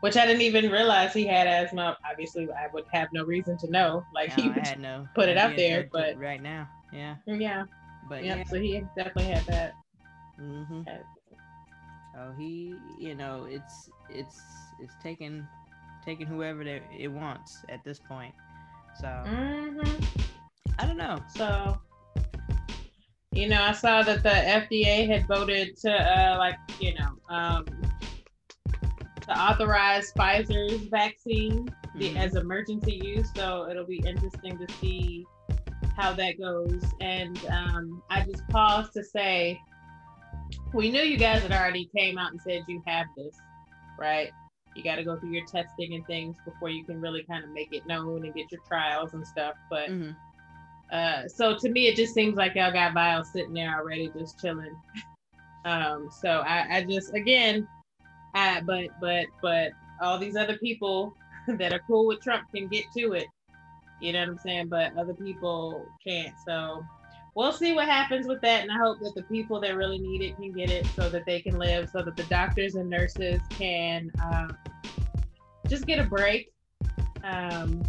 which 0.00 0.16
I 0.16 0.26
didn't 0.26 0.42
even 0.42 0.70
realize 0.70 1.12
he 1.12 1.26
had 1.26 1.46
asthma. 1.46 1.96
Obviously, 2.08 2.48
I 2.52 2.68
would 2.72 2.84
have 2.92 3.08
no 3.12 3.24
reason 3.24 3.56
to 3.58 3.70
know. 3.70 4.04
Like 4.14 4.36
no, 4.36 4.42
he 4.42 4.48
would 4.50 4.66
had 4.66 4.80
no 4.80 5.08
put 5.14 5.28
it 5.28 5.36
out 5.36 5.56
there, 5.56 5.88
but 5.92 6.18
right 6.18 6.42
now, 6.42 6.68
yeah, 6.92 7.16
yeah, 7.26 7.64
but 8.08 8.24
yeah, 8.24 8.36
yeah. 8.36 8.44
So 8.44 8.56
he 8.56 8.82
definitely 8.96 9.32
had 9.32 9.44
that. 9.46 9.72
Mm-hmm. 10.40 10.82
So 12.14 12.34
he, 12.38 12.74
you 12.98 13.14
know, 13.14 13.46
it's 13.48 13.90
it's 14.08 14.40
it's 14.80 14.94
taking 15.02 15.46
taking 16.08 16.26
whoever 16.26 16.62
it, 16.62 16.82
it 16.98 17.08
wants 17.08 17.62
at 17.68 17.84
this 17.84 17.98
point. 17.98 18.32
So 18.98 19.06
mm-hmm. 19.06 20.04
I 20.78 20.86
don't 20.86 20.96
know. 20.96 21.18
So 21.34 21.78
you 23.30 23.46
know, 23.46 23.60
I 23.60 23.72
saw 23.72 24.02
that 24.02 24.22
the 24.22 24.30
FDA 24.30 25.06
had 25.06 25.28
voted 25.28 25.76
to 25.82 25.92
uh, 25.92 26.38
like 26.38 26.56
you 26.80 26.94
know 26.94 27.10
um, 27.28 27.66
to 29.20 29.38
authorize 29.38 30.10
Pfizer's 30.16 30.88
vaccine 30.88 31.68
mm-hmm. 31.94 32.16
as 32.16 32.36
emergency 32.36 32.98
use. 33.04 33.28
So 33.36 33.68
it'll 33.70 33.86
be 33.86 34.02
interesting 34.06 34.58
to 34.58 34.74
see 34.76 35.26
how 35.94 36.14
that 36.14 36.40
goes. 36.40 36.82
And 37.02 37.38
um, 37.50 38.02
I 38.08 38.22
just 38.22 38.48
paused 38.48 38.94
to 38.94 39.04
say, 39.04 39.60
we 40.72 40.90
knew 40.90 41.02
you 41.02 41.18
guys 41.18 41.42
had 41.42 41.52
already 41.52 41.90
came 41.94 42.16
out 42.16 42.30
and 42.30 42.40
said 42.40 42.62
you 42.66 42.82
have 42.86 43.06
this, 43.14 43.36
right? 43.98 44.32
You 44.78 44.84
got 44.84 44.96
to 44.96 45.04
go 45.04 45.16
through 45.16 45.32
your 45.32 45.44
testing 45.44 45.94
and 45.94 46.06
things 46.06 46.36
before 46.44 46.68
you 46.68 46.84
can 46.84 47.00
really 47.00 47.24
kind 47.24 47.42
of 47.42 47.50
make 47.50 47.72
it 47.72 47.84
known 47.86 48.24
and 48.24 48.32
get 48.32 48.52
your 48.52 48.60
trials 48.66 49.12
and 49.12 49.26
stuff. 49.26 49.54
But 49.68 49.90
mm-hmm. 49.90 50.12
uh, 50.92 51.26
so 51.26 51.58
to 51.58 51.68
me, 51.68 51.88
it 51.88 51.96
just 51.96 52.14
seems 52.14 52.36
like 52.36 52.54
y'all 52.54 52.72
got 52.72 52.94
vials 52.94 53.32
sitting 53.32 53.54
there 53.54 53.76
already, 53.76 54.08
just 54.16 54.40
chilling. 54.40 54.76
um, 55.64 56.08
so 56.22 56.28
I, 56.28 56.76
I 56.76 56.84
just 56.84 57.12
again, 57.12 57.66
I, 58.34 58.60
but 58.60 58.86
but 59.00 59.26
but 59.42 59.72
all 60.00 60.16
these 60.16 60.36
other 60.36 60.56
people 60.58 61.16
that 61.58 61.72
are 61.72 61.82
cool 61.88 62.06
with 62.06 62.20
Trump 62.20 62.44
can 62.54 62.68
get 62.68 62.84
to 62.96 63.14
it. 63.14 63.26
You 64.00 64.12
know 64.12 64.20
what 64.20 64.28
I'm 64.28 64.38
saying? 64.38 64.68
But 64.68 64.96
other 64.96 65.14
people 65.14 65.84
can't. 66.06 66.34
So 66.46 66.84
we'll 67.38 67.52
see 67.52 67.72
what 67.72 67.86
happens 67.86 68.26
with 68.26 68.40
that. 68.40 68.62
And 68.62 68.72
I 68.72 68.76
hope 68.76 68.98
that 69.00 69.14
the 69.14 69.22
people 69.22 69.60
that 69.60 69.76
really 69.76 69.98
need 69.98 70.22
it 70.22 70.36
can 70.36 70.52
get 70.52 70.70
it 70.70 70.86
so 70.96 71.08
that 71.08 71.24
they 71.24 71.40
can 71.40 71.56
live, 71.56 71.88
so 71.88 72.02
that 72.02 72.16
the 72.16 72.24
doctors 72.24 72.74
and 72.74 72.90
nurses 72.90 73.40
can 73.50 74.10
um, 74.22 74.56
just 75.68 75.86
get 75.86 75.98
a 75.98 76.04
break. 76.04 76.52
Um, 77.22 77.82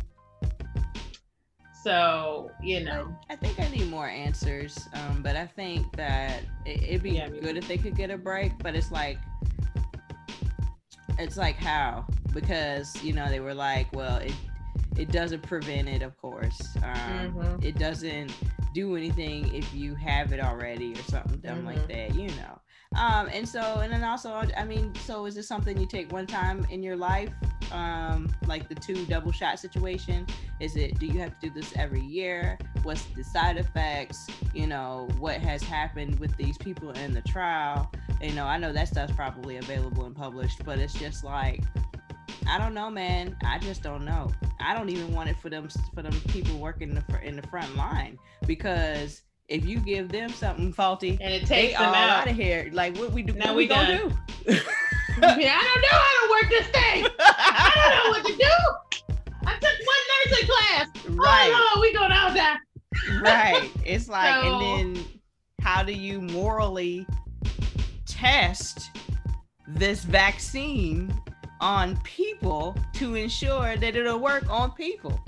so 1.83 2.51
you 2.61 2.83
know, 2.83 3.15
I, 3.29 3.33
I, 3.33 3.35
think 3.37 3.59
I 3.59 3.69
need 3.69 3.89
more 3.89 4.07
answers. 4.07 4.87
Um, 4.93 5.21
but 5.21 5.35
I 5.35 5.45
think 5.45 5.95
that 5.95 6.41
it, 6.65 6.91
would 6.91 7.03
be 7.03 7.11
yeah, 7.11 7.29
good 7.29 7.57
if 7.57 7.67
they 7.67 7.77
could 7.77 7.95
get 7.95 8.11
a 8.11 8.17
break. 8.17 8.57
But 8.59 8.75
it's 8.75 8.91
like 8.91 9.17
it's 11.19 11.37
like 11.37 11.57
how 11.57 12.05
because 12.33 13.01
you 13.03 13.13
know 13.13 13.29
they 13.29 13.39
were 13.39 13.53
like 13.53 13.91
well 13.93 14.17
it 14.17 14.33
it 14.97 15.11
doesn't 15.11 15.41
prevent 15.43 15.87
it 15.87 16.01
of 16.01 16.17
course 16.17 16.59
um, 16.77 17.33
mm-hmm. 17.33 17.65
it 17.65 17.77
doesn't 17.77 18.33
do 18.73 18.95
anything 18.95 19.53
if 19.53 19.73
you 19.73 19.95
have 19.95 20.31
it 20.31 20.39
already 20.39 20.93
or 20.93 21.03
something 21.03 21.37
dumb 21.39 21.57
mm-hmm. 21.57 21.67
like 21.67 21.87
that 21.87 22.15
you 22.15 22.27
know 22.29 22.59
um, 22.97 23.29
and 23.31 23.47
so 23.47 23.59
and 23.79 23.93
then 23.93 24.03
also 24.03 24.31
i 24.57 24.63
mean 24.63 24.93
so 24.95 25.25
is 25.25 25.35
this 25.35 25.47
something 25.47 25.79
you 25.79 25.85
take 25.85 26.11
one 26.11 26.25
time 26.25 26.65
in 26.69 26.83
your 26.83 26.95
life? 26.95 27.29
Um, 27.71 28.33
like 28.47 28.67
the 28.67 28.73
two 28.73 29.05
double 29.05 29.31
shot 29.31 29.59
situation? 29.59 30.25
Is 30.59 30.75
it 30.75 30.97
do 30.97 31.05
you 31.05 31.19
have 31.19 31.39
to 31.39 31.49
do 31.49 31.53
this 31.53 31.71
every 31.75 32.01
year? 32.01 32.57
What's 32.81 33.03
the 33.15 33.23
side 33.23 33.57
effects? 33.57 34.27
You 34.55 34.65
know 34.65 35.07
what 35.19 35.35
has 35.35 35.61
happened 35.61 36.19
with 36.19 36.35
these 36.35 36.57
people 36.57 36.89
in 36.91 37.13
the 37.13 37.21
trial? 37.21 37.91
You 38.21 38.33
know 38.33 38.45
i 38.45 38.57
know 38.57 38.73
that 38.73 38.87
stuff's 38.87 39.13
probably 39.13 39.57
available 39.57 40.05
and 40.05 40.15
published 40.15 40.65
but 40.65 40.79
it's 40.79 40.93
just 40.93 41.23
like 41.23 41.63
I 42.47 42.57
don't 42.57 42.73
know, 42.73 42.89
man. 42.89 43.37
I 43.45 43.59
just 43.59 43.83
don't 43.83 44.03
know. 44.03 44.31
I 44.59 44.73
don't 44.73 44.89
even 44.89 45.13
want 45.13 45.29
it 45.29 45.37
for 45.37 45.49
them 45.49 45.67
for 45.93 46.01
them 46.01 46.19
people 46.29 46.57
working 46.57 46.89
in 46.89 46.95
the, 46.95 47.21
in 47.21 47.35
the 47.35 47.47
front 47.47 47.75
line 47.75 48.17
because 48.47 49.21
if 49.49 49.65
you 49.65 49.79
give 49.79 50.09
them 50.09 50.29
something 50.29 50.71
faulty 50.71 51.17
and 51.19 51.33
it 51.33 51.45
takes 51.45 51.77
them 51.77 51.87
out. 51.87 52.21
out. 52.21 52.29
of 52.29 52.35
here, 52.35 52.69
like 52.71 52.95
what 52.97 53.11
we 53.11 53.23
do? 53.23 53.33
Now 53.33 53.53
we, 53.53 53.63
we 53.63 53.67
gonna 53.67 53.97
do? 53.97 54.15
yeah, 54.47 55.57
I 55.59 55.63
don't 55.65 55.81
know 55.81 55.89
how 55.91 56.25
to 56.25 56.31
work 56.31 56.49
this 56.49 56.67
thing. 56.67 57.05
I 57.19 57.71
don't 57.75 58.03
know 58.03 58.09
what 58.11 58.25
to 58.27 58.37
do. 58.37 59.15
I 59.45 59.53
took 59.55 59.71
one 59.87 59.97
nursing 60.25 60.47
class. 60.47 60.87
Oh, 61.09 61.15
right. 61.15 61.51
Oh 61.53 61.71
no, 61.75 61.81
we 61.81 61.93
going 61.93 62.11
out 62.11 62.33
there. 62.33 62.61
right. 63.21 63.71
It's 63.83 64.07
like, 64.07 64.43
so, 64.43 64.59
and 64.59 64.95
then 64.95 65.05
how 65.61 65.83
do 65.83 65.93
you 65.93 66.21
morally 66.21 67.07
test 68.05 68.91
this 69.67 70.03
vaccine 70.03 71.13
on 71.59 71.97
people 72.03 72.77
to 72.93 73.15
ensure 73.15 73.75
that 73.77 73.95
it'll 73.95 74.19
work 74.19 74.49
on 74.49 74.71
people? 74.71 75.19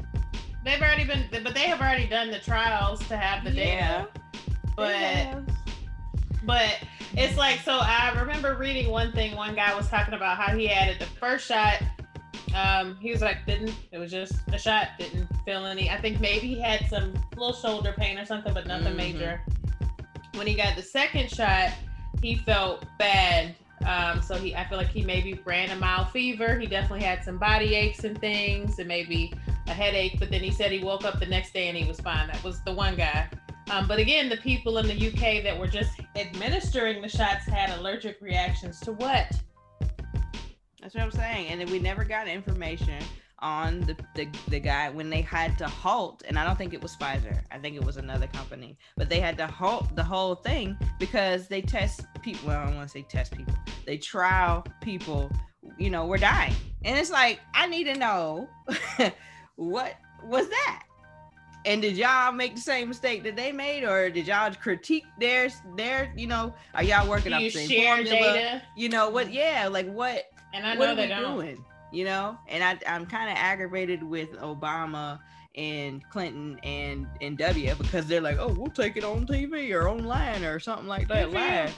They've 0.64 0.82
already 0.82 1.06
been, 1.06 1.26
but 1.44 1.54
they 1.54 1.62
have 1.68 1.82
already 1.82 2.08
done 2.08 2.30
the 2.30 2.40
trials 2.40 3.00
to 3.08 3.18
have 3.18 3.44
the 3.44 3.52
yeah, 3.52 4.06
data. 4.06 4.08
But, 4.76 5.44
but 6.44 6.78
it's 7.16 7.38
like 7.38 7.60
so. 7.62 7.80
I 7.82 8.14
remember 8.20 8.56
reading 8.56 8.90
one 8.90 9.12
thing. 9.12 9.36
One 9.36 9.56
guy 9.56 9.76
was 9.76 9.88
talking 9.90 10.14
about 10.14 10.38
how 10.38 10.56
he 10.56 10.70
added 10.70 11.00
the 11.00 11.06
first 11.06 11.48
shot. 11.48 11.82
Um, 12.56 12.98
he 13.02 13.12
was 13.12 13.22
like, 13.22 13.46
didn't 13.46 13.74
it 13.92 13.98
was 13.98 14.12
just 14.12 14.34
a 14.52 14.58
shot, 14.58 14.90
didn't 15.00 15.28
feel 15.46 15.66
any. 15.66 15.90
I 15.90 16.00
think 16.00 16.20
maybe 16.20 16.48
he 16.48 16.60
had 16.60 16.88
some 16.90 17.14
little 17.36 17.54
shoulder 17.54 17.94
pain 17.98 18.18
or 18.18 18.26
something, 18.26 18.54
but 18.54 18.68
nothing 18.68 18.88
mm-hmm. 18.88 18.98
major. 18.98 19.42
When 20.36 20.48
he 20.48 20.54
got 20.54 20.76
the 20.76 20.82
second 20.82 21.30
shot, 21.32 21.72
he 22.22 22.36
felt 22.36 22.86
bad. 23.00 23.56
Um, 23.86 24.22
so 24.22 24.36
he, 24.36 24.56
I 24.56 24.68
feel 24.68 24.78
like 24.78 24.90
he 24.90 25.04
maybe 25.04 25.40
ran 25.46 25.72
a 25.72 25.76
mild 25.76 26.10
fever. 26.12 26.58
He 26.60 26.68
definitely 26.68 27.04
had 27.04 27.24
some 27.24 27.38
body 27.38 27.76
aches 27.76 28.04
and 28.04 28.20
things, 28.20 28.80
and 28.80 28.88
maybe 28.88 29.34
a 29.68 29.72
headache. 29.72 30.18
But 30.20 30.30
then 30.30 30.42
he 30.42 30.52
said 30.52 30.72
he 30.72 30.80
woke 30.80 31.06
up 31.06 31.20
the 31.20 31.26
next 31.26 31.54
day 31.54 31.68
and 31.68 31.78
he 31.78 31.88
was 31.88 32.00
fine. 32.00 32.28
That 32.28 32.44
was 32.44 32.62
the 32.64 32.74
one 32.74 32.96
guy. 32.96 33.30
Um, 33.70 33.88
but 33.88 34.00
again, 34.00 34.28
the 34.28 34.38
people 34.38 34.78
in 34.80 34.88
the 34.88 35.08
UK 35.08 35.44
that 35.44 35.58
were 35.58 35.68
just 35.68 36.00
administering 36.16 37.02
the 37.02 37.08
shots 37.08 37.46
had 37.46 37.70
allergic 37.80 38.20
reactions 38.22 38.80
to 38.82 38.92
what? 38.92 39.32
That's 40.82 40.96
what 40.96 41.04
I'm 41.04 41.12
saying. 41.12 41.48
And 41.48 41.62
then 41.62 41.72
we 41.72 41.80
never 41.80 42.04
got 42.04 42.28
information 42.28 43.02
on 43.42 43.82
the, 43.82 43.96
the, 44.16 44.28
the 44.50 44.60
guy 44.60 44.90
when 44.90 45.10
they 45.10 45.22
had 45.22 45.58
to 45.58 45.68
halt, 45.68 46.24
and 46.28 46.38
I 46.38 46.46
don't 46.46 46.58
think 46.58 46.74
it 46.74 46.82
was 46.82 46.96
Pfizer. 46.96 47.42
I 47.52 47.58
think 47.58 47.76
it 47.76 47.84
was 47.84 47.98
another 47.98 48.28
company, 48.28 48.78
but 48.98 49.10
they 49.10 49.20
had 49.20 49.38
to 49.38 49.48
halt 49.48 49.96
the 49.96 50.04
whole 50.04 50.36
thing 50.36 50.78
because 51.00 51.48
they 51.48 51.62
test 51.62 52.06
people. 52.22 52.50
Well, 52.50 52.60
I 52.60 52.66
don't 52.66 52.76
want 52.76 52.88
to 52.88 52.92
say 52.92 53.06
test 53.10 53.36
people. 53.36 53.54
They 53.86 53.98
trial 53.98 54.66
people. 54.82 55.32
You 55.78 55.90
know, 55.90 56.06
we're 56.06 56.18
dying, 56.18 56.56
and 56.84 56.98
it's 56.98 57.12
like 57.12 57.40
I 57.54 57.68
need 57.68 57.86
to 57.86 57.96
know 57.96 58.50
what 59.56 59.96
was 60.24 60.48
that. 60.50 60.84
And 61.64 61.82
did 61.82 61.96
y'all 61.96 62.32
make 62.32 62.56
the 62.56 62.62
same 62.62 62.88
mistake 62.88 63.24
that 63.24 63.36
they 63.36 63.52
made, 63.52 63.84
or 63.84 64.10
did 64.10 64.28
y'all 64.28 64.52
critique 64.54 65.06
theirs? 65.20 65.62
their? 65.78 66.12
You 66.16 66.28
know, 66.28 66.56
are 66.74 66.84
y'all 66.84 67.08
working 67.08 67.34
up 67.34 67.42
the 67.42 67.50
same 67.52 67.70
share 67.70 67.96
formula? 67.98 68.34
data? 68.34 68.62
You 68.76 68.90
know 68.90 69.10
what? 69.10 69.32
Yeah, 69.32 69.68
like 69.72 69.92
what? 69.92 70.26
And 70.54 70.66
I 70.66 70.74
know 70.74 70.80
what 70.80 70.90
are 70.90 70.96
they 70.96 71.08
don't. 71.08 71.36
doing? 71.36 71.66
You 71.92 72.06
know 72.06 72.38
and 72.48 72.64
I, 72.64 72.78
i'm 72.88 73.06
kind 73.06 73.30
of 73.30 73.38
aggravated 73.38 74.04
with 74.04 74.32
obama 74.34 75.20
and 75.56 76.02
clinton 76.10 76.60
and 76.64 77.08
and 77.20 77.38
w 77.38 77.76
because 77.76 78.08
they're 78.08 78.22
like 78.22 78.38
oh 78.40 78.48
we'll 78.48 78.68
take 78.68 78.98
it 78.98 79.04
on 79.04 79.26
tv 79.26 79.74
or 79.74 79.90
online 79.90 80.44
or 80.44 80.60
something 80.60 80.88
like 80.88 81.08
that 81.10 81.28
mm-hmm. 81.28 81.36
live 81.36 81.76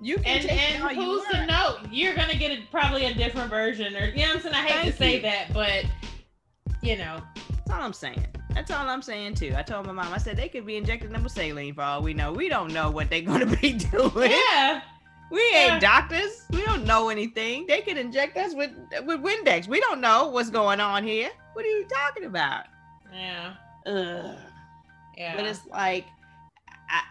you 0.00 0.16
can 0.16 0.40
and, 0.40 0.50
and 0.50 0.96
who's 0.96 1.24
to 1.26 1.46
know 1.46 1.76
you're 1.90 2.14
gonna 2.14 2.36
get 2.36 2.50
a, 2.50 2.62
probably 2.70 3.04
a 3.04 3.14
different 3.14 3.50
version 3.50 3.94
or 3.96 4.06
you 4.06 4.26
know 4.26 4.32
i'm 4.32 4.40
saying 4.40 4.54
i 4.54 4.66
hate 4.66 4.72
Thank 4.72 4.92
to 4.92 4.96
say 4.96 5.16
you. 5.16 5.22
that 5.22 5.52
but 5.52 5.84
you 6.82 6.96
know 6.96 7.20
that's 7.48 7.70
all 7.70 7.82
i'm 7.82 7.92
saying 7.92 8.26
that's 8.54 8.70
all 8.70 8.88
I'm 8.88 9.02
saying 9.02 9.34
too. 9.34 9.54
I 9.56 9.62
told 9.62 9.86
my 9.86 9.92
mom, 9.92 10.12
I 10.12 10.18
said 10.18 10.36
they 10.36 10.48
could 10.48 10.66
be 10.66 10.76
injecting 10.76 11.12
them 11.12 11.22
with 11.22 11.32
saline 11.32 11.74
for 11.74 11.82
all 11.82 12.02
we 12.02 12.14
know. 12.14 12.32
We 12.32 12.48
don't 12.48 12.72
know 12.72 12.90
what 12.90 13.08
they're 13.08 13.22
gonna 13.22 13.46
be 13.46 13.72
doing. 13.92 14.32
Yeah. 14.32 14.82
We 15.30 15.40
ain't 15.54 15.80
doctors. 15.80 16.46
We 16.50 16.62
don't 16.64 16.84
know 16.84 17.08
anything. 17.08 17.66
They 17.66 17.82
could 17.82 17.96
inject 17.96 18.36
us 18.36 18.54
with 18.54 18.72
with 19.04 19.20
Windex. 19.20 19.68
We 19.68 19.80
don't 19.80 20.00
know 20.00 20.28
what's 20.28 20.50
going 20.50 20.80
on 20.80 21.04
here. 21.04 21.30
What 21.52 21.64
are 21.64 21.68
you 21.68 21.86
talking 21.86 22.24
about? 22.24 22.64
Yeah. 23.12 23.54
Ugh. 23.86 24.36
Yeah. 25.16 25.36
But 25.36 25.44
it's 25.44 25.66
like 25.66 26.06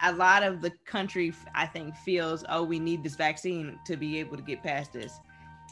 a, 0.02 0.10
a 0.10 0.12
lot 0.12 0.42
of 0.42 0.60
the 0.60 0.70
country, 0.84 1.32
I 1.54 1.66
think, 1.66 1.96
feels, 1.96 2.44
oh, 2.48 2.62
we 2.62 2.78
need 2.78 3.02
this 3.02 3.16
vaccine 3.16 3.78
to 3.86 3.96
be 3.96 4.18
able 4.18 4.36
to 4.36 4.42
get 4.42 4.62
past 4.62 4.92
this. 4.92 5.20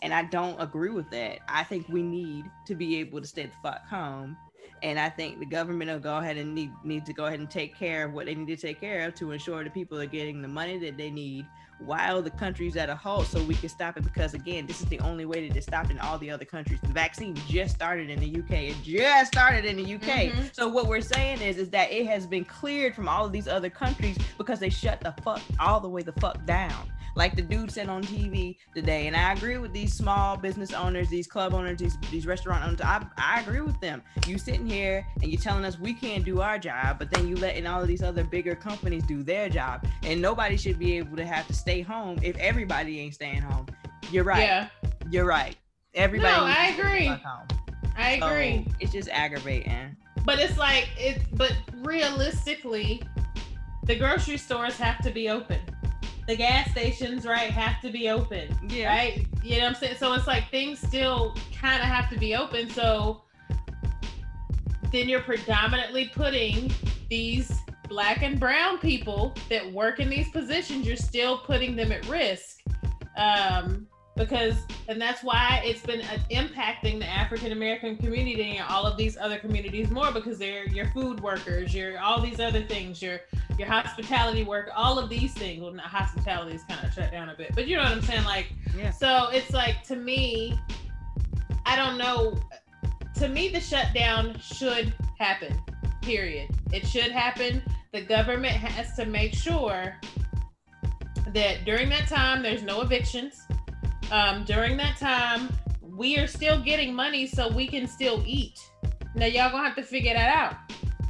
And 0.03 0.15
I 0.15 0.23
don't 0.25 0.61
agree 0.61 0.91
with 0.91 1.11
that. 1.11 1.41
I 1.49 1.65
think 1.65 1.89
we 1.89 2.03
need 2.03 2.45
to 2.67 2.75
be 2.75 3.01
able 3.01 3.21
to 3.21 3.27
stay 3.27 3.47
the 3.47 3.53
fuck 3.63 3.87
home. 3.87 4.37
And 4.83 4.99
I 4.99 5.09
think 5.09 5.41
the 5.41 5.47
government 5.47 5.91
will 5.91 5.99
go 5.99 6.19
ahead 6.19 6.37
and 6.37 6.55
need 6.55 6.71
need 6.85 7.05
to 7.07 7.13
go 7.13 7.27
ahead 7.27 7.41
and 7.41 7.51
take 7.51 7.77
care 7.77 8.05
of 8.05 8.13
what 8.13 8.27
they 8.27 8.35
need 8.37 8.47
to 8.47 8.57
take 8.57 8.81
care 8.81 9.09
of 9.09 9.15
to 9.17 9.33
ensure 9.33 9.65
the 9.65 9.71
people 9.71 10.01
are 10.01 10.07
getting 10.07 10.41
the 10.41 10.47
money 10.47 10.79
that 10.79 10.97
they 10.97 11.11
need 11.11 11.47
while 11.81 12.21
the 12.23 12.31
country's 12.31 12.77
at 12.77 12.89
a 12.89 12.95
halt 12.95 13.27
so 13.27 13.43
we 13.45 13.55
can 13.55 13.69
stop 13.69 13.97
it 13.97 14.03
because 14.03 14.35
again 14.35 14.67
this 14.67 14.81
is 14.81 14.87
the 14.87 14.99
only 15.01 15.25
way 15.25 15.47
that 15.47 15.57
it's 15.57 15.67
stopped 15.67 15.91
in 15.91 15.99
all 16.01 16.19
the 16.19 16.31
other 16.31 16.45
countries 16.45 16.81
the 16.81 16.89
vaccine 16.89 17.35
just 17.47 17.75
started 17.75 18.11
in 18.11 18.19
the 18.21 18.41
uk 18.41 18.51
it 18.51 18.77
just 18.83 19.33
started 19.33 19.65
in 19.65 19.77
the 19.77 19.95
uk 19.95 20.03
mm-hmm. 20.03 20.43
so 20.53 20.69
what 20.69 20.87
we're 20.87 21.01
saying 21.01 21.41
is 21.41 21.57
is 21.57 21.71
that 21.71 21.91
it 21.93 22.07
has 22.07 22.27
been 22.27 22.45
cleared 22.45 22.95
from 22.95 23.09
all 23.09 23.25
of 23.25 23.33
these 23.33 23.49
other 23.49 23.71
countries 23.71 24.19
because 24.37 24.59
they 24.59 24.71
shut 24.71 25.01
the 25.01 25.15
fuck 25.23 25.41
all 25.61 25.81
the 25.81 25.89
way 25.89 26.03
the 26.03 26.13
fuck 26.13 26.45
down 26.47 26.91
like 27.19 27.35
the 27.35 27.43
dude 27.43 27.71
said 27.71 27.89
on 27.89 28.03
TV 28.03 28.57
today. 28.75 29.09
And 29.09 29.17
I 29.17 29.33
agree 29.33 29.59
with 29.59 29.73
these 29.73 29.93
small 29.93 30.37
business 30.37 30.73
owners, 30.73 31.09
these 31.09 31.27
club 31.27 31.53
owners, 31.53 31.81
these, 31.81 31.99
these 32.13 32.27
restaurant 32.27 32.65
owners. 32.65 32.81
I, 32.81 33.05
I 33.17 33.41
agree 33.41 33.61
with 33.61 33.79
them. 33.81 34.03
You 34.25 34.39
sitting 34.39 34.67
here 34.67 35.05
and 35.21 35.31
you're 35.31 35.41
telling 35.41 35.65
us 35.65 35.81
we 35.81 35.93
can't 35.93 36.25
do 36.25 36.41
our 36.41 36.61
job, 36.61 37.01
but 37.01 37.11
then 37.11 37.27
you 37.27 37.35
letting 37.35 37.67
all 37.67 37.83
of 37.83 37.89
these 37.89 38.05
other 38.05 38.23
bigger 38.23 38.55
companies 38.55 39.03
do 39.03 39.25
their 39.25 39.49
job. 39.49 39.85
And 40.05 40.23
nobody 40.23 40.57
should 40.57 40.79
be 40.79 40.97
able 40.97 41.17
to 41.17 41.27
have 41.27 41.49
to 41.49 41.55
stay 41.69 41.83
home 41.83 42.19
if 42.23 42.35
everybody 42.39 42.99
ain't 42.99 43.13
staying 43.13 43.43
home. 43.43 43.67
You're 44.11 44.25
right. 44.25 44.41
Yeah. 44.41 44.69
You're 45.11 45.27
right. 45.27 45.55
Everybody. 45.93 46.35
No, 46.35 46.45
I 46.45 46.69
agree. 46.69 47.13
I 47.95 48.13
agree. 48.13 48.65
So 48.67 48.77
it's 48.81 48.93
just 48.93 49.11
aggravating. 49.11 49.95
But 50.25 50.39
it's 50.39 50.57
like 50.57 50.89
it. 50.97 51.21
But 51.35 51.53
realistically, 51.83 53.03
the 53.85 53.97
grocery 53.97 54.39
stores 54.39 54.79
have 54.79 55.03
to 55.03 55.11
be 55.11 55.29
open 55.29 55.61
the 56.27 56.37
gas 56.37 56.71
stations, 56.71 57.25
right, 57.25 57.51
have 57.51 57.81
to 57.81 57.91
be 57.91 58.11
open. 58.11 58.55
Yeah. 58.69 58.89
Right? 58.89 59.27
You 59.43 59.57
know 59.57 59.65
what 59.65 59.69
I'm 59.69 59.75
saying? 59.77 59.97
So 59.99 60.13
it's 60.13 60.27
like 60.27 60.51
things 60.51 60.79
still 60.79 61.35
kind 61.59 61.81
of 61.81 61.89
have 61.89 62.11
to 62.11 62.19
be 62.19 62.35
open. 62.37 62.69
So 62.69 63.23
then 64.93 65.09
you're 65.09 65.23
predominantly 65.23 66.11
putting 66.15 66.71
these 67.09 67.51
black 67.89 68.23
and 68.23 68.39
brown 68.39 68.79
people 68.79 69.35
that 69.49 69.73
work 69.73 70.01
in 70.01 70.09
these 70.11 70.29
positions, 70.31 70.87
you're 70.87 70.97
still 70.97 71.39
putting 71.39 71.77
them 71.77 71.93
at 71.93 72.07
risk. 72.09 72.61
Um, 73.17 73.89
because 74.19 74.57
and 74.89 75.01
that's 75.01 75.23
why 75.23 75.63
it's 75.65 75.81
been 75.81 76.01
uh, 76.01 76.19
impacting 76.31 76.99
the 76.99 77.07
African 77.07 77.53
American 77.53 77.97
community 77.97 78.57
and 78.57 78.67
all 78.69 78.85
of 78.85 78.97
these 78.97 79.17
other 79.17 79.39
communities 79.39 79.91
more 79.91 80.11
because 80.11 80.39
they're 80.39 80.67
your 80.67 80.87
food 80.87 81.21
workers, 81.21 81.73
your 81.73 81.99
all 82.01 82.21
these 82.21 82.41
other 82.41 82.63
things, 82.63 83.01
your 83.01 83.21
your 83.59 83.69
hospitality 83.69 84.43
work, 84.43 84.71
all 84.77 84.99
of 84.99 85.09
these 85.09 85.33
things. 85.33 85.63
Well, 85.63 85.73
not 85.73 85.87
hospitality 85.87 86.57
is 86.57 86.65
kind 86.65 86.85
of 86.85 86.93
shut 86.93 87.13
down 87.13 87.31
a 87.31 87.37
bit, 87.37 87.53
but 87.55 87.69
you 87.69 87.77
know 87.77 87.85
what 87.85 87.93
I'm 87.93 88.03
saying. 88.03 88.25
Like, 88.25 88.53
yeah. 88.77 88.91
so 88.91 89.29
it's 89.33 89.53
like 89.53 89.85
to 89.85 89.97
me, 89.97 90.59
I 91.65 91.77
don't 91.77 91.97
know. 91.97 92.39
To 93.17 93.29
me, 93.29 93.49
the 93.49 93.61
shutdown 93.61 94.39
should 94.41 94.93
happen. 95.19 95.57
Period. 96.03 96.49
It 96.73 96.87
should 96.87 97.11
happen. 97.11 97.63
The 97.93 98.03
government 98.03 98.53
has 98.53 98.95
to 98.97 99.07
make 99.07 99.35
sure 99.35 99.97
that 101.35 101.65
during 101.65 101.89
that 101.91 102.09
time 102.09 102.43
there's 102.43 102.63
no 102.63 102.81
evictions 102.81 103.47
um, 104.11 104.45
during 104.45 104.77
that 104.79 104.97
time, 104.97 105.51
we 105.83 106.17
are 106.19 106.27
still 106.27 106.61
getting 106.61 106.95
money 106.95 107.27
so 107.27 107.49
we 107.53 107.67
can 107.67 107.87
still 107.87 108.23
eat. 108.27 108.59
Now, 109.15 109.27
y'all 109.27 109.51
gonna 109.51 109.65
have 109.65 109.77
to 109.77 109.83
figure 109.83 110.15
that 110.15 110.35
out. 110.35 110.57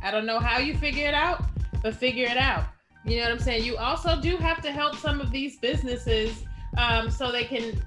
I 0.02 0.10
don't 0.10 0.26
know 0.26 0.38
how 0.38 0.58
you 0.58 0.76
figure 0.76 1.06
it 1.06 1.14
out, 1.14 1.44
but 1.82 1.94
figure 1.94 2.26
it 2.26 2.36
out. 2.36 2.64
You 3.04 3.18
know 3.18 3.24
what 3.24 3.32
I'm 3.32 3.38
saying? 3.38 3.64
You 3.64 3.76
also 3.76 4.20
do 4.20 4.36
have 4.36 4.62
to 4.62 4.72
help 4.72 4.96
some 4.96 5.20
of 5.20 5.30
these 5.30 5.58
businesses 5.58 6.44
um, 6.76 7.10
so 7.10 7.30
they 7.30 7.44
can 7.44 7.80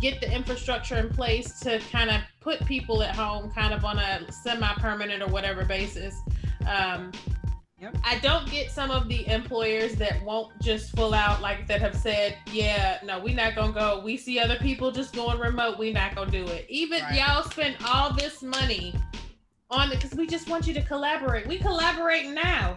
get 0.00 0.20
the 0.20 0.32
infrastructure 0.32 0.96
in 0.96 1.08
place 1.10 1.60
to 1.60 1.78
kind 1.90 2.10
of 2.10 2.20
put 2.40 2.64
people 2.66 3.02
at 3.02 3.14
home 3.14 3.50
kind 3.50 3.72
of 3.72 3.84
on 3.84 3.98
a 3.98 4.30
semi-permanent 4.32 5.22
or 5.22 5.28
whatever 5.28 5.64
basis 5.64 6.14
um, 6.66 7.10
Yep. 7.82 7.96
I 8.04 8.20
don't 8.20 8.48
get 8.48 8.70
some 8.70 8.92
of 8.92 9.08
the 9.08 9.26
employers 9.26 9.96
that 9.96 10.22
won't 10.22 10.52
just 10.62 10.94
full 10.94 11.12
out 11.12 11.42
like 11.42 11.66
that 11.66 11.80
have 11.80 11.96
said, 11.96 12.38
yeah, 12.52 13.00
no, 13.02 13.18
we're 13.18 13.34
not 13.34 13.56
gonna 13.56 13.72
go. 13.72 14.00
We 14.04 14.16
see 14.16 14.38
other 14.38 14.54
people 14.54 14.92
just 14.92 15.12
going 15.12 15.40
remote, 15.40 15.78
we're 15.78 15.92
not 15.92 16.14
gonna 16.14 16.30
do 16.30 16.46
it. 16.46 16.64
Even 16.68 17.02
right. 17.02 17.16
y'all 17.16 17.42
spend 17.42 17.74
all 17.84 18.12
this 18.12 18.40
money 18.40 18.94
on 19.68 19.90
it 19.90 19.96
because 19.96 20.16
we 20.16 20.28
just 20.28 20.48
want 20.48 20.64
you 20.68 20.74
to 20.74 20.82
collaborate. 20.82 21.48
We 21.48 21.58
collaborate 21.58 22.28
now. 22.28 22.76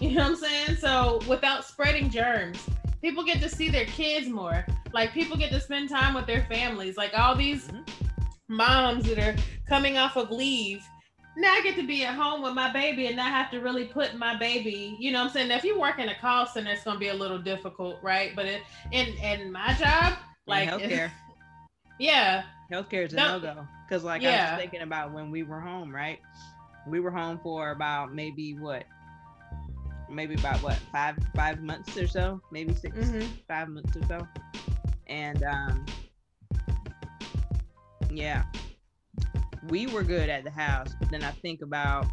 You 0.00 0.12
know 0.12 0.22
what 0.24 0.30
I'm 0.32 0.36
saying? 0.36 0.76
So 0.76 1.20
without 1.26 1.64
spreading 1.64 2.10
germs. 2.10 2.58
People 3.00 3.24
get 3.24 3.40
to 3.40 3.48
see 3.48 3.68
their 3.68 3.86
kids 3.86 4.28
more. 4.28 4.66
Like 4.96 5.12
people 5.12 5.36
get 5.36 5.52
to 5.52 5.60
spend 5.60 5.90
time 5.90 6.14
with 6.14 6.26
their 6.26 6.46
families. 6.46 6.96
Like 6.96 7.12
all 7.12 7.36
these 7.36 7.68
mm-hmm. 7.68 7.82
moms 8.48 9.04
that 9.04 9.18
are 9.18 9.36
coming 9.68 9.98
off 9.98 10.16
of 10.16 10.30
leave 10.30 10.82
now 11.36 11.52
I 11.52 11.60
get 11.60 11.76
to 11.76 11.86
be 11.86 12.02
at 12.02 12.14
home 12.14 12.40
with 12.42 12.54
my 12.54 12.72
baby 12.72 13.08
and 13.08 13.16
not 13.16 13.30
have 13.30 13.50
to 13.50 13.60
really 13.60 13.84
put 13.84 14.14
my 14.14 14.38
baby, 14.38 14.96
you 14.98 15.12
know 15.12 15.18
what 15.18 15.26
I'm 15.26 15.32
saying? 15.32 15.48
Now, 15.48 15.56
if 15.56 15.64
you 15.64 15.78
work 15.78 15.98
in 15.98 16.08
a 16.08 16.14
call 16.14 16.46
center, 16.46 16.70
it's 16.70 16.82
gonna 16.82 16.98
be 16.98 17.08
a 17.08 17.14
little 17.14 17.38
difficult, 17.38 17.98
right? 18.02 18.34
But 18.34 18.46
it, 18.46 18.62
in 18.90 19.08
in 19.18 19.52
my 19.52 19.74
job, 19.74 20.14
like 20.46 20.66
healthcare. 20.70 21.10
yeah. 22.00 22.44
Healthcare 22.72 23.04
is 23.04 23.12
a 23.12 23.16
no 23.16 23.38
go. 23.38 23.68
Cause 23.90 24.02
like 24.02 24.22
yeah. 24.22 24.48
I 24.48 24.52
was 24.54 24.60
thinking 24.62 24.80
about 24.80 25.12
when 25.12 25.30
we 25.30 25.42
were 25.42 25.60
home, 25.60 25.94
right? 25.94 26.20
We 26.88 27.00
were 27.00 27.10
home 27.10 27.38
for 27.42 27.70
about 27.70 28.14
maybe 28.14 28.54
what? 28.54 28.84
Maybe 30.10 30.36
about 30.36 30.62
what 30.62 30.76
five 30.90 31.18
five 31.34 31.60
months 31.60 31.98
or 31.98 32.06
so, 32.06 32.40
maybe 32.50 32.72
6 32.72 32.96
mm-hmm. 32.96 33.26
five 33.46 33.68
months 33.68 33.94
or 33.94 34.06
so. 34.06 34.26
And 35.08 35.42
um 35.44 35.86
yeah, 38.10 38.44
we 39.68 39.86
were 39.86 40.02
good 40.02 40.28
at 40.28 40.44
the 40.44 40.50
house, 40.50 40.92
but 40.98 41.10
then 41.10 41.22
I 41.22 41.32
think 41.32 41.62
about 41.62 42.06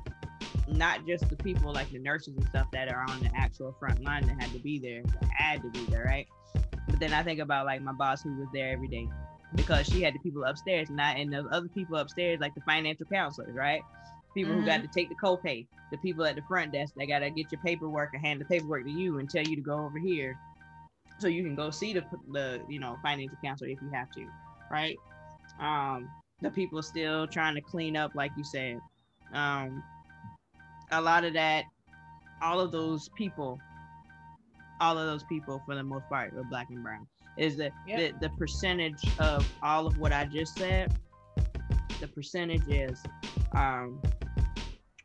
not 0.67 1.05
just 1.05 1.29
the 1.29 1.35
people 1.35 1.73
like 1.73 1.91
the 1.91 1.99
nurses 1.99 2.35
and 2.35 2.47
stuff 2.47 2.67
that 2.71 2.91
are 2.91 3.05
on 3.09 3.19
the 3.21 3.29
actual 3.35 3.75
front 3.79 4.03
line 4.03 4.25
that 4.27 4.41
had 4.41 4.51
to 4.51 4.59
be 4.59 4.79
there, 4.79 5.03
that 5.03 5.29
had 5.31 5.61
to 5.61 5.69
be 5.69 5.85
there, 5.85 6.03
right? 6.05 6.27
But 6.87 6.99
then 6.99 7.13
I 7.13 7.23
think 7.23 7.39
about 7.39 7.65
like 7.65 7.81
my 7.81 7.93
boss 7.93 8.21
who 8.23 8.35
was 8.37 8.47
there 8.53 8.71
every 8.71 8.87
day 8.87 9.07
because 9.55 9.85
she 9.85 10.01
had 10.01 10.15
the 10.15 10.19
people 10.19 10.43
upstairs 10.43 10.89
and 10.89 10.99
I 10.99 11.13
and 11.13 11.31
the 11.31 11.45
other 11.51 11.67
people 11.67 11.97
upstairs, 11.97 12.39
like 12.39 12.55
the 12.55 12.61
financial 12.61 13.05
counselors, 13.05 13.55
right? 13.55 13.81
people 14.33 14.51
mm-hmm. 14.51 14.61
who 14.61 14.65
got 14.65 14.79
mm-hmm. 14.79 14.87
to 14.87 14.93
take 14.93 15.09
the 15.09 15.15
copay, 15.15 15.65
the 15.91 15.97
people 15.97 16.25
at 16.25 16.35
the 16.35 16.41
front 16.43 16.71
desk 16.71 16.93
that 16.97 17.05
got 17.07 17.19
to 17.19 17.29
get 17.29 17.51
your 17.51 17.61
paperwork 17.61 18.09
and 18.13 18.25
hand 18.25 18.41
the 18.41 18.45
paperwork 18.45 18.83
to 18.85 18.91
you 18.91 19.19
and 19.19 19.29
tell 19.29 19.43
you 19.43 19.55
to 19.55 19.61
go 19.61 19.85
over 19.85 19.99
here 19.99 20.37
so 21.23 21.29
you 21.29 21.41
can 21.41 21.55
go 21.55 21.71
see 21.71 21.93
the, 21.93 22.03
the 22.33 22.59
you 22.67 22.81
know 22.81 22.97
financial 23.01 23.37
counselor 23.41 23.69
if 23.69 23.81
you 23.81 23.89
have 23.93 24.11
to 24.11 24.27
right? 24.69 24.97
Um 25.59 26.09
the 26.41 26.49
people 26.49 26.83
still 26.83 27.25
trying 27.27 27.55
to 27.55 27.61
clean 27.61 27.95
up 27.95 28.11
like 28.13 28.31
you 28.35 28.43
said. 28.43 28.77
Um 29.33 29.81
a 30.91 31.01
lot 31.01 31.23
of 31.23 31.33
that 31.33 31.63
all 32.41 32.59
of 32.59 32.73
those 32.73 33.09
people 33.17 33.57
all 34.81 34.97
of 34.97 35.05
those 35.05 35.23
people 35.23 35.61
for 35.65 35.75
the 35.75 35.83
most 35.83 36.03
part 36.09 36.33
are 36.33 36.43
black 36.43 36.67
and 36.69 36.83
brown. 36.83 37.07
Is 37.37 37.55
that 37.57 37.71
yep. 37.87 38.19
the, 38.19 38.27
the 38.27 38.33
percentage 38.35 39.01
of 39.17 39.49
all 39.63 39.87
of 39.87 39.97
what 39.97 40.11
i 40.11 40.25
just 40.25 40.55
said 40.57 40.95
the 41.99 42.07
percentage 42.09 42.67
is 42.67 43.01
um 43.53 43.99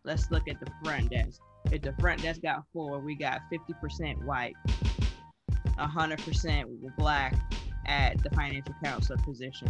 let's 0.04 0.30
look 0.32 0.48
at 0.48 0.58
the 0.58 0.70
front 0.82 1.10
desk. 1.10 1.40
If 1.70 1.82
the 1.82 1.94
front 2.00 2.22
desk 2.22 2.42
got 2.42 2.64
four 2.72 2.98
we 2.98 3.14
got 3.14 3.42
50% 3.52 4.24
white 4.24 4.56
100% 5.78 6.64
black 6.96 7.34
at 7.86 8.22
the 8.22 8.30
financial 8.30 8.74
counselor 8.82 9.18
position 9.22 9.68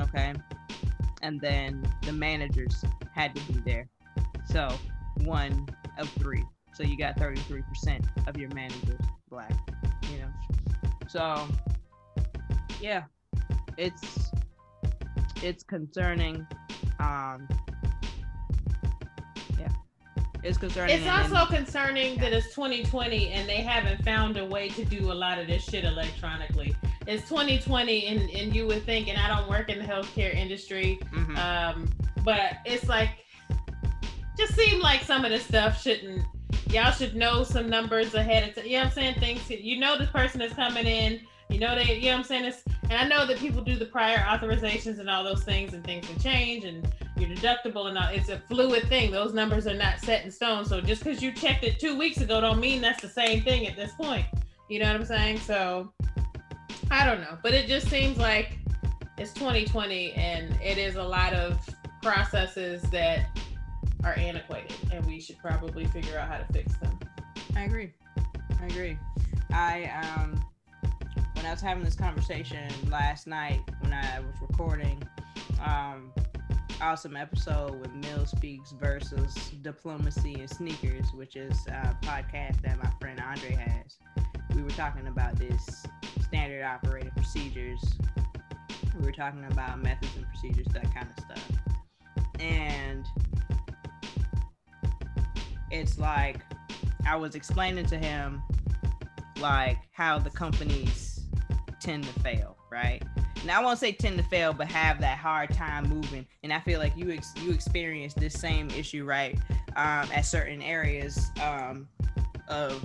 okay? 0.00 0.34
And 1.22 1.40
then 1.40 1.86
the 2.02 2.12
managers 2.12 2.84
had 3.14 3.34
to 3.34 3.52
be 3.52 3.60
there. 3.64 3.88
So 4.44 4.68
one 5.24 5.68
of 5.98 6.08
three. 6.10 6.44
So 6.74 6.82
you 6.82 6.98
got 6.98 7.16
33% 7.16 8.04
of 8.26 8.36
your 8.36 8.50
managers 8.54 9.00
black 9.30 9.52
you 10.12 10.18
know? 10.18 10.28
So 11.08 11.48
yeah 12.80 13.04
it's 13.78 14.30
it's 15.42 15.62
concerning. 15.62 16.46
Um, 16.98 17.46
it's 20.46 20.58
concerning. 20.58 20.96
It's 20.96 21.06
also 21.06 21.46
concerning 21.46 22.18
that 22.18 22.32
it's 22.32 22.54
2020 22.54 23.30
and 23.30 23.48
they 23.48 23.62
haven't 23.62 24.04
found 24.04 24.36
a 24.36 24.44
way 24.44 24.68
to 24.70 24.84
do 24.84 25.10
a 25.10 25.14
lot 25.14 25.38
of 25.38 25.46
this 25.46 25.64
shit 25.64 25.84
electronically. 25.84 26.74
It's 27.06 27.28
2020 27.28 28.06
and, 28.06 28.30
and 28.30 28.54
you 28.54 28.66
would 28.66 28.84
think, 28.84 29.08
and 29.08 29.18
I 29.18 29.28
don't 29.28 29.48
work 29.48 29.68
in 29.68 29.78
the 29.78 29.84
healthcare 29.84 30.34
industry, 30.34 30.98
mm-hmm. 31.12 31.36
um, 31.36 31.88
but 32.24 32.58
it's 32.64 32.88
like, 32.88 33.10
just 34.38 34.54
seem 34.54 34.80
like 34.80 35.02
some 35.02 35.24
of 35.24 35.30
the 35.30 35.38
stuff 35.38 35.80
shouldn't 35.80 36.22
y'all 36.70 36.90
should 36.90 37.14
know 37.14 37.44
some 37.44 37.68
numbers 37.68 38.14
ahead 38.14 38.48
of 38.48 38.54
time. 38.54 38.66
You 38.66 38.72
know 38.72 38.78
what 38.78 38.86
I'm 38.86 38.92
saying? 38.92 39.14
Things 39.14 39.50
you 39.50 39.78
know 39.78 39.98
this 39.98 40.10
person 40.10 40.40
is 40.40 40.52
coming 40.52 40.86
in. 40.86 41.20
You 41.48 41.60
know 41.60 41.74
they 41.74 41.94
you 41.94 42.02
know 42.02 42.08
what 42.08 42.18
I'm 42.18 42.24
saying? 42.24 42.44
It's 42.44 42.62
and 42.90 42.94
I 42.94 43.06
know 43.06 43.26
that 43.26 43.38
people 43.38 43.62
do 43.62 43.76
the 43.76 43.86
prior 43.86 44.18
authorizations 44.18 44.98
and 44.98 45.08
all 45.08 45.24
those 45.24 45.44
things, 45.44 45.74
and 45.74 45.84
things 45.84 46.06
can 46.06 46.18
change, 46.18 46.64
and 46.64 46.86
your 47.16 47.30
deductible 47.30 47.86
and 47.86 47.96
all. 47.96 48.08
It's 48.08 48.28
a 48.28 48.38
fluid 48.38 48.88
thing. 48.88 49.10
Those 49.10 49.32
numbers 49.32 49.66
are 49.66 49.74
not 49.74 50.00
set 50.00 50.24
in 50.24 50.30
stone. 50.30 50.64
So 50.64 50.80
just 50.80 51.02
because 51.04 51.22
you 51.22 51.32
checked 51.32 51.64
it 51.64 51.78
two 51.78 51.96
weeks 51.96 52.20
ago, 52.20 52.40
don't 52.40 52.60
mean 52.60 52.80
that's 52.80 53.00
the 53.00 53.08
same 53.08 53.42
thing 53.42 53.66
at 53.66 53.76
this 53.76 53.92
point. 53.92 54.26
You 54.68 54.80
know 54.80 54.86
what 54.86 54.96
I'm 54.96 55.04
saying? 55.04 55.38
So 55.38 55.92
I 56.90 57.06
don't 57.06 57.20
know, 57.20 57.38
but 57.42 57.54
it 57.54 57.66
just 57.66 57.88
seems 57.88 58.18
like 58.18 58.58
it's 59.18 59.32
2020, 59.32 60.12
and 60.12 60.54
it 60.62 60.78
is 60.78 60.96
a 60.96 61.02
lot 61.02 61.32
of 61.32 61.58
processes 62.02 62.82
that 62.90 63.26
are 64.04 64.14
antiquated, 64.18 64.76
and 64.92 65.04
we 65.06 65.20
should 65.20 65.38
probably 65.38 65.86
figure 65.86 66.18
out 66.18 66.28
how 66.28 66.38
to 66.38 66.52
fix 66.52 66.76
them. 66.76 66.98
I 67.56 67.62
agree. 67.62 67.92
I 68.60 68.66
agree. 68.66 68.98
I 69.52 69.84
um 69.84 70.44
when 71.36 71.44
I 71.46 71.50
was 71.50 71.60
having 71.60 71.84
this 71.84 71.94
conversation 71.94 72.68
last 72.90 73.26
night 73.26 73.60
when 73.80 73.92
I 73.92 74.20
was 74.20 74.34
recording 74.40 75.02
um 75.64 76.10
awesome 76.80 77.16
episode 77.16 77.80
with 77.80 77.92
Mill 77.94 78.26
Speaks 78.26 78.72
versus 78.72 79.34
Diplomacy 79.62 80.34
and 80.34 80.48
Sneakers, 80.50 81.12
which 81.14 81.36
is 81.36 81.66
a 81.68 81.96
podcast 82.02 82.60
that 82.62 82.78
my 82.82 82.90
friend 83.00 83.20
Andre 83.20 83.54
has. 83.54 83.96
We 84.54 84.62
were 84.62 84.70
talking 84.70 85.06
about 85.06 85.36
this 85.36 85.84
standard 86.22 86.62
operating 86.62 87.10
procedures. 87.12 87.82
We 88.98 89.04
were 89.04 89.12
talking 89.12 89.44
about 89.50 89.82
methods 89.82 90.14
and 90.16 90.26
procedures, 90.28 90.66
that 90.72 90.92
kind 90.94 91.08
of 91.16 91.24
stuff. 91.24 92.40
And 92.40 93.06
it's 95.70 95.98
like 95.98 96.40
I 97.06 97.16
was 97.16 97.34
explaining 97.34 97.86
to 97.86 97.98
him 97.98 98.42
like 99.40 99.78
how 99.92 100.18
the 100.18 100.30
companies 100.30 101.15
tend 101.80 102.04
to 102.04 102.20
fail, 102.20 102.56
right? 102.70 103.02
Now 103.44 103.60
I 103.60 103.64
won't 103.64 103.78
say 103.78 103.92
tend 103.92 104.18
to 104.18 104.24
fail, 104.24 104.52
but 104.52 104.68
have 104.68 105.00
that 105.00 105.18
hard 105.18 105.50
time 105.54 105.88
moving. 105.88 106.26
And 106.42 106.52
I 106.52 106.60
feel 106.60 106.80
like 106.80 106.96
you 106.96 107.10
ex- 107.10 107.34
you 107.42 107.52
experience 107.52 108.14
this 108.14 108.34
same 108.34 108.70
issue, 108.70 109.04
right? 109.04 109.38
Um, 109.76 110.08
at 110.12 110.22
certain 110.22 110.62
areas 110.62 111.30
um, 111.42 111.88
of 112.48 112.82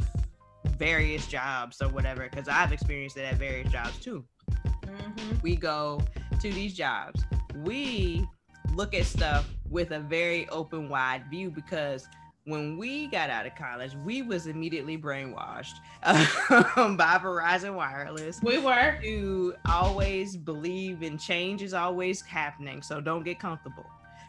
various 0.78 1.28
jobs 1.28 1.82
or 1.82 1.90
whatever, 1.90 2.28
because 2.30 2.48
I've 2.48 2.74
experienced 2.74 3.18
it 3.18 3.22
at 3.22 3.36
various 3.36 3.72
jobs 3.72 3.98
too. 3.98 4.26
Mm-hmm. 4.86 5.36
We 5.42 5.56
go 5.56 6.02
to 6.40 6.52
these 6.52 6.74
jobs. 6.74 7.24
We 7.56 8.28
look 8.74 8.94
at 8.94 9.06
stuff 9.06 9.48
with 9.70 9.92
a 9.92 10.00
very 10.00 10.50
open, 10.50 10.90
wide 10.90 11.24
view 11.30 11.50
because 11.50 12.08
when 12.46 12.78
we 12.78 13.08
got 13.08 13.30
out 13.30 13.46
of 13.46 13.56
college, 13.56 13.96
we 14.04 14.22
was 14.22 14.48
immediately 14.48 14.98
brainwashed 14.98 15.76
um, 16.04 16.98
by 16.98 17.20
Verizon 17.22 17.76
Wireless. 17.76 18.42
We 18.42 18.58
were 18.58 18.98
to 19.02 19.54
always 19.70 20.36
believe 20.38 21.04
in 21.04 21.18
change 21.18 21.62
is 21.62 21.74
always 21.74 22.22
happening, 22.22 22.82
so 22.82 23.00
don't 23.00 23.24
get 23.24 23.40
comfortable, 23.40 23.86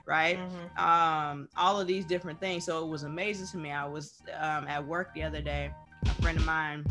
right? 0.06 0.38
Mm-hmm. 0.38 0.84
Um, 0.84 1.48
all 1.56 1.80
of 1.80 1.86
these 1.86 2.04
different 2.04 2.38
things. 2.38 2.64
So 2.64 2.84
it 2.84 2.88
was 2.88 3.04
amazing 3.04 3.46
to 3.48 3.56
me. 3.56 3.72
I 3.72 3.86
was 3.86 4.22
um, 4.38 4.66
at 4.68 4.86
work 4.86 5.14
the 5.14 5.22
other 5.22 5.40
day. 5.40 5.70
A 6.04 6.22
friend 6.22 6.36
of 6.36 6.44
mine, 6.44 6.84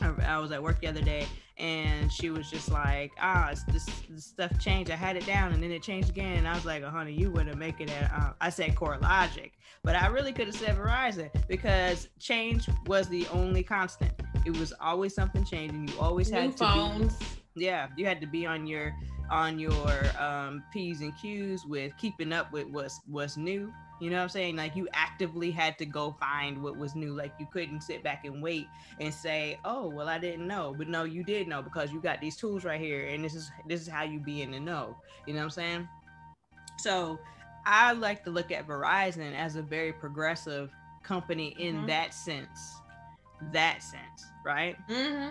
I 0.00 0.38
was 0.38 0.52
at 0.52 0.62
work 0.62 0.80
the 0.80 0.86
other 0.86 1.02
day, 1.02 1.26
and 1.56 2.12
she 2.12 2.30
was 2.30 2.50
just 2.50 2.70
like, 2.70 3.12
ah, 3.20 3.52
this, 3.68 3.84
this, 4.08 4.24
stuff 4.24 4.58
changed. 4.58 4.90
I 4.90 4.96
had 4.96 5.16
it 5.16 5.24
down 5.24 5.52
and 5.52 5.62
then 5.62 5.70
it 5.70 5.82
changed 5.82 6.08
again. 6.08 6.38
And 6.38 6.48
I 6.48 6.54
was 6.54 6.64
like, 6.64 6.82
oh, 6.82 6.90
honey, 6.90 7.12
you 7.12 7.30
wouldn't 7.30 7.56
make 7.58 7.80
it 7.80 7.90
at, 7.90 8.10
uh, 8.12 8.32
I 8.40 8.50
said 8.50 8.74
CoreLogic, 8.74 9.52
but 9.82 9.94
I 9.94 10.08
really 10.08 10.32
could 10.32 10.46
have 10.46 10.56
said 10.56 10.76
Verizon 10.76 11.30
because 11.46 12.08
change 12.18 12.68
was 12.86 13.08
the 13.08 13.26
only 13.28 13.62
constant. 13.62 14.12
It 14.44 14.56
was 14.58 14.72
always 14.80 15.14
something 15.14 15.44
changing. 15.44 15.88
You 15.88 15.94
always 16.00 16.30
New 16.30 16.40
had 16.40 16.56
to 16.56 16.64
phones. 16.64 17.18
Be, 17.54 17.66
yeah, 17.66 17.88
you 17.96 18.04
had 18.04 18.20
to 18.20 18.26
be 18.26 18.46
on 18.46 18.66
your 18.66 18.94
on 19.30 19.58
your 19.58 20.02
um, 20.18 20.62
P's 20.72 21.00
and 21.00 21.16
Q's 21.16 21.64
with 21.64 21.96
keeping 21.96 22.32
up 22.32 22.52
with 22.52 22.66
what's 22.66 23.00
what's 23.06 23.36
new. 23.36 23.72
You 24.00 24.10
know 24.10 24.16
what 24.16 24.22
I'm 24.24 24.28
saying? 24.28 24.56
Like 24.56 24.74
you 24.76 24.88
actively 24.92 25.50
had 25.50 25.78
to 25.78 25.86
go 25.86 26.16
find 26.18 26.62
what 26.62 26.76
was 26.76 26.94
new. 26.94 27.14
Like 27.14 27.32
you 27.38 27.46
couldn't 27.52 27.82
sit 27.82 28.02
back 28.02 28.24
and 28.24 28.42
wait 28.42 28.66
and 29.00 29.14
say, 29.14 29.58
"Oh, 29.64 29.88
well, 29.88 30.08
I 30.08 30.18
didn't 30.18 30.46
know," 30.46 30.74
but 30.76 30.88
no, 30.88 31.04
you 31.04 31.22
did 31.22 31.48
know 31.48 31.62
because 31.62 31.92
you 31.92 32.00
got 32.00 32.20
these 32.20 32.36
tools 32.36 32.64
right 32.64 32.80
here, 32.80 33.06
and 33.06 33.24
this 33.24 33.34
is 33.34 33.50
this 33.66 33.80
is 33.80 33.88
how 33.88 34.02
you 34.02 34.18
be 34.18 34.42
in 34.42 34.50
the 34.50 34.60
know. 34.60 34.96
You 35.26 35.34
know 35.34 35.40
what 35.40 35.44
I'm 35.44 35.50
saying? 35.50 35.88
So 36.78 37.18
I 37.66 37.92
like 37.92 38.24
to 38.24 38.30
look 38.30 38.50
at 38.50 38.66
Verizon 38.66 39.34
as 39.34 39.56
a 39.56 39.62
very 39.62 39.92
progressive 39.92 40.72
company 41.02 41.54
in 41.58 41.76
mm-hmm. 41.76 41.86
that 41.86 42.12
sense. 42.12 42.76
That 43.52 43.82
sense, 43.82 44.26
right? 44.44 44.76
Mm-hmm. 44.88 45.30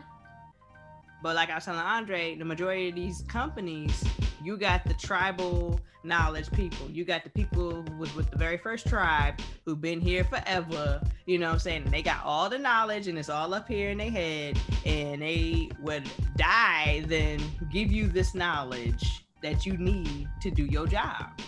But 1.22 1.36
like 1.36 1.50
I 1.50 1.56
was 1.56 1.66
telling 1.66 1.80
Andre, 1.80 2.36
the 2.36 2.46
majority 2.46 2.90
of 2.90 2.96
these 2.96 3.24
companies, 3.28 4.04
you 4.44 4.58
got 4.58 4.84
the 4.86 4.94
tribal 4.94 5.80
knowledge 6.04 6.52
people. 6.52 6.90
You 6.90 7.06
got 7.06 7.24
the 7.24 7.30
people 7.30 7.86
was 7.98 8.14
with 8.14 8.30
the 8.30 8.38
very 8.38 8.58
first 8.58 8.88
tribe 8.88 9.40
who've 9.66 9.80
been 9.80 10.02
here 10.02 10.24
forever. 10.26 11.02
You 11.26 11.40
know 11.40 11.48
what 11.48 11.54
I'm 11.54 11.60
saying? 11.60 11.86
They 11.86 12.02
got 12.02 12.24
all 12.26 12.50
the 12.50 12.60
knowledge 12.60 13.08
and 13.08 13.18
it's 13.18 13.30
all 13.30 13.54
up 13.54 13.68
here 13.68 13.92
in 13.92 13.98
their 14.00 14.12
head. 14.12 14.60
And 14.86 15.22
they 15.22 15.70
would 15.80 16.10
die 16.36 17.06
then 17.08 17.40
give 17.72 17.92
you 17.92 18.08
this 18.08 18.36
knowledge 18.36 19.26
that 19.42 19.66
you 19.66 19.78
need 19.78 20.28
to 20.42 20.52
do 20.52 20.66
your 20.66 20.88
job. 20.88 21.40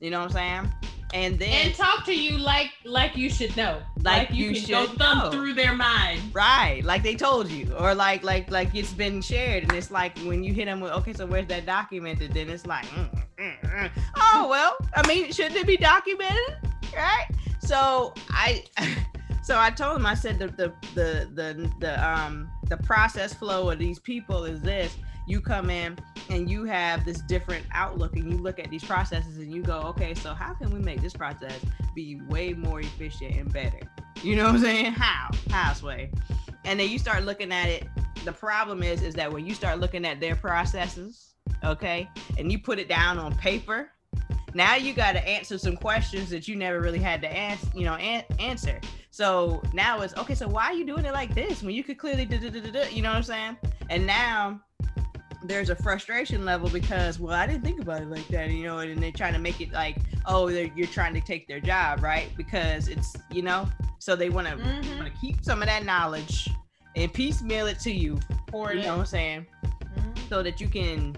You 0.00 0.10
know 0.10 0.20
what 0.20 0.36
I'm 0.36 0.62
saying? 0.62 0.72
And 1.14 1.38
then 1.38 1.66
and 1.66 1.74
talk 1.74 2.04
to 2.04 2.14
you 2.14 2.36
like 2.36 2.72
like 2.84 3.16
you 3.16 3.30
should 3.30 3.56
know. 3.56 3.80
Like, 4.02 4.28
like 4.28 4.36
you, 4.36 4.50
you, 4.50 4.60
can 4.60 4.86
go 4.86 4.92
thumb 4.94 5.18
know. 5.18 5.30
through 5.30 5.54
their 5.54 5.74
mind. 5.74 6.20
Right 6.34 6.82
like 6.84 7.02
they 7.02 7.14
told 7.14 7.48
you 7.48 7.72
or 7.78 7.94
like 7.94 8.24
like 8.24 8.50
like 8.50 8.74
it's 8.74 8.92
been 8.92 9.22
shared 9.22 9.62
and 9.62 9.72
it's 9.72 9.90
like 9.90 10.18
when 10.18 10.42
you 10.42 10.52
hit 10.52 10.66
them 10.66 10.80
with 10.80 10.92
okay 10.92 11.12
so 11.12 11.24
where's 11.24 11.46
that 11.46 11.64
documented? 11.64 12.34
Then 12.34 12.50
it's 12.50 12.66
like 12.66 12.84
mm, 12.86 13.24
mm, 13.38 13.60
mm. 13.60 13.90
oh 14.16 14.48
well 14.50 14.76
i 14.94 15.06
mean 15.06 15.32
shouldn't 15.32 15.56
it 15.56 15.66
be 15.66 15.76
documented? 15.76 16.56
Right? 16.94 17.26
So 17.60 18.12
i 18.30 18.64
so 19.44 19.58
i 19.58 19.70
told 19.70 19.96
him 19.96 20.06
i 20.06 20.14
said 20.14 20.38
the 20.38 20.48
the 20.48 20.72
the 20.94 21.28
the, 21.32 21.70
the 21.78 22.08
um 22.08 22.50
the 22.68 22.76
process 22.78 23.32
flow 23.32 23.70
of 23.70 23.78
these 23.78 24.00
people 24.00 24.44
is 24.44 24.60
this 24.60 24.96
you 25.26 25.40
come 25.40 25.70
in 25.70 25.98
and 26.30 26.50
you 26.50 26.64
have 26.64 27.04
this 27.04 27.20
different 27.22 27.64
outlook 27.72 28.16
and 28.16 28.30
you 28.30 28.38
look 28.38 28.58
at 28.58 28.70
these 28.70 28.84
processes 28.84 29.38
and 29.38 29.52
you 29.52 29.62
go, 29.62 29.80
okay, 29.80 30.14
so 30.14 30.34
how 30.34 30.54
can 30.54 30.70
we 30.70 30.78
make 30.78 31.00
this 31.00 31.12
process 31.12 31.58
be 31.94 32.20
way 32.28 32.52
more 32.52 32.80
efficient 32.80 33.36
and 33.36 33.52
better? 33.52 33.80
You 34.22 34.36
know 34.36 34.44
what 34.44 34.56
I'm 34.56 34.60
saying? 34.60 34.92
How? 34.92 35.30
How's 35.50 35.82
way? 35.82 36.10
And 36.64 36.80
then 36.80 36.88
you 36.88 36.98
start 36.98 37.24
looking 37.24 37.52
at 37.52 37.68
it. 37.68 37.86
The 38.24 38.32
problem 38.32 38.82
is, 38.82 39.02
is 39.02 39.14
that 39.14 39.30
when 39.30 39.46
you 39.46 39.54
start 39.54 39.80
looking 39.80 40.04
at 40.06 40.20
their 40.20 40.34
processes, 40.34 41.34
okay, 41.62 42.08
and 42.38 42.50
you 42.50 42.58
put 42.58 42.78
it 42.78 42.88
down 42.88 43.18
on 43.18 43.34
paper, 43.36 43.90
now 44.54 44.76
you 44.76 44.94
got 44.94 45.12
to 45.12 45.28
answer 45.28 45.58
some 45.58 45.76
questions 45.76 46.30
that 46.30 46.46
you 46.48 46.56
never 46.56 46.80
really 46.80 47.00
had 47.00 47.20
to 47.22 47.28
answer, 47.28 47.66
you 47.74 47.84
know, 47.84 47.94
an- 47.94 48.24
answer. 48.38 48.80
So 49.10 49.62
now 49.72 50.00
it's 50.00 50.14
okay. 50.16 50.34
So 50.34 50.48
why 50.48 50.64
are 50.64 50.74
you 50.74 50.86
doing 50.86 51.04
it 51.04 51.12
like 51.12 51.34
this 51.34 51.62
when 51.62 51.74
you 51.74 51.84
could 51.84 51.98
clearly, 51.98 52.22
you 52.90 53.02
know 53.02 53.10
what 53.10 53.16
I'm 53.16 53.22
saying? 53.22 53.56
And 53.90 54.06
now 54.06 54.60
there's 55.44 55.68
a 55.68 55.76
frustration 55.76 56.44
level 56.44 56.68
because 56.70 57.20
well 57.20 57.34
i 57.34 57.46
didn't 57.46 57.62
think 57.62 57.80
about 57.80 58.00
it 58.00 58.08
like 58.08 58.26
that 58.28 58.50
you 58.50 58.64
know 58.64 58.78
and 58.78 59.02
they're 59.02 59.12
trying 59.12 59.34
to 59.34 59.38
make 59.38 59.60
it 59.60 59.70
like 59.72 59.98
oh 60.26 60.48
you're 60.48 60.86
trying 60.86 61.12
to 61.12 61.20
take 61.20 61.46
their 61.46 61.60
job 61.60 62.02
right 62.02 62.30
because 62.36 62.88
it's 62.88 63.14
you 63.30 63.42
know 63.42 63.68
so 63.98 64.16
they 64.16 64.30
want 64.30 64.46
to 64.48 64.54
mm-hmm. 64.56 65.06
keep 65.20 65.44
some 65.44 65.60
of 65.60 65.68
that 65.68 65.84
knowledge 65.84 66.48
and 66.96 67.12
piecemeal 67.12 67.66
it 67.66 67.78
to 67.78 67.92
you 67.92 68.18
For 68.50 68.72
you 68.72 68.80
it. 68.80 68.82
know 68.84 68.92
what 68.92 69.00
i'm 69.00 69.06
saying 69.06 69.46
mm-hmm. 69.64 70.28
so 70.28 70.42
that 70.42 70.60
you 70.60 70.68
can 70.68 71.14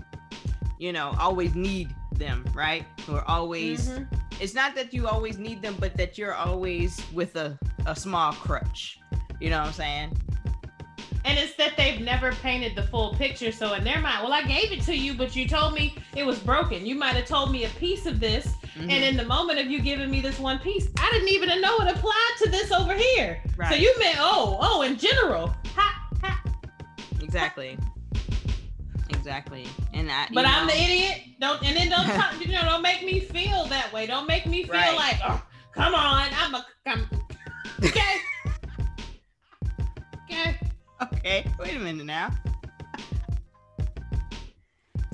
you 0.79 0.93
know 0.93 1.15
always 1.19 1.55
need 1.55 1.95
them 2.13 2.45
right 2.53 2.85
or 3.09 3.23
always 3.31 3.89
mm-hmm. 3.89 4.05
it's 4.41 4.55
not 4.55 4.75
that 4.75 4.93
you 4.93 5.07
always 5.07 5.39
need 5.39 5.63
them 5.63 5.77
but 5.79 5.97
that 5.97 6.19
you're 6.19 6.35
always 6.35 7.01
with 7.13 7.37
a, 7.37 7.57
a 7.87 7.95
small 7.95 8.33
crutch 8.33 8.99
you 9.41 9.51
know 9.51 9.61
what 9.61 9.69
i'm 9.69 9.73
saying 9.73 10.17
and 11.27 11.37
it's 11.39 11.55
that 11.57 11.77
they've 11.77 12.01
never 12.01 12.31
painted 12.33 12.77
the 12.77 12.85
full 12.85 13.15
picture. 13.15 13.51
So 13.51 13.75
in 13.75 13.83
their 13.83 14.01
mind, 14.01 14.23
well, 14.23 14.33
I 14.33 14.43
gave 14.43 14.71
it 14.71 14.81
to 14.83 14.97
you, 14.97 15.13
but 15.13 15.35
you 15.35 15.49
told 15.49 15.75
me 15.75 15.97
it 16.15 16.25
was 16.25 16.39
broken. 16.39 16.87
You 16.87 16.95
might 16.95 17.17
have 17.17 17.27
told 17.27 17.51
me 17.51 17.65
a 17.65 17.69
piece 17.71 18.07
of 18.07 18.21
this, 18.21 18.47
mm-hmm. 18.47 18.89
and 18.89 19.05
in 19.05 19.17
the 19.17 19.25
moment 19.25 19.59
of 19.59 19.67
you 19.67 19.81
giving 19.83 20.09
me 20.09 20.21
this 20.21 20.39
one 20.39 20.61
piece, 20.61 20.89
I 20.99 21.11
didn't 21.11 21.29
even 21.29 21.61
know 21.61 21.77
it 21.81 21.97
applied 21.97 22.35
to 22.43 22.51
this 22.51 22.71
over 22.71 22.95
here. 22.95 23.43
Right. 23.57 23.71
So 23.71 23.75
you 23.75 23.93
meant 23.99 24.19
oh 24.21 24.57
oh 24.61 24.83
in 24.83 24.97
general. 24.97 25.49
Ha, 25.75 26.09
ha. 26.23 26.43
Exactly. 27.21 27.77
Exactly. 29.11 29.67
And 29.93 30.11
I 30.11 30.29
But 30.33 30.47
I'm 30.47 30.69
the 30.69 30.81
idiot. 30.81 31.23
Don't 31.41 31.61
and 31.65 31.77
then 31.77 31.89
don't 31.89 32.07
talk, 32.07 32.41
you 32.47 32.53
know, 32.53 32.63
don't 32.63 32.83
make 32.83 33.05
me 33.05 33.19
feel 33.19 33.67
that 33.67 33.93
way. 33.93 34.07
Don't 34.07 34.29
make 34.29 34.47
me 34.47 34.63
feel 34.63 34.75
right. 34.75 34.95
like, 34.95 35.17
oh, 35.27 35.43
come 35.73 35.95
on, 35.95 36.29
I'm 36.39 36.55
a 36.55 36.67
come 36.85 37.09
okay. 37.85 38.15
okay. 40.31 40.59
Okay, 41.27 41.45
wait 41.59 41.75
a 41.75 41.81
minute 41.81 42.07
now. 42.07 42.33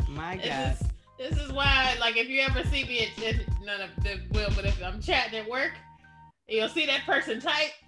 My 0.09 0.37
God. 0.37 0.45
This 0.45 0.81
is, 0.83 0.87
this 1.19 1.39
is 1.39 1.51
why, 1.51 1.97
like, 2.01 2.19
if 2.19 2.29
you 2.29 2.43
ever 2.43 2.63
see 2.65 2.85
me 2.85 3.09
at, 3.27 3.37
none 3.65 3.81
of 3.81 3.89
the 4.05 4.21
will, 4.31 4.51
but 4.55 4.67
if 4.67 4.79
I'm 4.85 5.01
chatting 5.01 5.39
at 5.39 5.49
work, 5.49 5.73
you'll 6.49 6.69
see 6.69 6.85
that 6.85 7.07
person 7.07 7.41
type. 7.41 7.71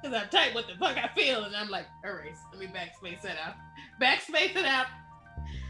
Because 0.00 0.22
I 0.22 0.26
type 0.26 0.54
what 0.54 0.68
the 0.68 0.74
fuck 0.74 0.98
I 0.98 1.08
feel, 1.16 1.44
and 1.44 1.56
I'm 1.56 1.70
like, 1.70 1.86
erase. 2.04 2.36
Let 2.52 2.60
me 2.60 2.66
backspace 2.66 3.24
it 3.24 3.36
out. 3.42 3.54
Backspace 4.00 4.54
it 4.54 4.66
out. 4.66 4.86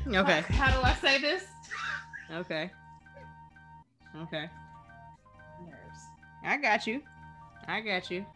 Okay. 0.08 0.40
how 0.52 0.76
do 0.76 0.84
I 0.84 0.92
say 0.94 1.20
this? 1.20 1.44
Okay. 2.32 2.68
Okay. 4.22 4.50
Nerves. 5.64 6.00
I 6.44 6.56
got 6.56 6.84
you. 6.86 7.00
I 7.68 7.80
got 7.80 8.10
you. 8.10 8.26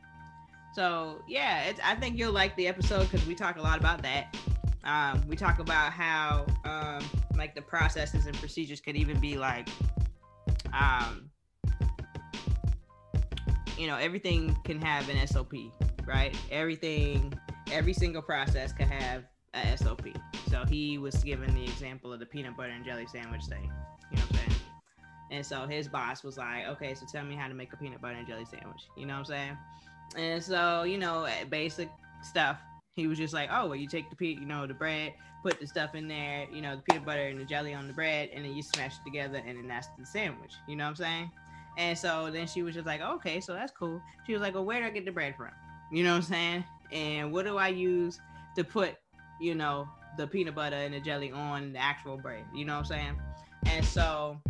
So 0.79 1.20
yeah, 1.26 1.72
I 1.85 1.97
think 1.97 2.16
you'll 2.16 2.31
like 2.31 2.55
the 2.55 2.68
episode 2.68 3.11
because 3.11 3.26
we 3.26 3.35
talk 3.35 3.57
a 3.57 3.61
lot 3.61 3.81
about 3.81 4.01
that. 4.03 4.37
Um, 4.85 5.24
we 5.26 5.35
talk 5.35 5.59
about 5.59 5.93
how 5.93 6.47
um, 6.64 7.05
like 7.37 7.57
the 7.57 7.62
processes 7.62 8.26
and 8.26 8.37
procedures 8.37 8.81
could 8.81 8.95
even 8.95 9.18
be 9.18 9.37
like, 9.37 9.68
um, 10.72 11.31
you 13.76 13.89
know, 13.89 13.97
everything 13.97 14.57
can 14.62 14.81
have 14.81 15.09
an 15.09 15.26
SOP, 15.26 15.53
right? 16.07 16.39
Everything, 16.49 17.33
every 17.72 17.93
single 17.93 18.22
process 18.22 18.72
can 18.72 18.87
have 18.87 19.24
a 19.55 19.76
SOP. 19.76 20.07
So 20.49 20.64
he 20.64 20.97
was 20.97 21.16
given 21.24 21.53
the 21.57 21.64
example 21.64 22.12
of 22.12 22.20
the 22.20 22.26
peanut 22.26 22.57
butter 22.57 22.70
and 22.70 22.85
jelly 22.85 23.09
sandwich 23.09 23.47
thing. 23.47 23.64
You 24.12 24.18
know 24.18 24.22
what 24.29 24.31
I'm 24.31 24.37
saying? 24.37 24.61
And 25.33 25.45
so 25.45 25.66
his 25.66 25.89
boss 25.89 26.22
was 26.22 26.39
like, 26.39 26.68
okay, 26.68 26.95
so 26.95 27.05
tell 27.11 27.24
me 27.24 27.35
how 27.35 27.49
to 27.49 27.55
make 27.55 27.72
a 27.72 27.76
peanut 27.76 28.01
butter 28.01 28.14
and 28.14 28.29
jelly 28.29 28.45
sandwich. 28.45 28.83
You 28.97 29.07
know 29.07 29.14
what 29.14 29.18
I'm 29.18 29.24
saying? 29.24 29.59
And 30.17 30.43
so, 30.43 30.83
you 30.85 30.99
know, 30.99 31.25
eh, 31.25 31.45
basic 31.45 31.89
stuff. 32.23 32.59
He 32.95 33.07
was 33.07 33.19
just 33.19 33.35
like, 33.35 33.49
oh, 33.53 33.67
well, 33.67 33.77
you 33.77 33.87
take 33.87 34.11
the 34.11 34.17
pe- 34.17 34.41
you 34.41 34.47
know, 34.47 34.67
the 34.67 34.75
bread, 34.75 35.15
put 35.43 35.61
the 35.61 35.67
stuff 35.67 35.95
in 35.95 36.09
there, 36.09 36.47
you 36.53 36.61
know, 36.61 36.77
the 36.77 36.83
peanut 36.83 37.07
butter 37.07 37.29
and 37.29 37.41
the 37.41 37.45
jelly 37.45 37.73
on 37.73 37.87
the 37.87 37.93
bread, 37.93 38.31
and 38.35 38.45
then 38.45 38.55
you 38.55 38.63
smash 38.63 38.95
it 38.97 39.05
together, 39.05 39.41
and 39.47 39.57
then 39.57 39.69
that's 39.69 39.89
the 39.99 40.05
sandwich. 40.05 40.55
You 40.67 40.77
know 40.77 40.85
what 40.85 40.91
I'm 40.91 40.97
saying? 40.97 41.31
And 41.77 41.97
so 41.97 42.29
then 42.33 42.49
she 42.49 42.63
was 42.63 42.75
just 42.75 42.87
like, 42.87 43.01
okay, 43.01 43.41
so 43.41 43.53
that's 43.53 43.73
cool. 43.73 44.03
She 44.27 44.33
was 44.33 44.43
like, 44.43 44.55
well, 44.55 44.65
where 44.65 44.81
do 44.81 44.87
I 44.87 44.91
get 44.91 45.05
the 45.05 45.13
bread 45.13 45.37
from? 45.37 45.51
You 45.93 46.03
know 46.03 46.11
what 46.11 46.17
I'm 46.17 46.23
saying? 46.23 46.65
And 46.91 47.33
what 47.33 47.45
do 47.45 47.57
I 47.57 47.69
use 47.69 48.21
to 48.57 48.65
put, 48.65 48.97
you 49.41 49.55
know, 49.55 49.89
the 50.17 50.27
peanut 50.27 50.57
butter 50.57 50.77
and 50.77 50.93
the 50.93 51.01
jelly 51.01 51.31
on 51.31 51.73
the 51.73 51.79
actual 51.79 52.17
bread? 52.17 52.45
You 52.53 52.65
know 52.65 52.75
what 52.75 52.81
I'm 52.81 52.85
saying? 52.87 53.21
And 53.67 53.85
so 53.85 54.41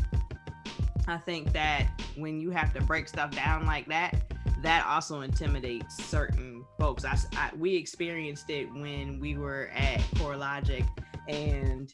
I 1.06 1.18
think 1.18 1.52
that 1.52 1.86
when 2.16 2.40
you 2.40 2.50
have 2.50 2.72
to 2.74 2.80
break 2.82 3.08
stuff 3.08 3.32
down 3.32 3.66
like 3.66 3.86
that, 3.88 4.16
that 4.62 4.84
also 4.86 5.20
intimidates 5.20 6.02
certain 6.04 6.64
folks. 6.78 7.04
I, 7.04 7.16
I, 7.36 7.50
we 7.56 7.74
experienced 7.76 8.50
it 8.50 8.72
when 8.72 9.20
we 9.20 9.36
were 9.36 9.70
at 9.74 10.00
CoreLogic 10.16 10.86
and 11.28 11.92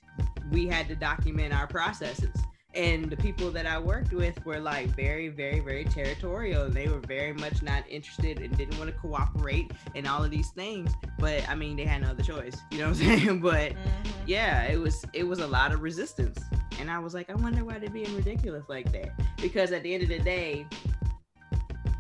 we 0.51 0.67
had 0.67 0.89
to 0.89 0.97
document 0.97 1.53
our 1.53 1.67
processes. 1.67 2.35
And 2.75 3.09
the 3.09 3.17
people 3.17 3.53
that 3.53 3.67
I 3.67 3.79
worked 3.79 4.13
with 4.13 4.45
were 4.45 4.59
like 4.59 4.89
very, 4.97 5.29
very, 5.29 5.61
very 5.61 5.85
territorial. 5.85 6.65
And 6.65 6.75
they 6.75 6.89
were 6.89 6.99
very 6.99 7.33
much 7.33 7.63
not 7.63 7.85
interested 7.89 8.41
and 8.41 8.57
didn't 8.57 8.77
want 8.79 8.91
to 8.91 8.97
cooperate 8.97 9.71
and 9.95 10.09
all 10.09 10.25
of 10.25 10.31
these 10.31 10.51
things. 10.51 10.91
But 11.19 11.49
I 11.49 11.55
mean, 11.55 11.77
they 11.77 11.85
had 11.85 12.03
no 12.03 12.09
other 12.09 12.23
choice. 12.25 12.57
You 12.73 12.79
know 12.79 12.89
what 12.89 13.01
I'm 13.01 13.05
saying? 13.21 13.41
But 13.41 13.73
mm-hmm. 13.73 14.11
yeah, 14.27 14.65
it 14.65 14.81
was 14.81 15.05
it 15.13 15.23
was 15.23 15.39
a 15.39 15.47
lot 15.47 15.73
of 15.73 15.83
resistance. 15.83 16.41
And 16.81 16.91
I 16.91 16.99
was 16.99 17.15
like, 17.15 17.31
I 17.31 17.35
wonder 17.35 17.65
why 17.65 17.79
they're 17.79 17.91
being 17.91 18.15
ridiculous 18.17 18.65
like 18.69 18.91
that. 18.93 19.21
Because 19.41 19.71
at 19.71 19.85
the 19.85 19.95
end 19.95 20.03
of 20.03 20.09
the 20.09 20.19
day, 20.19 20.67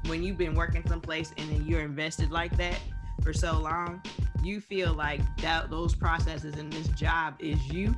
when 0.06 0.22
you've 0.22 0.38
been 0.38 0.54
working 0.54 0.82
someplace 0.86 1.32
and 1.36 1.50
then 1.50 1.66
you're 1.66 1.80
invested 1.80 2.30
like 2.30 2.56
that 2.56 2.78
for 3.22 3.32
so 3.32 3.58
long, 3.58 4.02
you 4.42 4.60
feel 4.60 4.92
like 4.92 5.20
that 5.38 5.70
those 5.70 5.94
processes 5.94 6.56
in 6.56 6.70
this 6.70 6.88
job 6.88 7.34
is 7.38 7.58
you. 7.68 7.94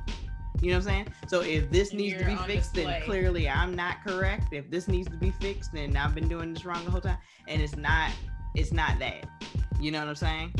You 0.61 0.71
know 0.71 0.77
what 0.77 0.87
I'm 0.87 0.89
saying? 0.89 1.07
So 1.27 1.41
if 1.41 1.69
this 1.69 1.91
and 1.91 1.99
needs 1.99 2.17
to 2.17 2.25
be 2.25 2.35
fixed, 2.35 2.73
display. 2.73 2.93
then 2.93 3.01
clearly 3.03 3.47
I'm 3.47 3.75
not 3.75 4.03
correct. 4.03 4.53
If 4.53 4.71
this 4.71 4.87
needs 4.87 5.07
to 5.09 5.17
be 5.17 5.31
fixed, 5.31 5.71
then 5.73 5.95
I've 5.95 6.15
been 6.15 6.27
doing 6.27 6.53
this 6.53 6.65
wrong 6.65 6.83
the 6.83 6.91
whole 6.91 7.01
time. 7.01 7.17
And 7.47 7.61
it's 7.61 7.75
not 7.75 8.11
it's 8.55 8.71
not 8.71 8.97
that. 8.99 9.27
You 9.79 9.91
know 9.91 9.99
what 9.99 10.07
I'm 10.07 10.15
saying? 10.15 10.53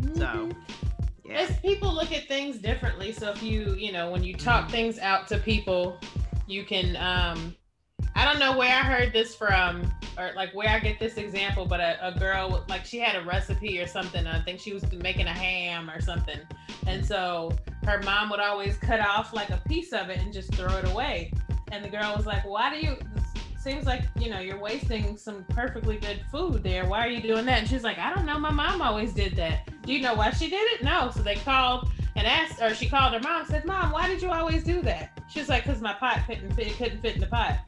Mm-hmm. 0.00 0.18
So 0.18 0.50
yeah. 1.24 1.40
As 1.40 1.56
people 1.58 1.92
look 1.92 2.12
at 2.12 2.28
things 2.28 2.58
differently. 2.58 3.12
So 3.12 3.30
if 3.30 3.42
you, 3.42 3.74
you 3.74 3.92
know, 3.92 4.10
when 4.10 4.22
you 4.22 4.34
talk 4.34 4.62
mm-hmm. 4.62 4.72
things 4.72 4.98
out 4.98 5.26
to 5.28 5.38
people, 5.38 5.98
you 6.46 6.64
can 6.64 6.96
um 6.96 7.56
I 8.18 8.24
don't 8.24 8.40
know 8.40 8.58
where 8.58 8.74
I 8.74 8.80
heard 8.80 9.12
this 9.12 9.36
from 9.36 9.90
or 10.18 10.32
like 10.34 10.52
where 10.52 10.68
I 10.68 10.80
get 10.80 10.98
this 10.98 11.18
example, 11.18 11.64
but 11.64 11.78
a, 11.78 12.08
a 12.08 12.18
girl 12.18 12.64
like 12.68 12.84
she 12.84 12.98
had 12.98 13.14
a 13.14 13.24
recipe 13.24 13.80
or 13.80 13.86
something. 13.86 14.26
I 14.26 14.42
think 14.42 14.58
she 14.58 14.72
was 14.72 14.82
making 14.92 15.26
a 15.26 15.32
ham 15.32 15.88
or 15.88 16.00
something, 16.00 16.40
and 16.88 17.06
so 17.06 17.52
her 17.84 18.02
mom 18.02 18.28
would 18.30 18.40
always 18.40 18.76
cut 18.76 18.98
off 18.98 19.32
like 19.32 19.50
a 19.50 19.62
piece 19.68 19.92
of 19.92 20.10
it 20.10 20.18
and 20.18 20.32
just 20.32 20.52
throw 20.54 20.76
it 20.78 20.90
away. 20.90 21.32
And 21.70 21.84
the 21.84 21.88
girl 21.88 22.12
was 22.16 22.26
like, 22.26 22.44
"Why 22.44 22.74
do 22.74 22.84
you?" 22.84 22.96
Seems 23.56 23.86
like 23.86 24.02
you 24.18 24.30
know 24.30 24.40
you're 24.40 24.58
wasting 24.58 25.16
some 25.16 25.44
perfectly 25.44 25.98
good 25.98 26.20
food 26.30 26.64
there. 26.64 26.86
Why 26.86 27.06
are 27.06 27.10
you 27.10 27.22
doing 27.22 27.46
that? 27.46 27.60
And 27.60 27.68
she's 27.68 27.84
like, 27.84 27.98
"I 27.98 28.12
don't 28.12 28.26
know. 28.26 28.38
My 28.38 28.50
mom 28.50 28.82
always 28.82 29.12
did 29.12 29.36
that. 29.36 29.70
Do 29.86 29.92
you 29.92 30.00
know 30.00 30.14
why 30.14 30.32
she 30.32 30.50
did 30.50 30.72
it? 30.72 30.82
No." 30.82 31.12
So 31.14 31.22
they 31.22 31.36
called 31.36 31.88
and 32.16 32.26
asked, 32.26 32.60
or 32.60 32.74
she 32.74 32.88
called 32.88 33.14
her 33.14 33.20
mom. 33.20 33.46
Said, 33.46 33.64
"Mom, 33.64 33.92
why 33.92 34.08
did 34.08 34.20
you 34.20 34.30
always 34.30 34.64
do 34.64 34.82
that?" 34.82 35.18
She's 35.28 35.48
like, 35.48 35.64
"Cause 35.64 35.80
my 35.80 35.94
pot 35.94 36.26
couldn't 36.26 36.52
fit, 36.54 36.76
couldn't 36.76 37.00
fit 37.00 37.14
in 37.14 37.20
the 37.20 37.28
pot." 37.28 37.60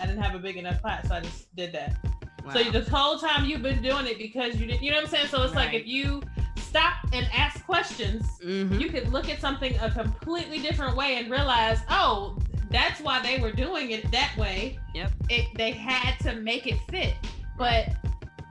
I 0.00 0.06
didn't 0.06 0.22
have 0.22 0.34
a 0.34 0.38
big 0.38 0.56
enough 0.56 0.82
pot, 0.82 1.06
so 1.06 1.14
I 1.14 1.20
just 1.20 1.54
did 1.56 1.72
that. 1.72 1.96
Wow. 2.44 2.52
So 2.52 2.70
this 2.70 2.88
whole 2.88 3.18
time 3.18 3.44
you've 3.44 3.62
been 3.62 3.82
doing 3.82 4.06
it 4.06 4.18
because 4.18 4.56
you 4.56 4.66
didn't. 4.66 4.82
you 4.82 4.90
know 4.90 4.98
what 4.98 5.04
I'm 5.04 5.10
saying? 5.10 5.26
So 5.28 5.42
it's 5.42 5.54
right. 5.54 5.66
like 5.66 5.74
if 5.74 5.86
you 5.86 6.22
stop 6.56 6.94
and 7.12 7.26
ask 7.32 7.64
questions, 7.64 8.24
mm-hmm. 8.44 8.78
you 8.78 8.88
could 8.90 9.12
look 9.12 9.28
at 9.28 9.40
something 9.40 9.76
a 9.80 9.90
completely 9.90 10.58
different 10.58 10.96
way 10.96 11.16
and 11.16 11.30
realize, 11.30 11.80
oh, 11.88 12.38
that's 12.70 13.00
why 13.00 13.20
they 13.22 13.40
were 13.40 13.52
doing 13.52 13.92
it 13.92 14.10
that 14.10 14.36
way. 14.36 14.78
Yep. 14.94 15.12
It 15.28 15.46
they 15.56 15.72
had 15.72 16.18
to 16.20 16.36
make 16.36 16.66
it 16.66 16.78
fit, 16.90 17.14
but 17.56 17.94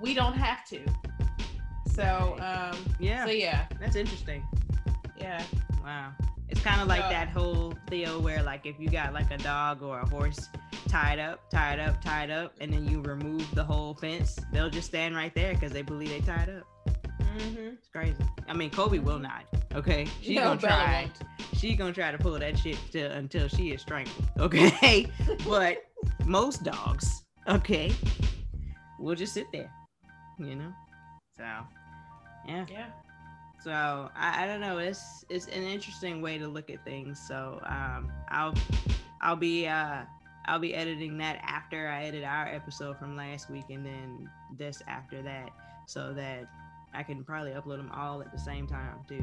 we 0.01 0.13
don't 0.13 0.33
have 0.33 0.65
to. 0.65 0.79
So 1.93 2.35
um, 2.39 2.77
yeah. 2.99 3.25
So 3.25 3.31
yeah, 3.31 3.65
that's 3.79 3.95
interesting. 3.95 4.45
Yeah. 5.17 5.43
Wow. 5.83 6.11
It's 6.49 6.61
kind 6.61 6.81
of 6.81 6.87
like 6.87 7.01
that 7.09 7.29
whole 7.29 7.73
deal 7.89 8.21
where 8.21 8.43
like 8.43 8.65
if 8.65 8.79
you 8.79 8.89
got 8.89 9.13
like 9.13 9.31
a 9.31 9.37
dog 9.37 9.81
or 9.81 9.99
a 9.99 10.05
horse 10.07 10.49
tied 10.87 11.19
up, 11.19 11.49
tied 11.49 11.79
up, 11.79 12.01
tied 12.03 12.29
up, 12.29 12.53
and 12.61 12.71
then 12.71 12.87
you 12.87 13.01
remove 13.01 13.49
the 13.55 13.63
whole 13.63 13.95
fence, 13.95 14.37
they'll 14.53 14.69
just 14.69 14.87
stand 14.87 15.15
right 15.15 15.33
there 15.33 15.53
because 15.53 15.71
they 15.71 15.81
believe 15.81 16.09
they 16.09 16.21
tied 16.21 16.49
up. 16.49 16.63
Mm-hmm. 17.37 17.73
It's 17.73 17.89
crazy. 17.89 18.23
I 18.47 18.53
mean, 18.53 18.69
Kobe 18.69 18.99
will 18.99 19.19
not. 19.19 19.45
Okay, 19.73 20.07
she 20.21 20.35
no, 20.35 20.43
gonna 20.43 20.59
try. 20.59 21.11
She 21.53 21.75
gonna 21.75 21.93
try 21.93 22.11
to 22.11 22.17
pull 22.17 22.37
that 22.39 22.57
shit 22.57 22.77
to, 22.91 23.11
until 23.11 23.47
she 23.47 23.71
is 23.71 23.81
strangled. 23.81 24.15
Okay, 24.39 25.07
but 25.47 25.83
most 26.25 26.63
dogs, 26.63 27.23
okay, 27.47 27.91
will 28.99 29.15
just 29.15 29.33
sit 29.33 29.47
there. 29.51 29.71
You 30.37 30.55
know, 30.55 30.73
so 31.37 31.43
yeah, 32.47 32.65
yeah. 32.69 32.85
So 33.65 34.11
I, 34.15 34.43
I 34.43 34.45
don't 34.45 34.61
know. 34.61 34.77
It's 34.77 35.25
it's 35.27 35.47
an 35.47 35.63
interesting 35.63 36.21
way 36.21 36.37
to 36.37 36.47
look 36.47 36.69
at 36.69 36.85
things. 36.85 37.19
So 37.19 37.59
um, 37.65 38.11
I'll 38.29 38.53
I'll 39.21 39.35
be 39.35 39.65
uh, 39.65 40.03
I'll 40.45 40.59
be 40.59 40.75
editing 40.75 41.17
that 41.17 41.39
after 41.41 41.87
I 41.87 42.03
edit 42.03 42.23
our 42.23 42.45
episode 42.45 42.99
from 42.99 43.17
last 43.17 43.49
week, 43.49 43.65
and 43.71 43.83
then 43.83 44.29
this 44.55 44.83
after 44.87 45.23
that, 45.23 45.49
so 45.87 46.13
that 46.13 46.47
I 46.93 47.01
can 47.01 47.23
probably 47.23 47.53
upload 47.53 47.77
them 47.77 47.91
all 47.91 48.21
at 48.21 48.31
the 48.31 48.37
same 48.37 48.67
time 48.67 48.99
too, 49.07 49.19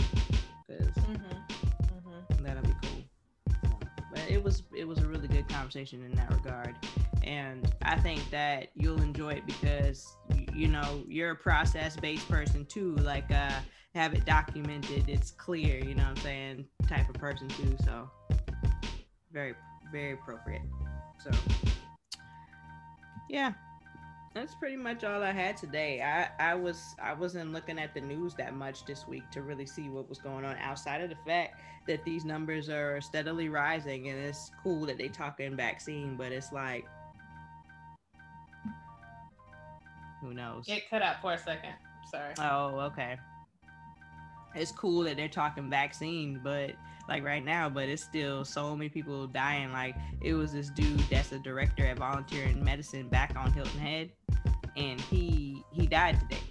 because 0.67 0.93
mm-hmm. 0.97 1.23
mm-hmm. 1.23 2.45
that'll 2.45 2.65
be 2.65 2.75
cool. 2.83 3.02
It 4.29 4.43
was 4.43 4.63
it 4.75 4.87
was 4.87 4.99
a 4.99 5.07
really 5.07 5.29
good 5.29 5.49
conversation 5.49 6.03
in 6.05 6.13
that 6.13 6.31
regard, 6.33 6.77
and 7.23 7.73
I 7.83 7.99
think 7.99 8.29
that 8.31 8.69
you'll 8.75 9.01
enjoy 9.03 9.31
it 9.31 9.47
because 9.47 10.17
you 10.53 10.69
know 10.69 11.05
you're 11.09 11.31
a 11.31 11.37
process 11.37 11.97
based 11.97 12.29
person 12.29 12.65
too. 12.67 12.95
Like 12.97 13.31
uh, 13.31 13.53
have 13.95 14.15
it 14.15 14.25
documented, 14.25 15.09
it's 15.09 15.31
clear. 15.31 15.79
You 15.85 15.95
know 15.95 16.05
what 16.05 16.11
I'm 16.11 16.17
saying? 16.17 16.67
Type 16.89 17.09
of 17.09 17.15
person 17.15 17.49
too. 17.49 17.77
So 17.85 18.11
very 19.33 19.55
very 19.91 20.13
appropriate. 20.13 20.63
So 21.23 21.31
yeah, 23.29 23.53
that's 24.35 24.55
pretty 24.55 24.77
much 24.77 25.05
all 25.05 25.23
I 25.23 25.33
had 25.33 25.57
today. 25.57 26.01
I 26.03 26.29
I 26.53 26.55
was 26.55 26.95
I 27.03 27.13
wasn't 27.13 27.53
looking 27.53 27.79
at 27.79 27.95
the 27.95 28.01
news 28.01 28.35
that 28.35 28.55
much 28.55 28.85
this 28.85 29.07
week 29.07 29.31
to 29.33 29.43
really 29.43 29.67
see 29.67 29.89
what 29.89 30.09
was 30.09 30.19
going 30.19 30.45
on 30.45 30.57
outside 30.57 31.01
of 31.03 31.11
the 31.11 31.17
fact 31.27 31.61
that 31.87 32.05
these 32.05 32.25
numbers 32.25 32.69
are 32.69 33.01
steadily 33.01 33.49
rising 33.49 34.09
and 34.09 34.19
it's 34.19 34.51
cool 34.63 34.87
that 34.87 34.99
they 34.99 35.09
talking 35.09 35.57
vaccine, 35.57 36.17
but 36.17 36.33
it's 36.33 36.53
like 36.53 36.87
who 40.21 40.33
knows? 40.33 40.67
Get 40.67 40.89
cut 40.89 41.03
out 41.03 41.21
for 41.21 41.33
a 41.33 41.39
second. 41.39 41.75
Sorry. 42.11 42.35
Oh, 42.39 42.79
okay. 42.93 43.17
It's 44.55 44.73
cool 44.73 45.03
that 45.05 45.17
they're 45.17 45.29
talking 45.29 45.71
vaccine, 45.71 46.41
but 46.43 46.73
like 47.09 47.25
right 47.25 47.45
now, 47.45 47.69
but 47.69 47.89
it's 47.89 48.03
still 48.03 48.45
so 48.45 48.77
many 48.77 48.89
people 48.89 49.27
dying. 49.27 49.73
Like 49.73 49.95
it 50.21 50.35
was 50.35 50.53
this 50.53 50.71
dude 50.71 51.01
that's 51.11 51.33
a 51.33 51.39
director 51.39 51.87
at 51.87 51.99
Volunteer 51.99 52.45
in 52.45 52.63
Medicine 52.63 53.09
back 53.09 53.35
on 53.37 53.53
Hilton 53.53 53.81
Head, 53.81 54.11
and 54.77 55.01
he 55.01 55.63
he 55.73 55.87
died 55.87 56.21
today. 56.21 56.43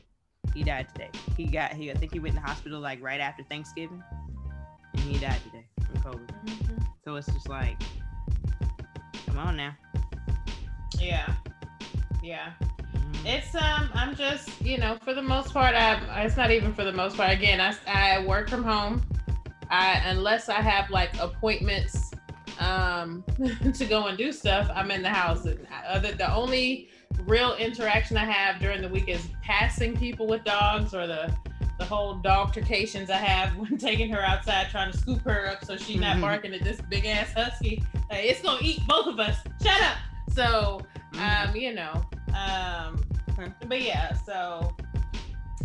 He 0.53 0.63
died 0.63 0.89
today. 0.89 1.09
He 1.37 1.45
got 1.45 1.73
he 1.73 1.91
I 1.91 1.93
think 1.93 2.13
he 2.13 2.19
went 2.19 2.35
in 2.35 2.41
the 2.41 2.47
hospital 2.47 2.79
like 2.79 3.01
right 3.01 3.19
after 3.19 3.43
Thanksgiving, 3.43 4.03
and 4.93 5.03
he 5.03 5.17
died 5.17 5.39
today 5.43 5.65
from 5.85 6.13
COVID. 6.13 6.27
Mm-hmm. 6.45 6.77
So 7.05 7.15
it's 7.15 7.27
just 7.27 7.49
like, 7.49 7.81
come 9.25 9.37
on 9.37 9.55
now. 9.57 9.75
Yeah, 10.99 11.33
yeah. 12.21 12.51
It's 13.25 13.53
um, 13.55 13.89
I'm 13.93 14.15
just 14.15 14.61
you 14.61 14.77
know 14.77 14.97
for 15.03 15.13
the 15.13 15.21
most 15.21 15.53
part, 15.53 15.75
I 15.75 16.23
it's 16.23 16.37
not 16.37 16.51
even 16.51 16.73
for 16.73 16.83
the 16.83 16.91
most 16.91 17.17
part. 17.17 17.31
Again, 17.31 17.61
I 17.61 17.75
I 17.87 18.25
work 18.25 18.49
from 18.49 18.63
home. 18.63 19.03
I 19.69 20.01
unless 20.05 20.49
I 20.49 20.61
have 20.61 20.89
like 20.89 21.17
appointments 21.19 22.11
um 22.59 23.23
to 23.73 23.85
go 23.85 24.07
and 24.07 24.17
do 24.17 24.31
stuff, 24.31 24.71
I'm 24.73 24.91
in 24.91 25.01
the 25.01 25.09
house. 25.09 25.45
And 25.45 25.67
other 25.87 26.13
the 26.13 26.33
only 26.33 26.89
real 27.25 27.55
interaction 27.55 28.17
I 28.17 28.25
have 28.25 28.59
during 28.59 28.81
the 28.81 28.89
week 28.89 29.07
is 29.07 29.27
passing 29.43 29.95
people 29.95 30.25
with 30.25 30.43
dogs 30.43 30.93
or 30.93 31.05
the 31.05 31.33
the 31.77 31.85
whole 31.85 32.15
dog 32.15 32.47
altercations 32.47 33.09
I 33.09 33.17
have 33.17 33.55
when 33.57 33.77
taking 33.77 34.09
her 34.11 34.21
outside 34.21 34.69
trying 34.69 34.91
to 34.91 34.97
scoop 34.97 35.21
her 35.21 35.47
up 35.47 35.63
so 35.63 35.77
she's 35.77 35.99
not 35.99 36.13
mm-hmm. 36.13 36.21
barking 36.21 36.53
at 36.53 36.63
this 36.63 36.81
big 36.89 37.05
ass 37.05 37.33
husky. 37.33 37.83
Like, 38.09 38.25
it's 38.25 38.41
gonna 38.41 38.59
eat 38.61 38.79
both 38.87 39.07
of 39.07 39.19
us. 39.19 39.37
Shut 39.63 39.81
up. 39.81 39.97
So 40.31 40.81
mm-hmm. 41.13 41.49
um, 41.49 41.55
you 41.55 41.73
know, 41.73 42.03
um, 42.35 43.03
but 43.67 43.81
yeah, 43.81 44.13
so 44.13 44.75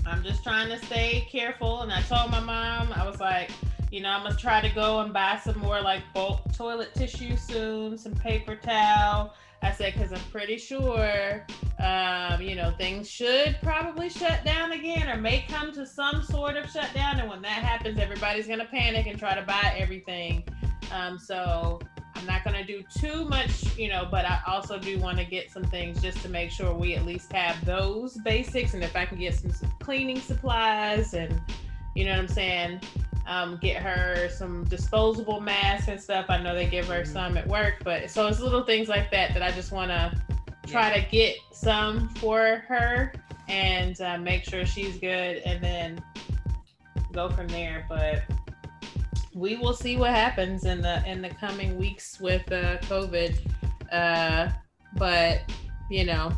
I'm 0.06 0.22
just 0.22 0.42
trying 0.42 0.68
to 0.68 0.78
stay 0.86 1.26
careful. 1.30 1.82
And 1.82 1.92
I 1.92 2.02
told 2.02 2.30
my 2.30 2.40
mom, 2.40 2.92
I 2.92 3.08
was 3.08 3.20
like, 3.20 3.50
you 3.90 4.00
know, 4.00 4.10
I'm 4.10 4.22
gonna 4.22 4.36
try 4.36 4.60
to 4.60 4.74
go 4.74 5.00
and 5.00 5.12
buy 5.12 5.40
some 5.42 5.58
more 5.58 5.80
like 5.80 6.02
bulk 6.12 6.40
toilet 6.52 6.94
tissue 6.94 7.36
soon, 7.36 7.96
some 7.96 8.14
paper 8.14 8.56
towel. 8.56 9.34
I 9.62 9.72
said, 9.72 9.94
because 9.94 10.12
I'm 10.12 10.20
pretty 10.30 10.58
sure, 10.58 11.44
um, 11.78 12.42
you 12.42 12.54
know, 12.54 12.72
things 12.78 13.08
should 13.08 13.56
probably 13.62 14.08
shut 14.08 14.44
down 14.44 14.72
again 14.72 15.08
or 15.08 15.16
may 15.16 15.44
come 15.48 15.72
to 15.72 15.86
some 15.86 16.22
sort 16.22 16.56
of 16.56 16.70
shutdown. 16.70 17.18
And 17.20 17.28
when 17.28 17.42
that 17.42 17.64
happens, 17.64 17.98
everybody's 17.98 18.46
going 18.46 18.58
to 18.58 18.66
panic 18.66 19.06
and 19.06 19.18
try 19.18 19.34
to 19.34 19.42
buy 19.42 19.74
everything. 19.76 20.44
Um, 20.92 21.18
so 21.18 21.80
I'm 22.16 22.26
not 22.26 22.44
going 22.44 22.56
to 22.56 22.64
do 22.64 22.82
too 22.82 23.24
much, 23.26 23.76
you 23.76 23.88
know, 23.88 24.08
but 24.10 24.24
I 24.24 24.40
also 24.46 24.78
do 24.78 24.98
want 24.98 25.18
to 25.18 25.24
get 25.24 25.50
some 25.50 25.64
things 25.64 26.00
just 26.00 26.18
to 26.22 26.28
make 26.28 26.50
sure 26.50 26.72
we 26.72 26.94
at 26.94 27.04
least 27.04 27.32
have 27.32 27.62
those 27.64 28.16
basics. 28.18 28.74
And 28.74 28.82
if 28.82 28.96
I 28.96 29.04
can 29.04 29.18
get 29.18 29.34
some, 29.34 29.52
cleaning 29.80 30.20
supplies 30.20 31.14
and, 31.14 31.40
you 31.94 32.04
know 32.04 32.12
what 32.12 32.20
I'm 32.20 32.28
saying, 32.28 32.80
um, 33.26 33.58
get 33.60 33.82
her 33.82 34.28
some 34.30 34.64
disposable 34.64 35.40
masks 35.40 35.88
and 35.88 36.00
stuff. 36.00 36.26
I 36.28 36.42
know 36.42 36.54
they 36.54 36.66
give 36.66 36.86
her 36.88 37.02
mm-hmm. 37.02 37.12
some 37.12 37.36
at 37.36 37.46
work, 37.46 37.76
but 37.84 38.10
so 38.10 38.26
it's 38.26 38.40
little 38.40 38.62
things 38.62 38.88
like 38.88 39.10
that 39.10 39.34
that 39.34 39.42
I 39.42 39.50
just 39.50 39.72
want 39.72 39.90
to 39.90 40.12
try 40.66 40.88
yeah. 40.88 41.02
to 41.02 41.10
get 41.10 41.36
some 41.52 42.08
for 42.10 42.64
her 42.68 43.12
and 43.48 44.00
uh, 44.00 44.18
make 44.18 44.44
sure 44.44 44.66
she's 44.66 44.98
good, 44.98 45.38
and 45.44 45.62
then 45.62 46.02
go 47.12 47.28
from 47.30 47.46
there. 47.48 47.86
But 47.88 48.22
we 49.36 49.54
will 49.56 49.74
see 49.74 49.98
what 49.98 50.10
happens 50.10 50.64
in 50.64 50.80
the 50.80 51.04
in 51.06 51.20
the 51.20 51.28
coming 51.28 51.76
weeks 51.76 52.18
with 52.18 52.50
uh, 52.50 52.78
COVID. 52.78 53.38
Uh, 53.92 54.48
but 54.96 55.42
you 55.90 56.06
know, 56.06 56.32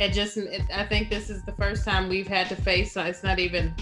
it 0.00 0.12
just 0.14 0.38
it, 0.38 0.62
I 0.74 0.86
think 0.86 1.10
this 1.10 1.28
is 1.28 1.44
the 1.44 1.52
first 1.52 1.84
time 1.84 2.08
we've 2.08 2.26
had 2.26 2.48
to 2.48 2.56
face. 2.56 2.96
It's 2.96 3.22
not 3.22 3.38
even 3.38 3.74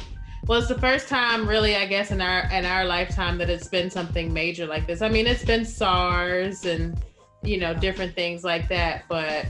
well, 0.46 0.58
it's 0.58 0.68
the 0.68 0.78
first 0.80 1.06
time 1.06 1.48
really, 1.48 1.76
I 1.76 1.86
guess, 1.86 2.10
in 2.10 2.20
our 2.20 2.50
in 2.50 2.66
our 2.66 2.84
lifetime 2.84 3.38
that 3.38 3.48
it's 3.48 3.68
been 3.68 3.88
something 3.88 4.32
major 4.32 4.66
like 4.66 4.84
this. 4.84 5.00
I 5.00 5.08
mean, 5.08 5.28
it's 5.28 5.44
been 5.44 5.64
SARS 5.64 6.66
and 6.66 7.00
you 7.44 7.58
know 7.58 7.72
different 7.72 8.16
things 8.16 8.42
like 8.42 8.68
that, 8.68 9.04
but 9.08 9.46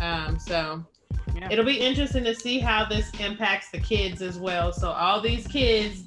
um, 0.00 0.40
so 0.40 0.84
yeah. 1.36 1.48
it'll 1.52 1.64
be 1.64 1.78
interesting 1.78 2.24
to 2.24 2.34
see 2.34 2.58
how 2.58 2.84
this 2.84 3.12
impacts 3.20 3.70
the 3.70 3.78
kids 3.78 4.22
as 4.22 4.40
well. 4.40 4.72
So 4.72 4.90
all 4.90 5.20
these 5.20 5.46
kids 5.46 6.02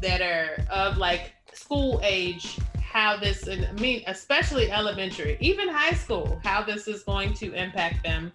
that 0.00 0.20
are 0.20 0.64
of 0.70 0.96
like 0.96 1.32
school 1.52 2.00
age, 2.02 2.58
how 2.80 3.16
this, 3.16 3.48
I 3.48 3.70
mean, 3.72 4.02
especially 4.06 4.70
elementary, 4.70 5.36
even 5.40 5.68
high 5.68 5.92
school, 5.92 6.40
how 6.44 6.62
this 6.62 6.88
is 6.88 7.02
going 7.02 7.34
to 7.34 7.52
impact 7.52 8.02
them. 8.02 8.32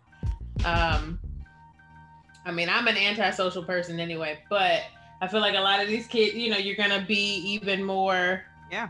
Um, 0.66 1.20
I 2.46 2.52
mean, 2.52 2.70
I'm 2.70 2.88
an 2.88 2.98
antisocial 2.98 3.64
person 3.64 4.00
anyway, 4.00 4.40
but 4.50 4.82
I 5.22 5.28
feel 5.28 5.40
like 5.40 5.56
a 5.56 5.60
lot 5.60 5.82
of 5.82 5.88
these 5.88 6.08
kids, 6.08 6.36
you 6.36 6.50
know, 6.50 6.58
you're 6.58 6.76
gonna 6.76 7.06
be 7.08 7.38
even 7.38 7.84
more 7.84 8.44
yeah 8.72 8.90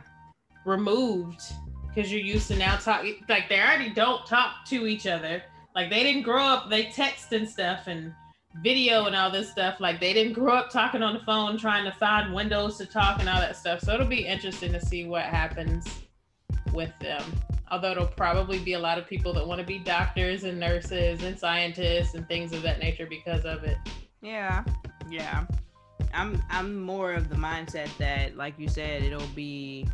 removed 0.66 1.42
because 1.88 2.12
you're 2.12 2.22
used 2.22 2.48
to 2.48 2.56
now 2.56 2.78
talk 2.78 3.06
like 3.30 3.50
they 3.50 3.60
already 3.60 3.90
don't 3.90 4.26
talk 4.26 4.66
to 4.66 4.88
each 4.88 5.06
other. 5.06 5.44
Like 5.76 5.90
they 5.90 6.04
didn't 6.04 6.24
grow 6.24 6.44
up, 6.44 6.70
they 6.70 6.86
text 6.86 7.34
and 7.34 7.48
stuff 7.48 7.88
and 7.88 8.14
video 8.62 9.06
and 9.06 9.16
all 9.16 9.32
this 9.32 9.50
stuff. 9.50 9.80
Like 9.80 10.00
they 10.00 10.14
didn't 10.14 10.34
grow 10.34 10.54
up 10.54 10.70
talking 10.70 11.02
on 11.02 11.14
the 11.14 11.22
phone, 11.22 11.58
trying 11.58 11.86
to 11.86 11.92
find 11.92 12.34
windows 12.34 12.78
to 12.78 12.86
talk 12.86 13.20
and 13.20 13.30
all 13.30 13.40
that 13.40 13.56
stuff. 13.56 13.82
So 13.82 13.94
it'll 13.94 14.08
be 14.08 14.26
interesting 14.26 14.72
to 14.74 14.82
see 14.86 15.06
what 15.06 15.24
happens 15.24 15.88
with 16.74 16.92
them 17.00 17.24
although 17.74 17.92
it'll 17.92 18.06
probably 18.06 18.60
be 18.60 18.74
a 18.74 18.80
lot 18.80 19.00
of 19.00 19.08
people 19.08 19.34
that 19.34 19.46
want 19.46 19.60
to 19.60 19.66
be 19.66 19.80
doctors 19.80 20.44
and 20.44 20.60
nurses 20.60 21.24
and 21.24 21.38
scientists 21.38 22.14
and 22.14 22.28
things 22.28 22.54
of 22.54 22.62
that 22.62 22.78
nature 22.78 23.08
because 23.08 23.46
of 23.46 23.64
it. 23.64 23.78
Yeah. 24.22 24.64
Yeah. 25.10 25.46
I'm 26.14 26.40
I'm 26.52 26.80
more 26.80 27.14
of 27.14 27.30
the 27.30 27.36
mindset 27.36 27.90
that 27.98 28.38
like 28.38 28.54
you 28.60 28.68
said 28.68 29.02
it'll 29.02 29.26
be 29.30 29.88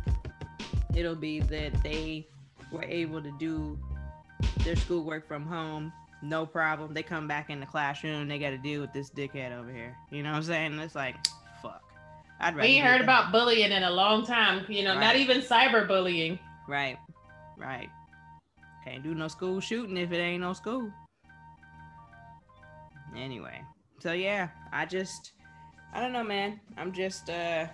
it'll 0.94 1.14
be 1.14 1.40
that 1.40 1.82
they 1.82 2.28
were 2.70 2.84
able 2.84 3.22
to 3.22 3.32
do 3.38 3.78
their 4.58 4.76
schoolwork 4.76 5.26
from 5.26 5.46
home 5.46 5.90
no 6.22 6.44
problem 6.44 6.92
they 6.92 7.02
come 7.02 7.26
back 7.26 7.50
in 7.50 7.60
the 7.60 7.66
classroom 7.66 8.28
they 8.28 8.38
got 8.38 8.50
to 8.50 8.58
deal 8.58 8.80
with 8.80 8.92
this 8.92 9.10
dickhead 9.10 9.58
over 9.58 9.72
here 9.72 9.96
you 10.10 10.22
know 10.22 10.30
what 10.30 10.36
i'm 10.36 10.42
saying 10.42 10.78
it's 10.78 10.94
like 10.94 11.16
fuck 11.62 11.82
i'd 12.40 12.54
we 12.54 12.62
ain't 12.62 12.84
heard 12.84 13.00
that. 13.00 13.04
about 13.04 13.32
bullying 13.32 13.72
in 13.72 13.82
a 13.82 13.90
long 13.90 14.24
time 14.24 14.64
you 14.68 14.84
know 14.84 14.94
right. 14.94 15.00
not 15.00 15.16
even 15.16 15.40
cyberbullying. 15.40 16.38
right 16.68 16.98
Right. 17.60 17.90
Can't 18.84 19.02
do 19.02 19.14
no 19.14 19.28
school 19.28 19.60
shooting 19.60 19.98
if 19.98 20.10
it 20.12 20.16
ain't 20.16 20.40
no 20.40 20.54
school. 20.54 20.90
Anyway, 23.14 23.60
so 23.98 24.12
yeah, 24.12 24.48
I 24.72 24.86
just, 24.86 25.32
I 25.92 26.00
don't 26.00 26.12
know, 26.12 26.24
man. 26.24 26.60
I'm 26.78 26.92
just, 26.92 27.28
uh, 27.28 27.66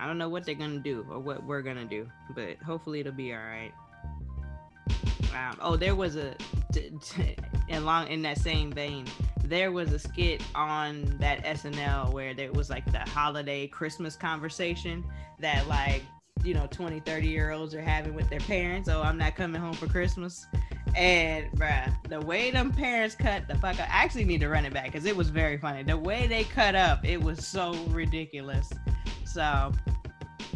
I 0.00 0.06
don't 0.06 0.18
know 0.18 0.28
what 0.28 0.44
they're 0.44 0.56
gonna 0.56 0.80
do 0.80 1.06
or 1.08 1.20
what 1.20 1.44
we're 1.44 1.62
gonna 1.62 1.84
do, 1.84 2.10
but 2.34 2.56
hopefully 2.58 3.00
it'll 3.00 3.12
be 3.12 3.32
all 3.32 3.38
right. 3.38 3.72
Oh, 5.60 5.76
there 5.76 5.94
was 5.94 6.16
a, 6.16 6.34
t- 6.72 6.90
t- 7.02 7.36
along 7.70 8.08
in 8.08 8.22
that 8.22 8.38
same 8.38 8.72
vein, 8.72 9.06
there 9.44 9.72
was 9.72 9.92
a 9.92 9.98
skit 9.98 10.42
on 10.54 11.16
that 11.20 11.44
SNL 11.44 12.12
where 12.12 12.34
there 12.34 12.52
was 12.52 12.68
like 12.70 12.90
the 12.92 13.00
holiday 13.00 13.66
Christmas 13.66 14.14
conversation 14.16 15.04
that 15.40 15.66
like 15.68 16.02
you 16.44 16.54
know 16.54 16.68
20 16.70 17.00
30 17.00 17.26
year 17.26 17.50
olds 17.50 17.74
are 17.74 17.80
having 17.80 18.14
with 18.14 18.28
their 18.28 18.40
parents. 18.40 18.88
Oh 18.88 19.02
i'm 19.02 19.18
not 19.18 19.34
coming 19.34 19.60
home 19.60 19.72
for 19.72 19.86
christmas. 19.86 20.46
And 20.94 21.50
bruh 21.52 21.92
the 22.08 22.20
way 22.20 22.50
them 22.50 22.72
parents 22.72 23.14
cut 23.14 23.46
the 23.48 23.54
fuck 23.56 23.74
up 23.80 23.88
i 23.88 24.04
actually 24.04 24.24
need 24.24 24.40
to 24.40 24.48
run 24.48 24.64
it 24.64 24.72
back 24.72 24.86
because 24.86 25.04
it 25.04 25.16
was 25.16 25.30
very 25.30 25.58
funny. 25.58 25.82
The 25.82 25.96
way 25.96 26.26
they 26.26 26.44
cut 26.44 26.74
up 26.74 27.04
it 27.04 27.20
was 27.20 27.46
so 27.46 27.74
ridiculous. 27.88 28.70
So 29.24 29.72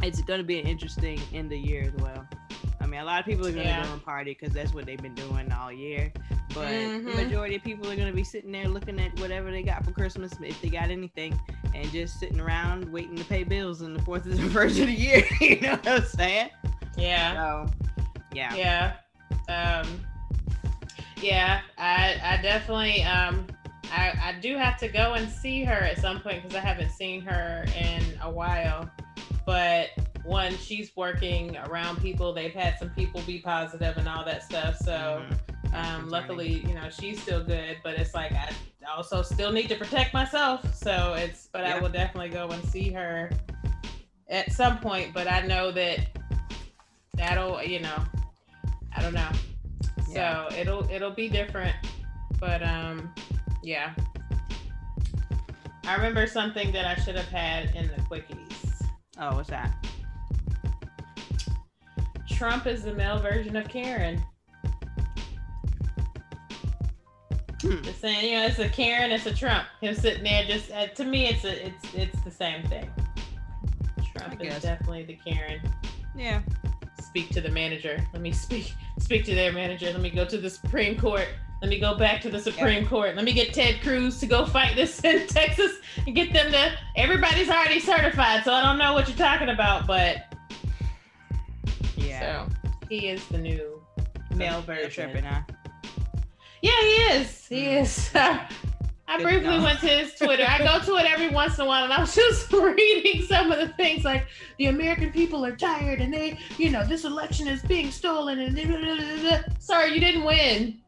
it's 0.03 0.21
going 0.23 0.39
to 0.39 0.45
be 0.45 0.59
an 0.61 0.67
interesting 0.67 1.21
end 1.33 1.53
of 1.53 1.59
year 1.59 1.83
as 1.85 1.95
well 2.03 2.27
i 2.83 2.87
mean, 2.87 3.01
a 3.01 3.05
lot 3.05 3.21
of 3.21 3.25
people 3.27 3.47
are 3.47 3.51
gonna 3.53 3.63
Yeah. 3.65 3.87
go 3.87 3.93
and 3.93 4.05
party 4.05 4.37
because 4.39 4.53
that's 4.55 4.75
what 4.75 4.85
they've 4.87 5.01
been 5.01 5.15
doing 5.15 5.51
all 5.53 5.71
year. 5.73 6.13
But 6.53 6.69
Mhm. 6.69 7.05
the 7.07 7.13
majority 7.25 7.55
of 7.57 7.63
people 7.63 7.89
are 7.91 7.97
gonna 7.97 8.13
be 8.13 8.25
sitting 8.25 8.53
there 8.53 8.69
looking 8.69 9.01
at 9.01 9.19
whatever 9.21 9.51
they 9.51 9.63
got 9.63 9.85
for 9.85 9.93
Christmas, 9.93 10.33
if 10.43 10.61
they 10.61 10.69
got 10.69 10.91
anything, 10.91 11.39
and 11.75 11.91
just 11.91 12.19
sitting 12.21 12.41
around 12.41 12.91
waiting 12.93 13.17
to 13.17 13.25
pay 13.25 13.45
bills 13.45 13.81
on 13.83 13.95
the 13.95 14.03
fourth 14.03 14.25
and 14.27 14.35
the 14.35 14.51
first 14.51 14.79
of 14.81 14.87
the 14.87 14.93
year. 14.93 15.25
you 15.41 15.61
know 15.61 15.73
what 15.77 15.89
I'm 15.89 16.05
saying? 16.05 16.51
Yeah. 16.97 17.35
So, 17.35 17.73
yeah. 18.35 18.55
Yeah. 18.55 19.83
Um 19.83 20.05
yeah, 21.21 21.61
I 21.79 22.21
I 22.23 22.43
definitely 22.43 23.03
um 23.05 23.47
I, 23.95 24.13
I 24.23 24.41
do 24.41 24.57
have 24.57 24.79
to 24.79 24.89
go 24.89 25.13
and 25.15 25.31
see 25.31 25.65
her 25.65 25.73
at 25.75 25.99
some 26.01 26.21
point 26.21 26.43
because 26.43 26.57
I 26.57 26.61
haven't 26.61 26.91
seen 26.91 27.21
her 27.23 27.65
in 27.77 28.03
a 28.23 28.31
while. 28.31 28.91
But 29.45 29.91
one, 30.25 30.57
she's 30.57 30.95
working 30.97 31.57
around 31.57 32.01
people. 32.01 32.33
They've 32.33 32.55
had 32.55 32.79
some 32.79 32.91
people 32.91 33.21
be 33.23 33.39
positive 33.41 33.97
and 33.97 34.09
all 34.09 34.25
that 34.25 34.43
stuff. 34.45 34.77
So 34.79 35.25
Mhm. 35.25 35.75
um, 35.75 36.09
luckily, 36.09 36.65
you 36.67 36.75
know, 36.75 36.91
she's 36.91 37.21
still 37.21 37.43
good. 37.43 37.79
But 37.83 37.95
it's 37.95 38.15
like 38.15 38.33
I 38.33 38.51
also 38.97 39.23
still 39.23 39.53
need 39.53 39.69
to 39.69 39.77
protect 39.77 40.13
myself. 40.15 40.75
So 40.75 41.15
it's 41.15 41.49
but 41.53 41.65
I 41.65 41.79
will 41.79 41.89
definitely 41.89 42.31
go 42.31 42.49
and 42.49 42.65
see 42.69 42.93
her 42.93 43.31
at 44.29 44.53
some 44.53 44.79
point. 44.79 45.13
But 45.15 45.31
I 45.31 45.41
know 45.47 45.73
that 45.73 45.99
that'll 47.15 47.63
you 47.63 47.81
know 47.81 48.05
I 48.95 49.03
don't 49.03 49.15
know. 49.15 49.31
Yeah. 50.09 50.49
So 50.49 50.57
it'll 50.57 50.91
it'll 50.91 51.11
be 51.11 51.29
different. 51.29 51.75
But 52.39 52.63
um 52.63 53.13
yeah. 53.63 53.95
I 55.85 55.97
remember 55.97 56.27
something 56.29 56.71
that 56.73 56.85
I 56.85 56.95
should 57.03 57.17
have 57.17 57.29
had 57.29 57.75
in 57.75 57.89
the 57.89 57.95
quickies. 58.03 58.52
Oh, 59.19 59.37
what's 59.37 59.51
that? 59.51 59.73
Trump 62.29 62.67
is 62.67 62.83
the 62.83 62.95
male 62.95 63.19
version 63.19 63.57
of 63.57 63.69
Karen. 63.69 64.23
Hmm. 67.61 67.81
Just 67.83 68.01
saying, 68.01 68.29
you 68.29 68.39
know, 68.39 68.47
it's 68.47 68.59
a 68.59 68.69
Karen, 68.69 69.13
it's 69.13 69.27
a 69.27 69.35
Trump. 69.35 69.69
Him 69.81 69.95
sitting 69.95 70.25
there, 70.25 70.45
just 70.45 70.73
uh, 70.73 70.89
to 70.89 71.05
me, 71.05 71.27
it's 71.27 71.45
a, 71.45 71.67
it's, 71.67 71.95
it's 71.95 72.21
the 72.23 72.31
same 72.31 72.67
thing. 72.67 72.91
Trump 74.15 74.33
I 74.41 74.45
is 74.45 74.53
guess. 74.53 74.63
definitely 74.63 75.05
the 75.05 75.15
Karen. 75.15 75.61
Yeah. 76.17 76.43
Speak 77.01 77.29
to 77.31 77.41
the 77.41 77.51
manager. 77.51 78.05
Let 78.13 78.23
me 78.23 78.33
speak, 78.33 78.73
speak 78.99 79.25
to 79.27 79.35
their 79.35 79.53
manager. 79.53 79.87
Let 79.87 80.01
me 80.01 80.11
go 80.11 80.25
to 80.25 80.39
the 80.39 80.51
Supreme 80.51 80.99
Court. 80.99 81.29
Let 81.63 81.69
me 81.69 81.79
go 81.79 81.95
back 81.95 82.21
to 82.23 82.29
the 82.29 82.41
Supreme 82.41 82.85
Court. 82.85 83.15
Let 83.15 83.25
me 83.25 83.33
get 83.33 83.55
Ted 83.55 83.81
Cruz 83.83 84.19
to 84.19 84.27
go 84.27 84.45
fight 84.45 84.75
this 84.75 84.99
in 85.05 85.29
Texas 85.29 85.79
and 86.07 86.15
get 86.15 86.33
them 86.33 86.51
to. 86.51 86.73
Everybody's 86.97 87.49
already 87.49 87.79
certified, 87.79 88.43
so 88.43 88.53
I 88.53 88.61
don't 88.63 88.79
know 88.79 88.93
what 88.95 89.07
you're 89.09 89.17
talking 89.17 89.49
about, 89.49 89.87
but 89.87 90.35
Yeah. 91.97 92.47
so 92.49 92.53
he 92.89 93.09
is 93.09 93.25
the 93.29 93.39
new 93.39 93.81
male 94.35 94.61
version. 94.63 94.91
tripping, 94.91 95.23
huh? 95.23 95.43
Yeah, 96.63 96.81
he 96.81 96.95
is. 97.15 97.47
He 97.47 97.67
is. 97.67 98.11
I 98.15 99.21
briefly 99.23 99.61
went 99.61 99.79
to 99.81 99.89
his 99.89 100.15
Twitter. 100.15 100.45
I 100.49 100.59
go 100.59 100.81
to 100.85 100.97
it 100.97 101.07
every 101.07 101.29
once 101.29 101.59
in 101.59 101.65
a 101.65 101.69
while, 101.69 101.85
and 101.85 101.93
I 101.93 102.01
was 102.01 102.13
just 102.17 102.53
reading 102.53 103.23
some 103.23 103.53
of 103.53 103.59
the 103.61 103.69
things 103.75 104.05
like 104.05 104.27
the 104.59 104.67
American 104.67 105.13
people 105.13 105.45
are 105.45 105.55
tired, 105.55 106.01
and 106.01 106.13
they, 106.13 106.39
you 106.59 106.71
know, 106.71 106.85
this 106.85 107.05
election 107.05 107.47
is 107.47 107.63
being 107.63 107.93
stolen, 107.93 108.41
and 108.41 108.55
blah, 108.57 108.65
blah, 108.65 109.21
blah. 109.21 109.41
sorry, 109.61 109.93
you 109.95 110.01
didn't 110.01 110.25
win, 110.25 110.79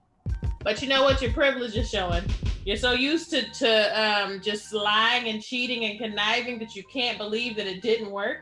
but 0.64 0.82
you 0.82 0.88
know 0.88 1.04
what? 1.04 1.22
Your 1.22 1.32
privilege 1.32 1.76
is 1.76 1.88
showing. 1.90 2.24
You're 2.64 2.76
so 2.76 2.92
used 2.92 3.30
to 3.30 3.42
to 3.42 4.02
um, 4.02 4.40
just 4.40 4.72
lying 4.72 5.28
and 5.28 5.42
cheating 5.42 5.84
and 5.84 5.98
conniving 5.98 6.58
that 6.60 6.74
you 6.74 6.82
can't 6.84 7.18
believe 7.18 7.56
that 7.56 7.66
it 7.66 7.82
didn't 7.82 8.10
work. 8.10 8.38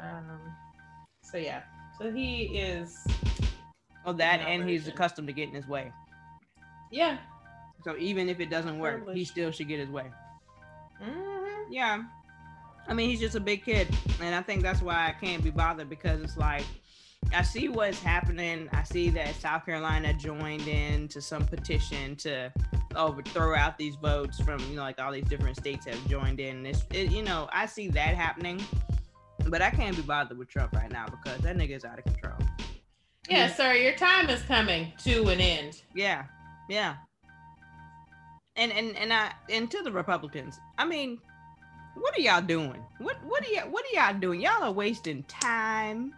Um, 0.00 0.40
so 1.22 1.36
yeah, 1.36 1.62
so 1.98 2.12
he 2.12 2.44
is. 2.58 2.96
Oh, 4.06 4.12
that 4.12 4.40
and 4.40 4.68
he's 4.68 4.86
accustomed 4.86 5.28
to 5.28 5.32
getting 5.34 5.54
his 5.54 5.66
way. 5.66 5.92
Yeah. 6.90 7.18
So 7.82 7.96
even 7.98 8.28
if 8.28 8.40
it 8.40 8.48
doesn't 8.50 8.78
work, 8.78 9.08
he 9.12 9.24
still 9.24 9.50
should 9.50 9.68
get 9.68 9.80
his 9.80 9.90
way. 9.90 10.06
hmm 11.02 11.72
Yeah. 11.72 12.02
I 12.86 12.94
mean, 12.94 13.08
he's 13.08 13.20
just 13.20 13.34
a 13.34 13.40
big 13.40 13.64
kid. 13.64 13.88
And 14.20 14.34
I 14.34 14.42
think 14.42 14.62
that's 14.62 14.82
why 14.82 15.08
I 15.08 15.12
can't 15.12 15.42
be 15.42 15.50
bothered 15.50 15.88
because 15.88 16.20
it's 16.22 16.36
like, 16.36 16.64
I 17.32 17.42
see 17.42 17.68
what's 17.68 18.00
happening. 18.00 18.68
I 18.72 18.82
see 18.84 19.10
that 19.10 19.34
South 19.36 19.64
Carolina 19.66 20.12
joined 20.14 20.68
in 20.68 21.08
to 21.08 21.20
some 21.20 21.46
petition 21.46 22.16
to 22.16 22.52
overthrow 22.94 23.56
out 23.56 23.78
these 23.78 23.96
votes 23.96 24.40
from, 24.40 24.60
you 24.70 24.76
know, 24.76 24.82
like 24.82 25.00
all 25.00 25.12
these 25.12 25.24
different 25.24 25.56
states 25.56 25.86
have 25.86 26.08
joined 26.08 26.40
in. 26.40 26.66
It's, 26.66 26.84
it, 26.92 27.10
you 27.10 27.22
know, 27.22 27.48
I 27.52 27.66
see 27.66 27.88
that 27.88 28.14
happening. 28.14 28.62
But 29.48 29.62
I 29.62 29.70
can't 29.70 29.94
be 29.96 30.02
bothered 30.02 30.38
with 30.38 30.48
Trump 30.48 30.72
right 30.72 30.90
now 30.90 31.06
because 31.06 31.38
that 31.40 31.56
nigga's 31.56 31.84
out 31.84 31.98
of 31.98 32.04
control. 32.04 32.38
Yeah, 33.28 33.52
sir, 33.52 33.74
your 33.74 33.94
time 33.94 34.28
is 34.28 34.42
coming 34.42 34.92
to 35.04 35.28
an 35.28 35.40
end. 35.40 35.82
Yeah, 35.94 36.24
yeah. 36.68 36.96
And 38.56 38.70
and 38.72 38.96
and 38.96 39.12
I 39.12 39.32
and 39.50 39.70
to 39.70 39.82
the 39.82 39.90
Republicans, 39.90 40.60
I 40.78 40.84
mean, 40.84 41.18
what 41.94 42.16
are 42.16 42.20
y'all 42.20 42.42
doing? 42.42 42.84
What 42.98 43.16
what 43.24 43.46
are 43.46 43.50
y'all 43.50 43.70
what 43.70 43.84
are 43.84 43.94
y'all 43.94 44.18
doing? 44.18 44.40
Y'all 44.40 44.62
are 44.62 44.72
wasting 44.72 45.24
time. 45.24 46.14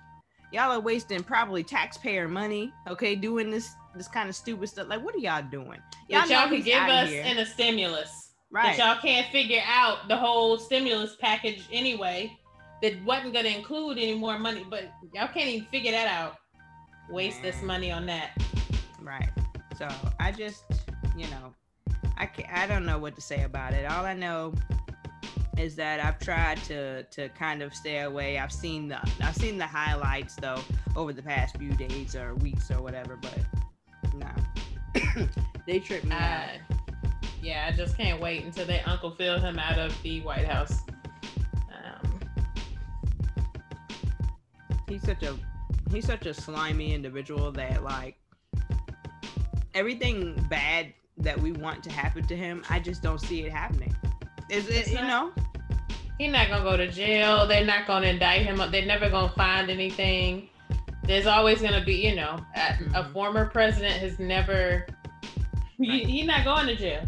Y'all 0.52 0.73
are 0.73 0.81
wasting 0.81 1.23
probably 1.23 1.62
taxpayer 1.62 2.28
money. 2.28 2.73
Okay, 2.89 3.14
doing 3.16 3.51
this 3.51 3.74
this 3.94 4.09
kind 4.09 4.28
of 4.28 4.36
stupid 4.36 4.68
stuff. 4.68 4.89
Like, 4.89 5.02
what 5.02 5.14
are 5.14 5.18
y'all 5.18 5.43
doing? 5.43 5.81
Y'all 6.09 6.23
he's 6.48 6.64
give 6.64 6.82
us 6.82 7.09
here. 7.09 7.24
in 7.24 7.39
a 7.39 7.47
stimulus. 7.47 8.32
right. 8.51 8.77
That 8.77 8.94
y'all 8.94 9.02
can't 9.02 9.27
figure 9.32 9.62
out 9.66 10.09
the 10.09 10.16
whole 10.16 10.59
stimulus 10.59 11.16
package 11.20 11.66
anyway. 11.73 12.36
That 12.82 13.02
wasn't 13.05 13.32
gonna 13.32 13.48
include 13.48 13.98
any 13.98 14.14
more 14.14 14.39
money, 14.39 14.64
but 14.68 14.85
y'all 15.14 15.28
can't 15.28 15.48
even 15.48 15.66
figure 15.68 15.93
that 15.93 16.06
out. 16.06 16.36
Waste 17.10 17.40
this 17.43 17.62
money 17.62 17.90
on 17.90 18.06
that. 18.06 18.31
Right. 19.01 19.31
So 19.78 19.89
I 20.20 20.32
just, 20.32 20.64
you 21.16 21.27
know, 21.28 21.55
I 22.16 22.27
can't. 22.27 22.52
I 22.52 22.66
don't 22.66 22.85
know 22.85 22.98
what 22.98 23.14
to 23.16 23.20
say 23.20 23.44
about 23.44 23.73
it. 23.73 23.90
All 23.90 24.05
I 24.05 24.14
know 24.14 24.52
is 25.59 25.74
that 25.77 26.05
I've 26.05 26.19
tried 26.19 26.62
to 26.65 27.05
to 27.05 27.28
kind 27.31 27.62
of 27.62 27.74
stay 27.74 28.01
away. 28.01 28.39
I've 28.39 28.53
seen 28.53 28.89
the 28.89 28.99
I've 29.20 29.37
seen 29.37 29.59
the 29.59 29.66
highlights 29.66 30.37
though 30.37 30.61
over 30.95 31.12
the 31.12 31.23
past 31.23 31.57
few 31.57 31.73
days 31.73 32.15
or 32.15 32.35
weeks 32.37 32.70
or 32.70 32.83
whatever, 32.83 33.19
but 33.20 33.39
no. 34.15 35.27
they 35.66 35.78
tripped 35.78 36.05
me 36.05 36.12
out. 36.12 36.49
Yeah, 37.43 37.69
I 37.70 37.77
just 37.77 37.97
can't 37.97 38.20
wait 38.20 38.45
until 38.45 38.66
they 38.66 38.81
Uncle 38.81 39.11
Phil 39.11 39.39
him 39.39 39.59
out 39.59 39.78
of 39.78 40.01
the 40.03 40.20
White 40.23 40.47
House. 40.47 40.81
Um, 41.70 42.20
He's 44.89 45.03
such 45.03 45.23
a 45.23 45.37
he's 45.91 46.07
such 46.07 46.27
a 46.27 46.35
slimy 46.35 46.93
individual 46.93 47.53
that 47.53 47.83
like 47.83 48.16
everything 49.74 50.35
bad 50.51 50.93
that 51.19 51.39
we 51.41 51.53
want 51.53 51.83
to 51.85 51.91
happen 51.91 52.27
to 52.27 52.37
him, 52.37 52.62
I 52.69 52.78
just 52.78 53.03
don't 53.03 53.20
see 53.20 53.43
it 53.43 53.53
happening. 53.53 53.95
Is 54.51 54.68
it 54.68 54.89
you 54.89 54.94
know? 54.97 55.32
He's 56.18 56.32
not 56.32 56.48
gonna 56.48 56.64
go 56.64 56.77
to 56.77 56.90
jail. 56.90 57.47
They're 57.47 57.64
not 57.64 57.86
gonna 57.86 58.06
indict 58.09 58.43
him. 58.43 58.56
They're 58.70 58.86
never 58.86 59.10
gonna 59.10 59.32
find 59.35 59.70
anything. 59.70 60.48
There's 61.05 61.27
always 61.27 61.60
gonna 61.60 61.85
be, 61.85 61.94
you 61.94 62.14
know, 62.16 62.39
a, 62.55 62.60
a 62.94 63.05
Mhm. 63.05 63.12
former 63.12 63.47
president 63.47 63.94
has 63.94 64.18
never. 64.18 64.86
Right. 65.78 66.06
he 66.06 66.23
not 66.24 66.44
going 66.44 66.66
to 66.68 66.74
jail. 66.74 67.05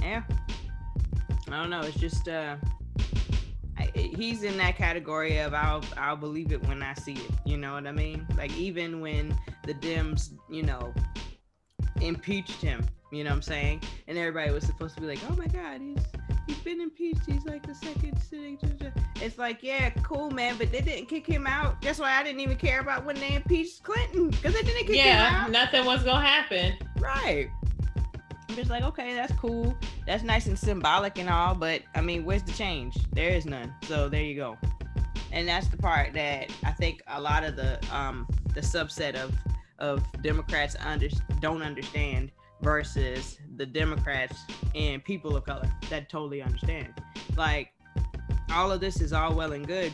Yeah. 0.00 0.22
I 1.50 1.60
don't 1.60 1.68
know. 1.70 1.80
It's 1.80 1.96
just 1.98 2.28
uh, 2.28 2.56
I, 3.76 3.90
he's 3.94 4.44
in 4.44 4.56
that 4.58 4.76
category 4.76 5.38
of 5.38 5.52
I'll 5.52 5.82
I'll 5.96 6.16
believe 6.16 6.52
it 6.52 6.64
when 6.68 6.80
I 6.82 6.94
see 6.94 7.14
it. 7.14 7.30
You 7.44 7.56
know 7.56 7.72
what 7.74 7.86
I 7.88 7.92
mean? 7.92 8.24
Like 8.36 8.56
even 8.56 9.00
when 9.00 9.36
the 9.66 9.74
Dems, 9.74 10.30
you 10.48 10.62
know, 10.62 10.94
impeached 12.00 12.62
him. 12.62 12.86
You 13.12 13.24
know 13.24 13.30
what 13.30 13.36
I'm 13.36 13.42
saying? 13.42 13.82
And 14.08 14.16
everybody 14.16 14.50
was 14.52 14.64
supposed 14.64 14.94
to 14.94 15.02
be 15.02 15.06
like, 15.06 15.20
oh 15.30 15.36
my 15.36 15.46
God, 15.46 15.80
he's 15.82 15.98
he's 16.46 16.56
been 16.58 16.80
impeached. 16.80 17.26
He's 17.26 17.44
like 17.44 17.64
the 17.66 17.74
second 17.74 18.18
sitting. 18.18 18.58
judge." 18.58 18.92
It's 19.20 19.36
like, 19.38 19.62
yeah, 19.62 19.90
cool, 20.02 20.30
man, 20.30 20.56
but 20.58 20.72
they 20.72 20.80
didn't 20.80 21.06
kick 21.06 21.26
him 21.26 21.46
out. 21.46 21.80
That's 21.82 21.98
why 21.98 22.12
I 22.18 22.22
didn't 22.22 22.40
even 22.40 22.56
care 22.56 22.80
about 22.80 23.04
when 23.04 23.14
they 23.16 23.34
impeached 23.34 23.82
Clinton 23.82 24.30
because 24.30 24.54
they 24.54 24.62
didn't 24.62 24.86
kick 24.86 24.96
Yeah, 24.96 25.28
him 25.28 25.34
out. 25.34 25.46
Yeah, 25.52 25.64
nothing 25.64 25.84
was 25.84 26.02
gonna 26.02 26.26
happen. 26.26 26.74
Right. 26.98 27.48
I'm 28.48 28.56
just 28.56 28.70
like, 28.70 28.82
okay, 28.82 29.14
that's 29.14 29.32
cool. 29.34 29.76
That's 30.06 30.22
nice 30.22 30.46
and 30.46 30.58
symbolic 30.58 31.18
and 31.18 31.28
all, 31.28 31.54
but 31.54 31.82
I 31.94 32.00
mean, 32.00 32.24
where's 32.24 32.42
the 32.42 32.52
change? 32.52 32.96
There 33.12 33.30
is 33.30 33.44
none. 33.46 33.74
So 33.86 34.08
there 34.08 34.22
you 34.22 34.34
go. 34.34 34.58
And 35.30 35.46
that's 35.46 35.68
the 35.68 35.76
part 35.76 36.12
that 36.14 36.50
I 36.64 36.72
think 36.72 37.02
a 37.08 37.20
lot 37.20 37.44
of 37.44 37.56
the 37.56 37.78
um 37.94 38.26
the 38.54 38.60
subset 38.60 39.14
of 39.16 39.34
of 39.78 40.02
Democrats 40.22 40.76
under 40.80 41.08
don't 41.40 41.62
understand 41.62 42.30
versus 42.62 43.38
the 43.56 43.66
Democrats 43.66 44.44
and 44.74 45.04
people 45.04 45.36
of 45.36 45.44
color 45.44 45.70
that 45.90 46.08
totally 46.08 46.40
understand. 46.40 46.94
Like 47.36 47.72
all 48.52 48.70
of 48.70 48.80
this 48.80 49.00
is 49.00 49.12
all 49.12 49.34
well 49.34 49.52
and 49.52 49.66
good 49.66 49.92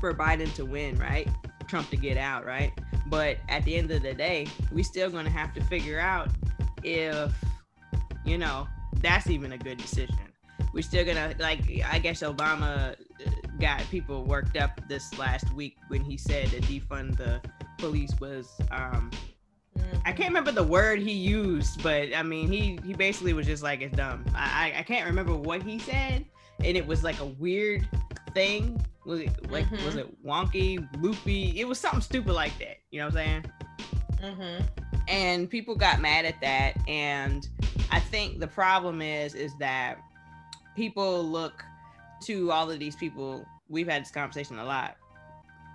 for 0.00 0.14
Biden 0.14 0.52
to 0.54 0.64
win, 0.64 0.96
right? 0.96 1.28
Trump 1.68 1.90
to 1.90 1.96
get 1.96 2.16
out, 2.16 2.44
right? 2.44 2.72
But 3.06 3.38
at 3.48 3.64
the 3.64 3.76
end 3.76 3.90
of 3.90 4.02
the 4.02 4.14
day, 4.14 4.46
we 4.72 4.82
still 4.82 5.10
gonna 5.10 5.30
have 5.30 5.54
to 5.54 5.62
figure 5.64 6.00
out 6.00 6.28
if 6.82 7.32
you 8.24 8.38
know 8.38 8.66
that's 8.96 9.28
even 9.28 9.52
a 9.52 9.58
good 9.58 9.78
decision. 9.78 10.16
We're 10.72 10.82
still 10.82 11.04
gonna 11.04 11.34
like 11.38 11.60
I 11.90 11.98
guess 11.98 12.22
Obama 12.22 12.92
uh, 12.92 13.30
got 13.60 13.80
people 13.90 14.24
worked 14.24 14.56
up 14.56 14.80
this 14.88 15.16
last 15.18 15.52
week 15.52 15.76
when 15.88 16.02
he 16.02 16.16
said 16.16 16.48
that 16.48 16.62
defund 16.62 17.16
the 17.16 17.40
police 17.78 18.12
was 18.18 18.48
um. 18.70 19.10
I 20.04 20.12
can't 20.12 20.28
remember 20.28 20.52
the 20.52 20.62
word 20.62 20.98
he 20.98 21.12
used, 21.12 21.82
but 21.82 22.14
I 22.14 22.22
mean 22.22 22.50
he 22.50 22.78
he 22.84 22.92
basically 22.92 23.32
was 23.32 23.46
just 23.46 23.62
like 23.62 23.80
it's 23.82 23.96
dumb. 23.96 24.24
I 24.34 24.72
I 24.78 24.82
can't 24.82 25.06
remember 25.06 25.34
what 25.34 25.62
he 25.62 25.78
said, 25.78 26.24
and 26.64 26.76
it 26.76 26.86
was 26.86 27.04
like 27.04 27.20
a 27.20 27.26
weird 27.26 27.88
thing. 28.34 28.84
Was 29.04 29.20
it 29.20 29.50
like 29.50 29.66
mm-hmm. 29.66 29.84
was 29.84 29.96
it 29.96 30.24
wonky, 30.24 30.86
loopy? 31.00 31.58
It 31.58 31.66
was 31.66 31.78
something 31.78 32.00
stupid 32.00 32.32
like 32.32 32.56
that. 32.58 32.78
You 32.90 33.00
know 33.00 33.06
what 33.06 33.16
I'm 33.16 33.24
saying? 33.26 33.44
Mm-hmm. 34.20 34.64
And 35.08 35.50
people 35.50 35.74
got 35.74 36.00
mad 36.00 36.24
at 36.24 36.40
that, 36.40 36.76
and 36.88 37.48
I 37.90 38.00
think 38.00 38.40
the 38.40 38.48
problem 38.48 39.02
is 39.02 39.34
is 39.34 39.56
that 39.58 39.98
people 40.74 41.24
look 41.24 41.64
to 42.24 42.50
all 42.50 42.70
of 42.70 42.78
these 42.78 42.96
people. 42.96 43.46
We've 43.68 43.88
had 43.88 44.02
this 44.02 44.10
conversation 44.10 44.58
a 44.58 44.64
lot 44.64 44.96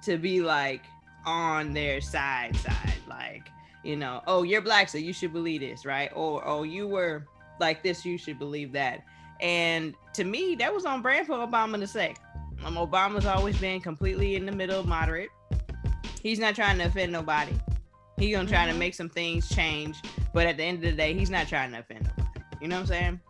to 0.04 0.18
be 0.18 0.42
like 0.42 0.84
on 1.26 1.74
their 1.74 2.00
side 2.00 2.56
side 2.56 2.94
like 3.10 3.50
you 3.88 3.96
know 3.96 4.22
oh 4.28 4.44
you're 4.44 4.62
black 4.62 4.90
so 4.90 4.98
you 4.98 5.14
should 5.14 5.32
believe 5.32 5.62
this 5.62 5.86
right? 5.86 6.12
Or 6.14 6.46
oh 6.46 6.64
you 6.64 6.88
were 6.88 7.26
like 7.60 7.82
this 7.84 8.06
you 8.06 8.18
should 8.18 8.38
believe 8.38 8.74
that. 8.74 9.04
And 9.40 9.96
to 10.14 10.24
me 10.24 10.56
that 10.56 10.74
was 10.74 10.86
on 10.86 11.02
brand 11.02 11.28
for 11.28 11.36
obama 11.38 11.80
to 11.80 11.88
say. 11.88 12.14
Um, 12.66 12.76
obama's 12.76 13.26
always 13.26 13.58
been 13.58 13.80
completely 13.80 14.36
in 14.36 14.46
the 14.46 14.52
middle 14.52 14.86
moderate. 14.86 15.30
He's 16.22 16.40
not 16.40 16.56
trying 16.56 16.80
to 16.80 16.86
offend 16.86 17.12
nobody. 17.12 17.54
He's 18.18 18.36
gonna 18.36 18.50
try 18.50 18.66
mm-hmm. 18.66 18.74
to 18.74 18.80
make 18.80 18.94
some 18.94 19.10
things 19.10 19.48
change 19.48 20.02
but 20.34 20.46
at 20.46 20.58
the 20.58 20.64
end 20.64 20.84
of 20.84 20.84
the 20.84 20.92
day 20.92 21.14
he's 21.14 21.30
not 21.30 21.48
trying 21.48 21.72
to 21.72 21.80
offend 21.80 22.04
nobody. 22.04 22.40
You 22.62 22.68
know 22.68 22.76
what 22.76 22.82
i'm 22.82 22.88
saying 22.88 23.22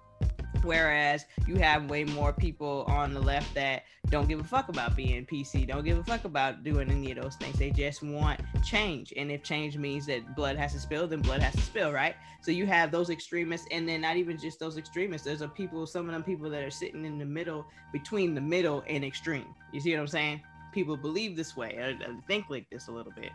Whereas 0.67 1.25
you 1.47 1.55
have 1.55 1.89
way 1.89 2.03
more 2.03 2.33
people 2.33 2.83
on 2.89 3.13
the 3.13 3.21
left 3.21 3.53
that 3.53 3.83
don't 4.09 4.27
give 4.27 4.41
a 4.41 4.43
fuck 4.43 4.67
about 4.67 4.97
being 4.97 5.25
PC, 5.25 5.65
don't 5.65 5.85
give 5.85 5.97
a 5.97 6.03
fuck 6.03 6.25
about 6.25 6.65
doing 6.65 6.91
any 6.91 7.09
of 7.11 7.21
those 7.21 7.35
things. 7.37 7.57
They 7.57 7.71
just 7.71 8.03
want 8.03 8.41
change. 8.65 9.13
And 9.15 9.31
if 9.31 9.43
change 9.43 9.77
means 9.77 10.07
that 10.07 10.35
blood 10.35 10.57
has 10.57 10.73
to 10.73 10.79
spill, 10.81 11.07
then 11.07 11.21
blood 11.21 11.41
has 11.41 11.55
to 11.55 11.61
spill, 11.61 11.93
right? 11.93 12.15
So 12.41 12.51
you 12.51 12.65
have 12.65 12.91
those 12.91 13.09
extremists, 13.09 13.65
and 13.71 13.87
then 13.87 14.01
not 14.01 14.17
even 14.17 14.37
just 14.37 14.59
those 14.59 14.77
extremists. 14.77 15.25
There's 15.25 15.41
a 15.41 15.47
people, 15.47 15.87
some 15.87 16.05
of 16.07 16.11
them 16.11 16.21
people 16.21 16.49
that 16.49 16.61
are 16.61 16.69
sitting 16.69 17.05
in 17.05 17.17
the 17.17 17.25
middle 17.25 17.65
between 17.93 18.35
the 18.35 18.41
middle 18.41 18.83
and 18.87 19.05
extreme. 19.05 19.55
You 19.71 19.79
see 19.79 19.93
what 19.93 20.01
I'm 20.01 20.07
saying? 20.07 20.41
People 20.73 20.97
believe 20.97 21.37
this 21.37 21.55
way, 21.55 21.97
think 22.27 22.49
like 22.49 22.69
this 22.69 22.89
a 22.89 22.91
little 22.91 23.13
bit. 23.13 23.31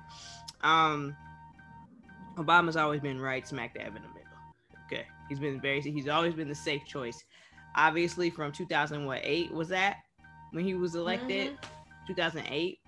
Um, 0.60 1.16
Obama's 2.36 2.76
always 2.76 3.00
been 3.00 3.18
right 3.18 3.48
smack 3.48 3.74
dab 3.74 3.96
in 3.96 4.02
the. 4.02 4.11
He's 5.32 5.38
been 5.38 5.58
very 5.58 5.80
he's 5.80 6.08
always 6.08 6.34
been 6.34 6.50
the 6.50 6.54
safe 6.54 6.84
choice. 6.84 7.24
Obviously 7.74 8.28
from 8.28 8.52
2008 8.52 9.50
was 9.50 9.68
that 9.68 9.96
when 10.50 10.62
he 10.62 10.74
was 10.74 10.94
elected? 10.94 11.52
Mm-hmm. 11.52 12.06
2008. 12.08 12.78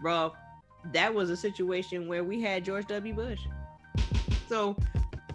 Bro, 0.00 0.32
that 0.94 1.12
was 1.12 1.28
a 1.28 1.36
situation 1.36 2.08
where 2.08 2.24
we 2.24 2.40
had 2.40 2.64
George 2.64 2.86
W. 2.86 3.12
Bush. 3.12 3.40
So 4.48 4.74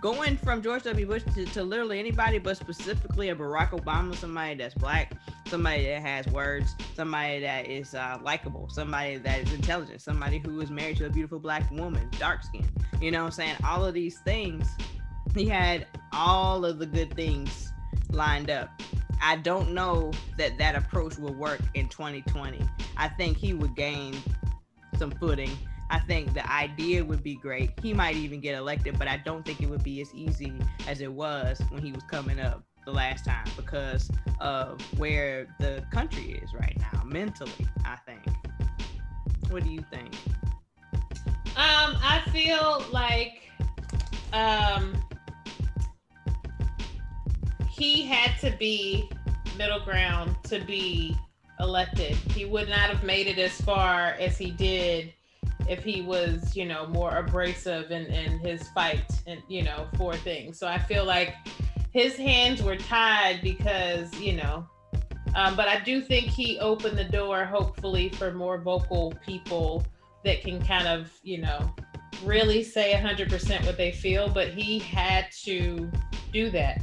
going 0.01 0.35
from 0.35 0.63
George 0.63 0.81
W. 0.81 1.05
Bush 1.05 1.21
to, 1.35 1.45
to 1.45 1.63
literally 1.63 1.99
anybody, 1.99 2.39
but 2.39 2.57
specifically 2.57 3.29
a 3.29 3.35
Barack 3.35 3.69
Obama, 3.69 4.15
somebody 4.15 4.55
that's 4.55 4.73
black, 4.73 5.13
somebody 5.45 5.85
that 5.85 6.01
has 6.01 6.25
words, 6.29 6.75
somebody 6.95 7.39
that 7.41 7.67
is 7.67 7.93
uh, 7.93 8.17
likable, 8.23 8.67
somebody 8.67 9.17
that 9.17 9.41
is 9.41 9.53
intelligent, 9.53 10.01
somebody 10.01 10.39
who 10.39 10.59
is 10.59 10.71
married 10.71 10.97
to 10.97 11.05
a 11.05 11.09
beautiful 11.11 11.37
black 11.37 11.69
woman, 11.69 12.09
dark 12.17 12.43
skin. 12.43 12.67
You 12.99 13.11
know 13.11 13.19
what 13.19 13.25
I'm 13.25 13.31
saying? 13.31 13.55
All 13.63 13.85
of 13.85 13.93
these 13.93 14.17
things 14.21 14.67
he 15.37 15.47
had 15.47 15.87
all 16.13 16.65
of 16.65 16.79
the 16.79 16.85
good 16.85 17.13
things 17.15 17.71
lined 18.11 18.49
up. 18.49 18.69
I 19.21 19.37
don't 19.37 19.73
know 19.73 20.11
that 20.37 20.57
that 20.57 20.75
approach 20.75 21.17
will 21.17 21.33
work 21.33 21.61
in 21.73 21.87
2020. 21.87 22.59
I 22.95 23.07
think 23.07 23.37
he 23.37 23.53
would 23.53 23.75
gain 23.75 24.15
some 24.97 25.11
footing. 25.11 25.51
I 25.89 25.99
think 25.99 26.33
the 26.33 26.49
idea 26.51 27.03
would 27.03 27.23
be 27.23 27.35
great. 27.35 27.71
He 27.81 27.93
might 27.93 28.15
even 28.15 28.41
get 28.41 28.55
elected, 28.55 28.99
but 28.99 29.07
I 29.07 29.17
don't 29.17 29.45
think 29.45 29.61
it 29.61 29.69
would 29.69 29.83
be 29.83 30.01
as 30.01 30.13
easy 30.13 30.53
as 30.87 31.01
it 31.01 31.11
was 31.11 31.61
when 31.69 31.81
he 31.81 31.91
was 31.91 32.03
coming 32.03 32.39
up 32.39 32.63
the 32.85 32.91
last 32.91 33.25
time 33.25 33.45
because 33.55 34.09
of 34.39 34.81
where 34.97 35.55
the 35.59 35.83
country 35.91 36.39
is 36.43 36.53
right 36.53 36.77
now 36.93 37.03
mentally, 37.03 37.51
I 37.85 37.97
think. 38.05 38.23
What 39.49 39.63
do 39.63 39.69
you 39.69 39.83
think? 39.91 40.13
Um, 41.55 41.97
I 42.03 42.21
feel 42.31 42.83
like 42.91 43.43
um 44.33 44.93
he 47.77 48.03
had 48.03 48.37
to 48.39 48.55
be 48.57 49.09
middle 49.57 49.79
ground 49.79 50.35
to 50.43 50.59
be 50.59 51.15
elected. 51.59 52.15
He 52.15 52.45
would 52.45 52.69
not 52.69 52.89
have 52.89 53.03
made 53.03 53.27
it 53.27 53.37
as 53.37 53.59
far 53.61 54.15
as 54.19 54.37
he 54.37 54.51
did 54.51 55.13
if 55.69 55.83
he 55.83 56.01
was, 56.01 56.55
you 56.55 56.65
know, 56.65 56.87
more 56.87 57.17
abrasive 57.17 57.91
in, 57.91 58.05
in 58.05 58.39
his 58.39 58.69
fight 58.69 59.03
and, 59.27 59.41
you 59.47 59.63
know, 59.63 59.87
for 59.97 60.15
things. 60.15 60.57
So 60.57 60.67
I 60.67 60.77
feel 60.77 61.05
like 61.05 61.35
his 61.91 62.15
hands 62.15 62.63
were 62.63 62.77
tied 62.77 63.41
because, 63.41 64.13
you 64.19 64.33
know, 64.33 64.67
um, 65.35 65.55
but 65.55 65.67
I 65.67 65.79
do 65.79 66.01
think 66.01 66.27
he 66.27 66.57
opened 66.59 66.97
the 66.97 67.03
door, 67.03 67.45
hopefully, 67.45 68.09
for 68.09 68.33
more 68.33 68.57
vocal 68.57 69.13
people 69.25 69.85
that 70.23 70.41
can 70.41 70.63
kind 70.65 70.87
of, 70.87 71.11
you 71.21 71.39
know, 71.39 71.71
really 72.23 72.63
say 72.63 72.93
100% 72.93 73.65
what 73.65 73.77
they 73.77 73.91
feel. 73.91 74.29
But 74.29 74.49
he 74.49 74.79
had 74.79 75.27
to 75.43 75.91
do 76.33 76.49
that. 76.51 76.81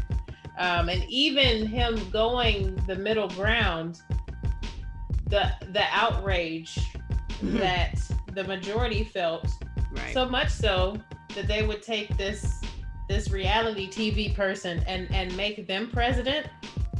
Um, 0.58 0.88
and 0.88 1.04
even 1.08 1.66
him 1.66 1.98
going 2.10 2.76
the 2.86 2.96
middle 2.96 3.28
ground, 3.28 4.02
the 5.26 5.52
the 5.72 5.84
outrage 5.90 6.74
mm-hmm. 6.74 7.58
that 7.58 8.00
the 8.34 8.44
majority 8.44 9.04
felt, 9.04 9.48
right. 9.92 10.12
so 10.12 10.28
much 10.28 10.50
so 10.50 10.96
that 11.34 11.48
they 11.48 11.66
would 11.66 11.82
take 11.82 12.16
this 12.16 12.60
this 13.08 13.30
reality 13.30 13.88
TV 13.88 14.34
person 14.34 14.82
and 14.86 15.12
and 15.12 15.36
make 15.36 15.66
them 15.66 15.90
president, 15.90 16.46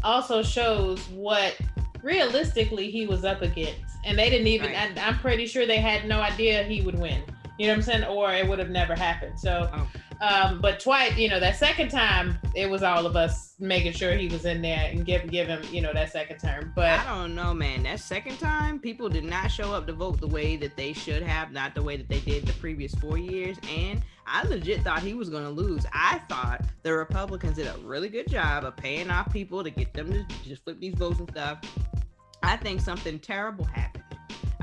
also 0.03 0.43
shows 0.43 1.09
what 1.11 1.57
realistically 2.03 2.91
he 2.91 3.07
was 3.07 3.25
up 3.25 3.43
against. 3.43 3.81
And 4.05 4.19
they 4.19 4.29
didn't 4.29 4.49
even. 4.49 4.73
Right. 4.73 4.99
I, 4.99 5.07
I'm 5.07 5.19
pretty 5.19 5.47
sure 5.47 5.65
they 5.65 5.79
had 5.79 6.07
no 6.07 6.21
idea 6.21 6.63
he 6.65 6.83
would 6.83 6.99
win. 6.99 7.23
You 7.59 7.67
know 7.67 7.73
what 7.73 7.79
I'm 7.79 7.83
saying? 7.83 8.05
Or 8.05 8.33
it 8.33 8.49
would 8.49 8.59
have 8.59 8.71
never 8.71 8.95
happened. 8.95 9.39
So. 9.39 9.71
Oh 9.73 9.89
um, 10.21 10.61
but 10.61 10.81
twice, 10.81 11.17
you 11.17 11.29
know, 11.29 11.41
that 11.41 11.57
second 11.57 11.91
time, 11.91 12.39
it 12.55 12.69
was 12.69 12.83
all 12.83 13.07
of 13.07 13.17
us 13.17 13.55
making 13.59 13.93
sure 13.93 14.13
he 14.13 14.29
was 14.29 14.45
in 14.45 14.63
there 14.63 14.89
and 14.91 15.05
give 15.05 15.31
give 15.31 15.49
him, 15.49 15.63
you 15.71 15.81
know, 15.81 15.93
that 15.93 16.13
second 16.13 16.39
term. 16.39 16.73
But 16.75 17.01
I 17.01 17.05
don't 17.05 17.35
know, 17.35 17.53
man. 17.53 17.83
That 17.83 18.01
second 18.01 18.39
time, 18.39 18.79
people 18.79 19.09
did 19.09 19.25
not 19.25 19.49
show 19.51 19.73
up 19.75 19.87
to 19.87 19.93
vote 19.93 20.21
the 20.21 20.29
way 20.29 20.57
that 20.57 20.77
they 20.77 20.93
should 20.93 21.23
have, 21.23 21.53
not 21.53 21.75
the 21.75 21.83
way 21.83 21.97
that 21.97 22.09
they 22.09 22.21
did 22.21 22.47
the 22.47 22.53
previous 22.55 22.95
four 22.95 23.19
years. 23.19 23.59
And 23.69 24.03
I 24.27 24.45
legit 24.45 24.83
thought 24.83 25.03
he 25.03 25.15
was 25.15 25.29
going 25.29 25.45
to 25.45 25.51
lose. 25.51 25.85
I 25.93 26.19
thought 26.29 26.63
the 26.83 26.95
Republicans 26.95 27.57
did 27.57 27.67
a 27.67 27.77
really 27.83 28.09
good 28.09 28.29
job 28.29 28.65
of 28.65 28.77
paying 28.77 29.11
off 29.11 29.33
people 29.33 29.63
to 29.63 29.71
get 29.71 29.93
them 29.93 30.13
to 30.13 30.25
just 30.45 30.65
flip 30.65 30.81
these 30.81 30.95
votes 30.95 31.19
and 31.19 31.31
stuff. 31.31 31.59
I 32.43 32.57
think 32.57 32.81
something 32.81 33.19
terrible 33.19 33.65
happened. 33.65 34.05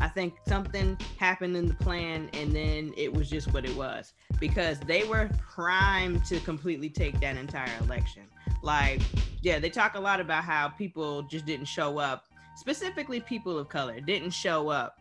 I 0.02 0.08
think 0.08 0.34
something 0.48 0.98
happened 1.18 1.56
in 1.56 1.68
the 1.68 1.76
plan 1.76 2.28
and 2.34 2.56
then 2.56 2.92
it 2.98 3.14
was 3.14 3.30
just 3.30 3.54
what 3.54 3.66
it 3.66 3.76
was 3.76 4.14
because 4.40 4.80
they 4.80 5.04
were 5.04 5.30
primed 5.38 6.26
to 6.26 6.40
completely 6.40 6.90
take 6.90 7.20
that 7.20 7.38
entire 7.38 7.72
election. 7.82 8.24
Like, 8.64 9.02
yeah, 9.44 9.60
they 9.60 9.70
talk 9.70 9.94
a 9.94 10.00
lot 10.00 10.20
about 10.20 10.44
how 10.44 10.70
people 10.70 11.22
just 11.22 11.46
didn't 11.46 11.68
show 11.68 12.00
up, 12.00 12.26
specifically 12.56 13.20
people 13.20 13.60
of 13.60 13.70
color 13.70 14.02
didn't 14.02 14.32
show 14.32 14.70
up 14.70 14.98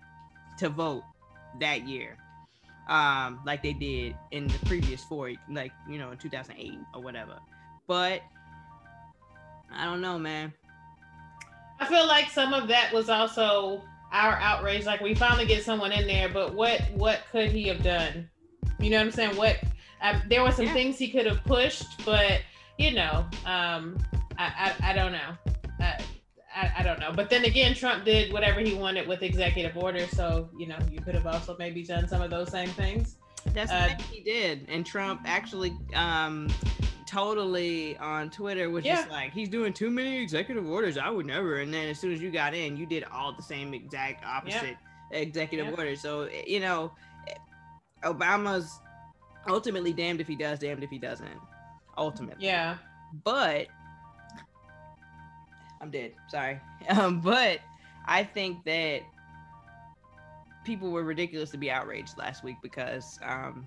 to 0.58 0.68
vote 0.68 1.02
that 1.60 1.88
year. 1.88 2.18
Um, 2.86 3.40
like 3.46 3.62
they 3.62 3.72
did 3.72 4.14
in 4.32 4.48
the 4.48 4.58
previous 4.66 5.02
four, 5.02 5.32
like, 5.48 5.72
you 5.88 5.98
know, 5.98 6.10
in 6.10 6.18
2008 6.18 6.78
or 6.94 7.00
whatever. 7.00 7.38
But 7.86 8.20
I 9.72 9.86
don't 9.86 10.02
know, 10.02 10.18
man. 10.18 10.52
I 11.78 11.86
feel 11.86 12.06
like 12.06 12.28
some 12.28 12.52
of 12.52 12.68
that 12.68 12.92
was 12.92 13.08
also 13.08 13.82
our 14.12 14.34
outrage. 14.34 14.86
Like 14.86 15.00
we 15.00 15.14
finally 15.14 15.46
get 15.46 15.64
someone 15.64 15.92
in 15.92 16.06
there, 16.06 16.28
but 16.28 16.54
what 16.54 16.82
what 16.92 17.20
could 17.30 17.50
he 17.50 17.68
have 17.68 17.82
done? 17.82 18.28
You 18.78 18.90
know 18.90 18.98
what 18.98 19.06
I'm 19.06 19.12
saying? 19.12 19.36
What 19.36 19.58
uh, 20.02 20.18
there 20.28 20.42
were 20.42 20.52
some 20.52 20.66
yeah. 20.66 20.72
things 20.72 20.98
he 20.98 21.08
could 21.08 21.26
have 21.26 21.42
pushed, 21.44 22.04
but 22.04 22.40
you 22.78 22.92
know, 22.92 23.26
um, 23.44 23.98
I, 24.38 24.72
I, 24.80 24.90
I 24.90 24.92
don't 24.94 25.12
know. 25.12 25.36
I, 25.80 26.00
I, 26.54 26.72
I, 26.78 26.82
don't 26.82 26.98
know. 26.98 27.12
But 27.14 27.28
then 27.28 27.44
again, 27.44 27.74
Trump 27.74 28.06
did 28.06 28.32
whatever 28.32 28.60
he 28.60 28.74
wanted 28.74 29.06
with 29.06 29.22
executive 29.22 29.76
order. 29.76 30.06
So, 30.06 30.48
you 30.58 30.66
know, 30.66 30.78
you 30.90 31.00
could 31.00 31.14
have 31.14 31.26
also 31.26 31.54
maybe 31.58 31.82
done 31.82 32.08
some 32.08 32.22
of 32.22 32.30
those 32.30 32.50
same 32.50 32.70
things. 32.70 33.16
That's 33.52 33.70
uh, 33.70 33.90
what 33.90 34.02
he 34.02 34.22
did. 34.22 34.66
And 34.68 34.84
Trump 34.84 35.20
actually 35.26 35.76
um, 35.94 36.48
totally 37.10 37.96
on 37.98 38.30
Twitter 38.30 38.70
was 38.70 38.84
yeah. 38.84 38.96
just 38.96 39.10
like, 39.10 39.32
he's 39.32 39.48
doing 39.48 39.72
too 39.72 39.90
many 39.90 40.22
executive 40.22 40.68
orders. 40.68 40.96
I 40.96 41.10
would 41.10 41.26
never. 41.26 41.56
And 41.56 41.74
then 41.74 41.88
as 41.88 41.98
soon 41.98 42.12
as 42.12 42.22
you 42.22 42.30
got 42.30 42.54
in, 42.54 42.76
you 42.76 42.86
did 42.86 43.04
all 43.12 43.32
the 43.32 43.42
same 43.42 43.74
exact 43.74 44.24
opposite 44.24 44.76
executive 45.10 45.76
orders. 45.76 46.00
So, 46.00 46.28
you 46.46 46.60
know, 46.60 46.92
Obama's 48.04 48.78
ultimately 49.48 49.92
damned 49.92 50.20
if 50.20 50.28
he 50.28 50.36
does, 50.36 50.60
damned 50.60 50.84
if 50.84 50.90
he 50.90 50.98
doesn't. 50.98 51.28
Ultimately. 51.98 52.46
Yeah. 52.46 52.76
But 53.24 53.66
I'm 55.80 55.90
dead. 55.90 56.12
Sorry. 56.28 56.60
Um, 56.88 57.20
but 57.20 57.60
I 58.06 58.24
think 58.24 58.64
that 58.64 59.02
people 60.64 60.90
were 60.90 61.04
ridiculous 61.04 61.50
to 61.50 61.58
be 61.58 61.70
outraged 61.70 62.16
last 62.16 62.42
week 62.42 62.56
because 62.62 63.18
um, 63.22 63.66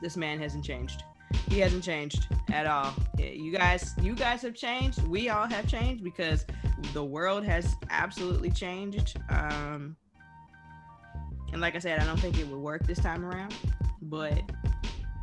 this 0.00 0.16
man 0.16 0.38
hasn't 0.38 0.64
changed. 0.64 1.02
He 1.48 1.60
hasn't 1.60 1.84
changed 1.84 2.28
at 2.52 2.66
all. 2.66 2.92
You 3.18 3.52
guys, 3.52 3.94
you 4.00 4.14
guys 4.14 4.42
have 4.42 4.54
changed. 4.54 5.02
We 5.06 5.28
all 5.28 5.46
have 5.46 5.66
changed 5.66 6.02
because 6.02 6.44
the 6.92 7.04
world 7.04 7.44
has 7.44 7.74
absolutely 7.90 8.50
changed. 8.50 9.16
Um, 9.28 9.96
and 11.52 11.60
like 11.60 11.74
I 11.74 11.78
said, 11.78 12.00
I 12.00 12.04
don't 12.04 12.20
think 12.20 12.38
it 12.38 12.46
would 12.48 12.60
work 12.60 12.86
this 12.86 12.98
time 12.98 13.24
around. 13.24 13.54
But 14.02 14.42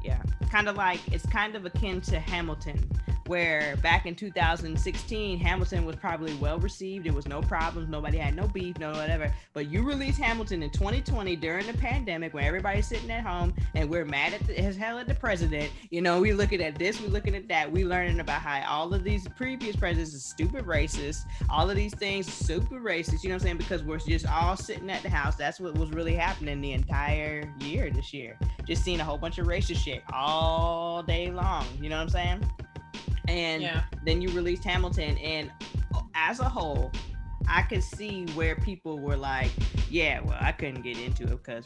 yeah, 0.04 0.22
kind 0.50 0.68
of 0.68 0.76
like 0.76 1.00
it's 1.12 1.26
kind 1.26 1.56
of 1.56 1.66
akin 1.66 2.02
to 2.02 2.20
Hamilton 2.20 2.90
where 3.28 3.78
back 3.78 4.06
in 4.06 4.16
2016 4.16 5.40
Hamilton 5.40 5.86
was 5.86 5.96
probably 5.96 6.36
well 6.36 6.60
received. 6.60 7.06
There 7.06 7.14
was 7.14 7.28
no 7.28 7.42
problems, 7.42 7.90
nobody 7.90 8.18
had 8.18 8.36
no 8.36 8.48
beef, 8.48 8.78
no 8.80 8.92
whatever. 8.92 9.34
But 9.54 9.70
you 9.70 9.84
release 9.84 10.18
Hamilton 10.18 10.64
in 10.64 10.70
2020 10.72 11.36
during 11.38 11.68
the 11.68 11.74
pandemic 11.74 12.34
when 12.34 12.44
everybody's 12.44 12.88
sitting 12.88 13.12
at 13.12 13.24
home 13.24 13.54
and 13.76 13.90
we're 13.90 14.06
mad 14.06 14.34
at 14.34 14.46
the, 14.48 14.60
as 14.60 14.76
hell 14.76 14.98
at 14.98 15.08
the 15.08 15.16
president. 15.16 15.72
You 15.90 16.02
know, 16.02 16.20
we 16.20 16.34
looking 16.34 16.62
at 16.62 16.76
this, 16.76 17.00
we 17.00 17.08
looking 17.08 17.36
at 17.36 17.48
that, 17.48 17.72
we 17.72 17.86
learning 17.86 18.20
about 18.20 18.42
how 18.42 18.64
all 18.70 18.94
of 18.94 19.04
these 19.04 19.28
previous 19.30 19.76
presidents 19.76 20.16
are 20.16 20.20
stupid 20.20 20.66
racist. 20.66 21.22
All 21.50 21.70
of 21.70 21.76
these 21.76 21.94
things 21.94 22.32
super 22.32 22.80
racist. 22.80 23.24
You 23.24 23.30
know 23.30 23.36
what 23.36 23.42
I'm 23.42 23.48
saying? 23.48 23.58
Because 23.58 23.84
we're 23.84 24.00
just 24.00 24.28
all 24.28 24.58
sitting 24.58 24.90
at 24.90 25.02
the 25.04 25.10
house. 25.10 25.36
That's 25.36 25.60
what 25.60 25.78
was 25.78 25.92
really 25.92 26.16
happening 26.16 26.62
the 26.62 26.74
entire 26.74 27.54
year 27.60 27.90
this 27.90 28.14
year. 28.14 28.38
Just 28.66 28.84
seeing 28.84 29.00
a 29.00 29.04
whole 29.04 29.18
bunch 29.18 29.38
of 29.38 29.48
racist 29.48 29.84
shit 29.84 30.04
all 30.12 31.04
day 31.04 31.32
long. 31.32 31.66
You 31.82 31.90
know 31.90 31.98
what 31.98 32.04
I'm 32.04 32.10
saying? 32.10 32.46
And 33.28 33.62
yeah. 33.62 33.84
then 34.06 34.22
you 34.22 34.30
released 34.30 34.64
Hamilton, 34.64 35.18
and 35.18 35.52
as 36.16 36.40
a 36.40 36.50
whole, 36.50 36.92
I 37.48 37.62
could 37.64 37.84
see 37.84 38.26
where 38.36 38.56
people 38.56 39.00
were 39.00 39.18
like, 39.18 39.52
"Yeah, 39.90 40.22
well, 40.22 40.38
I 40.40 40.52
couldn't 40.52 40.82
get 40.82 40.98
into 40.98 41.24
it 41.24 41.44
because." 41.44 41.66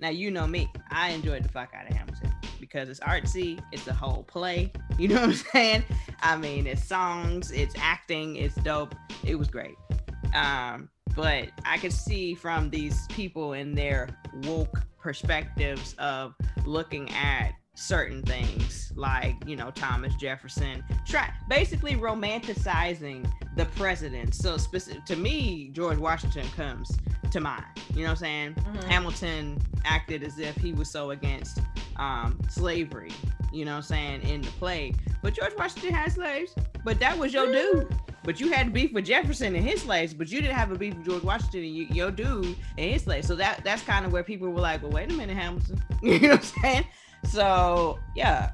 Now 0.00 0.08
you 0.08 0.30
know 0.30 0.46
me, 0.46 0.70
I 0.90 1.10
enjoyed 1.10 1.44
the 1.44 1.48
fuck 1.48 1.72
out 1.74 1.88
of 1.88 1.96
Hamilton 1.96 2.32
because 2.60 2.88
it's 2.88 3.00
artsy, 3.00 3.60
it's 3.72 3.86
a 3.86 3.92
whole 3.92 4.22
play. 4.24 4.72
You 4.98 5.08
know 5.08 5.14
what 5.16 5.30
I'm 5.30 5.34
saying? 5.34 5.84
I 6.20 6.36
mean, 6.36 6.66
it's 6.66 6.84
songs, 6.84 7.50
it's 7.50 7.74
acting, 7.78 8.36
it's 8.36 8.54
dope. 8.56 8.94
It 9.24 9.34
was 9.34 9.48
great. 9.48 9.74
Um, 10.34 10.90
but 11.16 11.48
I 11.64 11.78
could 11.78 11.94
see 11.94 12.34
from 12.34 12.70
these 12.70 13.06
people 13.08 13.54
in 13.54 13.74
their 13.74 14.10
woke 14.44 14.82
perspectives 15.00 15.94
of 15.98 16.34
looking 16.64 17.10
at 17.10 17.52
certain 17.74 18.22
things 18.22 18.92
like 18.96 19.34
you 19.46 19.56
know 19.56 19.70
thomas 19.70 20.14
jefferson 20.16 20.84
try 21.06 21.32
basically 21.48 21.94
romanticizing 21.94 23.26
the 23.56 23.64
president 23.76 24.34
so 24.34 24.58
specific 24.58 25.04
to 25.06 25.16
me 25.16 25.70
george 25.72 25.96
washington 25.96 26.46
comes 26.50 26.98
to 27.30 27.40
mind 27.40 27.64
you 27.94 28.02
know 28.02 28.04
what 28.04 28.10
i'm 28.10 28.16
saying 28.16 28.54
mm-hmm. 28.54 28.88
hamilton 28.88 29.58
acted 29.84 30.22
as 30.22 30.38
if 30.38 30.54
he 30.56 30.72
was 30.72 30.90
so 30.90 31.12
against 31.12 31.60
um, 31.96 32.38
slavery 32.48 33.12
you 33.52 33.64
know 33.64 33.72
what 33.72 33.76
i'm 33.78 33.82
saying 33.82 34.22
in 34.22 34.42
the 34.42 34.50
play 34.52 34.94
but 35.22 35.32
george 35.32 35.52
washington 35.56 35.94
had 35.94 36.12
slaves 36.12 36.54
but 36.84 37.00
that 37.00 37.16
was 37.16 37.32
your 37.32 37.50
dude 37.50 37.88
but 38.24 38.38
you 38.38 38.52
had 38.52 38.66
to 38.66 38.72
beef 38.72 38.92
with 38.92 39.04
Jefferson 39.04 39.56
and 39.56 39.64
his 39.64 39.82
slaves, 39.82 40.14
but 40.14 40.30
you 40.30 40.40
didn't 40.40 40.56
have 40.56 40.70
a 40.70 40.78
beef 40.78 40.94
with 40.94 41.04
George 41.04 41.22
Washington 41.22 41.60
and 41.60 41.74
you, 41.74 41.86
your 41.90 42.10
dude 42.10 42.56
and 42.78 42.90
his 42.92 43.02
slaves. 43.02 43.26
So 43.26 43.34
that 43.36 43.62
that's 43.64 43.82
kind 43.82 44.06
of 44.06 44.12
where 44.12 44.22
people 44.22 44.48
were 44.48 44.60
like, 44.60 44.82
well, 44.82 44.92
wait 44.92 45.10
a 45.10 45.14
minute, 45.14 45.36
Hamilton. 45.36 45.82
you 46.02 46.20
know 46.20 46.28
what 46.28 46.38
I'm 46.38 46.62
saying? 46.62 46.84
So 47.24 47.98
yeah. 48.14 48.50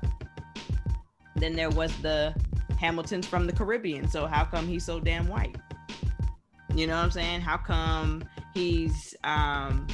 Then 1.37 1.55
there 1.55 1.71
was 1.71 1.97
the 1.99 2.35
Hamilton's 2.79 3.27
from 3.27 3.47
the 3.47 3.53
Caribbean. 3.53 4.09
So 4.09 4.27
how 4.27 4.45
come 4.45 4.67
he's 4.67 4.85
so 4.85 5.01
damn 5.01 5.29
white? 5.29 5.57
You 6.75 6.87
know 6.87 6.97
what 6.97 7.05
I'm 7.05 7.11
saying? 7.11 7.41
How 7.41 7.57
come 7.57 8.25
he's 8.55 9.15
um 9.25 9.87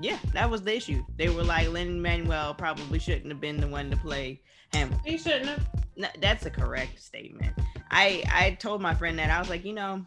yeah, 0.00 0.18
that 0.32 0.50
was 0.50 0.62
the 0.62 0.76
issue. 0.76 1.04
They 1.16 1.28
were 1.28 1.44
like 1.44 1.68
Lin 1.68 2.00
Manuel 2.00 2.54
probably 2.54 2.98
shouldn't 2.98 3.28
have 3.28 3.40
been 3.40 3.60
the 3.60 3.68
one 3.68 3.90
to 3.90 3.96
play 3.96 4.40
Hamilton. 4.72 5.00
He 5.04 5.18
shouldn't 5.18 5.46
have. 5.46 5.66
No, 5.96 6.08
that's 6.20 6.44
a 6.44 6.50
correct 6.50 7.00
statement. 7.00 7.54
I 7.90 8.22
I 8.30 8.50
told 8.60 8.82
my 8.82 8.94
friend 8.94 9.18
that 9.18 9.30
I 9.30 9.38
was 9.38 9.48
like, 9.48 9.64
you 9.64 9.72
know, 9.72 10.04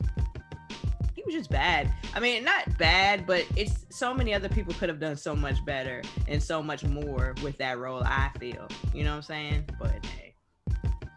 was 1.30 1.35
just 1.35 1.51
bad. 1.51 1.93
I 2.15 2.19
mean, 2.19 2.43
not 2.43 2.76
bad, 2.77 3.27
but 3.27 3.45
it's 3.56 3.85
so 3.89 4.14
many 4.14 4.34
other 4.34 4.49
people 4.49 4.73
could 4.73 4.89
have 4.89 4.99
done 4.99 5.15
so 5.15 5.35
much 5.35 5.64
better 5.64 6.01
and 6.27 6.41
so 6.41 6.64
much 6.64 6.84
more 6.84 7.35
with 7.43 7.57
that 7.60 7.77
role. 7.77 8.01
I 8.03 8.31
feel, 8.39 8.68
you 8.93 9.03
know 9.03 9.11
what 9.11 9.18
I'm 9.18 9.22
saying? 9.22 9.65
But 9.80 10.03
hey, 10.06 10.34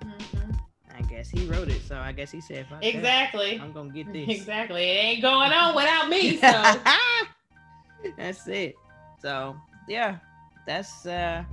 mm-hmm. 0.04 0.50
I 0.96 1.02
guess 1.02 1.30
he 1.30 1.46
wrote 1.46 1.68
it, 1.68 1.80
so 1.86 1.96
I 1.96 2.12
guess 2.12 2.30
he 2.30 2.42
said, 2.42 2.66
"Exactly, 2.82 3.56
that, 3.56 3.64
I'm 3.64 3.72
gonna 3.72 3.90
get 3.90 4.12
this." 4.12 4.28
Exactly, 4.28 4.82
it 4.82 5.04
ain't 5.04 5.22
going 5.22 5.50
on 5.50 5.74
without 5.74 6.10
me. 6.10 6.36
So 6.36 6.80
that's 8.18 8.46
it. 8.48 8.74
So 9.20 9.56
yeah, 9.88 10.18
that's 10.66 11.06
uh. 11.06 11.44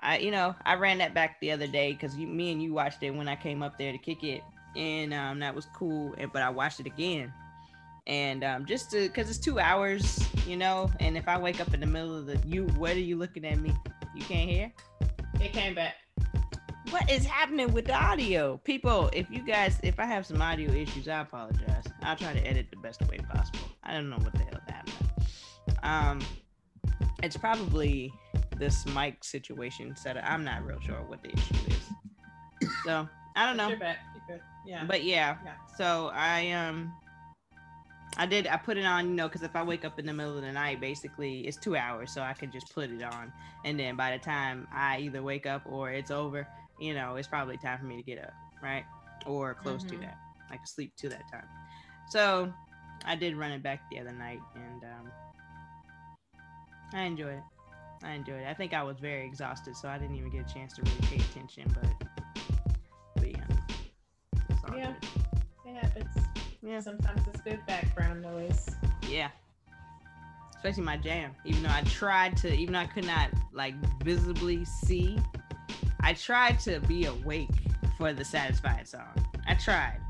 I, 0.00 0.18
you 0.18 0.30
know, 0.30 0.54
I 0.64 0.74
ran 0.74 0.98
that 0.98 1.14
back 1.14 1.40
the 1.40 1.50
other 1.50 1.66
day 1.66 1.92
because 1.92 2.16
you 2.16 2.28
me 2.28 2.52
and 2.52 2.62
you 2.62 2.72
watched 2.72 3.02
it 3.02 3.10
when 3.10 3.26
I 3.26 3.34
came 3.34 3.60
up 3.60 3.76
there 3.76 3.90
to 3.90 3.98
kick 3.98 4.22
it, 4.22 4.42
and 4.76 5.14
um, 5.14 5.38
that 5.40 5.54
was 5.54 5.66
cool. 5.74 6.14
And 6.18 6.32
but 6.32 6.42
I 6.42 6.50
watched 6.50 6.80
it 6.80 6.86
again, 6.86 7.32
and 8.06 8.44
um, 8.44 8.66
just 8.66 8.90
to 8.92 9.02
because 9.02 9.28
it's 9.28 9.38
two 9.38 9.58
hours, 9.58 10.28
you 10.46 10.56
know. 10.56 10.90
And 11.00 11.16
if 11.16 11.28
I 11.28 11.38
wake 11.38 11.60
up 11.60 11.72
in 11.74 11.80
the 11.80 11.86
middle 11.86 12.16
of 12.16 12.26
the 12.26 12.38
you, 12.46 12.66
what 12.76 12.92
are 12.92 13.00
you 13.00 13.16
looking 13.16 13.44
at 13.44 13.58
me? 13.58 13.74
You 14.14 14.22
can't 14.22 14.48
hear. 14.48 14.72
It 15.40 15.52
came 15.52 15.74
back. 15.74 15.94
What 16.90 17.10
is 17.10 17.26
happening 17.26 17.72
with 17.72 17.86
the 17.86 17.94
audio, 17.94 18.58
people? 18.58 19.10
If 19.12 19.28
you 19.30 19.42
guys, 19.42 19.80
if 19.82 19.98
I 19.98 20.04
have 20.04 20.24
some 20.24 20.40
audio 20.40 20.70
issues, 20.70 21.08
I 21.08 21.20
apologize. 21.20 21.84
I'll 22.02 22.16
try 22.16 22.32
to 22.32 22.46
edit 22.46 22.68
the 22.70 22.76
best 22.76 23.06
way 23.08 23.18
possible. 23.18 23.68
I 23.82 23.92
don't 23.92 24.08
know 24.08 24.18
what 24.18 24.32
the 24.32 24.44
hell 24.44 24.60
happened. 24.68 24.94
Um, 25.82 26.20
it's 27.22 27.36
probably 27.36 28.12
this 28.56 28.86
mic 28.86 29.24
situation 29.24 29.96
set. 29.96 30.16
I'm 30.24 30.44
not 30.44 30.64
real 30.64 30.80
sure 30.80 31.02
what 31.08 31.22
the 31.22 31.32
issue 31.32 31.54
is. 31.68 32.70
So 32.84 33.08
I 33.34 33.46
don't 33.46 33.56
know. 33.56 33.76
You're 34.66 34.78
back. 34.78 34.78
You're 34.78 34.78
yeah. 34.78 34.84
But 34.86 35.04
yeah, 35.04 35.36
yeah. 35.44 35.54
So 35.76 36.10
I 36.12 36.52
um 36.52 36.92
I 38.16 38.26
did 38.26 38.46
I 38.46 38.56
put 38.56 38.76
it 38.78 38.84
on, 38.84 39.08
you 39.08 39.14
know, 39.14 39.28
because 39.28 39.42
if 39.42 39.54
I 39.54 39.62
wake 39.62 39.84
up 39.84 39.98
in 39.98 40.06
the 40.06 40.12
middle 40.12 40.36
of 40.36 40.42
the 40.42 40.52
night, 40.52 40.80
basically 40.80 41.40
it's 41.40 41.56
two 41.56 41.76
hours, 41.76 42.12
so 42.12 42.22
I 42.22 42.32
can 42.32 42.50
just 42.50 42.74
put 42.74 42.90
it 42.90 43.02
on. 43.02 43.32
And 43.64 43.78
then 43.78 43.96
by 43.96 44.12
the 44.12 44.18
time 44.18 44.66
I 44.72 44.98
either 44.98 45.22
wake 45.22 45.46
up 45.46 45.62
or 45.66 45.90
it's 45.90 46.10
over, 46.10 46.46
you 46.80 46.94
know, 46.94 47.16
it's 47.16 47.28
probably 47.28 47.56
time 47.58 47.78
for 47.78 47.84
me 47.84 47.96
to 47.96 48.02
get 48.02 48.18
up, 48.18 48.32
right? 48.62 48.84
Or 49.26 49.54
close 49.54 49.82
mm-hmm. 49.82 49.96
to 49.96 50.02
that. 50.02 50.18
I 50.50 50.56
can 50.56 50.66
sleep 50.66 50.92
to 50.98 51.08
that 51.08 51.22
time. 51.30 51.46
So 52.08 52.52
I 53.04 53.16
did 53.16 53.36
run 53.36 53.52
it 53.52 53.62
back 53.62 53.82
the 53.90 53.98
other 53.98 54.12
night 54.12 54.40
and 54.54 54.84
um 54.84 55.10
I 56.92 57.02
enjoyed 57.02 57.34
it. 57.34 57.42
I 58.02 58.12
enjoyed 58.12 58.42
it. 58.42 58.46
I 58.46 58.54
think 58.54 58.72
I 58.72 58.82
was 58.82 58.98
very 58.98 59.26
exhausted, 59.26 59.76
so 59.76 59.88
I 59.88 59.98
didn't 59.98 60.16
even 60.16 60.30
get 60.30 60.48
a 60.48 60.54
chance 60.54 60.74
to 60.74 60.82
really 60.82 61.00
pay 61.02 61.16
attention, 61.16 61.74
but 61.74 62.05
yeah, 64.74 64.92
it 65.66 65.74
happens. 65.74 66.14
Yeah. 66.62 66.80
Sometimes 66.80 67.20
it's 67.28 67.40
good 67.42 67.60
background 67.66 68.22
noise. 68.22 68.68
Yeah. 69.08 69.30
Especially 70.56 70.82
my 70.82 70.96
jam. 70.96 71.32
Even 71.44 71.62
though 71.62 71.70
I 71.70 71.82
tried 71.82 72.36
to, 72.38 72.52
even 72.52 72.74
though 72.74 72.80
I 72.80 72.86
could 72.86 73.06
not 73.06 73.30
like 73.52 73.74
visibly 74.02 74.64
see, 74.64 75.18
I 76.00 76.14
tried 76.14 76.58
to 76.60 76.80
be 76.80 77.04
awake 77.06 77.50
for 77.96 78.12
the 78.12 78.24
satisfied 78.24 78.88
song. 78.88 79.14
I 79.46 79.54
tried. 79.54 80.00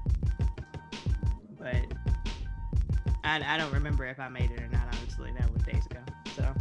But 1.59 1.85
I, 3.25 3.43
I 3.45 3.59
don't 3.59 3.73
remember 3.73 4.07
if 4.07 4.19
I 4.19 4.29
made 4.29 4.51
it 4.51 4.61
or 4.61 4.69
not, 4.69 4.87
honestly. 4.87 5.33
That 5.39 5.53
was 5.53 5.63
days 5.63 5.85
ago. 5.87 6.01
So, 6.35 6.55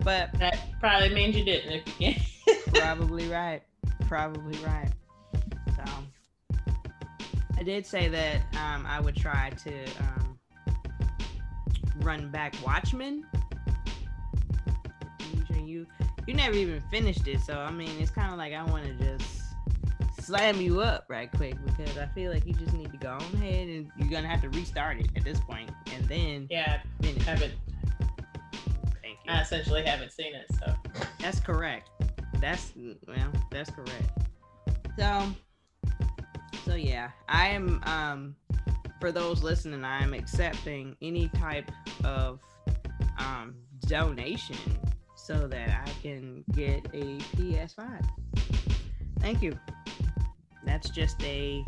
but 0.00 0.32
that 0.38 0.58
probably 0.78 1.14
means 1.14 1.36
you 1.36 1.44
didn't 1.44 1.72
if 1.72 2.00
you 2.00 2.14
can. 2.14 2.62
probably 2.74 3.26
right. 3.28 3.62
Probably 4.06 4.58
right. 4.64 4.90
I 7.60 7.62
did 7.62 7.84
say 7.84 8.08
that 8.08 8.36
um, 8.54 8.86
I 8.86 9.00
would 9.00 9.14
try 9.14 9.50
to 9.50 9.84
um, 10.00 10.38
run 11.98 12.30
back 12.30 12.54
Watchmen. 12.64 13.26
You 15.54 15.86
you 16.26 16.34
never 16.34 16.54
even 16.54 16.82
finished 16.90 17.28
it, 17.28 17.40
so 17.40 17.58
I 17.58 17.70
mean 17.70 17.90
it's 18.00 18.10
kind 18.10 18.32
of 18.32 18.38
like 18.38 18.54
I 18.54 18.64
want 18.64 18.86
to 18.86 18.94
just 18.94 19.42
slam 20.20 20.60
you 20.60 20.80
up 20.80 21.04
right 21.08 21.30
quick 21.36 21.54
because 21.66 21.98
I 21.98 22.06
feel 22.06 22.32
like 22.32 22.46
you 22.46 22.54
just 22.54 22.72
need 22.72 22.90
to 22.92 22.96
go 22.96 23.10
on 23.10 23.34
ahead 23.34 23.68
and 23.68 23.90
you're 23.98 24.08
gonna 24.08 24.28
have 24.28 24.40
to 24.40 24.48
restart 24.48 24.98
it 24.98 25.08
at 25.14 25.22
this 25.22 25.38
point 25.40 25.70
and 25.94 26.04
then 26.06 26.46
yeah 26.50 26.80
finish. 27.02 27.22
haven't. 27.24 27.52
Thank 29.02 29.18
you. 29.24 29.28
I 29.28 29.42
essentially 29.42 29.82
haven't 29.84 30.12
seen 30.12 30.34
it, 30.34 30.46
so 30.58 30.74
that's 31.18 31.40
correct. 31.40 31.90
That's 32.40 32.72
well, 33.06 33.32
that's 33.50 33.70
correct. 33.70 34.10
So 34.98 35.34
so 36.70 36.76
yeah, 36.76 37.10
I 37.28 37.48
am 37.48 37.82
um 37.84 38.36
for 39.00 39.10
those 39.10 39.42
listening, 39.42 39.84
I 39.84 40.04
am 40.04 40.14
accepting 40.14 40.96
any 41.02 41.28
type 41.30 41.68
of 42.04 42.38
um 43.18 43.56
donation 43.88 44.56
so 45.16 45.48
that 45.48 45.68
I 45.68 45.90
can 46.00 46.44
get 46.52 46.86
a 46.94 47.18
PS5. 47.34 48.08
Thank 49.18 49.42
you. 49.42 49.58
That's 50.64 50.90
just 50.90 51.20
a 51.24 51.64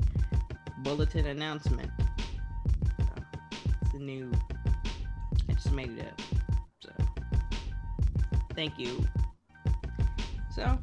bulletin 0.84 1.26
announcement. 1.26 1.90
So, 2.98 3.22
the 3.92 3.98
new. 3.98 4.30
I 5.48 5.52
just 5.54 5.72
made 5.72 5.98
it 5.98 6.06
up. 6.06 6.20
So 6.80 6.90
thank 8.54 8.78
you. 8.78 9.04
So 10.54 10.78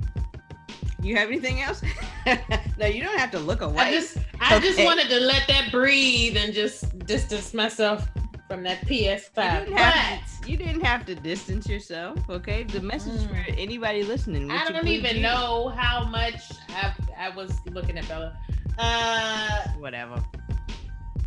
you 1.02 1.16
have 1.16 1.30
anything 1.30 1.62
else? 1.62 1.82
no, 2.78 2.86
you 2.86 3.02
don't 3.02 3.18
have 3.18 3.32
to 3.32 3.40
look 3.40 3.62
away. 3.62 3.84
I 3.84 3.92
just 3.92 4.18
I 4.42 4.56
Okay. 4.58 4.68
just 4.68 4.84
wanted 4.84 5.10
to 5.10 5.20
let 5.20 5.48
that 5.48 5.72
breathe 5.72 6.38
and 6.38 6.54
just 6.54 7.06
distance 7.06 7.54
myself 7.54 8.08
from 8.48 8.64
that 8.64 8.82
PS5. 8.88 9.44
you, 9.44 9.60
didn't 9.66 9.76
But 9.76 9.94
have 9.94 10.42
to, 10.44 10.50
you 10.52 10.58
didn't 10.58 10.82
have 10.86 11.06
to 11.06 11.16
distance 11.16 11.70
yourself, 11.70 12.18
okay? 12.30 12.64
The 12.64 12.82
message 12.82 13.28
for 13.28 13.36
Mm. 13.36 13.56
anybody 13.60 14.04
listening. 14.04 14.50
I 14.52 14.70
don't 14.72 14.88
even 14.88 15.18
you. 15.18 15.22
know 15.22 15.70
how 15.70 16.06
much 16.06 16.52
I, 16.70 16.94
I 17.18 17.30
was 17.30 17.52
looking 17.68 17.98
at 17.98 18.08
Bella. 18.08 18.38
Uh, 18.78 19.68
Whatever. 19.78 20.24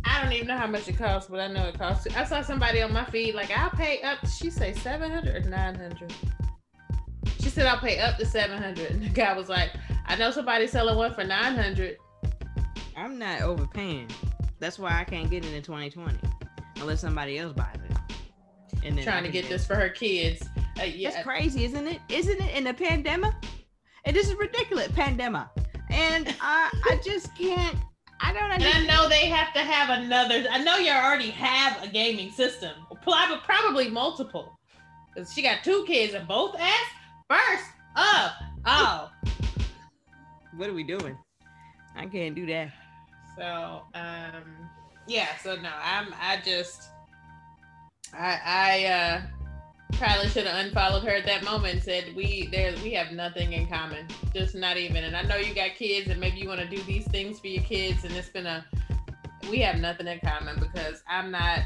I 0.05 0.21
don't 0.21 0.33
even 0.33 0.47
know 0.47 0.57
how 0.57 0.67
much 0.67 0.87
it 0.89 0.97
costs, 0.97 1.29
but 1.29 1.39
I 1.39 1.47
know 1.47 1.65
it 1.69 1.77
costs. 1.79 2.07
I 2.15 2.25
saw 2.25 2.41
somebody 2.41 2.81
on 2.81 2.91
my 2.91 3.05
feed 3.05 3.35
like 3.35 3.51
I'll 3.57 3.69
pay 3.69 4.01
up. 4.01 4.19
She 4.27 4.49
say 4.49 4.73
seven 4.73 5.09
hundred 5.11 5.45
or 5.45 5.49
nine 5.49 5.75
hundred. 5.75 6.13
She 7.39 7.49
said 7.49 7.65
I'll 7.65 7.79
pay 7.79 7.99
up 7.99 8.17
to 8.17 8.25
seven 8.25 8.61
hundred, 8.61 8.91
and 8.91 9.03
the 9.03 9.09
guy 9.09 9.33
was 9.33 9.49
like, 9.49 9.71
I 10.07 10.15
know 10.15 10.31
somebody 10.31 10.67
selling 10.67 10.97
one 10.97 11.13
for 11.13 11.23
nine 11.23 11.55
hundred. 11.55 11.97
I'm 12.95 13.17
not 13.17 13.41
overpaying. 13.41 14.09
That's 14.59 14.79
why 14.79 14.99
I 14.99 15.03
can't 15.03 15.29
get 15.29 15.45
it 15.45 15.53
in 15.53 15.61
2020 15.61 16.17
unless 16.79 17.01
somebody 17.01 17.37
else 17.37 17.53
buys 17.53 17.75
it. 17.75 17.97
And 18.85 18.97
then 18.97 19.03
Trying 19.03 19.23
to 19.23 19.31
get 19.31 19.49
this 19.49 19.65
for 19.65 19.75
her 19.75 19.89
kids. 19.89 20.47
Uh, 20.79 20.83
yeah. 20.83 21.11
That's 21.11 21.23
crazy, 21.23 21.65
isn't 21.65 21.87
it? 21.87 21.99
Isn't 22.09 22.39
it 22.41 22.55
in 22.55 22.67
a 22.67 22.73
pandemic? 22.73 23.33
And 24.05 24.15
this 24.15 24.29
is 24.29 24.35
ridiculous, 24.35 24.89
pandemic. 24.89 25.47
And 25.89 26.33
I, 26.41 26.69
I 26.85 26.99
just 27.03 27.35
can't. 27.37 27.77
I 28.19 28.31
don't 28.31 28.51
And 28.51 28.63
I 28.63 28.85
know 28.85 29.09
they 29.09 29.25
have 29.27 29.53
to 29.53 29.59
have 29.59 29.99
another. 30.01 30.45
I 30.49 30.63
know 30.63 30.77
you 30.77 30.91
already 30.91 31.29
have 31.31 31.83
a 31.83 31.87
gaming 31.87 32.31
system, 32.31 32.71
probably 33.01 33.89
multiple. 33.89 34.57
Cause 35.15 35.31
she 35.33 35.41
got 35.41 35.63
two 35.63 35.83
kids 35.85 36.13
and 36.13 36.27
both 36.27 36.55
ass 36.57 36.85
first 37.29 37.65
up. 37.95 38.33
Oh, 38.65 39.09
What 40.55 40.69
are 40.69 40.73
we 40.73 40.83
doing? 40.83 41.17
I 41.95 42.05
can't 42.05 42.35
do 42.35 42.45
that. 42.47 42.71
so 43.37 43.81
um, 43.93 44.43
yeah. 45.07 45.27
So 45.43 45.55
no, 45.55 45.69
I'm. 45.83 46.13
I 46.19 46.39
just. 46.43 46.89
I 48.13 48.39
I 48.45 48.85
uh 48.85 49.21
probably 49.97 50.27
should 50.29 50.45
have 50.47 50.65
unfollowed 50.65 51.03
her 51.03 51.09
at 51.11 51.25
that 51.25 51.43
moment 51.43 51.73
and 51.75 51.83
said 51.83 52.15
we 52.15 52.47
there 52.51 52.73
we 52.83 52.91
have 52.93 53.11
nothing 53.11 53.53
in 53.53 53.67
common 53.67 54.07
just 54.33 54.55
not 54.55 54.75
even 54.75 55.03
and 55.03 55.15
i 55.15 55.21
know 55.21 55.35
you 55.35 55.53
got 55.53 55.75
kids 55.75 56.09
and 56.09 56.19
maybe 56.19 56.37
you 56.39 56.47
want 56.47 56.59
to 56.59 56.67
do 56.67 56.81
these 56.83 57.05
things 57.09 57.39
for 57.39 57.45
your 57.47 57.61
kids 57.63 58.03
and 58.03 58.11
it's 58.15 58.29
been 58.29 58.47
a 58.47 58.65
we 59.51 59.59
have 59.59 59.77
nothing 59.77 60.07
in 60.07 60.19
common 60.19 60.59
because 60.59 61.03
i'm 61.07 61.29
not 61.29 61.59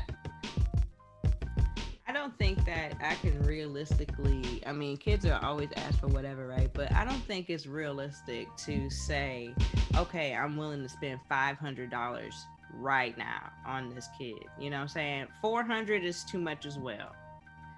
don't 2.17 2.37
think 2.37 2.65
that 2.65 2.93
I 2.99 3.15
can 3.15 3.41
realistically. 3.43 4.61
I 4.65 4.73
mean, 4.73 4.97
kids 4.97 5.25
are 5.25 5.39
always 5.43 5.69
asked 5.77 5.99
for 5.99 6.07
whatever, 6.07 6.47
right? 6.47 6.69
But 6.73 6.91
I 6.93 7.05
don't 7.05 7.23
think 7.23 7.49
it's 7.49 7.67
realistic 7.67 8.47
to 8.65 8.89
say, 8.89 9.53
okay, 9.95 10.33
I'm 10.33 10.57
willing 10.57 10.81
to 10.83 10.89
spend 10.89 11.19
five 11.29 11.57
hundred 11.57 11.91
dollars 11.91 12.45
right 12.73 13.17
now 13.17 13.51
on 13.65 13.93
this 13.93 14.09
kid. 14.17 14.35
You 14.59 14.69
know 14.69 14.77
what 14.77 14.83
I'm 14.83 14.87
saying? 14.89 15.27
Four 15.41 15.63
hundred 15.63 16.03
is 16.03 16.23
too 16.23 16.39
much 16.39 16.65
as 16.65 16.77
well. 16.77 17.15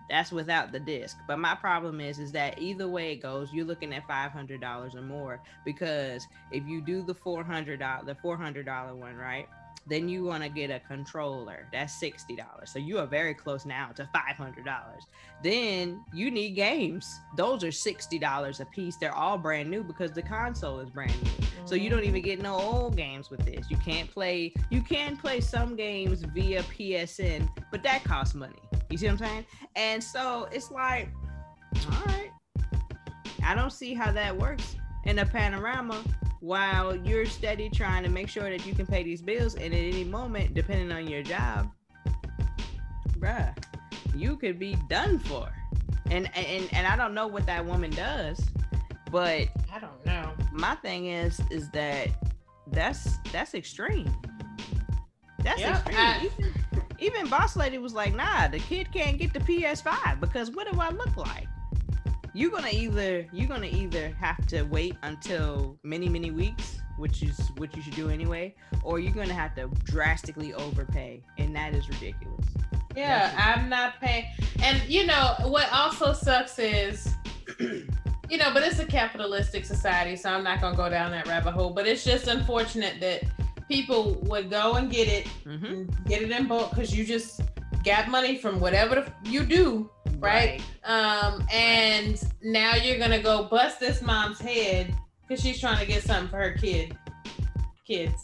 That's 0.10 0.32
without 0.32 0.72
the 0.72 0.80
disc. 0.80 1.18
But 1.28 1.38
my 1.38 1.54
problem 1.54 2.02
is, 2.02 2.18
is 2.18 2.32
that 2.32 2.60
either 2.60 2.88
way 2.88 3.12
it 3.12 3.22
goes, 3.22 3.54
you're 3.54 3.66
looking 3.66 3.94
at 3.94 4.08
five 4.08 4.32
hundred 4.32 4.62
dollars 4.62 4.96
or 4.96 5.02
more 5.02 5.42
because 5.66 6.28
if 6.52 6.66
you 6.66 6.82
do 6.82 7.04
the 7.04 7.14
four 7.14 7.44
hundred 7.44 7.80
dollar, 7.82 8.06
the 8.06 8.16
four 8.16 8.38
hundred 8.38 8.66
dollar 8.66 8.96
one, 8.96 9.16
right? 9.16 9.48
Then 9.90 10.08
you 10.08 10.24
want 10.24 10.44
to 10.44 10.50
get 10.50 10.70
a 10.70 10.80
controller. 10.80 11.68
That's 11.72 12.02
$60. 12.02 12.38
So 12.66 12.80
you 12.80 13.00
are 13.00 13.08
very 13.08 13.34
close 13.34 13.66
now 13.66 13.90
to 13.96 14.08
$500. 14.16 15.00
Then 15.44 16.04
you 16.14 16.30
need 16.30 16.52
games. 16.52 17.20
Those 17.36 17.64
are 17.64 17.70
$60 17.70 18.60
a 18.60 18.66
piece. 18.66 18.98
They're 18.98 19.16
all 19.16 19.38
brand 19.38 19.70
new 19.70 19.84
because 19.84 20.12
the 20.12 20.22
console 20.22 20.80
is 20.80 20.90
brand 20.90 21.16
new. 21.24 21.48
So 21.66 21.76
you 21.76 21.90
don't 21.90 22.04
even 22.04 22.22
get 22.22 22.42
no 22.42 22.56
old 22.56 22.96
games 22.96 23.30
with 23.30 23.46
this. 23.46 23.70
You 23.70 23.78
can't 23.78 24.10
play, 24.10 24.54
you 24.70 24.82
can 24.82 25.18
play 25.18 25.42
some 25.42 25.76
games 25.76 26.24
via 26.34 26.64
PSN, 26.64 27.50
but 27.72 27.84
that 27.84 28.04
costs 28.04 28.36
money. 28.36 28.56
You 28.90 28.98
see 28.98 29.08
what 29.08 29.14
I'm 29.14 29.18
saying? 29.20 29.46
And 29.76 30.04
so 30.04 30.48
it's 30.52 30.72
like, 30.72 31.10
all 31.86 32.06
right. 32.06 32.32
I 33.44 33.56
don't 33.56 33.72
see 33.72 33.94
how 33.94 34.12
that 34.12 34.38
works 34.38 34.76
in 35.10 35.18
a 35.20 35.26
panorama 35.26 36.04
while 36.40 36.96
you're 36.96 37.26
steady 37.26 37.68
trying 37.68 38.04
to 38.04 38.10
make 38.10 38.30
sure 38.30 38.48
that 38.50 38.64
you 38.66 38.76
can 38.76 38.86
pay 38.86 39.02
these 39.04 39.22
bills 39.24 39.56
and 39.56 39.74
at 39.74 39.80
any 39.80 40.04
moment 40.04 40.54
depending 40.54 40.92
on 40.92 41.08
your 41.08 41.24
job 41.24 41.68
bruh 43.18 43.52
you 44.16 44.36
could 44.38 44.60
be 44.60 44.76
done 44.90 45.18
for. 45.20 45.48
And 46.12 46.30
and 46.36 46.68
and 46.74 46.88
i 46.88 46.96
don't 46.96 47.14
know 47.14 47.28
what 47.28 47.46
that 47.46 47.66
woman 47.66 47.92
does 47.92 48.40
but 49.12 49.48
i 49.74 49.80
don't 49.80 50.06
know. 50.06 50.32
my 50.52 50.76
thing 50.76 51.08
is 51.08 51.40
is 51.52 51.70
that 51.72 52.10
that's 52.72 53.18
that's 53.32 53.54
extreme. 53.56 54.12
That's 55.40 55.60
Yeah, 55.62 55.72
extreme. 55.72 55.98
I- 55.98 56.30
even, 56.40 56.54
even 57.00 57.28
boss 57.30 57.56
lady 57.56 57.78
was 57.80 57.94
like 57.94 58.14
nah 58.16 58.48
the 58.48 58.60
kid 58.60 58.92
can't 58.92 59.18
get 59.18 59.34
the 59.34 59.40
ps5 59.40 60.20
because 60.20 60.52
what 60.52 60.72
do 60.72 60.80
i 60.80 60.90
look 60.90 61.16
like 61.18 61.48
you're 62.34 62.52
gonna 62.52 62.70
either 62.72 63.26
you're 63.32 63.48
gonna 63.48 63.66
either 63.68 64.10
have 64.20 64.46
to 64.48 64.64
wait 64.64 64.96
until 65.04 65.78
many 65.84 66.08
many 66.10 66.32
weeks 66.32 66.80
which 66.98 67.24
is 67.24 67.40
what 67.58 67.76
you 67.76 67.82
should 67.82 67.96
do 67.96 68.10
anyway 68.10 68.54
or 68.84 69.00
you're 69.00 69.14
gonna 69.14 69.34
have 69.34 69.56
to 69.56 69.68
drastically 69.86 70.54
overpay 70.54 71.22
and 71.38 71.56
that 71.56 71.74
is 71.74 71.88
ridiculous 71.90 72.46
yeah 72.96 73.34
i'm 73.38 73.70
not 73.70 74.00
paying 74.02 74.26
and 74.62 74.82
you 74.88 75.06
know 75.06 75.36
what 75.44 75.72
also 75.72 76.14
sucks 76.14 76.60
is 76.60 77.14
you 77.60 78.38
know 78.38 78.52
but 78.54 78.64
it's 78.64 78.80
a 78.80 78.86
capitalistic 78.86 79.66
society 79.66 80.16
so 80.16 80.30
i'm 80.30 80.44
not 80.44 80.60
gonna 80.62 80.76
go 80.78 80.90
down 80.90 81.12
that 81.12 81.28
rabbit 81.28 81.52
hole 81.52 81.70
but 81.70 81.88
it's 81.88 82.04
just 82.04 82.28
unfortunate 82.28 83.00
that 83.00 83.24
people 83.68 84.16
would 84.24 84.50
go 84.50 84.74
and 84.76 84.92
get 84.92 85.08
it 85.08 85.28
Mhm. 85.46 85.64
and 85.72 86.06
get 86.06 86.22
it 86.22 86.32
in 86.32 86.48
bulk 86.48 86.72
because 86.72 86.96
you 86.96 87.06
just 87.06 87.42
got 87.86 88.10
money 88.10 88.38
from 88.38 88.60
whatever 88.60 88.96
the- 88.96 89.30
you 89.30 89.44
do 89.46 89.90
Right. 90.20 90.62
um 90.84 91.46
and 91.52 92.22
now 92.44 92.76
you're 92.76 93.00
gonna 93.00 93.22
go 93.22 93.44
bust 93.44 93.80
this 93.80 94.02
mom's 94.02 94.40
head 94.40 94.94
because 95.28 95.44
she's 95.44 95.60
trying 95.60 95.80
to 95.80 95.86
get 95.86 96.04
something 96.04 96.30
for 96.30 96.38
her 96.38 96.52
kid 96.52 96.98
kids 97.86 98.24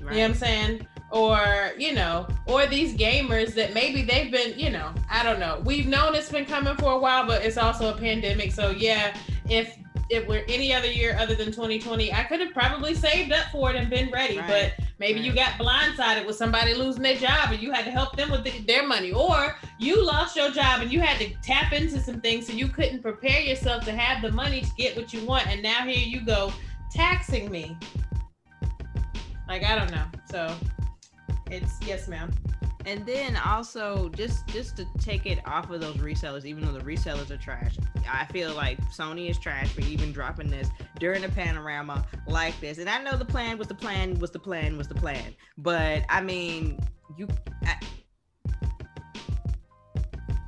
right, 0.00 0.14
you 0.14 0.22
know 0.22 0.28
what 0.28 0.30
I'm 0.30 0.34
saying? 0.34 0.86
Or, 1.10 1.72
you 1.76 1.92
know, 1.92 2.26
or 2.46 2.66
these 2.66 2.94
gamers 2.94 3.54
that 3.54 3.74
maybe 3.74 4.00
they've 4.02 4.32
been, 4.32 4.58
you 4.58 4.70
know, 4.70 4.94
I 5.10 5.22
don't 5.22 5.38
know. 5.38 5.60
We've 5.62 5.86
known 5.86 6.14
it's 6.14 6.30
been 6.30 6.46
coming 6.46 6.74
for 6.76 6.92
a 6.92 6.98
while, 6.98 7.26
but 7.26 7.44
it's 7.44 7.58
also 7.58 7.94
a 7.94 7.98
pandemic. 7.98 8.50
So 8.52 8.70
yeah, 8.70 9.14
if 9.48 9.76
it 10.10 10.26
were 10.26 10.42
any 10.48 10.74
other 10.74 10.90
year 10.90 11.16
other 11.18 11.34
than 11.34 11.46
2020, 11.46 12.12
I 12.12 12.24
could 12.24 12.40
have 12.40 12.52
probably 12.52 12.94
saved 12.94 13.32
up 13.32 13.46
for 13.50 13.70
it 13.70 13.76
and 13.76 13.88
been 13.88 14.10
ready. 14.10 14.38
Right. 14.38 14.74
But 14.78 14.86
maybe 14.98 15.20
you 15.20 15.34
got 15.34 15.52
blindsided 15.52 16.26
with 16.26 16.36
somebody 16.36 16.74
losing 16.74 17.02
their 17.02 17.16
job 17.16 17.52
and 17.52 17.62
you 17.62 17.72
had 17.72 17.84
to 17.84 17.90
help 17.90 18.16
them 18.16 18.30
with 18.30 18.44
the, 18.44 18.58
their 18.60 18.86
money. 18.86 19.12
Or 19.12 19.56
you 19.78 20.04
lost 20.04 20.36
your 20.36 20.50
job 20.50 20.82
and 20.82 20.92
you 20.92 21.00
had 21.00 21.18
to 21.18 21.32
tap 21.42 21.72
into 21.72 22.00
some 22.00 22.20
things 22.20 22.46
so 22.46 22.52
you 22.52 22.68
couldn't 22.68 23.02
prepare 23.02 23.40
yourself 23.40 23.84
to 23.84 23.92
have 23.92 24.22
the 24.22 24.32
money 24.32 24.60
to 24.60 24.70
get 24.76 24.96
what 24.96 25.12
you 25.12 25.24
want. 25.24 25.46
And 25.46 25.62
now 25.62 25.86
here 25.86 25.96
you 25.96 26.24
go 26.24 26.52
taxing 26.90 27.50
me. 27.50 27.76
Like 29.48 29.64
I 29.64 29.78
don't 29.78 29.90
know. 29.90 30.04
So 30.30 30.54
it's 31.50 31.78
yes, 31.86 32.08
ma'am. 32.08 32.32
And 32.86 33.06
then 33.06 33.36
also 33.36 34.08
just 34.10 34.46
just 34.48 34.76
to 34.76 34.86
take 34.98 35.26
it 35.26 35.38
off 35.46 35.70
of 35.70 35.80
those 35.80 35.96
resellers 35.96 36.44
even 36.44 36.64
though 36.64 36.72
the 36.72 36.84
resellers 36.84 37.30
are 37.30 37.36
trash 37.36 37.76
i 38.10 38.24
feel 38.26 38.54
like 38.54 38.80
sony 38.90 39.30
is 39.30 39.38
trash 39.38 39.68
for 39.68 39.82
even 39.82 40.12
dropping 40.12 40.48
this 40.50 40.68
during 40.98 41.24
a 41.24 41.28
panorama 41.28 42.06
like 42.28 42.58
this. 42.60 42.78
And 42.78 42.88
i 42.88 43.02
know 43.02 43.16
the 43.16 43.24
plan 43.24 43.58
was 43.58 43.68
the 43.68 43.74
plan 43.74 44.18
was 44.18 44.30
the 44.30 44.38
plan 44.38 44.78
was 44.78 44.88
the 44.88 44.94
plan. 44.94 45.34
But 45.58 46.04
i 46.08 46.20
mean 46.20 46.78
you 47.16 47.28
I, 47.64 47.76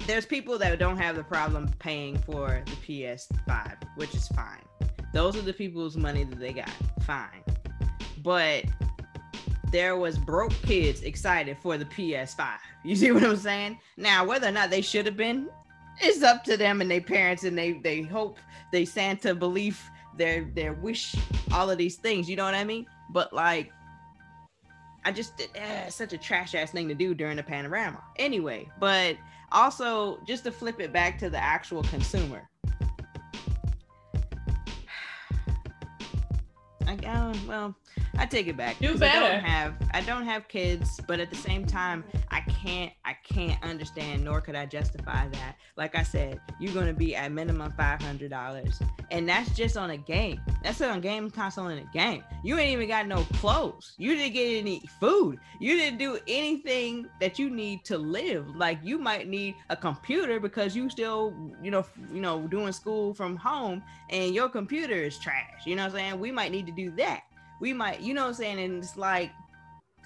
there's 0.07 0.27
people 0.27 0.59
that 0.59 0.79
don't 0.79 0.99
have 0.99 1.17
the 1.17 1.25
problem 1.25 1.69
paying 1.79 2.19
for 2.19 2.63
the 2.67 2.77
ps5 2.87 3.77
which 3.97 4.15
is 4.15 4.29
fine. 4.29 4.63
Those 5.13 5.37
are 5.37 5.43
the 5.43 5.53
people's 5.53 5.97
money 5.97 6.25
that 6.25 6.39
they 6.41 6.53
got. 6.53 6.71
Fine. 7.03 7.43
But 8.23 8.65
there 9.75 9.97
was 9.97 10.17
broke 10.17 10.53
kids 10.63 11.03
excited 11.03 11.59
for 11.61 11.77
the 11.77 11.85
PS5. 11.85 12.47
You 12.85 12.95
see 12.95 13.11
what 13.11 13.25
I'm 13.25 13.35
saying? 13.37 13.81
Now, 13.97 14.25
whether 14.25 14.47
or 14.47 14.53
not 14.53 14.71
they 14.71 14.81
should 14.81 15.05
have 15.05 15.17
been, 15.17 15.49
it's 16.01 16.23
up 16.23 16.45
to 16.45 16.57
them 16.57 16.81
and 16.81 16.89
their 16.89 17.01
parents, 17.01 17.43
and 17.43 17.59
they 17.59 17.73
they 17.73 18.03
hope 18.03 18.39
they 18.71 18.85
Santa 18.85 19.35
belief 19.35 19.91
their 20.17 20.49
their 20.55 20.75
wish, 20.75 21.17
all 21.53 21.69
of 21.69 21.77
these 21.77 21.97
things. 21.97 22.31
You 22.31 22.37
know 22.37 22.45
what 22.45 22.55
I 22.55 22.63
mean? 22.63 22.87
But 23.11 23.33
like, 23.33 23.73
I 25.05 25.11
just 25.11 25.43
eh, 25.57 25.89
such 25.89 26.13
a 26.13 26.19
trash 26.19 26.55
ass 26.55 26.71
thing 26.71 26.87
to 26.87 26.95
do 26.95 27.13
during 27.13 27.37
the 27.37 27.43
panorama. 27.43 28.01
Anyway, 28.15 28.69
but 28.79 29.17
also 29.51 30.21
just 30.25 30.45
to 30.45 30.53
flip 30.53 30.79
it 30.81 30.93
back 30.93 31.19
to 31.19 31.29
the 31.29 31.43
actual 31.43 31.83
consumer. 31.83 32.49
I 36.87 36.95
uh, 37.05 37.35
well, 37.49 37.75
I 38.17 38.27
take 38.27 38.47
it 38.47 38.57
back. 38.57 38.79
Do 38.79 38.93
'cause 38.93 39.03
I 39.03 39.13
don't 39.13 39.41
have 39.41 39.75
I 39.93 40.01
don't 40.01 40.25
have 40.25 40.49
kids, 40.49 41.01
but 41.07 41.21
at 41.21 41.31
the 41.31 41.37
same 41.37 41.67
time, 41.67 42.05
I 42.31 42.41
can't 42.43 42.93
I 43.05 43.15
can't 43.25 43.63
understand 43.63 44.25
nor 44.25 44.41
could 44.41 44.55
I 44.55 44.67
justify 44.67 45.29
that. 45.29 45.57
Like 45.77 45.95
I 45.97 46.03
said, 46.03 46.41
you're 46.61 46.73
gonna 46.75 46.93
be 46.93 47.15
at 47.17 47.33
minimum 47.33 47.73
five 47.77 48.01
hundred 48.01 48.31
dollars, 48.31 48.81
and 49.11 49.29
that's 49.29 49.51
just 49.57 49.77
on 49.77 49.91
a 49.91 49.97
game. 49.97 50.41
That's 50.63 50.81
on 50.81 50.99
a 50.99 51.01
game 51.01 51.31
console 51.31 51.69
in 51.69 51.79
a 51.79 51.91
game. 51.93 52.23
You 52.43 52.59
ain't 52.59 52.73
even 52.73 52.89
got 52.89 53.07
no 53.07 53.23
clothes. 53.35 53.95
You 53.99 54.15
didn't 54.15 54.35
get 54.35 54.59
any 54.59 54.83
food. 55.01 55.39
You 55.61 55.77
didn't 55.77 55.99
do 55.99 56.19
anything 56.29 57.07
that 57.21 57.39
you 57.39 57.51
need 57.51 57.85
to 57.87 57.99
live. 57.99 58.55
Like 58.57 58.79
you 58.83 58.99
might 58.99 59.29
need 59.29 59.55
a 59.71 59.77
computer 59.77 60.41
because 60.41 60.77
you 60.77 60.89
still 60.89 61.35
you 61.63 61.71
know 61.71 61.85
you 62.13 62.21
know 62.21 62.47
doing 62.47 62.73
school 62.73 63.13
from 63.15 63.37
home, 63.37 63.83
and 64.11 64.35
your 64.35 64.49
computer 64.49 64.95
is 64.95 65.19
trash. 65.19 65.67
You 65.67 65.77
know 65.77 65.83
what 65.83 65.93
I'm 65.93 65.99
saying? 65.99 66.21
We 66.21 66.31
might 66.31 66.53
need 66.53 66.67
to 66.67 66.73
do 66.73 66.91
that 66.93 67.23
we 67.61 67.73
might, 67.73 68.01
you 68.01 68.15
know 68.15 68.23
what 68.23 68.29
I'm 68.29 68.35
saying? 68.35 68.59
And 68.59 68.83
it's 68.83 68.97
like, 68.97 69.31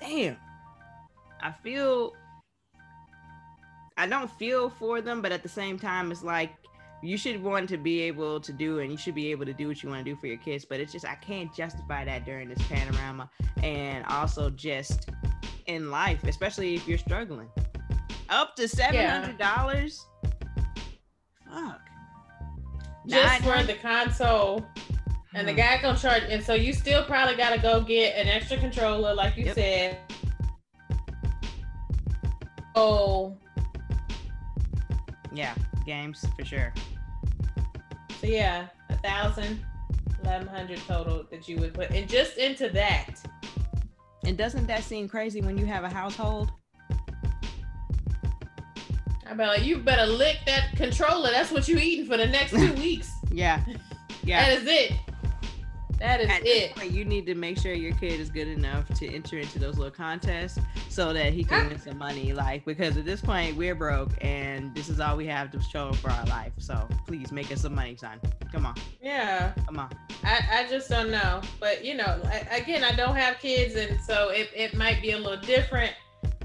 damn, 0.01 0.37
I 1.41 1.53
feel, 1.53 2.13
I 3.97 4.07
don't 4.07 4.31
feel 4.31 4.71
for 4.71 5.01
them, 5.01 5.23
but 5.23 5.33
at 5.33 5.43
the 5.43 5.49
same 5.49 5.79
time, 5.79 6.13
it's 6.13 6.23
like, 6.23 6.53
you 7.01 7.17
should 7.17 7.41
want 7.41 7.69
to 7.69 7.77
be 7.77 8.01
able 8.01 8.41
to 8.41 8.53
do 8.53 8.81
and 8.81 8.91
you 8.91 8.99
should 8.99 9.15
be 9.15 9.31
able 9.31 9.47
to 9.47 9.53
do 9.53 9.69
what 9.69 9.83
you 9.85 9.89
want 9.89 10.05
to 10.05 10.11
do 10.11 10.17
for 10.17 10.27
your 10.27 10.37
kids 10.39 10.65
but 10.65 10.81
it's 10.81 10.91
just 10.91 11.05
i 11.05 11.15
can't 11.15 11.55
justify 11.55 12.05
that 12.05 12.25
during 12.25 12.49
this 12.49 12.59
panorama 12.67 13.31
and 13.63 14.05
also 14.07 14.51
just 14.51 15.09
in 15.67 15.93
life 15.93 16.25
especially 16.25 16.75
if 16.75 16.89
you're 16.89 16.99
struggling 16.99 17.49
up 18.31 18.57
to 18.57 18.65
$700 18.65 20.01
fuck 21.49 21.81
Just 23.09 23.43
for 23.43 23.63
the 23.63 23.75
console. 23.75 24.67
And 25.39 25.47
the 25.47 25.53
Hmm. 25.53 25.59
guy 25.59 25.81
gonna 25.81 25.97
charge, 25.97 26.25
and 26.29 26.43
so 26.43 26.55
you 26.55 26.73
still 26.73 27.05
probably 27.05 27.37
gotta 27.37 27.61
go 27.61 27.81
get 27.81 28.17
an 28.17 28.27
extra 28.27 28.57
controller, 28.59 29.15
like 29.15 29.37
you 29.37 29.45
Yep. 29.47 29.55
said. 29.55 29.99
Oh, 32.75 33.37
yeah 35.33 35.55
games 35.85 36.25
for 36.39 36.45
sure 36.45 36.73
so 38.21 38.27
yeah, 38.27 38.67
a 38.91 38.97
thousand, 38.97 39.65
eleven 40.25 40.49
hundred 40.49 40.79
total 40.89 41.25
that 41.31 41.49
you 41.49 41.57
would 41.59 41.73
put, 41.75 41.91
and 41.93 42.09
just 42.09 42.37
into 42.37 42.69
that. 42.71 43.11
And 44.25 44.37
doesn't 44.37 44.67
that 44.67 44.83
seem 44.83 45.09
crazy 45.09 45.41
when 45.41 45.57
you 45.57 45.65
have 45.67 45.85
a 45.85 45.89
household? 45.89 46.51
I 49.25 49.35
bet 49.35 49.47
like 49.49 49.63
you 49.63 49.79
better 49.79 50.05
lick 50.07 50.39
that 50.47 50.73
controller. 50.75 51.31
That's 51.31 51.53
what 51.53 51.69
you 51.69 51.79
eating 51.79 52.07
for 52.07 52.17
the 52.17 52.27
next 52.27 52.51
two 52.51 52.73
weeks. 52.83 53.09
Yeah. 53.31 53.63
Yeah. 54.25 54.43
That 54.51 54.63
is 54.63 54.67
it. 54.67 54.93
That 55.99 56.21
is 56.21 56.29
At 56.29 56.47
it. 56.47 56.77
point, 56.77 56.93
you 56.93 57.05
need 57.05 57.27
to 57.27 57.35
make 57.35 57.59
sure 57.59 57.73
your 57.73 57.95
kid 57.95 58.21
is 58.21 58.31
good 58.31 58.49
enough 58.49 58.87
to 58.95 59.13
enter 59.13 59.39
into 59.39 59.59
those 59.59 59.77
little 59.79 59.91
contests 59.91 60.59
so 60.89 61.13
that 61.13 61.33
he 61.33 61.43
can 61.43 61.69
win 61.69 61.81
some 61.81 61.99
money. 61.99 62.33
Like, 62.33 62.65
because 62.65 62.97
at 62.97 63.05
this 63.05 63.21
point, 63.21 63.57
we're 63.57 63.75
broke 63.75 64.13
and 64.21 64.75
this 64.75 64.89
is 64.89 65.01
all 65.01 65.17
we 65.17 65.27
have 65.27 65.51
to 65.51 65.61
show 65.61 65.93
for 65.95 66.11
our 66.11 66.25
life. 66.27 66.53
So 66.59 66.89
please 67.07 67.33
make 67.33 67.51
us 67.51 67.63
some 67.63 67.75
money, 67.75 67.97
son. 67.97 68.21
Come 68.53 68.65
on. 68.65 68.75
Yeah. 69.03 69.53
Come 69.67 69.79
on. 69.79 69.91
I, 70.25 70.41
I 70.53 70.67
just 70.71 70.89
don't 70.89 71.11
know. 71.11 71.41
But 71.59 71.85
you 71.85 71.95
know, 71.95 72.21
I, 72.25 72.57
again, 72.57 72.85
I 72.85 72.93
don't 72.95 73.17
have 73.17 73.39
kids, 73.39 73.75
and 73.75 74.01
so 74.01 74.31
it, 74.31 74.51
it 74.55 74.75
might 74.75 75.03
be 75.03 75.13
a 75.13 75.19
little 75.19 75.41
different. 75.41 75.93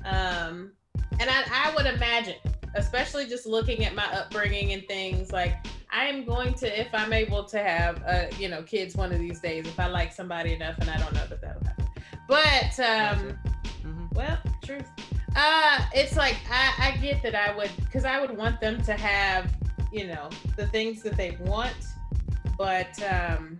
Um, 0.05 0.71
and 1.19 1.29
I, 1.29 1.43
I 1.51 1.73
would 1.75 1.85
imagine, 1.85 2.35
especially 2.75 3.27
just 3.27 3.45
looking 3.45 3.85
at 3.85 3.93
my 3.95 4.05
upbringing 4.13 4.73
and 4.73 4.85
things, 4.87 5.31
like 5.31 5.53
I 5.93 6.05
am 6.05 6.25
going 6.25 6.55
to, 6.55 6.79
if 6.79 6.87
I'm 6.93 7.13
able 7.13 7.43
to 7.45 7.59
have, 7.59 8.01
uh, 8.07 8.25
you 8.39 8.49
know, 8.49 8.63
kids 8.63 8.95
one 8.95 9.11
of 9.13 9.19
these 9.19 9.39
days, 9.39 9.67
if 9.67 9.79
I 9.79 9.87
like 9.87 10.11
somebody 10.11 10.53
enough, 10.53 10.77
and 10.79 10.89
I 10.89 10.97
don't 10.97 11.13
know 11.13 11.25
that 11.27 11.39
that'll 11.39 11.63
happen. 11.63 11.87
But 12.27 12.79
um, 12.79 13.37
Mhm. 13.83 14.13
well, 14.15 14.37
truth. 14.63 14.89
Uh, 15.35 15.85
it's 15.93 16.15
like 16.15 16.37
I, 16.49 16.73
I 16.79 16.97
get 16.97 17.21
that 17.23 17.35
I 17.35 17.55
would, 17.55 17.71
because 17.77 18.05
I 18.05 18.19
would 18.19 18.35
want 18.35 18.59
them 18.59 18.81
to 18.83 18.93
have, 18.93 19.53
you 19.91 20.07
know, 20.07 20.29
the 20.55 20.67
things 20.67 21.03
that 21.03 21.15
they 21.15 21.37
want, 21.41 21.75
but 22.57 23.01
um, 23.03 23.59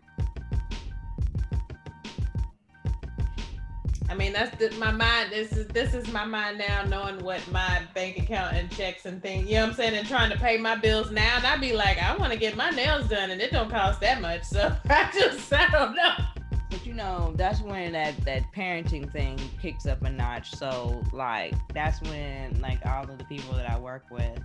I 4.10 4.16
mean 4.16 4.34
that's 4.34 4.56
the, 4.58 4.70
my 4.78 4.92
mind. 4.92 5.32
This 5.32 5.52
is 5.54 5.68
this 5.68 5.94
is 5.94 6.12
my 6.12 6.26
mind 6.26 6.58
now, 6.58 6.84
knowing 6.84 7.24
what 7.24 7.46
my 7.52 7.82
bank 7.94 8.18
account 8.18 8.56
and 8.56 8.70
checks 8.72 9.06
and 9.06 9.22
things. 9.22 9.48
You 9.48 9.56
know 9.56 9.62
what 9.62 9.70
I'm 9.70 9.76
saying, 9.76 9.96
and 9.96 10.08
trying 10.08 10.30
to 10.32 10.38
pay 10.38 10.58
my 10.58 10.76
bills 10.76 11.12
now, 11.12 11.38
and 11.38 11.46
I'd 11.46 11.62
be 11.62 11.74
like, 11.74 12.02
I 12.02 12.16
want 12.18 12.34
to 12.34 12.40
get 12.40 12.56
my 12.56 12.70
nails 12.70 13.08
done, 13.08 13.32
and 13.32 13.42
it 13.42 13.52
don't 13.52 13.70
cost 13.70 14.02
that 14.02 14.22
much. 14.22 14.44
So 14.44 14.76
I 14.90 15.10
just 15.14 15.52
I 15.54 15.68
don't 15.70 15.96
know. 15.96 16.16
But 16.70 16.86
you 16.86 16.94
know, 16.94 17.34
that's 17.38 17.62
when 17.62 17.94
that 17.94 18.18
that 18.26 18.44
parenting 18.56 19.12
thing 19.12 19.40
kicks 19.62 19.86
up 19.86 20.02
a 20.04 20.10
notch. 20.10 20.52
So 20.52 21.04
like 21.12 21.54
that's 21.74 22.02
when 22.02 22.60
like 22.62 22.86
all 22.86 23.04
of 23.04 23.18
the 23.18 23.26
people 23.26 23.56
that 23.56 23.70
I 23.70 23.80
work 23.80 24.06
with 24.12 24.40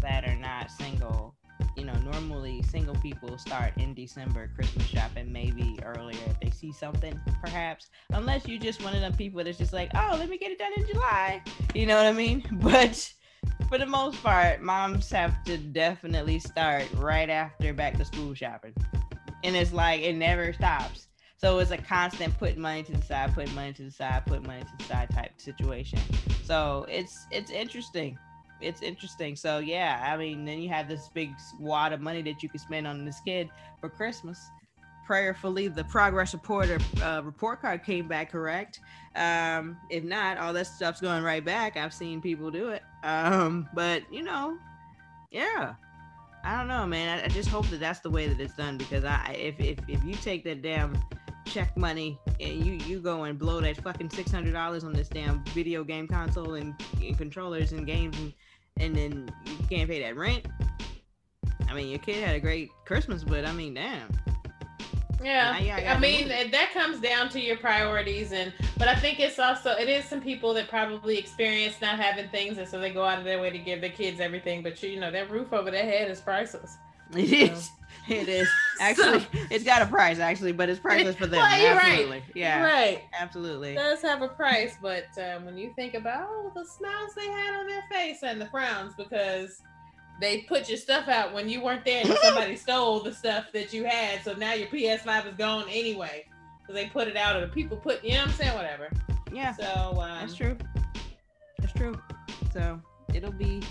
that 0.00 0.24
are 0.24 0.36
not 0.36 0.70
single, 0.70 1.34
you 1.76 1.84
know, 1.84 1.94
normally 1.98 2.62
single 2.62 2.94
people 2.96 3.38
start 3.38 3.72
in 3.76 3.94
December 3.94 4.50
Christmas 4.54 4.86
shopping, 4.86 5.32
maybe 5.32 5.78
earlier 5.84 6.18
if 6.26 6.40
they 6.40 6.50
see 6.50 6.72
something, 6.72 7.18
perhaps. 7.42 7.88
Unless 8.10 8.46
you're 8.48 8.60
just 8.60 8.82
one 8.82 8.94
of 8.94 9.00
them 9.00 9.14
people 9.14 9.42
that's 9.42 9.58
just 9.58 9.72
like, 9.72 9.90
oh, 9.94 10.16
let 10.18 10.28
me 10.28 10.38
get 10.38 10.50
it 10.50 10.58
done 10.58 10.72
in 10.76 10.86
July. 10.86 11.42
You 11.74 11.86
know 11.86 11.96
what 11.96 12.06
I 12.06 12.12
mean? 12.12 12.44
But 12.68 13.12
for 13.68 13.78
the 13.78 13.86
most 13.86 14.22
part, 14.22 14.62
moms 14.62 15.10
have 15.10 15.44
to 15.44 15.58
definitely 15.58 16.38
start 16.38 16.84
right 16.94 17.30
after 17.30 17.72
back 17.72 17.96
to 17.98 18.04
school 18.04 18.34
shopping. 18.34 18.74
And 19.44 19.54
it's 19.54 19.72
like 19.72 20.02
it 20.02 20.16
never 20.16 20.52
stops. 20.52 21.08
So 21.36 21.60
it's 21.60 21.70
a 21.70 21.78
constant 21.78 22.36
putting 22.36 22.60
money 22.60 22.82
to 22.82 22.92
the 22.92 23.02
side, 23.02 23.32
putting 23.32 23.54
money 23.54 23.72
to 23.74 23.84
the 23.84 23.90
side, 23.92 24.26
putting 24.26 24.46
money 24.46 24.62
to 24.62 24.76
the 24.78 24.84
side 24.84 25.10
type 25.10 25.40
situation. 25.40 26.00
So 26.44 26.84
it's 26.88 27.26
it's 27.30 27.50
interesting. 27.50 28.18
It's 28.60 28.82
interesting. 28.82 29.36
So 29.36 29.58
yeah, 29.58 30.10
I 30.12 30.16
mean, 30.16 30.44
then 30.44 30.58
you 30.58 30.68
have 30.68 30.88
this 30.88 31.08
big 31.08 31.30
wad 31.58 31.92
of 31.92 32.00
money 32.00 32.22
that 32.22 32.42
you 32.42 32.48
can 32.48 32.58
spend 32.58 32.86
on 32.86 33.04
this 33.04 33.20
kid 33.24 33.48
for 33.80 33.88
Christmas. 33.88 34.50
Prayerfully, 35.06 35.68
the 35.68 35.84
progress 35.84 36.34
reporter 36.34 36.78
uh, 37.02 37.22
report 37.24 37.62
card 37.62 37.82
came 37.82 38.08
back 38.08 38.30
correct. 38.30 38.80
Um, 39.16 39.78
if 39.90 40.04
not, 40.04 40.36
all 40.36 40.52
that 40.52 40.66
stuff's 40.66 41.00
going 41.00 41.22
right 41.22 41.44
back. 41.44 41.76
I've 41.76 41.94
seen 41.94 42.20
people 42.20 42.50
do 42.50 42.68
it. 42.70 42.82
Um, 43.02 43.68
but 43.74 44.02
you 44.12 44.22
know, 44.22 44.58
yeah, 45.30 45.74
I 46.44 46.58
don't 46.58 46.68
know, 46.68 46.86
man. 46.86 47.20
I, 47.20 47.24
I 47.24 47.28
just 47.28 47.48
hope 47.48 47.66
that 47.68 47.80
that's 47.80 48.00
the 48.00 48.10
way 48.10 48.28
that 48.28 48.38
it's 48.38 48.54
done 48.54 48.76
because 48.76 49.04
I, 49.04 49.34
if 49.38 49.58
if 49.60 49.78
if 49.88 50.04
you 50.04 50.14
take 50.14 50.44
that 50.44 50.62
damn 50.62 50.98
check 51.48 51.74
money 51.76 52.18
and 52.40 52.64
you 52.64 52.74
you 52.86 53.00
go 53.00 53.24
and 53.24 53.38
blow 53.38 53.60
that 53.60 53.76
fucking 53.78 54.10
six 54.10 54.30
hundred 54.30 54.52
dollars 54.52 54.84
on 54.84 54.92
this 54.92 55.08
damn 55.08 55.42
video 55.46 55.82
game 55.82 56.06
console 56.06 56.54
and, 56.54 56.74
and 57.00 57.16
controllers 57.16 57.72
and 57.72 57.86
games 57.86 58.18
and 58.18 58.32
and 58.80 58.94
then 58.94 59.30
you 59.46 59.66
can't 59.68 59.88
pay 59.88 60.00
that 60.02 60.16
rent. 60.16 60.46
I 61.68 61.74
mean, 61.74 61.88
your 61.88 61.98
kid 61.98 62.24
had 62.24 62.34
a 62.34 62.40
great 62.40 62.70
Christmas, 62.84 63.24
but 63.24 63.44
I 63.44 63.52
mean, 63.52 63.74
damn. 63.74 64.08
Yeah, 65.22 65.56
I 65.88 65.98
mean 65.98 66.30
it. 66.30 66.52
that 66.52 66.72
comes 66.72 67.00
down 67.00 67.28
to 67.30 67.40
your 67.40 67.56
priorities, 67.56 68.32
and 68.32 68.52
but 68.76 68.86
I 68.86 68.94
think 68.94 69.18
it's 69.18 69.40
also 69.40 69.72
it 69.72 69.88
is 69.88 70.04
some 70.04 70.20
people 70.20 70.54
that 70.54 70.68
probably 70.68 71.18
experience 71.18 71.80
not 71.80 71.98
having 71.98 72.28
things, 72.28 72.58
and 72.58 72.68
so 72.68 72.78
they 72.78 72.90
go 72.90 73.04
out 73.04 73.18
of 73.18 73.24
their 73.24 73.40
way 73.40 73.50
to 73.50 73.58
give 73.58 73.80
their 73.80 73.90
kids 73.90 74.20
everything. 74.20 74.62
But 74.62 74.80
you 74.82 75.00
know, 75.00 75.10
that 75.10 75.28
roof 75.28 75.52
over 75.52 75.72
their 75.72 75.84
head 75.84 76.08
is 76.08 76.20
priceless. 76.20 76.76
It 77.14 77.32
is. 77.32 77.70
It 78.08 78.28
is 78.28 78.48
actually. 78.80 79.26
it's 79.50 79.64
got 79.64 79.82
a 79.82 79.86
price 79.86 80.18
actually, 80.18 80.52
but 80.52 80.68
it's 80.68 80.80
priceless 80.80 81.16
for 81.16 81.26
them. 81.26 81.40
Well, 81.42 81.60
you're 81.60 81.74
right. 81.74 81.90
absolutely. 81.90 82.22
Yeah. 82.34 82.62
right. 82.62 83.02
Absolutely. 83.18 83.72
It 83.72 83.76
does 83.76 84.02
have 84.02 84.22
a 84.22 84.28
price, 84.28 84.76
but 84.80 85.06
um, 85.18 85.44
when 85.44 85.58
you 85.58 85.72
think 85.76 85.94
about 85.94 86.28
oh, 86.30 86.50
the 86.54 86.64
smiles 86.64 87.14
they 87.14 87.26
had 87.26 87.60
on 87.60 87.66
their 87.66 87.84
face 87.90 88.22
and 88.22 88.40
the 88.40 88.46
frowns 88.46 88.94
because 88.96 89.60
they 90.20 90.42
put 90.42 90.68
your 90.68 90.78
stuff 90.78 91.08
out 91.08 91.32
when 91.32 91.48
you 91.48 91.62
weren't 91.62 91.84
there 91.84 92.04
and 92.04 92.18
somebody 92.22 92.56
stole 92.56 93.00
the 93.00 93.12
stuff 93.12 93.46
that 93.52 93.72
you 93.72 93.84
had, 93.84 94.22
so 94.24 94.32
now 94.34 94.54
your 94.54 94.68
PS5 94.68 95.28
is 95.28 95.34
gone 95.34 95.66
anyway 95.68 96.24
because 96.60 96.74
they 96.74 96.88
put 96.88 97.08
it 97.08 97.16
out 97.16 97.36
or 97.36 97.40
the 97.40 97.48
people 97.48 97.76
put, 97.76 98.02
you 98.04 98.12
know 98.12 98.20
what 98.20 98.28
I'm 98.28 98.34
saying, 98.34 98.54
whatever. 98.54 98.90
Yeah. 99.32 99.54
So 99.54 100.00
um, 100.00 100.20
That's 100.20 100.34
true. 100.34 100.56
That's 101.58 101.72
true. 101.72 101.98
So 102.52 102.80
it'll 103.14 103.32
be 103.32 103.62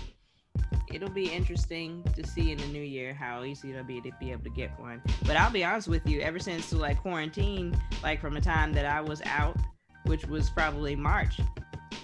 it'll 0.92 1.10
be 1.10 1.30
interesting 1.30 2.02
to 2.14 2.26
see 2.26 2.52
in 2.52 2.58
the 2.58 2.66
new 2.66 2.82
year 2.82 3.14
how 3.14 3.44
easy 3.44 3.70
it'll 3.70 3.84
be 3.84 4.00
to 4.00 4.10
be 4.20 4.32
able 4.32 4.44
to 4.44 4.50
get 4.50 4.78
one. 4.78 5.02
But 5.26 5.36
I'll 5.36 5.50
be 5.50 5.64
honest 5.64 5.88
with 5.88 6.06
you, 6.06 6.20
ever 6.20 6.38
since 6.38 6.72
like 6.72 7.00
quarantine, 7.00 7.80
like 8.02 8.20
from 8.20 8.34
the 8.34 8.40
time 8.40 8.72
that 8.74 8.86
I 8.86 9.00
was 9.00 9.22
out, 9.24 9.56
which 10.04 10.26
was 10.26 10.50
probably 10.50 10.96
March, 10.96 11.40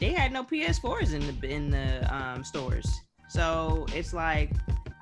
they 0.01 0.12
had 0.12 0.32
no 0.32 0.45
PS4s 0.45 1.15
in 1.15 1.41
the 1.41 1.49
in 1.49 1.70
the 1.70 2.15
um, 2.15 2.45
stores. 2.45 3.01
So 3.28 3.86
it's 3.95 4.12
like 4.12 4.51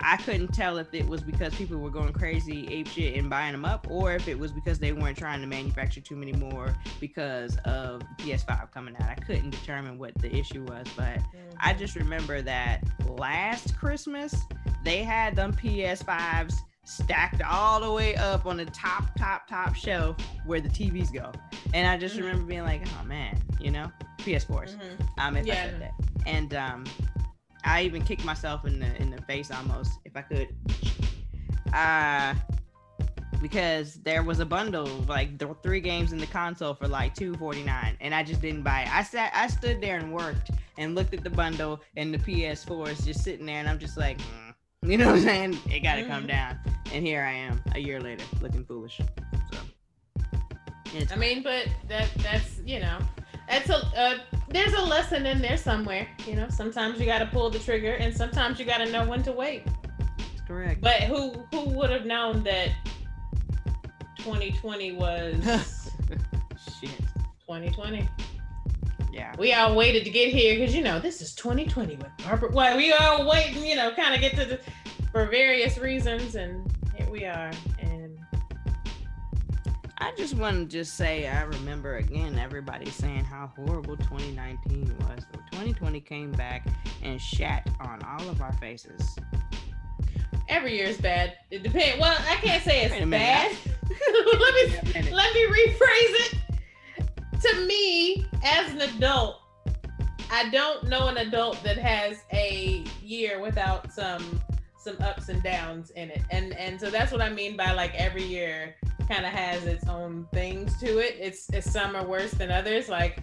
I 0.02 0.16
couldn't 0.16 0.48
tell 0.48 0.78
if 0.78 0.92
it 0.92 1.06
was 1.06 1.22
because 1.22 1.54
people 1.54 1.78
were 1.78 1.90
going 1.90 2.12
crazy 2.12 2.66
ape 2.68 2.88
shit 2.88 3.16
and 3.16 3.30
buying 3.30 3.52
them 3.52 3.64
up, 3.64 3.86
or 3.90 4.14
if 4.14 4.28
it 4.28 4.38
was 4.38 4.52
because 4.52 4.78
they 4.78 4.92
weren't 4.92 5.16
trying 5.16 5.40
to 5.40 5.46
manufacture 5.46 6.00
too 6.00 6.16
many 6.16 6.32
more 6.32 6.74
because 7.00 7.56
of 7.64 8.02
PS5 8.18 8.70
coming 8.72 8.96
out. 8.96 9.08
I 9.08 9.14
couldn't 9.14 9.50
determine 9.50 9.98
what 9.98 10.12
the 10.18 10.34
issue 10.34 10.64
was, 10.64 10.86
but 10.96 11.18
I 11.60 11.74
just 11.74 11.96
remember 11.96 12.42
that 12.42 12.82
last 13.06 13.76
Christmas 13.76 14.34
they 14.84 15.02
had 15.02 15.36
them 15.36 15.52
PS5s 15.52 16.54
stacked 16.84 17.42
all 17.42 17.80
the 17.80 17.92
way 17.92 18.16
up 18.16 18.46
on 18.46 18.56
the 18.56 18.64
top, 18.66 19.16
top, 19.16 19.46
top 19.46 19.74
shelf 19.74 20.16
where 20.46 20.60
the 20.60 20.68
TVs 20.68 21.12
go. 21.12 21.30
And 21.72 21.86
I 21.86 21.96
just 21.96 22.16
mm-hmm. 22.16 22.24
remember 22.24 22.46
being 22.46 22.62
like, 22.62 22.82
oh 23.00 23.04
man, 23.04 23.38
you 23.60 23.70
know, 23.70 23.90
PS4s. 24.18 24.76
Mm-hmm. 24.76 25.20
Um, 25.20 25.36
if 25.36 25.46
yeah. 25.46 25.52
I 25.52 25.56
said 25.56 25.80
that. 25.80 25.92
And 26.26 26.54
um, 26.54 26.84
I 27.64 27.82
even 27.82 28.02
kicked 28.02 28.24
myself 28.24 28.64
in 28.64 28.78
the 28.78 28.94
in 29.00 29.10
the 29.10 29.22
face 29.22 29.50
almost, 29.50 29.98
if 30.04 30.16
I 30.16 30.22
could. 30.22 30.48
Uh 31.72 32.34
because 33.42 33.94
there 34.04 34.22
was 34.22 34.38
a 34.38 34.46
bundle 34.46 34.86
like 35.08 35.36
the 35.36 35.54
three 35.62 35.80
games 35.80 36.12
in 36.12 36.18
the 36.18 36.26
console 36.26 36.72
for 36.72 36.86
like 36.86 37.12
249 37.14 37.96
and 38.00 38.14
i 38.14 38.22
just 38.22 38.40
didn't 38.40 38.62
buy 38.62 38.82
it 38.82 38.94
i 38.94 39.02
sat 39.02 39.32
i 39.34 39.48
stood 39.48 39.80
there 39.80 39.98
and 39.98 40.12
worked 40.12 40.52
and 40.78 40.94
looked 40.94 41.12
at 41.12 41.24
the 41.24 41.30
bundle 41.30 41.80
and 41.96 42.14
the 42.14 42.18
ps4 42.18 42.88
is 42.88 43.04
just 43.04 43.22
sitting 43.22 43.44
there 43.44 43.58
and 43.58 43.68
i'm 43.68 43.80
just 43.80 43.98
like 43.98 44.18
mm. 44.18 44.54
you 44.90 44.96
know 44.96 45.06
what 45.06 45.16
i'm 45.16 45.22
saying 45.22 45.58
it 45.68 45.80
gotta 45.80 46.02
mm-hmm. 46.02 46.10
come 46.10 46.26
down 46.26 46.56
and 46.92 47.04
here 47.04 47.22
i 47.22 47.32
am 47.32 47.60
a 47.74 47.80
year 47.80 48.00
later 48.00 48.24
looking 48.40 48.64
foolish 48.64 49.00
so 49.52 49.58
i 51.10 51.16
mean 51.16 51.42
but 51.42 51.66
that 51.88 52.08
that's 52.18 52.60
you 52.64 52.78
know 52.78 52.98
that's 53.52 53.70
a 53.70 53.76
uh, 53.96 54.18
there's 54.48 54.72
a 54.74 54.82
lesson 54.82 55.26
in 55.26 55.40
there 55.40 55.56
somewhere 55.56 56.08
you 56.26 56.34
know 56.34 56.48
sometimes 56.48 56.98
you 56.98 57.06
gotta 57.06 57.26
pull 57.26 57.50
the 57.50 57.58
trigger 57.58 57.94
and 57.94 58.14
sometimes 58.14 58.58
you 58.58 58.64
gotta 58.64 58.90
know 58.90 59.06
when 59.06 59.22
to 59.22 59.32
wait 59.32 59.64
that's 60.18 60.40
correct 60.46 60.80
but 60.80 61.02
who 61.02 61.32
who 61.52 61.68
would 61.70 61.90
have 61.90 62.06
known 62.06 62.42
that 62.42 62.70
2020 64.18 64.92
was 64.92 65.34
shit. 66.80 66.98
2020. 67.40 68.08
Yeah. 69.12 69.34
We 69.38 69.52
all 69.52 69.74
waited 69.74 70.04
to 70.04 70.10
get 70.10 70.32
here 70.32 70.58
because 70.58 70.74
you 70.74 70.82
know 70.82 70.98
this 70.98 71.20
is 71.20 71.34
2020 71.34 71.96
with 71.96 72.06
Barbara. 72.24 72.50
Well, 72.52 72.76
we 72.76 72.92
all 72.92 73.28
waiting, 73.28 73.64
you 73.64 73.76
know, 73.76 73.92
kind 73.92 74.14
of 74.14 74.20
get 74.20 74.34
to 74.36 74.44
the 74.44 74.60
for 75.10 75.26
various 75.26 75.76
reasons, 75.76 76.36
and 76.36 76.70
here 76.96 77.08
we 77.10 77.26
are. 77.26 77.50
I 80.02 80.12
just 80.16 80.34
want 80.34 80.56
to 80.56 80.64
just 80.64 80.96
say 80.96 81.28
I 81.28 81.42
remember 81.42 81.96
again 81.96 82.38
everybody 82.38 82.90
saying 82.90 83.24
how 83.24 83.52
horrible 83.56 83.96
2019 83.96 84.96
was. 85.00 85.26
So 85.32 85.40
2020 85.52 86.00
came 86.00 86.32
back 86.32 86.66
and 87.02 87.20
shat 87.20 87.68
on 87.80 88.02
all 88.02 88.28
of 88.28 88.40
our 88.42 88.52
faces 88.54 89.16
every 90.52 90.76
year 90.76 90.86
is 90.86 90.98
bad. 90.98 91.38
It 91.50 91.62
depends. 91.62 92.00
Well, 92.00 92.16
I 92.28 92.36
can't 92.36 92.62
say 92.62 92.84
it's 92.84 93.10
bad. 93.10 93.56
let 94.40 94.54
me 94.54 95.10
let 95.10 95.34
me 95.34 95.46
rephrase 95.46 96.14
it. 96.20 96.38
To 97.40 97.66
me, 97.66 98.24
as 98.44 98.72
an 98.72 98.82
adult, 98.82 99.40
I 100.30 100.48
don't 100.50 100.88
know 100.88 101.08
an 101.08 101.16
adult 101.16 101.62
that 101.64 101.78
has 101.78 102.18
a 102.32 102.84
year 103.02 103.40
without 103.40 103.92
some 103.92 104.40
some 104.82 104.96
ups 105.00 105.28
and 105.28 105.42
downs 105.42 105.90
in 105.90 106.10
it. 106.10 106.22
And 106.30 106.54
and 106.54 106.80
so 106.80 106.90
that's 106.90 107.12
what 107.12 107.20
I 107.20 107.30
mean 107.30 107.56
by 107.56 107.72
like 107.72 107.94
every 107.94 108.24
year 108.24 108.74
kind 109.08 109.24
of 109.26 109.32
has 109.32 109.64
its 109.64 109.86
own 109.88 110.26
things 110.32 110.78
to 110.80 110.98
it. 110.98 111.16
It's, 111.18 111.48
it's 111.50 111.70
some 111.70 111.96
are 111.96 112.06
worse 112.06 112.32
than 112.32 112.50
others. 112.50 112.88
Like 112.88 113.20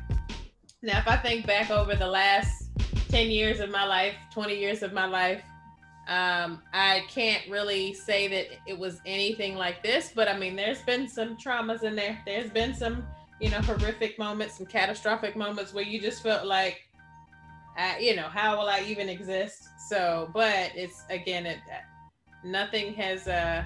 now 0.81 0.99
if 0.99 1.07
I 1.07 1.17
think 1.17 1.45
back 1.45 1.69
over 1.69 1.95
the 1.95 2.07
last 2.07 2.69
10 3.09 3.31
years 3.31 3.59
of 3.59 3.69
my 3.69 3.85
life, 3.85 4.13
20 4.31 4.57
years 4.57 4.83
of 4.83 4.93
my 4.93 5.05
life, 5.05 5.41
um, 6.07 6.63
I 6.73 7.03
can't 7.07 7.47
really 7.49 7.93
say 7.93 8.27
that 8.27 8.47
it 8.65 8.77
was 8.77 8.99
anything 9.05 9.55
like 9.55 9.83
this, 9.83 10.11
but 10.13 10.27
I 10.27 10.37
mean, 10.37 10.55
there's 10.55 10.81
been 10.81 11.07
some 11.07 11.37
traumas 11.37 11.83
in 11.83 11.95
there. 11.95 12.19
There's 12.25 12.49
been 12.49 12.73
some, 12.73 13.05
you 13.39 13.51
know, 13.51 13.61
horrific 13.61 14.17
moments, 14.17 14.57
some 14.57 14.65
catastrophic 14.65 15.35
moments 15.35 15.71
where 15.71 15.83
you 15.83 16.01
just 16.01 16.23
felt 16.23 16.47
like, 16.47 16.88
I, 17.79 17.97
you 17.99 18.13
know, 18.13 18.27
how 18.27 18.57
will 18.57 18.67
I 18.67 18.81
even 18.81 19.07
exist? 19.07 19.69
So, 19.87 20.29
but 20.33 20.71
it's 20.75 21.03
again, 21.09 21.45
it 21.45 21.59
nothing 22.43 22.93
has 22.95 23.25
uh, 23.29 23.63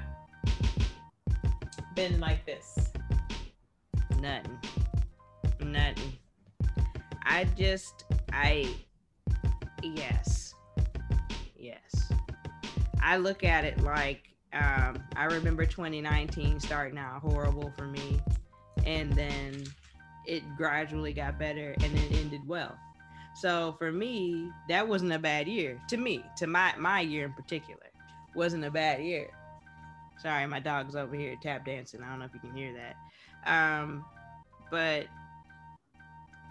been 1.95 2.19
like 2.19 2.45
this. 2.45 2.91
Nothing. 4.19 4.59
Nothing. 5.59 6.13
I 7.25 7.45
just, 7.57 8.05
I, 8.31 8.75
yes, 9.81 10.53
yes. 11.57 12.11
I 13.01 13.17
look 13.17 13.43
at 13.43 13.65
it 13.65 13.81
like 13.81 14.29
um, 14.53 15.01
I 15.15 15.25
remember 15.25 15.65
2019 15.65 16.59
starting 16.59 16.99
out 16.99 17.19
horrible 17.19 17.73
for 17.75 17.87
me, 17.87 18.21
and 18.85 19.11
then 19.13 19.63
it 20.27 20.43
gradually 20.55 21.13
got 21.13 21.39
better 21.39 21.73
and 21.81 21.97
it 21.97 22.11
ended 22.11 22.47
well. 22.47 22.77
So 23.35 23.75
for 23.77 23.91
me, 23.91 24.49
that 24.69 24.87
wasn't 24.87 25.13
a 25.13 25.19
bad 25.19 25.47
year. 25.47 25.81
To 25.89 25.97
me, 25.97 26.23
to 26.37 26.47
my 26.47 26.73
my 26.77 27.01
year 27.01 27.25
in 27.25 27.33
particular, 27.33 27.89
wasn't 28.35 28.65
a 28.65 28.71
bad 28.71 29.03
year. 29.03 29.29
Sorry, 30.21 30.45
my 30.47 30.59
dog's 30.59 30.95
over 30.95 31.15
here 31.15 31.35
tap 31.41 31.65
dancing. 31.65 32.01
I 32.03 32.09
don't 32.09 32.19
know 32.19 32.25
if 32.25 32.33
you 32.33 32.39
can 32.39 32.55
hear 32.55 32.73
that. 32.73 32.95
Um, 33.45 34.05
but 34.71 35.07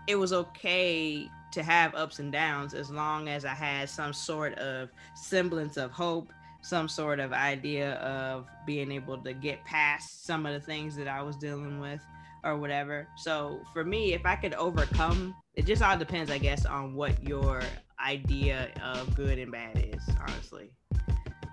it 0.06 0.16
was 0.16 0.32
okay 0.32 1.28
to 1.52 1.62
have 1.62 1.94
ups 1.94 2.18
and 2.18 2.32
downs 2.32 2.74
as 2.74 2.90
long 2.90 3.28
as 3.28 3.44
I 3.44 3.54
had 3.54 3.88
some 3.88 4.12
sort 4.12 4.54
of 4.58 4.90
semblance 5.14 5.76
of 5.76 5.90
hope 5.90 6.32
some 6.62 6.88
sort 6.88 7.18
of 7.18 7.32
idea 7.32 7.94
of 7.94 8.46
being 8.64 8.92
able 8.92 9.18
to 9.18 9.32
get 9.32 9.64
past 9.64 10.24
some 10.24 10.46
of 10.46 10.54
the 10.54 10.60
things 10.60 10.94
that 10.96 11.08
I 11.08 11.20
was 11.20 11.36
dealing 11.36 11.80
with 11.80 12.00
or 12.44 12.56
whatever. 12.56 13.08
So 13.16 13.60
for 13.72 13.84
me, 13.84 14.14
if 14.14 14.26
I 14.26 14.36
could 14.36 14.54
overcome, 14.54 15.34
it 15.54 15.66
just 15.66 15.82
all 15.82 15.96
depends, 15.96 16.30
I 16.30 16.38
guess, 16.38 16.64
on 16.66 16.94
what 16.94 17.22
your 17.26 17.62
idea 18.04 18.70
of 18.82 19.14
good 19.14 19.38
and 19.38 19.52
bad 19.52 19.78
is, 19.78 20.02
honestly. 20.20 20.70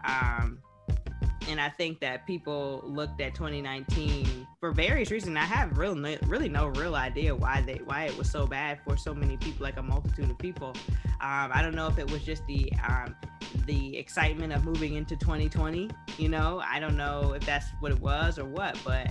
Um, 0.06 0.60
and 1.49 1.60
I 1.60 1.70
think 1.70 1.99
that 2.02 2.28
people 2.28 2.84
looked 2.86 3.22
at 3.22 3.34
2019 3.34 4.48
for 4.60 4.72
various 4.72 5.10
reasons. 5.10 5.36
I 5.36 5.41
have 5.41 5.78
real, 5.78 5.95
really 6.28 6.48
no 6.48 6.68
real 6.68 6.95
idea 6.95 7.36
why 7.36 7.61
they 7.61 7.82
why 7.86 8.03
it 8.06 8.18
was 8.18 8.30
so 8.30 8.45
bad 8.45 8.80
for 8.86 8.95
so 8.95 9.16
many 9.16 9.36
people, 9.38 9.64
like 9.64 9.78
a 9.78 9.84
multitude 9.84 10.30
of 10.30 10.38
people. 10.38 10.76
Um, 11.22 11.49
I 11.52 11.61
don't 11.64 11.76
know 11.76 11.88
if 11.88 11.98
it 11.98 12.10
was 12.11 12.24
just 12.24 12.45
the 12.45 12.72
um, 12.88 13.16
the 13.66 13.98
excitement 13.98 14.53
of 14.53 14.64
moving 14.64 14.94
into 14.94 15.16
2020. 15.16 15.90
You 16.18 16.30
know, 16.30 16.61
I 16.64 16.80
don't 16.80 16.98
know 16.98 17.34
if 17.34 17.45
that's 17.45 17.66
what 17.80 17.91
it 17.91 17.99
was 17.99 18.38
or 18.38 18.45
what, 18.45 18.78
but 18.86 19.10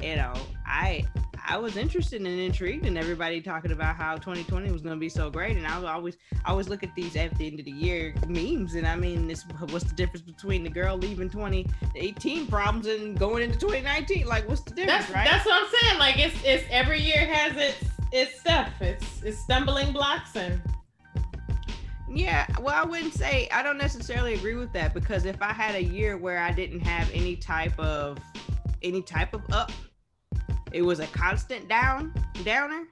you 0.00 0.16
know, 0.16 0.34
I 0.66 1.04
I 1.48 1.58
was 1.58 1.76
interested 1.76 2.20
and 2.20 2.40
intrigued 2.40 2.86
and 2.86 2.98
everybody 2.98 3.40
talking 3.40 3.70
about 3.70 3.94
how 3.94 4.16
2020 4.16 4.72
was 4.72 4.82
going 4.82 4.96
to 4.96 5.00
be 5.00 5.08
so 5.08 5.30
great, 5.30 5.56
and 5.56 5.66
I 5.66 5.78
was 5.78 5.84
always 5.84 6.16
I 6.44 6.50
always 6.50 6.68
look 6.68 6.82
at 6.82 6.94
these 6.96 7.14
at 7.16 7.36
the 7.38 7.46
end 7.46 7.60
of 7.60 7.64
the 7.64 7.70
year 7.70 8.14
memes, 8.26 8.74
and 8.74 8.86
I 8.86 8.96
mean, 8.96 9.28
this 9.28 9.44
what's 9.70 9.84
the 9.84 9.94
difference 9.94 10.22
between 10.22 10.64
the 10.64 10.70
girl 10.70 10.96
leaving 10.96 11.30
2018 11.30 12.48
problems 12.48 12.86
and 12.88 13.16
going 13.18 13.44
into 13.44 13.58
2019? 13.58 14.26
Like, 14.26 14.48
what's 14.48 14.62
the 14.62 14.74
difference, 14.74 15.06
that's, 15.06 15.14
right? 15.14 15.28
That's 15.28 15.46
what 15.46 15.62
I'm 15.62 15.70
saying. 15.80 15.98
Like, 15.98 16.18
it's 16.18 16.36
it's 16.44 16.64
every 16.70 17.00
year 17.00 17.26
has 17.26 17.56
its 17.56 17.84
its 18.12 18.40
stuff. 18.40 18.70
It's 18.80 19.22
it's 19.22 19.38
stumbling 19.38 19.92
blocks 19.92 20.34
and. 20.36 20.60
Yeah, 22.08 22.46
well, 22.60 22.74
I 22.74 22.84
wouldn't 22.84 23.12
say 23.12 23.48
I 23.52 23.62
don't 23.62 23.76
necessarily 23.76 24.34
agree 24.34 24.54
with 24.54 24.72
that 24.72 24.94
because 24.94 25.26
if 25.26 25.42
I 25.42 25.52
had 25.52 25.74
a 25.74 25.82
year 25.82 26.16
where 26.16 26.38
I 26.38 26.50
didn't 26.50 26.80
have 26.80 27.10
any 27.12 27.36
type 27.36 27.78
of 27.78 28.18
any 28.82 29.02
type 29.02 29.34
of 29.34 29.42
up, 29.52 29.72
it 30.72 30.82
was 30.82 31.00
a 31.00 31.06
constant 31.08 31.68
down 31.68 32.12
downer, 32.44 32.86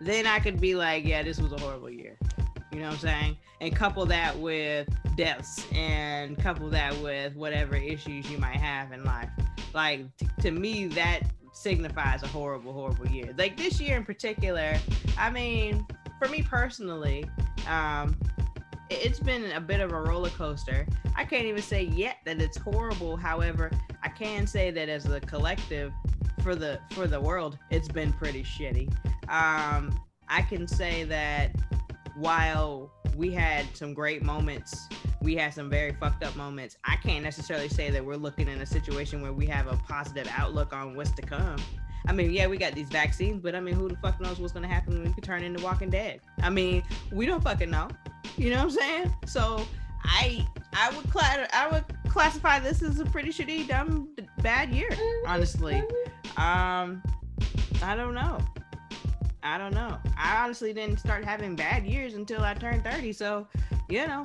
then 0.00 0.26
I 0.26 0.38
could 0.38 0.60
be 0.60 0.74
like, 0.74 1.04
yeah, 1.04 1.22
this 1.22 1.40
was 1.40 1.52
a 1.52 1.58
horrible 1.58 1.90
year. 1.90 2.18
You 2.72 2.80
know 2.80 2.86
what 2.86 2.94
I'm 2.94 3.00
saying? 3.00 3.36
And 3.60 3.74
couple 3.74 4.04
that 4.06 4.38
with 4.38 4.88
deaths 5.16 5.66
and 5.72 6.38
couple 6.38 6.68
that 6.70 6.96
with 6.98 7.36
whatever 7.36 7.76
issues 7.76 8.30
you 8.30 8.38
might 8.38 8.56
have 8.56 8.92
in 8.92 9.04
life. 9.04 9.28
Like 9.74 10.04
t- 10.16 10.26
to 10.40 10.50
me, 10.50 10.86
that 10.88 11.20
signifies 11.52 12.22
a 12.22 12.26
horrible, 12.28 12.72
horrible 12.72 13.06
year. 13.08 13.34
Like 13.36 13.56
this 13.56 13.80
year 13.80 13.96
in 13.96 14.04
particular, 14.04 14.74
I 15.18 15.30
mean, 15.30 15.86
for 16.18 16.28
me 16.28 16.42
personally, 16.42 17.24
um, 17.68 18.16
it's 19.00 19.20
been 19.20 19.50
a 19.52 19.60
bit 19.60 19.80
of 19.80 19.92
a 19.92 20.00
roller 20.00 20.30
coaster. 20.30 20.86
I 21.16 21.24
can't 21.24 21.44
even 21.44 21.62
say 21.62 21.84
yet 21.84 22.18
that 22.24 22.40
it's 22.40 22.56
horrible. 22.56 23.16
However, 23.16 23.70
I 24.02 24.08
can 24.08 24.46
say 24.46 24.70
that 24.70 24.88
as 24.88 25.06
a 25.06 25.20
collective 25.20 25.92
for 26.42 26.54
the 26.54 26.80
for 26.90 27.06
the 27.06 27.20
world, 27.20 27.58
it's 27.70 27.88
been 27.88 28.12
pretty 28.12 28.42
shitty. 28.42 28.92
Um, 29.28 29.98
I 30.28 30.42
can 30.42 30.66
say 30.66 31.04
that 31.04 31.54
while 32.16 32.90
we 33.16 33.30
had 33.32 33.66
some 33.76 33.94
great 33.94 34.22
moments, 34.22 34.88
we 35.20 35.36
had 35.36 35.54
some 35.54 35.70
very 35.70 35.92
fucked 35.92 36.24
up 36.24 36.34
moments. 36.36 36.76
I 36.84 36.96
can't 36.96 37.22
necessarily 37.22 37.68
say 37.68 37.90
that 37.90 38.04
we're 38.04 38.16
looking 38.16 38.48
in 38.48 38.60
a 38.60 38.66
situation 38.66 39.22
where 39.22 39.32
we 39.32 39.46
have 39.46 39.66
a 39.66 39.76
positive 39.76 40.28
outlook 40.36 40.72
on 40.72 40.96
what's 40.96 41.12
to 41.12 41.22
come. 41.22 41.56
I 42.06 42.12
mean, 42.12 42.32
yeah, 42.32 42.48
we 42.48 42.56
got 42.56 42.74
these 42.74 42.88
vaccines, 42.88 43.40
but 43.40 43.54
I 43.54 43.60
mean, 43.60 43.74
who 43.74 43.88
the 43.88 43.96
fuck 43.96 44.20
knows 44.20 44.40
what's 44.40 44.52
gonna 44.52 44.66
happen 44.66 44.94
when 44.94 45.04
we 45.04 45.12
can 45.12 45.22
turn 45.22 45.44
into 45.44 45.62
Walking 45.62 45.90
Dead? 45.90 46.20
I 46.42 46.50
mean, 46.50 46.82
we 47.12 47.26
don't 47.26 47.42
fucking 47.42 47.70
know. 47.70 47.88
You 48.36 48.50
know 48.50 48.56
what 48.56 48.64
I'm 48.64 48.70
saying? 48.70 49.14
So 49.26 49.64
I 50.04 50.46
I 50.72 50.90
would 50.96 51.10
cla- 51.10 51.48
I 51.52 51.68
would 51.68 51.84
classify 52.08 52.58
this 52.58 52.82
as 52.82 53.00
a 53.00 53.04
pretty 53.04 53.30
shitty, 53.30 53.68
dumb, 53.68 54.08
bad 54.42 54.70
year. 54.70 54.90
Honestly, 55.26 55.82
um, 56.36 57.02
I 57.82 57.94
don't 57.96 58.14
know. 58.14 58.38
I 59.42 59.58
don't 59.58 59.74
know. 59.74 59.98
I 60.16 60.44
honestly 60.44 60.72
didn't 60.72 60.98
start 60.98 61.24
having 61.24 61.56
bad 61.56 61.84
years 61.84 62.14
until 62.14 62.42
I 62.42 62.54
turned 62.54 62.84
30. 62.84 63.12
So, 63.12 63.48
you 63.88 64.06
know, 64.06 64.22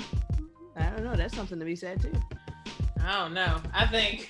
I 0.76 0.90
don't 0.92 1.04
know. 1.04 1.16
That's 1.16 1.36
something 1.36 1.58
to 1.58 1.66
be 1.66 1.76
said 1.76 2.02
too. 2.02 2.14
I 3.04 3.20
don't 3.20 3.34
know. 3.34 3.58
I 3.74 3.88
think 3.88 4.30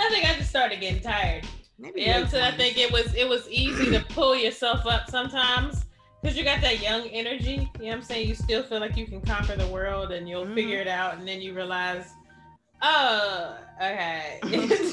I 0.00 0.08
think 0.08 0.28
I 0.28 0.34
just 0.34 0.50
started 0.50 0.80
getting 0.80 1.02
tired. 1.02 1.46
Maybe 1.78 2.02
Yeah, 2.02 2.26
so 2.26 2.40
I 2.40 2.50
think 2.52 2.78
it 2.78 2.90
was 2.90 3.14
it 3.14 3.28
was 3.28 3.48
easy 3.48 3.90
to 3.90 4.00
pull 4.10 4.36
yourself 4.36 4.86
up 4.86 5.10
sometimes 5.10 5.83
because 6.24 6.38
you 6.38 6.42
got 6.44 6.62
that 6.62 6.80
young 6.80 7.06
energy. 7.08 7.70
You 7.78 7.84
know 7.84 7.88
what 7.88 7.96
I'm 7.96 8.02
saying? 8.02 8.28
You 8.28 8.34
still 8.34 8.62
feel 8.62 8.80
like 8.80 8.96
you 8.96 9.06
can 9.06 9.20
conquer 9.20 9.56
the 9.56 9.66
world 9.66 10.10
and 10.10 10.26
you'll 10.26 10.46
Mhm. 10.46 10.54
figure 10.54 10.80
it 10.80 10.88
out, 10.88 11.18
and 11.18 11.28
then 11.28 11.42
you 11.42 11.52
realize, 11.52 12.14
oh, 12.80 13.58
okay, 13.76 14.40
you, 14.44 14.50
you 14.62 14.66
can 14.68 14.92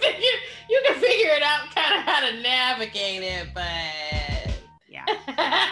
figure 0.00 0.38
you 0.70 0.82
can 0.86 1.00
figure 1.00 1.32
it 1.32 1.42
out, 1.42 1.74
kind 1.74 1.98
of 1.98 2.02
how 2.02 2.20
to 2.30 2.40
navigate 2.40 3.24
it, 3.24 3.48
but 3.52 4.54
yeah. 4.88 5.04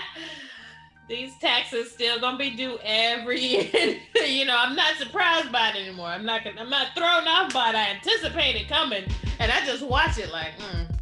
these 1.09 1.38
taxes 1.38 1.92
still 1.92 2.18
gonna 2.18 2.36
be 2.36 2.51
due 2.51 2.76
every 2.82 3.40
year. 3.40 4.01
you 4.26 4.44
know, 4.44 4.56
I'm 4.59 4.74
not 4.74 4.96
surprised 4.96 5.52
by 5.52 5.68
it 5.68 5.76
anymore. 5.76 6.09
I'm 6.09 6.24
not 6.24 6.42
gonna, 6.42 6.60
I'm 6.60 6.70
not 6.70 6.96
thrown 6.96 7.28
off 7.28 7.55
by 7.55 7.68
it. 7.68 7.76
I 7.76 7.90
anticipate 7.90 8.56
it 8.56 8.68
coming, 8.68 9.05
and 9.38 9.52
I 9.52 9.64
just 9.64 9.86
watch 9.86 10.18
it 10.18 10.32
like, 10.32 10.59
mm. 10.59 10.98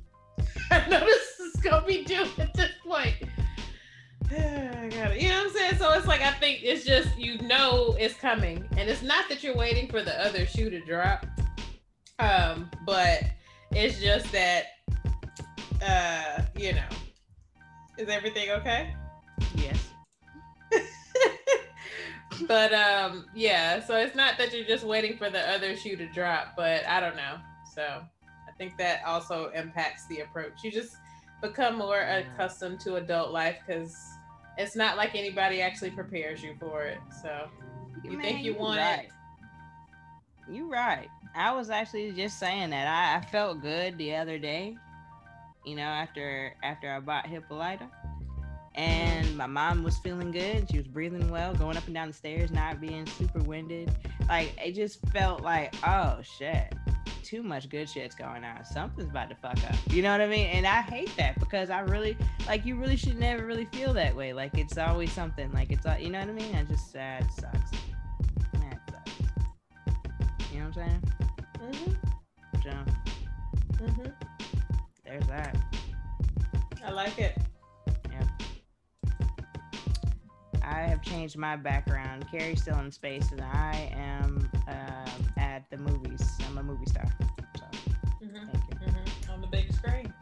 I 0.71 0.87
know 0.91 1.01
this 1.01 1.41
is 1.41 1.57
gonna 1.63 1.87
be 1.87 2.05
due 2.05 2.27
at 2.39 2.53
this 2.53 2.73
point. 2.85 3.15
I 4.39 4.89
got 4.89 5.13
it. 5.13 5.21
You 5.21 5.29
know 5.29 5.39
what 5.39 5.47
I'm 5.47 5.53
saying? 5.53 5.77
So 5.77 5.93
it's 5.93 6.07
like 6.07 6.23
I 6.23 6.33
think 6.33 6.61
it's 6.63 6.85
just 6.85 7.17
you 7.19 7.39
know 7.43 7.97
it's 7.99 8.15
coming, 8.15 8.67
and 8.77 8.89
it's 8.89 9.03
not 9.03 9.29
that 9.29 9.43
you're 9.43 9.57
waiting 9.57 9.89
for 9.89 10.03
the 10.03 10.25
other 10.25 10.47
shoe 10.47 10.71
to 10.71 10.81
drop, 10.81 11.27
um, 12.19 12.71
but 12.87 13.25
it's 13.73 14.01
just 14.01 14.31
that, 14.33 14.67
uh, 15.85 16.43
you 16.57 16.73
know, 16.73 16.89
is 17.99 18.09
everything 18.09 18.51
okay? 18.51 18.95
Yes. 19.57 19.79
but 22.49 22.73
um 22.73 23.27
yeah 23.35 23.79
so 23.85 23.97
it's 23.97 24.17
not 24.17 24.37
that 24.39 24.53
you're 24.53 24.67
just 24.67 24.85
waiting 24.85 25.17
for 25.17 25.31
the 25.31 25.41
other 25.51 25.77
shoe 25.77 25.97
to 25.97 26.07
drop 26.09 26.55
but 26.57 26.85
i 26.89 26.99
don't 26.99 27.15
know 27.15 27.37
so 27.73 28.03
i 28.49 28.53
think 28.59 28.77
that 28.79 29.01
also 29.07 29.51
impacts 29.51 30.07
the 30.09 30.21
approach 30.21 30.65
you 30.65 30.73
just 30.73 30.97
become 31.43 31.77
more 31.77 32.01
accustomed 32.01 32.81
to 32.81 32.97
adult 32.97 33.31
life 33.33 33.59
because 33.67 34.12
it's 34.59 34.77
not 34.77 34.97
like 34.97 35.15
anybody 35.15 35.61
actually 35.63 35.91
prepares 35.91 36.43
you 36.43 36.55
for 36.61 36.83
it 36.85 36.99
so 37.23 37.49
You 38.05 38.21
think 38.21 38.45
you 38.45 38.55
want 38.55 38.79
it? 38.79 38.83
right. 38.83 39.09
You 40.51 40.71
right. 40.71 41.09
I 41.35 41.55
was 41.55 41.71
actually 41.71 42.13
just 42.13 42.39
saying 42.39 42.71
that. 42.71 42.87
I, 42.87 43.19
I 43.19 43.31
felt 43.31 43.63
good 43.63 43.97
the 43.97 44.17
other 44.17 44.39
day, 44.39 44.77
you 45.65 45.77
know, 45.77 45.83
after 45.83 46.55
after 46.63 46.91
I 46.93 47.01
bought 47.01 47.27
Hippolyta. 47.27 47.89
And 48.75 49.37
my 49.37 49.47
mom 49.47 49.83
was 49.83 49.99
feeling 49.99 50.31
good. 50.31 50.67
She 50.71 50.79
was 50.79 50.87
breathing 50.87 51.31
well, 51.31 51.55
going 51.55 51.77
up 51.77 51.85
and 51.87 51.95
down 51.95 52.09
the 52.09 52.15
stairs, 52.15 52.51
not 52.51 52.81
being 52.81 53.07
super 53.07 53.41
winded. 53.41 53.91
Like 54.29 54.55
it 54.65 54.73
just 54.73 55.01
felt 55.09 55.43
like, 55.43 55.75
oh 55.87 56.19
shit, 56.23 56.75
too 57.23 57.43
much 57.43 57.69
good 57.69 57.89
shit's 57.89 58.15
going 58.15 58.45
on. 58.45 58.65
Something's 58.65 59.11
about 59.11 59.29
to 59.29 59.35
fuck 59.37 59.59
up. 59.69 59.77
You 59.91 60.03
know 60.03 60.13
what 60.13 60.21
I 60.23 60.27
mean? 60.27 60.47
And 60.49 60.67
I 60.67 60.81
hate 60.81 61.15
that 61.17 61.39
because 61.39 61.71
I 61.71 61.81
really 61.81 62.17
like 62.47 62.65
you 62.65 62.77
really 62.77 62.97
should 62.97 63.19
never 63.19 63.45
really 63.45 63.67
feel 63.67 63.93
that 63.95 64.17
way. 64.17 64.33
Like 64.33 64.57
it's 64.57 64.79
always 64.79 65.13
something. 65.13 65.53
Like 65.53 65.71
it's 65.71 65.85
all 65.85 65.99
you 65.99 66.09
know 66.09 66.21
what 66.21 66.29
I 66.29 66.33
mean? 66.33 66.55
I 66.55 66.65
just 66.65 66.91
sad 66.91 67.31
sucks. 67.33 67.71
That 68.55 68.81
sucks. 68.91 69.13
You 70.53 70.61
know 70.61 70.69
what 70.69 70.79
I'm 70.79 70.89
saying? 70.89 71.03
mm-hmm, 71.61 72.63
So 72.63 72.71
mm-hmm. 73.85 74.09
there's 75.05 75.27
that. 75.27 75.57
i 76.85 76.91
like 76.91 77.19
it 77.19 77.39
I 80.65 80.81
have 80.83 81.03
changed 81.03 81.37
my 81.37 81.57
background. 81.57 82.27
Carrie's 82.31 82.63
still 82.63 82.79
in 82.79 82.91
space, 82.91 83.31
and 83.33 83.41
I 83.41 83.93
am 83.95 84.51
um, 84.69 85.33
at 85.37 85.69
the 85.71 85.79
movies. 85.79 86.39
I'm 86.49 86.59
a 86.59 86.63
movie 86.63 86.87
star. 86.87 87.05
So 87.57 87.65
mm-hmm, 88.25 88.35
thank 88.35 88.65
you. 88.71 88.89
mm-hmm. 88.89 89.33
on 89.33 89.41
the 89.41 89.47
big 89.49 89.73
screen 89.73 90.13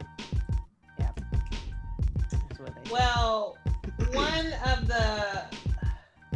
That's 0.97 2.59
what 2.59 2.75
they. 2.83 2.91
Well, 2.91 3.57
one 4.13 4.53
of 4.65 4.87
the 4.87 5.45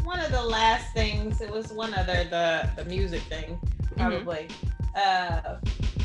one 0.03 0.19
of 0.19 0.31
the 0.31 0.41
last 0.41 0.93
things 0.93 1.41
it 1.41 1.49
was 1.49 1.73
one 1.73 1.93
other 1.93 2.23
the 2.25 2.69
the 2.75 2.85
music 2.85 3.21
thing 3.23 3.59
probably 3.97 4.47
uh 4.95 5.57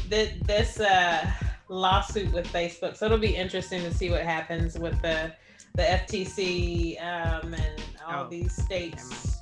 th- 0.09 0.41
this 0.43 0.81
uh 0.81 1.31
lawsuit 1.69 2.33
with 2.33 2.47
Facebook 2.49 2.97
so 2.97 3.07
it'll 3.07 3.19
be 3.19 3.37
interesting 3.37 3.83
to 3.83 3.93
see 3.93 4.11
what 4.11 4.23
happens 4.23 4.79
with 4.79 5.01
the 5.03 5.33
the 5.75 5.83
FTC 5.83 7.01
um 7.03 7.55
and 7.55 7.83
all 8.07 8.25
Oh, 8.25 8.29
these 8.29 8.53
states 8.53 9.41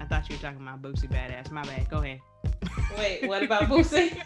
I 0.00 0.04
thought 0.04 0.28
you 0.28 0.36
were 0.36 0.42
talking 0.42 0.60
about 0.60 0.82
Boosie 0.82 1.08
Badazz. 1.10 1.50
My 1.50 1.62
bad. 1.62 1.88
Go 1.88 1.98
ahead. 1.98 2.20
wait 2.98 3.26
what 3.26 3.42
about 3.42 3.62
Boosie 3.64 4.16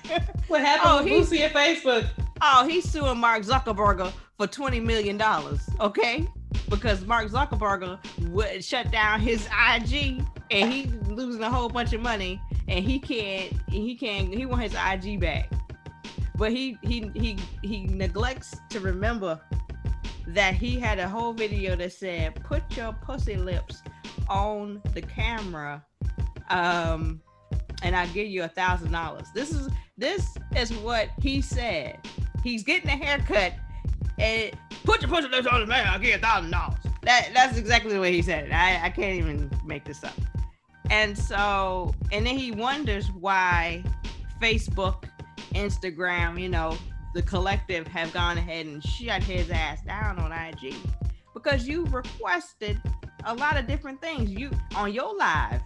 what 0.48 0.60
happened 0.60 0.90
Oh, 0.90 1.04
with 1.04 1.30
Boosie 1.30 1.40
at 1.40 1.52
Facebook 1.52 2.08
Oh, 2.42 2.66
he's 2.66 2.88
suing 2.90 3.18
Mark 3.18 3.42
Zuckerberg 3.42 4.10
for 4.38 4.46
twenty 4.46 4.80
million 4.80 5.18
dollars. 5.18 5.60
Okay, 5.78 6.26
because 6.70 7.04
Mark 7.04 7.28
Zuckerberg 7.28 7.98
would 8.30 8.64
shut 8.64 8.90
down 8.90 9.20
his 9.20 9.46
IG, 9.74 10.24
and 10.50 10.72
he 10.72 10.86
losing 11.06 11.42
a 11.42 11.50
whole 11.50 11.68
bunch 11.68 11.92
of 11.92 12.00
money, 12.00 12.40
and 12.66 12.82
he 12.82 12.98
can't. 12.98 13.52
He 13.68 13.94
can't. 13.94 14.32
He 14.34 14.46
want 14.46 14.62
his 14.62 14.72
IG 14.74 15.20
back, 15.20 15.52
but 16.36 16.50
he 16.50 16.78
he 16.82 17.10
he 17.14 17.36
he 17.62 17.84
neglects 17.88 18.56
to 18.70 18.80
remember 18.80 19.38
that 20.34 20.54
he 20.54 20.78
had 20.78 20.98
a 20.98 21.08
whole 21.08 21.32
video 21.32 21.76
that 21.76 21.92
said, 21.92 22.42
"Put 22.44 22.76
your 22.76 22.92
pussy 22.92 23.36
lips 23.36 23.82
on 24.28 24.80
the 24.94 25.02
camera." 25.02 25.84
Um, 26.48 27.20
and 27.82 27.96
I'll 27.96 28.08
give 28.08 28.26
you 28.26 28.44
a 28.44 28.48
thousand 28.48 28.92
dollars. 28.92 29.28
This 29.34 29.52
is 29.52 29.68
this 29.96 30.36
is 30.56 30.72
what 30.74 31.08
he 31.20 31.40
said. 31.40 31.98
He's 32.42 32.62
getting 32.62 32.88
a 32.88 32.96
haircut 32.96 33.54
and 34.18 34.52
put 34.84 35.02
your 35.02 35.10
pussy 35.10 35.28
lips 35.28 35.46
on 35.46 35.60
the 35.60 35.66
man, 35.66 35.86
I'll 35.86 35.98
give 35.98 36.10
you 36.10 36.16
a 36.16 36.18
thousand 36.18 36.50
dollars. 36.50 36.78
That 37.02 37.30
that's 37.34 37.56
exactly 37.56 37.92
the 37.92 38.00
way 38.00 38.12
he 38.12 38.22
said 38.22 38.44
it. 38.44 38.52
I, 38.52 38.86
I 38.86 38.90
can't 38.90 39.16
even 39.16 39.50
make 39.64 39.84
this 39.84 40.04
up. 40.04 40.14
And 40.90 41.16
so 41.16 41.94
and 42.12 42.26
then 42.26 42.36
he 42.36 42.52
wonders 42.52 43.10
why 43.12 43.84
Facebook, 44.40 45.04
Instagram, 45.54 46.40
you 46.40 46.48
know, 46.48 46.76
the 47.14 47.22
collective 47.22 47.86
have 47.88 48.12
gone 48.12 48.38
ahead 48.38 48.66
and 48.66 48.82
shut 48.82 49.22
his 49.22 49.50
ass 49.50 49.82
down 49.82 50.18
on 50.18 50.32
IG. 50.32 50.74
Because 51.34 51.66
you 51.66 51.84
requested 51.86 52.80
a 53.24 53.34
lot 53.34 53.58
of 53.58 53.66
different 53.66 54.00
things. 54.00 54.30
You 54.30 54.50
on 54.74 54.92
your 54.92 55.16
live 55.16 55.62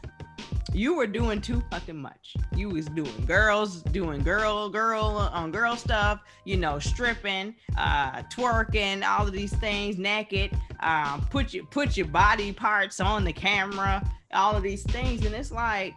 you 0.74 0.96
were 0.96 1.06
doing 1.06 1.40
too 1.40 1.62
fucking 1.70 1.96
much. 1.96 2.36
You 2.54 2.68
was 2.68 2.86
doing 2.86 3.24
girls, 3.26 3.82
doing 3.82 4.22
girl, 4.22 4.68
girl 4.68 5.30
on 5.32 5.52
girl 5.52 5.76
stuff, 5.76 6.20
you 6.44 6.56
know, 6.56 6.80
stripping, 6.80 7.54
uh, 7.78 8.22
twerking, 8.24 9.04
all 9.04 9.26
of 9.26 9.32
these 9.32 9.54
things, 9.54 9.98
naked, 9.98 10.50
um, 10.80 11.24
put 11.30 11.54
your 11.54 11.64
put 11.66 11.96
your 11.96 12.08
body 12.08 12.52
parts 12.52 12.98
on 12.98 13.24
the 13.24 13.32
camera, 13.32 14.02
all 14.32 14.56
of 14.56 14.64
these 14.64 14.82
things, 14.82 15.24
and 15.24 15.34
it's 15.34 15.52
like, 15.52 15.94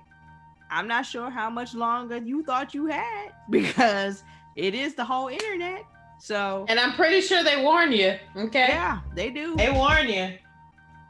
I'm 0.70 0.88
not 0.88 1.06
sure 1.08 1.32
how 1.32 1.50
much 1.50 1.74
longer 1.74 2.18
you 2.18 2.44
thought 2.44 2.76
you 2.76 2.86
had 2.86 3.32
because 3.50 4.24
it 4.58 4.74
is 4.76 4.96
the 4.96 5.06
whole 5.06 5.28
internet. 5.30 5.84
So 6.20 6.66
and 6.68 6.80
I'm 6.80 6.94
pretty 6.94 7.22
sure 7.22 7.44
they 7.44 7.62
warn 7.64 7.92
you 7.92 8.12
okay 8.36 8.68
yeah, 8.70 9.00
they 9.16 9.30
do. 9.30 9.56
they 9.56 9.72
warn 9.72 10.10
you 10.10 10.28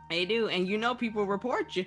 They 0.10 0.24
do, 0.26 0.48
and 0.48 0.68
you 0.68 0.78
know 0.78 0.94
people 0.96 1.26
report 1.26 1.76
you. 1.78 1.86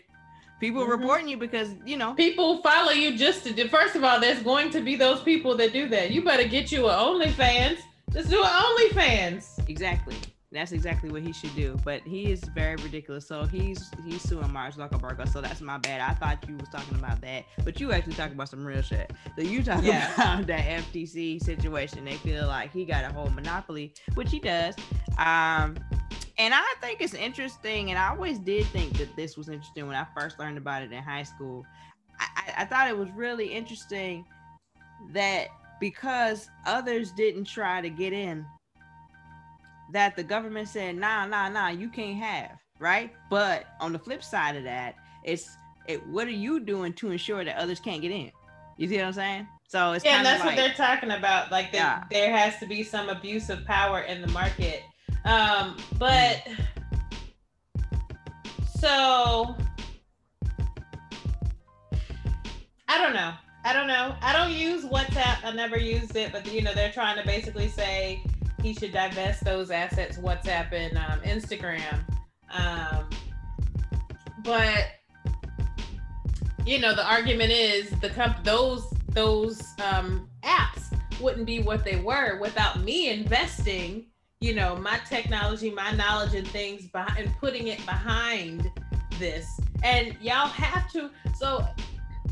People 0.60 0.84
Mhm. 0.84 0.90
reporting 0.96 1.28
you 1.32 1.38
because 1.46 1.68
you 1.90 1.96
know 1.96 2.12
people 2.14 2.60
follow 2.62 2.92
you 2.92 3.16
just 3.16 3.44
to 3.46 3.50
do. 3.52 3.66
First 3.68 3.94
of 3.96 4.04
all, 4.04 4.18
there's 4.20 4.42
going 4.42 4.68
to 4.76 4.80
be 4.88 4.94
those 4.96 5.20
people 5.22 5.52
that 5.60 5.72
do 5.72 5.88
that. 5.94 6.10
You 6.10 6.20
better 6.22 6.46
get 6.56 6.70
you 6.72 6.80
a 6.88 6.94
OnlyFans. 7.08 7.78
Just 8.12 8.28
do 8.28 8.42
an 8.42 8.50
OnlyFans. 8.66 9.42
Exactly. 9.68 10.16
That's 10.52 10.72
exactly 10.72 11.10
what 11.10 11.22
he 11.22 11.32
should 11.32 11.54
do. 11.54 11.76
But 11.84 12.02
he 12.02 12.32
is 12.32 12.40
very 12.54 12.74
ridiculous. 12.76 13.26
So 13.26 13.44
he's 13.44 13.90
he's 14.04 14.20
suing 14.22 14.52
Mark 14.52 14.74
Zuckerberg. 14.74 15.28
So 15.32 15.40
that's 15.40 15.60
my 15.60 15.78
bad. 15.78 16.00
I 16.00 16.14
thought 16.14 16.44
you 16.48 16.56
was 16.56 16.68
talking 16.68 16.96
about 16.98 17.20
that, 17.20 17.44
but 17.64 17.80
you 17.80 17.92
actually 17.92 18.14
talking 18.14 18.34
about 18.34 18.48
some 18.48 18.64
real 18.64 18.82
shit. 18.82 19.12
So 19.36 19.42
you 19.42 19.62
talking 19.62 19.84
Yeah. 19.84 20.12
about 20.14 20.46
that 20.48 20.64
FTC 20.64 21.40
situation. 21.42 22.04
They 22.04 22.16
feel 22.16 22.48
like 22.48 22.72
he 22.72 22.84
got 22.84 23.04
a 23.04 23.12
whole 23.12 23.30
monopoly, 23.30 23.94
which 24.14 24.30
he 24.32 24.40
does. 24.40 24.74
Um, 25.18 25.76
and 26.36 26.52
I 26.54 26.64
think 26.80 27.00
it's 27.00 27.14
interesting. 27.14 27.90
And 27.90 27.98
I 27.98 28.08
always 28.08 28.38
did 28.40 28.66
think 28.66 28.98
that 28.98 29.14
this 29.14 29.36
was 29.36 29.48
interesting 29.48 29.86
when 29.86 29.94
I 29.96 30.06
first 30.18 30.38
learned 30.40 30.58
about 30.58 30.82
it 30.82 30.90
in 30.90 31.00
high 31.02 31.22
school. 31.22 31.64
I, 32.18 32.26
I, 32.36 32.62
I 32.62 32.64
thought 32.64 32.88
it 32.88 32.96
was 32.98 33.08
really 33.14 33.46
interesting 33.52 34.24
that 35.12 35.46
because 35.80 36.48
others 36.66 37.12
didn't 37.12 37.44
try 37.44 37.80
to 37.80 37.88
get 37.88 38.12
in 38.12 38.44
that 39.92 40.16
the 40.16 40.22
government 40.22 40.68
said, 40.68 40.96
nah, 40.96 41.26
nah, 41.26 41.48
nah, 41.48 41.68
you 41.68 41.88
can't 41.88 42.18
have, 42.18 42.58
right? 42.78 43.12
But 43.28 43.66
on 43.80 43.92
the 43.92 43.98
flip 43.98 44.22
side 44.22 44.56
of 44.56 44.64
that, 44.64 44.94
it's 45.24 45.48
it, 45.86 46.06
what 46.06 46.26
are 46.28 46.32
you 46.32 46.60
doing 46.60 46.92
to 46.94 47.10
ensure 47.10 47.44
that 47.44 47.56
others 47.56 47.80
can't 47.80 48.02
get 48.02 48.10
in? 48.10 48.30
You 48.76 48.88
see 48.88 48.96
what 48.96 49.06
I'm 49.06 49.12
saying? 49.12 49.48
So 49.68 49.92
it's 49.92 50.04
Yeah, 50.04 50.18
and 50.18 50.26
that's 50.26 50.40
like, 50.40 50.56
what 50.56 50.56
they're 50.56 50.74
talking 50.74 51.10
about. 51.10 51.50
Like 51.50 51.72
that 51.72 51.76
Yeah. 51.76 52.04
there 52.10 52.36
has 52.36 52.58
to 52.58 52.66
be 52.66 52.82
some 52.82 53.08
abuse 53.08 53.50
of 53.50 53.64
power 53.64 54.00
in 54.00 54.20
the 54.20 54.28
market. 54.28 54.82
Um, 55.24 55.76
but 55.98 56.46
so 58.78 59.56
I 62.88 62.98
don't 62.98 63.12
know. 63.12 63.32
I 63.64 63.72
don't 63.74 63.86
know. 63.86 64.14
I 64.22 64.32
don't 64.32 64.52
use 64.52 64.84
WhatsApp. 64.84 65.44
I 65.44 65.52
never 65.52 65.76
used 65.76 66.16
it, 66.16 66.32
but 66.32 66.50
you 66.50 66.62
know 66.62 66.72
they're 66.72 66.92
trying 66.92 67.18
to 67.20 67.26
basically 67.26 67.68
say 67.68 68.22
he 68.62 68.74
should 68.74 68.92
divest 68.92 69.44
those 69.44 69.70
assets, 69.70 70.18
WhatsApp 70.18 70.72
and 70.72 70.96
um, 70.96 71.20
Instagram. 71.20 72.04
Um, 72.52 73.08
but 74.44 74.86
you 76.66 76.78
know 76.78 76.94
the 76.94 77.06
argument 77.06 77.50
is 77.50 77.90
the 78.00 78.10
comp- 78.10 78.44
those 78.44 78.92
those 79.10 79.62
um, 79.82 80.28
apps 80.42 80.96
wouldn't 81.20 81.46
be 81.46 81.62
what 81.62 81.84
they 81.84 81.96
were 81.96 82.38
without 82.40 82.80
me 82.80 83.10
investing 83.10 84.06
you 84.40 84.54
know 84.54 84.76
my 84.76 84.98
technology 85.08 85.70
my 85.70 85.92
knowledge 85.92 86.34
and 86.34 86.48
things 86.48 86.86
behind 86.86 87.26
and 87.26 87.36
putting 87.38 87.68
it 87.68 87.84
behind 87.84 88.70
this 89.18 89.60
and 89.82 90.16
y'all 90.20 90.48
have 90.48 90.90
to 90.90 91.10
so 91.34 91.66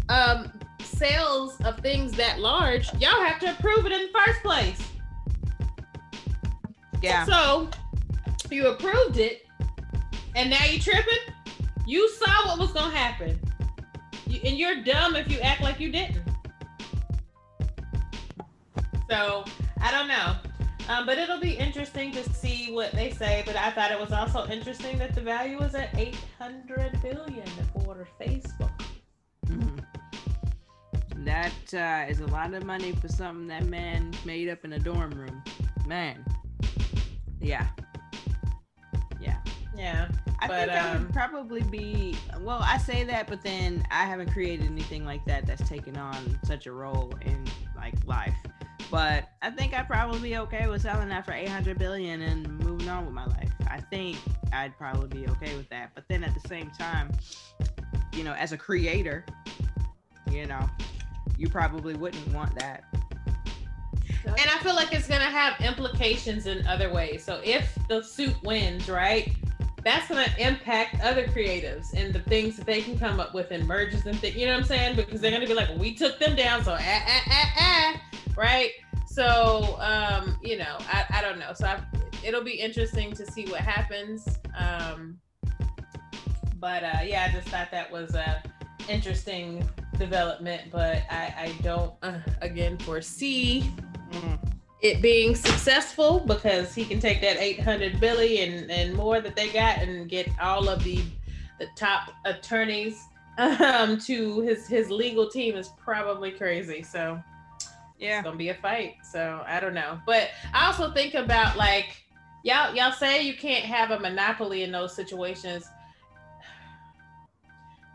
um 0.09 0.51
sales 0.81 1.61
of 1.63 1.79
things 1.81 2.13
that 2.13 2.39
large 2.39 2.91
y'all 2.95 3.23
have 3.23 3.39
to 3.39 3.51
approve 3.51 3.85
it 3.85 3.93
in 3.93 4.03
the 4.07 4.19
first 4.25 4.43
place 4.43 4.81
Yeah. 7.03 7.25
so 7.25 7.71
you 8.51 8.69
approved 8.69 9.19
it 9.19 9.47
and 10.35 10.51
now 10.51 10.65
you 10.65 10.81
tripping 10.81 11.35
you 11.87 12.09
saw 12.11 12.47
what 12.47 12.59
was 12.59 12.73
gonna 12.73 12.95
happen 12.95 13.39
you, 14.27 14.41
and 14.45 14.59
you're 14.59 14.83
dumb 14.83 15.17
if 15.17 15.31
you 15.31 15.39
act 15.41 15.61
like 15.63 15.81
you 15.81 15.91
didn't 15.91 16.23
so 19.09 19.45
i 19.81 19.91
don't 19.91 20.09
know 20.09 20.37
um, 20.89 21.05
but 21.05 21.19
it'll 21.19 21.41
be 21.41 21.53
interesting 21.53 22.13
to 22.13 22.33
see 22.33 22.73
what 22.73 22.93
they 22.93 23.11
say. 23.11 23.43
But 23.45 23.57
I 23.57 23.71
thought 23.71 23.93
it 23.93 24.01
was 24.01 24.11
also 24.11 24.47
interesting 24.49 24.99
that 24.99 25.15
the 25.15 25.21
value 25.21 25.59
was 25.59 25.75
at 25.75 25.95
800 25.97 27.01
billion 27.03 27.47
for 27.75 28.09
Facebook. 28.19 28.71
Mhm. 29.47 29.85
That 31.27 31.75
uh, 31.75 32.11
is 32.11 32.21
a 32.21 32.27
lot 32.29 32.55
of 32.55 32.65
money 32.65 32.93
for 32.93 33.09
something 33.09 33.47
that 33.49 33.67
man 33.67 34.15
made 34.25 34.49
up 34.49 34.65
in 34.65 34.73
a 34.73 34.79
dorm 34.79 35.11
room. 35.11 35.43
Man. 35.87 36.25
Yeah. 37.41 37.67
Yeah. 39.21 39.39
Yeah. 39.77 40.09
I 40.41 40.47
But, 40.47 40.69
think 40.69 40.73
I 40.73 40.91
um, 40.91 41.03
would 41.03 41.13
probably 41.13 41.63
be 41.63 42.17
well, 42.41 42.61
I 42.63 42.79
say 42.79 43.05
that, 43.05 43.27
but 43.27 43.43
then 43.43 43.85
I 43.91 44.05
haven't 44.05 44.33
created 44.33 44.67
anything 44.67 45.05
like 45.05 45.25
that 45.27 45.47
that's 45.47 45.69
taken 45.69 45.97
on 45.97 46.39
such 46.45 46.67
a 46.67 46.73
role 46.73 47.13
in 47.23 47.45
like 47.77 47.95
life. 48.07 48.37
But 48.91 49.29
I 49.43 49.51
think 49.51 49.75
I'd 49.75 49.87
probably 49.87 50.21
be 50.21 50.37
okay 50.39 50.67
with 50.69 50.83
selling 50.83 51.09
that 51.11 51.27
for 51.27 51.33
800 51.33 51.79
billion 51.79 52.23
and 52.23 52.59
moving 52.61 52.89
on 52.89 53.05
with 53.05 53.15
my 53.15 53.27
life. 53.27 53.51
I 53.69 53.81
think 53.81 54.17
I'd 54.53 54.77
probably 54.79 55.09
be 55.09 55.29
okay 55.29 55.57
with 55.57 55.69
that. 55.69 55.91
But 55.95 56.05
then 56.09 56.25
at 56.25 56.33
the 56.41 56.49
same 56.49 56.71
time, 56.71 57.11
you 58.15 58.25
know, 58.25 58.33
as 58.33 58.53
a 58.53 58.57
creator, 58.57 59.27
you 60.31 60.47
know, 60.47 60.69
you 61.37 61.49
probably 61.49 61.95
wouldn't 61.95 62.27
want 62.33 62.59
that. 62.59 62.85
And 64.27 64.51
I 64.51 64.59
feel 64.59 64.75
like 64.75 64.93
it's 64.93 65.09
gonna 65.09 65.25
have 65.25 65.61
implications 65.61 66.47
in 66.47 66.67
other 66.67 66.93
ways. 66.93 67.25
So 67.25 67.41
if 67.45 67.77
the 67.89 68.03
suit 68.03 68.35
wins, 68.43 68.89
right, 68.89 69.33
that's 69.85 70.09
gonna 70.09 70.33
impact 70.39 71.01
other 71.03 71.27
creatives 71.29 71.95
and 71.95 72.13
the 72.13 72.21
things 72.21 72.57
that 72.57 72.67
they 72.67 72.83
can 72.83 72.99
come 72.99 73.21
up 73.21 73.35
with 73.35 73.51
and 73.51 73.67
merges 73.67 74.07
and 74.07 74.19
things. 74.19 74.37
You 74.37 74.47
know 74.47 74.53
what 74.53 74.61
I'm 74.61 74.67
saying? 74.67 74.97
Because 74.97 75.21
they're 75.21 75.31
gonna 75.31 75.47
be 75.47 75.55
like, 75.55 75.69
we 75.79 75.95
took 75.95 76.19
them 76.19 76.37
down, 76.37 76.65
so 76.65 76.73
ah 76.73 76.79
ah 76.81 77.23
ah 77.31 77.53
ah, 77.59 78.03
right? 78.37 78.71
So 79.07 79.79
um, 79.81 80.37
you 80.43 80.59
know, 80.59 80.77
I, 80.81 81.05
I 81.11 81.23
don't 81.23 81.39
know. 81.39 81.53
So 81.55 81.67
I, 81.67 81.81
it'll 82.25 82.45
be 82.45 82.53
interesting 82.53 83.13
to 83.13 83.31
see 83.31 83.47
what 83.47 83.61
happens. 83.61 84.29
Um, 84.57 85.19
but 86.57 86.83
uh, 86.83 86.99
yeah, 87.05 87.29
I 87.29 87.33
just 87.33 87.49
thought 87.49 87.71
that 87.71 87.91
was 87.91 88.15
a 88.15 88.43
interesting 88.89 89.69
development, 89.99 90.71
but 90.71 91.03
I, 91.11 91.35
I 91.37 91.63
don't 91.63 91.93
uh, 92.03 92.19
again 92.41 92.79
foresee 92.79 93.71
it 94.81 95.03
being 95.03 95.35
successful 95.35 96.21
because 96.21 96.75
he 96.75 96.85
can 96.85 97.01
take 97.01 97.21
that 97.21 97.37
eight 97.39 97.61
hundred 97.61 97.97
800 97.97 98.01
billion 98.01 98.53
and 98.53 98.71
and 98.71 98.95
more 98.95 99.21
that 99.21 99.35
they 99.35 99.49
got 99.49 99.79
and 99.79 100.09
get 100.09 100.29
all 100.41 100.69
of 100.69 100.83
the 100.85 101.01
the 101.59 101.67
top 101.75 102.11
attorneys 102.25 103.07
um 103.39 103.99
to 103.99 104.41
his 104.41 104.67
his 104.69 104.91
legal 104.91 105.29
team 105.29 105.57
is 105.57 105.71
probably 105.83 106.31
crazy. 106.31 106.83
So 106.83 107.21
Yeah. 107.99 108.19
it's 108.19 108.25
gonna 108.25 108.37
be 108.37 108.51
a 108.51 108.55
fight. 108.55 108.97
So 109.03 109.43
i 109.47 109.59
don't 109.61 109.75
know. 109.75 110.01
But 110.07 110.31
i 110.55 110.67
also 110.67 110.93
think 110.93 111.15
about 111.15 111.57
like 111.57 112.05
y'all 112.45 112.75
y'all 112.75 112.93
say 112.93 113.23
you 113.23 113.37
can't 113.37 113.65
have 113.65 113.91
a 113.91 113.99
monopoly 113.99 114.63
in 114.63 114.71
those 114.71 114.95
situations 114.95 115.69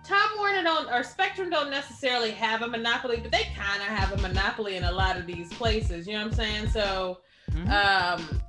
Time 0.04 0.30
Warner 0.38 0.64
don't 0.64 0.90
or 0.92 1.02
Spectrum 1.04 1.50
don't 1.50 1.70
necessarily 1.70 2.32
have 2.32 2.62
a 2.62 2.68
monopoly, 2.68 3.18
but 3.22 3.32
they 3.32 3.44
kind 3.56 3.82
of 3.82 3.88
have 3.88 4.12
a 4.12 4.22
monopoly 4.22 4.76
in 4.76 4.84
a 4.84 4.92
lot 4.92 5.18
of 5.18 5.26
these 5.26 5.52
places. 5.54 6.06
You 6.06 6.14
know 6.14 6.20
what 6.20 6.28
I'm 6.28 6.34
saying? 6.34 6.68
So, 6.70 7.20
Mhm. 7.52 7.70
um, 7.70 8.42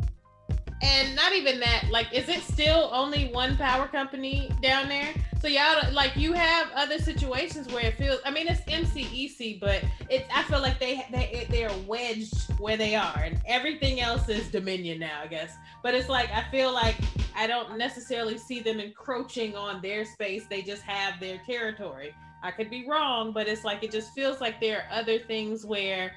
and 0.85 1.17
not 1.17 1.33
even 1.33 1.59
that. 1.61 1.87
Like, 1.91 2.13
is 2.13 2.29
it 2.29 2.43
still 2.43 2.91
only 2.93 3.29
one 3.33 3.57
power 3.57 3.89
company 3.89 4.51
down 4.61 4.89
there? 4.89 5.15
So 5.41 5.49
y'all 5.49 5.93
like 5.93 6.17
you 6.17 6.33
have 6.33 6.69
other 6.75 6.99
situations 6.99 7.73
where 7.73 7.87
it 7.87 7.97
feels. 7.97 8.21
I 8.25 8.31
mean, 8.31 8.47
it's 8.49 8.61
MCEC, 8.63 9.61
but 9.61 9.83
it's. 10.09 10.29
I 10.35 10.43
feel 10.45 10.61
like 10.61 10.79
they 10.79 11.05
they 11.11 11.47
they 11.51 11.65
are 11.65 11.77
wedged 11.87 12.51
where 12.59 12.77
they 12.77 12.95
are, 12.95 13.23
and 13.23 13.41
everything 13.47 14.01
else 14.01 14.29
is 14.29 14.49
Dominion 14.49 15.01
now. 15.01 15.21
I 15.23 15.27
guess, 15.27 15.57
but 15.83 15.95
it's 15.95 16.09
like 16.09 16.31
I 16.33 16.45
feel 16.51 16.73
like 16.73 16.97
I 17.37 17.47
don't 17.47 17.77
necessarily 17.77 18.39
see 18.39 18.61
them 18.61 18.81
encroaching 18.81 19.57
on 19.57 19.83
their 19.83 20.05
space. 20.05 20.47
They 20.49 20.63
just 20.63 20.83
have 20.83 21.21
their 21.21 21.39
territory. 21.47 22.15
I 22.45 22.51
could 22.51 22.69
be 22.69 22.87
wrong, 22.87 23.33
but 23.33 23.49
it's 23.49 23.65
like 23.65 23.83
it 23.83 23.91
just 23.91 24.13
feels 24.13 24.39
like 24.39 24.61
there 24.61 24.83
are 24.83 25.01
other 25.01 25.19
things 25.19 25.65
where 25.65 26.13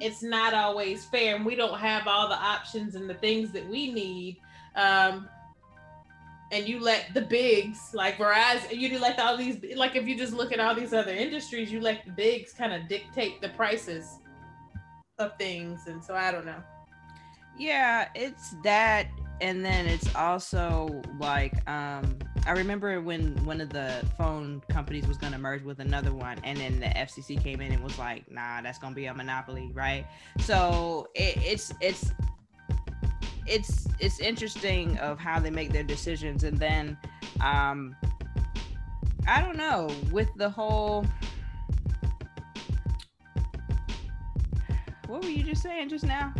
it's 0.00 0.22
not 0.22 0.54
always 0.54 1.04
fair 1.06 1.34
and 1.34 1.44
we 1.44 1.56
don't 1.56 1.76
have 1.76 2.06
all 2.06 2.28
the 2.28 2.36
options 2.36 2.94
and 2.94 3.10
the 3.10 3.14
things 3.14 3.50
that 3.50 3.68
we 3.68 3.90
need. 3.90 4.38
Um, 4.76 5.28
and 6.52 6.68
you 6.68 6.78
let 6.78 7.12
the 7.14 7.22
bigs 7.22 7.90
like 7.94 8.16
Verizon, 8.16 8.78
you 8.78 8.90
do 8.90 9.00
let 9.00 9.18
all 9.18 9.36
these 9.36 9.58
like 9.74 9.96
if 9.96 10.06
you 10.06 10.16
just 10.16 10.32
look 10.32 10.52
at 10.52 10.60
all 10.60 10.72
these 10.72 10.92
other 10.92 11.12
industries, 11.12 11.72
you 11.72 11.80
let 11.80 12.04
the 12.04 12.12
bigs 12.12 12.52
kind 12.52 12.72
of 12.72 12.88
dictate 12.88 13.40
the 13.40 13.48
prices 13.48 14.20
of 15.18 15.36
things. 15.36 15.88
And 15.88 16.04
so 16.04 16.14
I 16.14 16.30
don't 16.30 16.46
know. 16.46 16.62
Yeah, 17.58 18.08
it's 18.14 18.54
that 18.62 19.08
and 19.40 19.64
then 19.64 19.88
it's 19.88 20.14
also 20.14 21.02
like 21.18 21.68
um 21.68 22.18
I 22.46 22.52
remember 22.52 23.00
when 23.00 23.36
one 23.44 23.60
of 23.60 23.70
the 23.70 24.04
phone 24.18 24.62
companies 24.68 25.06
was 25.06 25.16
going 25.16 25.32
to 25.32 25.38
merge 25.38 25.62
with 25.62 25.78
another 25.78 26.12
one 26.12 26.38
and 26.42 26.58
then 26.58 26.80
the 26.80 26.86
FCC 26.86 27.40
came 27.42 27.60
in 27.60 27.72
and 27.72 27.82
was 27.82 27.98
like, 27.98 28.30
"Nah, 28.30 28.60
that's 28.62 28.78
going 28.78 28.92
to 28.92 28.96
be 28.96 29.06
a 29.06 29.14
monopoly," 29.14 29.70
right? 29.74 30.06
So 30.40 31.08
it, 31.14 31.36
it's 31.38 31.72
it's 31.80 32.12
it's 33.46 33.86
it's 34.00 34.18
interesting 34.20 34.98
of 34.98 35.18
how 35.18 35.38
they 35.38 35.50
make 35.50 35.72
their 35.72 35.84
decisions 35.84 36.44
and 36.44 36.58
then 36.58 36.96
um 37.40 37.94
I 39.26 39.40
don't 39.40 39.56
know, 39.56 39.88
with 40.10 40.28
the 40.36 40.50
whole 40.50 41.06
What 45.12 45.24
were 45.24 45.30
you 45.30 45.44
just 45.44 45.62
saying 45.62 45.90
just 45.90 46.06
now? 46.06 46.32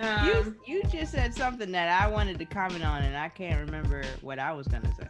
Um, 0.00 0.26
you 0.26 0.56
you 0.66 0.82
just 0.84 1.12
said 1.12 1.34
something 1.34 1.70
that 1.72 1.88
I 2.02 2.08
wanted 2.08 2.38
to 2.38 2.44
comment 2.44 2.84
on, 2.84 3.02
and 3.02 3.16
I 3.16 3.28
can't 3.28 3.58
remember 3.66 4.02
what 4.22 4.38
I 4.38 4.52
was 4.52 4.66
gonna 4.68 4.92
say. 4.94 5.08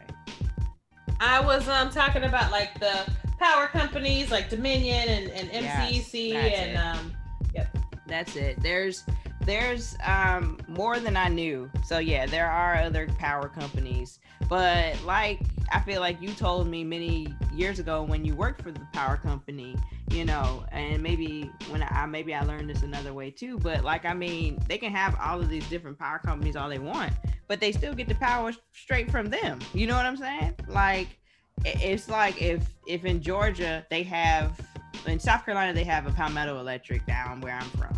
I 1.19 1.39
was 1.39 1.67
um 1.67 1.89
talking 1.89 2.23
about 2.23 2.51
like 2.51 2.79
the 2.79 3.09
power 3.39 3.67
companies 3.67 4.31
like 4.31 4.49
Dominion 4.49 5.07
and, 5.07 5.31
and 5.31 5.63
Yes, 5.63 5.91
MCEC 5.93 6.33
and 6.33 6.71
it. 6.71 6.75
um 6.75 7.13
yep. 7.53 7.75
That's 8.07 8.35
it. 8.35 8.61
There's 8.61 9.03
there's 9.41 9.95
um 10.05 10.59
more 10.67 10.99
than 10.99 11.15
I 11.17 11.27
knew. 11.29 11.69
So 11.85 11.99
yeah, 11.99 12.25
there 12.25 12.49
are 12.49 12.75
other 12.75 13.07
power 13.19 13.47
companies, 13.49 14.19
but 14.49 15.01
like 15.05 15.39
I 15.71 15.79
feel 15.81 16.01
like 16.01 16.21
you 16.21 16.29
told 16.29 16.67
me 16.67 16.83
many 16.83 17.33
years 17.53 17.79
ago 17.79 18.03
when 18.03 18.23
you 18.25 18.35
worked 18.35 18.61
for 18.61 18.71
the 18.71 18.81
power 18.93 19.17
company, 19.17 19.75
you 20.11 20.25
know, 20.25 20.65
and 20.71 21.01
maybe 21.01 21.51
when 21.69 21.83
I 21.83 22.05
maybe 22.05 22.33
I 22.33 22.43
learned 22.43 22.69
this 22.69 22.83
another 22.83 23.13
way 23.13 23.31
too. 23.31 23.59
But 23.59 23.83
like 23.83 24.05
I 24.05 24.13
mean, 24.13 24.59
they 24.67 24.77
can 24.77 24.91
have 24.91 25.15
all 25.19 25.39
of 25.39 25.49
these 25.49 25.67
different 25.69 25.97
power 25.99 26.19
companies 26.19 26.55
all 26.55 26.69
they 26.69 26.79
want, 26.79 27.13
but 27.47 27.59
they 27.59 27.71
still 27.71 27.93
get 27.93 28.07
the 28.07 28.15
power 28.15 28.51
straight 28.73 29.11
from 29.11 29.29
them. 29.29 29.59
You 29.73 29.87
know 29.87 29.95
what 29.95 30.05
I'm 30.05 30.17
saying? 30.17 30.55
Like 30.67 31.19
it's 31.65 32.09
like 32.09 32.41
if 32.41 32.67
if 32.87 33.05
in 33.05 33.21
Georgia 33.21 33.85
they 33.89 34.03
have 34.03 34.59
in 35.05 35.19
South 35.19 35.45
Carolina 35.45 35.73
they 35.73 35.83
have 35.83 36.07
a 36.07 36.11
Palmetto 36.11 36.59
Electric 36.59 37.05
down 37.05 37.41
where 37.41 37.53
I'm 37.53 37.69
from. 37.71 37.97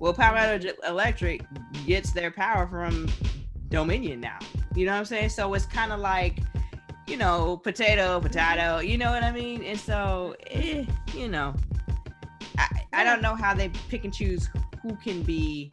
Well, 0.00 0.12
Palmetto 0.12 0.72
Electric 0.86 1.42
gets 1.86 2.12
their 2.12 2.30
power 2.30 2.66
from 2.66 3.08
Dominion 3.68 4.20
now. 4.20 4.38
You 4.74 4.86
know 4.86 4.92
what 4.92 4.98
I'm 4.98 5.04
saying? 5.04 5.30
So 5.30 5.52
it's 5.54 5.66
kind 5.66 5.92
of 5.92 6.00
like, 6.00 6.38
you 7.06 7.16
know, 7.16 7.56
potato, 7.56 8.20
potato. 8.20 8.78
You 8.78 8.98
know 8.98 9.10
what 9.10 9.22
I 9.22 9.30
mean? 9.30 9.62
And 9.64 9.78
so, 9.78 10.34
eh, 10.48 10.84
you 11.14 11.28
know, 11.28 11.54
I, 12.58 12.84
I 12.92 13.04
don't 13.04 13.22
know 13.22 13.34
how 13.34 13.54
they 13.54 13.68
pick 13.88 14.04
and 14.04 14.12
choose 14.12 14.48
who 14.82 14.96
can 14.96 15.22
be, 15.22 15.72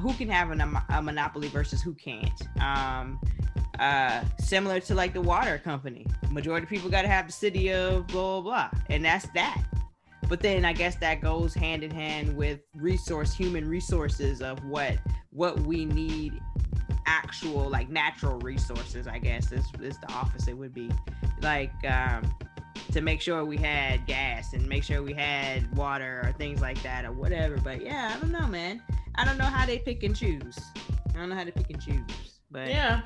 who 0.00 0.12
can 0.14 0.28
have 0.28 0.50
a 0.50 1.02
monopoly 1.02 1.48
versus 1.48 1.82
who 1.82 1.94
can't. 1.94 2.42
Um, 2.60 3.20
uh, 3.78 4.22
similar 4.38 4.80
to 4.80 4.94
like 4.94 5.12
the 5.12 5.20
water 5.20 5.58
company. 5.58 6.06
Majority 6.30 6.64
of 6.64 6.70
people 6.70 6.90
got 6.90 7.02
to 7.02 7.08
have 7.08 7.26
the 7.26 7.32
city 7.32 7.72
of 7.72 8.06
blah 8.08 8.40
blah 8.40 8.68
blah, 8.70 8.80
and 8.90 9.04
that's 9.04 9.26
that. 9.34 9.62
But 10.28 10.40
then 10.40 10.64
I 10.64 10.72
guess 10.72 10.96
that 10.96 11.20
goes 11.20 11.54
hand 11.54 11.82
in 11.82 11.90
hand 11.90 12.36
with 12.36 12.60
resource, 12.74 13.34
human 13.34 13.68
resources 13.68 14.40
of 14.40 14.64
what 14.64 14.98
what 15.30 15.60
we 15.60 15.84
need 15.84 16.40
actual 17.06 17.68
like 17.68 17.88
natural 17.88 18.38
resources 18.38 19.08
i 19.08 19.18
guess 19.18 19.50
is, 19.50 19.66
is 19.80 19.98
the 19.98 20.12
opposite 20.12 20.56
would 20.56 20.74
be. 20.74 20.90
Like 21.40 21.72
um 21.84 22.32
to 22.92 23.00
make 23.00 23.20
sure 23.20 23.44
we 23.44 23.56
had 23.56 24.06
gas 24.06 24.52
and 24.52 24.68
make 24.68 24.84
sure 24.84 25.02
we 25.02 25.14
had 25.14 25.74
water 25.76 26.22
or 26.24 26.32
things 26.32 26.60
like 26.60 26.80
that 26.82 27.04
or 27.04 27.12
whatever. 27.12 27.56
But 27.56 27.82
yeah 27.82 28.14
i 28.16 28.20
don't 28.20 28.32
know 28.32 28.46
man. 28.46 28.82
I 29.14 29.24
don't 29.24 29.38
know 29.38 29.44
how 29.44 29.66
they 29.66 29.78
pick 29.78 30.02
and 30.04 30.16
choose. 30.16 30.58
I 31.10 31.18
don't 31.18 31.28
know 31.28 31.34
how 31.34 31.44
to 31.44 31.52
pick 31.52 31.70
and 31.70 31.82
choose 31.82 32.31
but 32.52 32.68
yeah. 32.68 33.00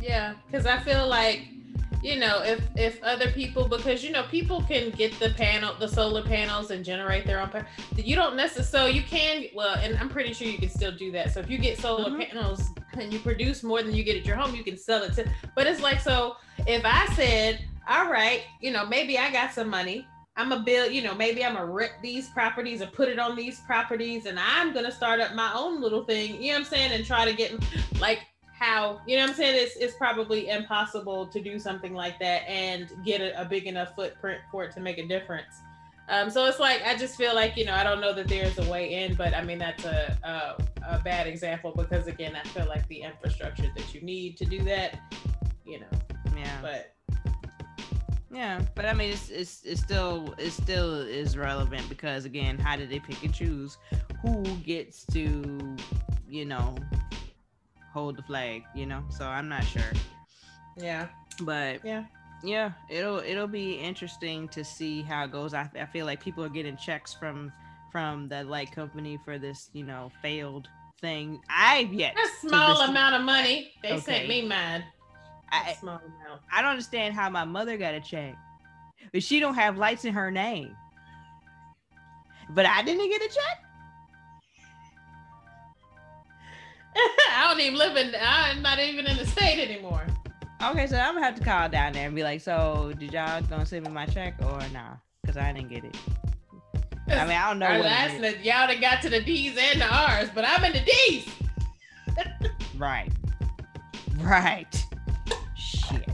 Yeah 0.00 0.34
because 0.46 0.66
i 0.66 0.78
feel 0.78 1.06
like 1.06 1.42
you 2.02 2.18
know 2.18 2.42
if 2.42 2.60
if 2.76 3.02
other 3.02 3.30
people 3.32 3.66
because 3.66 4.04
you 4.04 4.10
know 4.10 4.22
people 4.24 4.62
can 4.62 4.90
get 4.90 5.18
the 5.18 5.30
panel 5.30 5.74
the 5.78 5.88
solar 5.88 6.22
panels 6.22 6.70
and 6.70 6.84
generate 6.84 7.26
their 7.26 7.40
own 7.40 7.48
power 7.48 7.66
you 7.96 8.14
don't 8.14 8.36
necessarily 8.36 8.92
you 8.92 9.02
can 9.02 9.44
well 9.54 9.74
and 9.76 9.96
i'm 9.98 10.08
pretty 10.08 10.32
sure 10.32 10.46
you 10.46 10.58
can 10.58 10.68
still 10.68 10.92
do 10.92 11.10
that. 11.12 11.32
So 11.32 11.40
if 11.40 11.50
you 11.50 11.58
get 11.58 11.78
solar 11.78 12.10
mm-hmm. 12.10 12.22
panels 12.22 12.62
and 12.92 13.12
you 13.12 13.18
produce 13.18 13.62
more 13.62 13.82
than 13.82 13.94
you 13.94 14.04
get 14.04 14.16
at 14.16 14.24
your 14.24 14.36
home 14.36 14.54
you 14.54 14.62
can 14.62 14.76
sell 14.76 15.02
it 15.02 15.14
to 15.14 15.28
but 15.54 15.66
it's 15.66 15.80
like 15.80 16.00
so 16.00 16.36
if 16.66 16.82
i 16.84 17.06
said 17.14 17.64
all 17.88 18.10
right 18.10 18.42
you 18.60 18.70
know 18.70 18.86
maybe 18.86 19.18
i 19.18 19.32
got 19.32 19.52
some 19.52 19.68
money 19.68 20.06
i'm 20.36 20.52
a 20.52 20.60
build 20.60 20.92
you 20.92 21.02
know 21.02 21.14
maybe 21.14 21.44
i'm 21.44 21.54
gonna 21.54 21.66
rent 21.66 21.92
these 22.02 22.28
properties 22.28 22.80
or 22.80 22.86
put 22.86 23.08
it 23.08 23.18
on 23.18 23.34
these 23.34 23.60
properties 23.60 24.26
and 24.26 24.38
i'm 24.38 24.72
gonna 24.72 24.92
start 24.92 25.20
up 25.20 25.34
my 25.34 25.52
own 25.54 25.80
little 25.80 26.04
thing 26.04 26.40
you 26.40 26.52
know 26.52 26.58
what 26.58 26.58
i'm 26.60 26.64
saying? 26.64 26.92
And 26.92 27.04
try 27.04 27.24
to 27.24 27.32
get 27.32 27.52
like 28.00 28.20
how 28.58 29.00
you 29.06 29.16
know 29.16 29.22
what 29.22 29.30
I'm 29.30 29.36
saying 29.36 29.56
it's 29.56 29.76
it's 29.76 29.94
probably 29.94 30.48
impossible 30.48 31.26
to 31.26 31.40
do 31.40 31.58
something 31.58 31.94
like 31.94 32.18
that 32.18 32.48
and 32.48 32.90
get 33.04 33.20
a, 33.20 33.40
a 33.40 33.44
big 33.44 33.66
enough 33.66 33.94
footprint 33.94 34.40
for 34.50 34.64
it 34.64 34.72
to 34.72 34.80
make 34.80 34.98
a 34.98 35.06
difference. 35.06 35.60
Um, 36.08 36.30
so 36.30 36.46
it's 36.46 36.58
like 36.58 36.82
I 36.86 36.96
just 36.96 37.16
feel 37.16 37.34
like 37.34 37.56
you 37.56 37.64
know 37.64 37.74
I 37.74 37.84
don't 37.84 38.00
know 38.00 38.14
that 38.14 38.28
there's 38.28 38.58
a 38.58 38.70
way 38.70 39.04
in, 39.04 39.14
but 39.14 39.34
I 39.34 39.44
mean 39.44 39.58
that's 39.58 39.84
a, 39.84 40.16
a 40.24 40.94
a 40.94 40.98
bad 41.00 41.26
example 41.26 41.72
because 41.76 42.06
again 42.06 42.34
I 42.34 42.46
feel 42.48 42.66
like 42.66 42.86
the 42.88 43.02
infrastructure 43.02 43.70
that 43.76 43.94
you 43.94 44.00
need 44.00 44.36
to 44.38 44.44
do 44.44 44.62
that, 44.64 44.98
you 45.64 45.80
know. 45.80 45.86
Yeah. 46.36 46.58
But 46.62 46.94
yeah, 48.30 48.60
but 48.74 48.84
I 48.84 48.92
mean, 48.92 49.10
it's, 49.10 49.30
it's 49.30 49.62
it's 49.64 49.80
still 49.80 50.34
it 50.38 50.50
still 50.50 51.00
is 51.00 51.36
relevant 51.36 51.88
because 51.88 52.24
again, 52.24 52.58
how 52.58 52.76
do 52.76 52.86
they 52.86 52.98
pick 52.98 53.22
and 53.22 53.32
choose 53.32 53.78
who 54.22 54.42
gets 54.58 55.06
to, 55.06 55.76
you 56.28 56.44
know, 56.44 56.74
hold 57.92 58.16
the 58.16 58.22
flag, 58.22 58.62
you 58.74 58.86
know. 58.86 59.04
So 59.10 59.24
I'm 59.24 59.48
not 59.48 59.64
sure. 59.64 59.92
Yeah. 60.76 61.08
But 61.42 61.84
yeah. 61.84 62.04
Yeah, 62.42 62.72
it'll 62.88 63.18
it'll 63.18 63.48
be 63.48 63.74
interesting 63.74 64.48
to 64.50 64.64
see 64.64 65.02
how 65.02 65.24
it 65.24 65.32
goes. 65.32 65.54
I, 65.54 65.68
I 65.78 65.86
feel 65.86 66.06
like 66.06 66.20
people 66.22 66.44
are 66.44 66.48
getting 66.48 66.76
checks 66.76 67.12
from 67.12 67.52
from 67.90 68.28
the 68.28 68.44
light 68.44 68.70
company 68.70 69.18
for 69.24 69.38
this, 69.38 69.70
you 69.72 69.84
know, 69.84 70.12
failed 70.22 70.68
thing. 71.00 71.40
I've 71.48 71.92
yet 71.92 72.14
a 72.14 72.46
small 72.46 72.82
amount 72.82 73.16
of 73.16 73.22
money. 73.22 73.72
They 73.82 73.92
okay. 73.92 74.00
sent 74.00 74.28
me 74.28 74.46
mine. 74.46 74.84
I, 75.50 75.72
small 75.80 75.96
amount. 75.96 76.42
I 76.52 76.60
don't 76.60 76.72
understand 76.72 77.14
how 77.14 77.28
my 77.30 77.44
mother 77.44 77.76
got 77.76 77.94
a 77.94 78.00
check, 78.00 78.36
but 79.12 79.22
she 79.22 79.40
don't 79.40 79.54
have 79.54 79.76
lights 79.76 80.04
in 80.04 80.12
her 80.12 80.30
name. 80.30 80.76
But 82.50 82.66
I 82.66 82.82
didn't 82.82 83.08
get 83.08 83.20
a 83.20 83.28
check. 83.28 83.64
I 87.34 87.48
don't 87.48 87.60
even 87.60 87.78
live 87.78 87.96
in. 87.96 88.14
I'm 88.20 88.62
not 88.62 88.78
even 88.78 89.06
in 89.06 89.16
the 89.16 89.26
state 89.26 89.62
anymore. 89.62 90.06
Okay, 90.62 90.86
so 90.86 90.96
I'm 90.96 91.14
gonna 91.14 91.24
have 91.24 91.36
to 91.36 91.44
call 91.44 91.68
down 91.68 91.92
there 91.92 92.06
and 92.06 92.16
be 92.16 92.24
like, 92.24 92.40
"So, 92.40 92.92
did 92.98 93.12
y'all 93.12 93.40
gonna 93.42 93.64
send 93.64 93.86
me 93.86 93.92
my 93.92 94.06
check 94.06 94.34
or 94.40 94.58
nah? 94.72 94.96
Cause 95.24 95.36
I 95.36 95.52
didn't 95.52 95.68
get 95.68 95.84
it." 95.84 95.96
I 97.10 97.24
mean, 97.24 97.36
I 97.36 97.48
don't 97.48 97.58
know. 97.58 97.66
Our 97.66 97.78
last 97.78 98.20
that 98.20 98.44
y'all 98.44 98.66
done 98.66 98.80
got 98.80 99.00
to 99.02 99.08
the 99.08 99.20
D's 99.20 99.56
and 99.56 99.80
the 99.80 99.86
R's, 99.86 100.30
but 100.34 100.44
I'm 100.44 100.64
in 100.64 100.72
the 100.72 100.80
D's. 100.80 101.28
right. 102.76 103.10
Right. 104.18 104.84
Shit. 105.56 106.10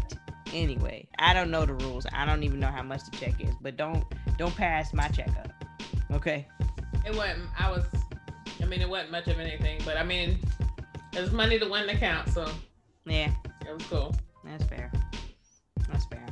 Anyway, 0.52 1.08
I 1.18 1.32
don't 1.32 1.50
know 1.50 1.64
the 1.64 1.74
rules. 1.74 2.06
I 2.12 2.26
don't 2.26 2.42
even 2.42 2.60
know 2.60 2.68
how 2.68 2.82
much 2.82 3.04
the 3.10 3.16
check 3.16 3.40
is, 3.40 3.54
but 3.60 3.76
don't 3.76 4.04
don't 4.36 4.54
pass 4.54 4.92
my 4.92 5.08
check 5.08 5.30
up. 5.38 5.52
Okay. 6.12 6.46
It 7.06 7.16
wasn't. 7.16 7.48
I 7.58 7.70
was. 7.70 7.84
I 8.62 8.66
mean, 8.66 8.80
it 8.80 8.88
wasn't 8.88 9.10
much 9.10 9.26
of 9.26 9.38
anything, 9.40 9.80
but 9.84 9.96
I 9.96 10.04
mean, 10.04 10.38
there's 11.14 11.30
money 11.30 11.58
to 11.58 11.68
win 11.68 11.86
the 11.86 11.94
count, 11.94 12.28
so 12.28 12.50
yeah, 13.06 13.30
it 13.66 13.72
was 13.72 13.86
cool. 13.86 14.14
That's 14.44 14.64
fair. 14.64 14.92
That's 15.88 16.04
fair. 16.06 16.26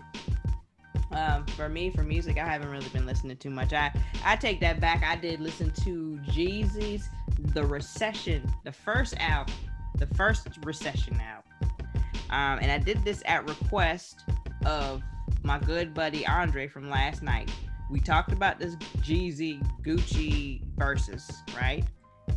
Um, 1.13 1.47
for 1.47 1.69
me, 1.69 1.91
for 1.91 2.03
music, 2.03 2.39
I 2.39 2.45
haven't 2.45 2.71
really 2.71 2.89
been 2.89 3.07
listening 3.07 3.37
too 3.37 3.51
much. 3.51 3.73
I 3.73 3.93
I 4.25 4.37
take 4.37 4.61
that 4.61 4.81
back. 4.81 5.05
I 5.05 5.17
did 5.17 5.41
listen 5.41 5.71
to 5.85 6.19
Jeezy's 6.29 7.09
"The 7.39 7.65
Recession," 7.65 8.51
the 8.65 8.73
first 8.73 9.15
album, 9.19 9.55
the 9.99 10.07
first 10.09 10.49
Recession 10.65 11.21
album, 11.21 11.71
um, 12.31 12.59
and 12.61 12.73
I 12.73 12.79
did 12.79 13.05
this 13.05 13.23
at 13.27 13.49
request 13.49 14.25
of 14.67 15.03
my 15.43 15.59
good 15.59 15.95
buddy 15.95 16.27
Andre 16.27 16.67
from 16.67 16.91
last 16.91 17.23
night. 17.23 17.51
We 17.91 18.01
talked 18.01 18.33
about 18.33 18.59
this 18.59 18.75
Jeezy 18.99 19.63
Gucci 19.83 20.63
verses, 20.77 21.31
right, 21.55 21.85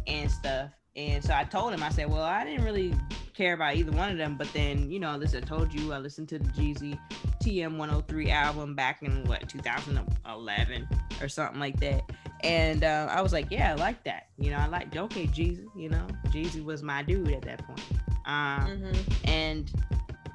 and 0.05 0.29
stuff 0.29 0.71
and 0.95 1.23
so 1.23 1.33
I 1.33 1.43
told 1.43 1.73
him, 1.73 1.83
I 1.83 1.89
said, 1.89 2.09
well, 2.09 2.23
I 2.23 2.45
didn't 2.45 2.63
really 2.63 2.93
care 3.33 3.53
about 3.53 3.75
either 3.75 3.91
one 3.91 4.11
of 4.11 4.17
them. 4.17 4.35
But 4.37 4.51
then, 4.53 4.89
you 4.89 4.99
know, 4.99 5.15
listen, 5.17 5.43
I 5.43 5.45
told 5.45 5.73
you 5.73 5.91
I 5.91 5.97
listened 5.97 6.29
to 6.29 6.39
the 6.39 6.49
Jeezy 6.49 6.97
TM 7.43 7.77
103 7.77 8.31
album 8.31 8.75
back 8.75 9.03
in 9.03 9.25
what 9.25 9.47
2011 9.49 10.87
or 11.21 11.27
something 11.27 11.59
like 11.59 11.79
that. 11.81 12.03
And 12.43 12.83
uh, 12.83 13.07
I 13.09 13.21
was 13.21 13.33
like, 13.33 13.47
yeah, 13.51 13.71
I 13.71 13.75
like 13.75 14.03
that. 14.05 14.27
You 14.37 14.51
know, 14.51 14.57
I 14.57 14.67
like 14.67 14.95
okay, 14.95 15.27
Jeezy. 15.27 15.65
You 15.75 15.89
know, 15.89 16.05
Jeezy 16.27 16.63
was 16.63 16.81
my 16.81 17.03
dude 17.03 17.31
at 17.31 17.41
that 17.41 17.65
point. 17.65 17.81
Um, 18.25 18.67
mm-hmm. 18.67 19.29
And 19.29 19.71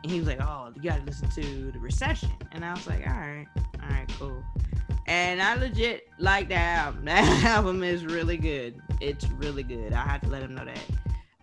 he 0.05 0.19
was 0.19 0.29
like, 0.29 0.43
oh, 0.43 0.73
you 0.75 0.83
gotta 0.83 1.03
listen 1.05 1.31
to 1.31 1.71
the 1.73 1.79
Recession. 1.79 2.31
And 2.53 2.65
I 2.65 2.73
was 2.73 2.87
like, 2.87 3.07
all 3.07 3.15
right, 3.15 3.47
all 3.83 3.89
right, 3.89 4.09
cool 4.19 4.43
and 5.11 5.43
I 5.43 5.57
legit 5.57 6.09
like 6.19 6.49
that 6.49 6.87
album. 6.87 7.05
That 7.05 7.45
album 7.45 7.83
is 7.83 8.07
really 8.07 8.37
good. 8.37 8.81
It's 9.01 9.29
really 9.31 9.65
good. 9.65 9.93
I 9.93 10.03
have 10.03 10.21
to 10.23 10.29
let 10.29 10.43
him 10.43 10.55
know 10.55 10.65
that. 10.65 10.79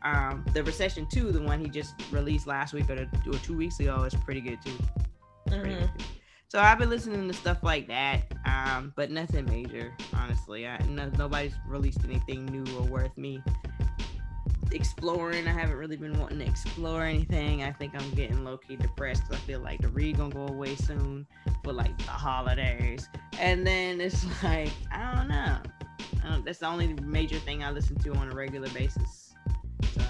Um, 0.04 0.46
the 0.54 0.64
Recession 0.64 1.06
2, 1.12 1.34
the 1.34 1.42
one 1.42 1.60
he 1.60 1.68
just 1.68 1.94
released 2.10 2.48
last 2.48 2.74
week 2.74 2.90
or, 2.90 3.08
or 3.28 3.38
two 3.40 3.58
weeks 3.58 3.80
ago, 3.82 4.04
is 4.04 4.16
pretty 4.16 4.40
good 4.40 4.60
too. 4.64 4.72
Mm-hmm. 5.50 5.62
Pretty 5.62 5.76
good. 5.76 5.90
So 6.48 6.60
I've 6.60 6.80
been 6.80 6.90
listening 6.90 7.28
to 7.28 7.34
stuff 7.34 7.62
like 7.62 7.90
that, 7.90 8.32
um, 8.46 8.94
but 8.96 9.12
nothing 9.12 9.44
major, 9.46 9.94
honestly. 10.14 10.66
I, 10.66 10.78
no, 10.88 11.12
nobody's 11.18 11.54
released 11.68 12.00
anything 12.06 12.46
new 12.46 12.64
or 12.78 12.84
worth 12.84 13.18
me 13.18 13.44
exploring. 14.72 15.48
I 15.48 15.52
haven't 15.52 15.78
really 15.78 15.98
been 15.98 16.18
wanting 16.20 16.40
to 16.40 16.46
explore 16.46 17.04
anything. 17.04 17.64
I 17.64 17.72
think 17.72 17.94
I'm 17.96 18.10
getting 18.12 18.44
low 18.44 18.58
key 18.58 18.76
depressed 18.76 19.24
because 19.24 19.42
I 19.42 19.46
feel 19.46 19.60
like 19.60 19.82
the 19.82 19.90
read 19.90 20.18
gonna 20.18 20.34
go 20.34 20.48
away 20.48 20.76
soon 20.76 21.26
for 21.64 21.74
like 21.74 21.98
the 22.00 22.12
holidays, 22.12 23.10
and 23.40 23.66
then 23.66 24.02
it's 24.02 24.26
like 24.44 24.72
I 24.92 25.16
don't 25.16 25.28
know. 25.28 25.58
I 26.24 26.30
don't, 26.30 26.46
that's 26.46 26.60
the 26.60 26.68
only 26.68 26.94
major 27.04 27.38
thing 27.40 27.64
I 27.64 27.72
listen 27.72 27.98
to 28.00 28.14
on 28.16 28.32
a 28.32 28.36
regular 28.36 28.70
basis. 28.70 29.34
So 29.94 30.02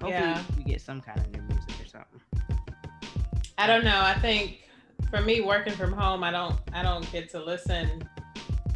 hopefully 0.00 0.10
yeah. 0.10 0.42
we 0.56 0.64
get 0.64 0.80
some 0.80 1.00
kind 1.00 1.18
of 1.18 1.30
new 1.30 1.42
music 1.42 1.70
or 1.80 1.86
something. 1.86 2.20
I 3.58 3.66
don't 3.66 3.84
know. 3.84 4.00
I 4.00 4.14
think 4.14 4.60
for 5.10 5.20
me 5.20 5.40
working 5.40 5.74
from 5.74 5.92
home, 5.92 6.24
I 6.24 6.30
don't 6.30 6.56
I 6.72 6.82
don't 6.82 7.10
get 7.12 7.30
to 7.30 7.42
listen 7.42 8.08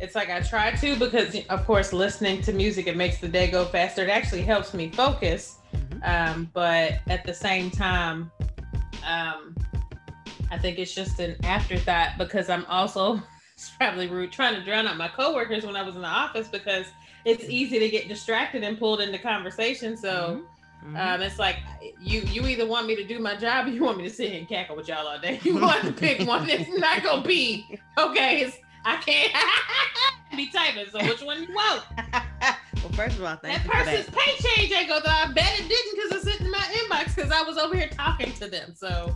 it's 0.00 0.14
like 0.14 0.30
I 0.30 0.40
try 0.40 0.72
to 0.72 0.96
because, 0.96 1.36
of 1.48 1.64
course, 1.64 1.92
listening 1.92 2.42
to 2.42 2.52
music 2.52 2.86
it 2.86 2.96
makes 2.96 3.18
the 3.18 3.28
day 3.28 3.50
go 3.50 3.64
faster. 3.64 4.02
It 4.02 4.10
actually 4.10 4.42
helps 4.42 4.74
me 4.74 4.90
focus, 4.90 5.56
mm-hmm. 5.74 5.98
um, 6.04 6.50
but 6.52 7.00
at 7.08 7.24
the 7.24 7.34
same 7.34 7.70
time, 7.70 8.30
um, 9.06 9.54
I 10.50 10.58
think 10.58 10.78
it's 10.78 10.94
just 10.94 11.18
an 11.20 11.36
afterthought 11.44 12.18
because 12.18 12.50
I'm 12.50 12.64
also 12.66 13.22
it's 13.54 13.70
probably 13.70 14.08
rude 14.08 14.32
trying 14.32 14.54
to 14.54 14.64
drown 14.64 14.86
out 14.86 14.96
my 14.96 15.08
coworkers 15.08 15.64
when 15.64 15.76
I 15.76 15.82
was 15.82 15.94
in 15.94 16.02
the 16.02 16.08
office 16.08 16.48
because 16.48 16.86
it's 17.24 17.44
easy 17.44 17.78
to 17.78 17.88
get 17.88 18.08
distracted 18.08 18.62
and 18.62 18.78
pulled 18.78 19.00
into 19.00 19.18
conversation. 19.18 19.96
So. 19.96 20.10
Mm-hmm. 20.10 20.46
Mm-hmm. 20.84 20.96
Um, 20.96 21.22
it's 21.22 21.38
like 21.38 21.60
you 21.98 22.20
you 22.20 22.46
either 22.46 22.66
want 22.66 22.86
me 22.86 22.94
to 22.94 23.04
do 23.04 23.18
my 23.18 23.36
job 23.36 23.66
or 23.66 23.70
you 23.70 23.82
want 23.82 23.96
me 23.96 24.04
to 24.04 24.10
sit 24.10 24.28
here 24.28 24.38
and 24.38 24.46
cackle 24.46 24.76
with 24.76 24.86
y'all 24.86 25.06
all 25.06 25.18
day. 25.18 25.40
You 25.44 25.56
want 25.56 25.82
to 25.82 25.92
pick 25.92 26.28
one. 26.28 26.46
It's 26.50 26.68
not 26.78 27.02
gonna 27.02 27.26
be 27.26 27.80
okay. 27.96 28.42
It's 28.42 28.58
I 28.84 28.96
can't 28.96 29.32
be 30.36 30.48
typing. 30.48 30.86
So 30.90 30.98
which 31.06 31.22
one 31.22 31.42
you 31.42 31.54
want? 31.54 31.84
well, 32.42 32.92
first 32.92 33.18
of 33.18 33.24
all, 33.24 33.36
thank 33.36 33.62
that 33.62 33.66
person's 33.66 34.06
that. 34.06 34.14
pay 34.14 34.36
change 34.36 34.72
ain't 34.72 34.88
go 34.88 35.00
through. 35.00 35.10
I 35.10 35.32
bet 35.32 35.58
it 35.58 35.68
didn't 35.68 35.94
because 35.94 36.12
it's 36.12 36.24
sitting 36.24 36.46
in 36.46 36.52
my 36.52 36.58
inbox 36.58 37.16
because 37.16 37.30
I 37.30 37.42
was 37.42 37.56
over 37.56 37.74
here 37.74 37.88
talking 37.88 38.32
to 38.34 38.48
them. 38.48 38.74
So, 38.74 39.14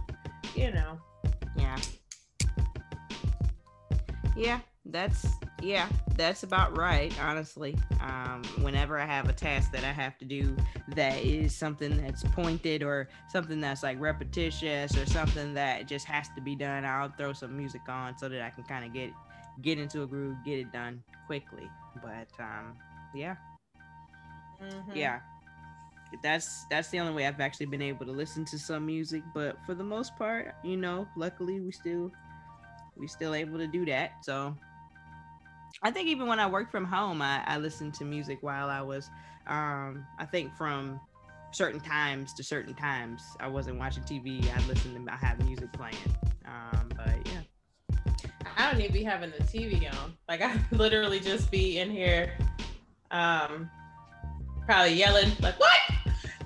you 0.55 0.73
know. 0.73 0.99
Yeah. 1.57 1.77
Yeah, 4.37 4.61
that's 4.87 5.27
yeah, 5.61 5.89
that's 6.17 6.45
about 6.45 6.79
right. 6.79 7.13
Honestly, 7.21 7.77
um, 8.01 8.43
whenever 8.61 8.99
I 8.99 9.05
have 9.05 9.29
a 9.29 9.33
task 9.33 9.73
that 9.73 9.83
I 9.83 9.93
have 9.93 10.17
to 10.19 10.25
do 10.25 10.57
that 10.95 11.19
is 11.25 11.55
something 11.55 12.01
that's 12.01 12.23
pointed 12.23 12.85
or 12.85 13.09
something 13.29 13.61
that's 13.61 13.83
like 13.83 14.01
repetitious 14.01 14.97
or 14.97 15.05
something 15.07 15.55
that 15.55 15.89
just 15.89 16.07
has 16.07 16.29
to 16.37 16.41
be 16.41 16.55
done, 16.55 16.85
I'll 16.85 17.13
throw 17.19 17.33
some 17.33 17.57
music 17.57 17.83
on 17.89 18.17
so 18.17 18.29
that 18.29 18.41
I 18.41 18.51
can 18.51 18.63
kind 18.65 18.85
of 18.85 18.93
get 18.93 19.11
get 19.63 19.79
into 19.79 20.03
a 20.03 20.07
groove, 20.07 20.37
get 20.45 20.59
it 20.59 20.73
done 20.73 21.03
quickly. 21.27 21.69
But 22.03 22.29
um, 22.39 22.77
yeah, 23.15 23.37
Mhm. 24.61 24.95
yeah, 24.97 25.21
that's 26.23 26.65
that's 26.71 26.89
the 26.91 27.01
only 27.01 27.13
way 27.13 27.27
I've 27.27 27.41
actually 27.41 27.67
been 27.67 27.83
able 27.83 28.07
to 28.07 28.13
listen 28.13 28.45
to 28.47 28.59
some 28.59 28.87
music. 28.87 29.23
But 29.35 29.57
for 29.67 29.75
the 29.75 29.85
most 29.85 30.17
part, 30.17 30.55
you 30.65 30.77
know, 30.77 31.07
luckily 31.17 31.61
we 31.61 31.73
still 31.73 32.11
we 32.97 33.07
still 33.07 33.35
able 33.35 33.59
to 33.59 33.67
do 33.67 33.85
that. 33.87 34.13
So 34.23 34.55
I 35.83 35.91
think 35.91 36.09
even 36.09 36.27
when 36.27 36.41
I 36.41 36.47
worked 36.49 36.71
from 36.71 36.85
home, 36.85 37.23
I, 37.23 37.43
I 37.47 37.59
listened 37.59 37.95
to 37.95 38.05
music 38.05 38.39
while 38.43 38.69
I 38.69 38.81
was 38.81 39.11
um 39.47 40.07
I 40.19 40.27
think 40.27 40.55
from 40.57 41.01
certain 41.53 41.81
times 41.81 42.35
to 42.35 42.43
certain 42.45 42.75
times. 42.75 43.23
I 43.41 43.49
wasn't 43.49 43.79
watching 43.79 44.03
TV. 44.05 44.51
I 44.51 44.61
listened 44.67 45.07
to 45.07 45.13
I 45.13 45.17
have 45.17 45.45
music 45.45 45.73
playing. 45.73 45.97
Um, 46.47 46.91
but 46.97 47.27
yeah. 47.27 47.41
I 48.57 48.71
don't 48.71 48.81
even 48.81 48.93
be 48.93 49.03
having 49.03 49.31
the 49.37 49.45
TV 49.45 49.93
on. 49.93 50.15
Like 50.29 50.43
I 50.43 50.59
literally 50.73 51.21
just 51.21 51.51
be 51.51 51.79
in 51.79 51.91
here, 51.91 52.33
um, 53.11 53.71
probably 54.67 54.95
yelling 54.95 55.33
like, 55.41 55.59
"What 55.59 55.79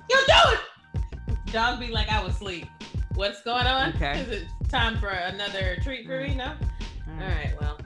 you 0.09 0.19
doing?" 0.27 1.03
Dog 1.51 1.79
be 1.79 1.87
like, 1.87 2.09
"I 2.09 2.23
was 2.23 2.35
asleep." 2.35 2.67
What's 3.15 3.43
going 3.43 3.67
on? 3.67 3.93
Okay. 3.95 4.21
Is 4.21 4.29
it 4.29 4.47
time 4.69 4.97
for 4.97 5.09
another 5.09 5.77
treat 5.83 6.07
for 6.07 6.19
me? 6.19 6.33
No. 6.33 6.45
All 6.45 7.21
All 7.21 7.27
right. 7.27 7.53
Well, 7.61 7.77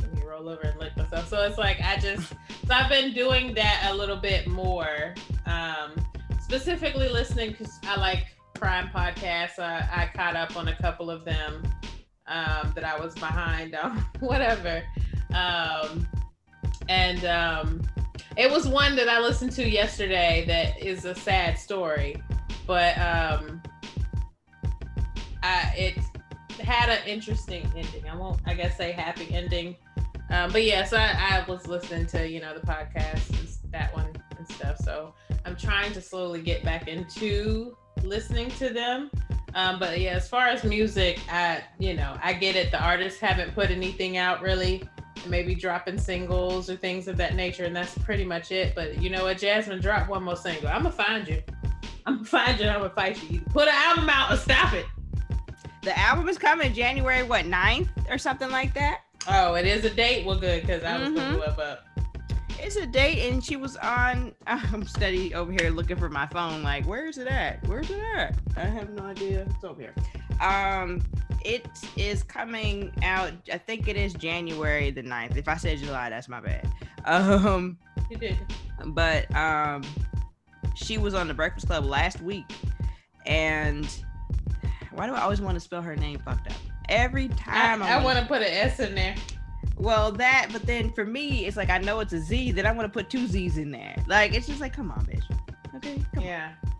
let 0.00 0.12
me 0.12 0.22
roll 0.24 0.48
over 0.48 0.62
and 0.62 0.78
lick 0.80 0.96
myself. 0.96 1.28
So 1.28 1.40
it's 1.42 1.58
like 1.58 1.80
I 1.80 1.98
just 1.98 2.30
so 2.66 2.74
I've 2.74 2.88
been 2.88 3.12
doing 3.12 3.54
that 3.54 3.88
a 3.90 3.94
little 3.94 4.16
bit 4.16 4.48
more. 4.48 5.14
Um, 5.46 5.92
specifically 6.40 7.08
listening 7.08 7.50
because 7.52 7.78
I 7.84 7.96
like 7.96 8.26
crime 8.58 8.90
podcasts. 8.94 9.58
I, 9.58 9.88
I 9.90 10.10
caught 10.14 10.36
up 10.36 10.56
on 10.56 10.68
a 10.68 10.76
couple 10.76 11.10
of 11.10 11.24
them 11.24 11.62
um, 12.26 12.72
that 12.74 12.84
I 12.84 12.98
was 12.98 13.14
behind 13.14 13.74
on, 13.74 13.98
whatever. 14.20 14.82
Um, 15.34 16.06
and 16.88 17.24
um, 17.24 17.82
it 18.36 18.50
was 18.50 18.66
one 18.68 18.96
that 18.96 19.08
I 19.08 19.20
listened 19.20 19.52
to 19.52 19.68
yesterday 19.68 20.44
that 20.46 20.84
is 20.84 21.04
a 21.04 21.14
sad 21.14 21.58
story, 21.58 22.16
but 22.66 22.96
um, 22.98 23.62
I, 25.42 25.72
it 25.76 25.98
had 26.60 26.88
an 26.88 27.06
interesting 27.06 27.70
ending. 27.76 28.08
I 28.08 28.16
won't, 28.16 28.40
I 28.46 28.54
guess, 28.54 28.76
say 28.76 28.92
happy 28.92 29.32
ending. 29.34 29.76
Um, 30.30 30.50
but 30.50 30.64
yeah, 30.64 30.84
so 30.84 30.96
I, 30.96 31.44
I 31.44 31.44
was 31.50 31.66
listening 31.66 32.06
to 32.06 32.26
you 32.26 32.40
know 32.40 32.54
the 32.54 32.66
podcast 32.66 33.28
and 33.38 33.48
that 33.72 33.94
one 33.94 34.10
and 34.38 34.48
stuff. 34.48 34.78
So 34.78 35.14
I'm 35.44 35.56
trying 35.56 35.92
to 35.92 36.00
slowly 36.00 36.40
get 36.40 36.64
back 36.64 36.88
into 36.88 37.76
listening 38.02 38.50
to 38.52 38.70
them. 38.70 39.10
Um, 39.54 39.78
but 39.78 40.00
yeah, 40.00 40.12
as 40.12 40.28
far 40.28 40.46
as 40.48 40.64
music, 40.64 41.20
I 41.30 41.62
you 41.78 41.94
know 41.94 42.16
I 42.22 42.32
get 42.32 42.56
it. 42.56 42.70
The 42.70 42.82
artists 42.82 43.20
haven't 43.20 43.54
put 43.54 43.70
anything 43.70 44.16
out 44.16 44.40
really, 44.42 44.82
maybe 45.26 45.54
dropping 45.54 45.98
singles 45.98 46.70
or 46.70 46.76
things 46.76 47.06
of 47.08 47.16
that 47.18 47.34
nature, 47.34 47.64
and 47.64 47.74
that's 47.76 47.96
pretty 47.98 48.24
much 48.24 48.50
it. 48.52 48.74
But 48.74 49.00
you 49.02 49.10
know 49.10 49.24
what, 49.24 49.36
Jazmine, 49.38 49.82
drop 49.82 50.08
one 50.08 50.22
more 50.22 50.36
single. 50.36 50.68
I'm 50.68 50.82
gonna 50.84 50.92
find 50.92 51.28
you. 51.28 51.42
I'm 52.06 52.14
gonna 52.16 52.24
find 52.28 52.58
you. 52.58 52.64
and 52.66 52.70
I'm 52.74 52.80
gonna 52.82 52.94
fight 52.94 53.22
you. 53.30 53.40
Put 53.50 53.68
an 53.68 53.74
album 53.74 54.08
out 54.08 54.32
or 54.32 54.36
stop 54.36 54.72
it. 54.72 54.86
The 55.82 55.98
album 55.98 56.28
is 56.28 56.38
coming 56.38 56.72
January 56.72 57.22
what 57.24 57.44
9th 57.44 57.88
or 58.08 58.16
something 58.16 58.50
like 58.50 58.72
that. 58.74 59.00
Oh, 59.28 59.54
it 59.54 59.66
is 59.66 59.84
a 59.84 59.90
date. 59.90 60.24
Well, 60.24 60.38
good 60.38 60.62
because 60.62 60.82
I 60.84 60.98
was 60.98 61.08
Mhm. 61.10 61.14
looking 61.34 61.42
up 61.50 61.58
up. 61.58 61.84
It's 62.64 62.76
a 62.76 62.86
date, 62.86 63.28
and 63.28 63.44
she 63.44 63.56
was 63.56 63.76
on. 63.78 64.32
I'm 64.46 64.86
steady 64.86 65.34
over 65.34 65.50
here 65.50 65.70
looking 65.70 65.96
for 65.96 66.08
my 66.08 66.26
phone. 66.26 66.62
Like, 66.62 66.86
where's 66.86 67.18
it 67.18 67.26
at? 67.26 67.66
Where's 67.66 67.90
it 67.90 67.98
at? 68.14 68.38
I 68.56 68.60
have 68.60 68.90
no 68.90 69.02
idea. 69.02 69.46
It's 69.50 69.64
over 69.64 69.80
here. 69.80 69.94
Um, 70.40 71.02
it 71.44 71.66
is 71.96 72.22
coming 72.22 72.92
out. 73.02 73.32
I 73.52 73.58
think 73.58 73.88
it 73.88 73.96
is 73.96 74.14
January 74.14 74.90
the 74.92 75.02
9th. 75.02 75.36
If 75.36 75.48
I 75.48 75.56
said 75.56 75.78
July, 75.78 76.08
that's 76.10 76.28
my 76.28 76.40
bad. 76.40 76.68
Um, 77.04 77.78
You 78.08 78.16
did. 78.16 78.38
but 78.86 79.34
um, 79.34 79.82
she 80.76 80.98
was 80.98 81.14
on 81.14 81.26
the 81.26 81.34
Breakfast 81.34 81.66
Club 81.66 81.84
last 81.84 82.20
week, 82.22 82.46
and 83.26 83.88
why 84.92 85.08
do 85.08 85.14
I 85.14 85.20
always 85.22 85.40
want 85.40 85.56
to 85.56 85.60
spell 85.60 85.82
her 85.82 85.96
name 85.96 86.20
fucked 86.24 86.46
up? 86.46 86.56
Every 86.88 87.24
I, 87.24 87.28
time 87.78 87.82
I 87.82 88.02
want 88.04 88.18
to 88.20 88.26
put 88.26 88.42
an 88.42 88.48
S 88.52 88.78
in 88.78 88.94
there. 88.94 89.14
Well, 89.76 90.12
that, 90.12 90.48
but 90.52 90.62
then 90.66 90.92
for 90.92 91.04
me, 91.04 91.46
it's 91.46 91.56
like 91.56 91.70
I 91.70 91.78
know 91.78 92.00
it's 92.00 92.12
a 92.12 92.20
Z, 92.20 92.52
then 92.52 92.66
I 92.66 92.72
want 92.72 92.84
to 92.86 92.92
put 92.92 93.10
two 93.10 93.26
Z's 93.26 93.58
in 93.58 93.70
there. 93.70 93.96
Like 94.06 94.34
it's 94.34 94.46
just 94.46 94.60
like, 94.60 94.72
come 94.74 94.90
on, 94.90 95.04
bitch. 95.06 95.24
Okay, 95.76 96.02
come 96.14 96.24
Yeah. 96.24 96.52
on. 96.64 96.72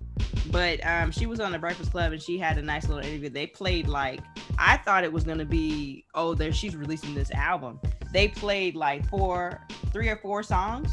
But 0.51 0.85
um, 0.87 1.11
she 1.13 1.27
was 1.27 1.41
on 1.41 1.53
the 1.53 1.59
Breakfast 1.59 1.91
Club 1.93 2.13
and 2.13 2.21
she 2.21 2.37
had 2.37 2.59
a 2.59 2.63
nice 2.63 2.87
little 2.89 3.03
interview. 3.05 3.31
They 3.31 3.47
played 3.47 3.89
like 3.89 4.21
I 4.59 4.77
thought 4.77 5.05
it 5.05 5.13
was 5.13 5.25
gonna 5.25 5.45
be, 5.45 6.05
oh, 6.15 6.35
there 6.35 6.53
she's 6.53 6.77
releasing 6.77 7.15
this 7.15 7.31
album. 7.33 7.81
They 8.13 8.29
played 8.29 8.75
like 8.77 9.09
four, 9.09 9.61
three 9.93 10.09
or 10.09 10.17
four 10.17 10.43
songs 10.43 10.91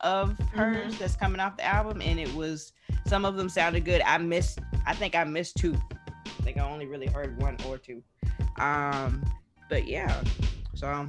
of 0.00 0.38
hers 0.52 0.96
that's 0.98 1.16
coming 1.16 1.40
off 1.40 1.56
the 1.56 1.64
album, 1.64 2.00
and 2.02 2.20
it 2.20 2.32
was 2.34 2.72
some 3.06 3.24
of 3.24 3.36
them 3.36 3.48
sounded 3.48 3.84
good. 3.84 4.02
I 4.02 4.18
missed, 4.18 4.60
I 4.86 4.94
think 4.94 5.14
I 5.16 5.24
missed 5.24 5.56
two. 5.56 5.76
I 6.26 6.42
think 6.42 6.58
I 6.58 6.68
only 6.68 6.86
really 6.86 7.06
heard 7.06 7.40
one 7.40 7.56
or 7.66 7.78
two. 7.78 8.02
Um, 8.58 9.24
but 9.70 9.86
yeah, 9.86 10.22
so 10.74 11.08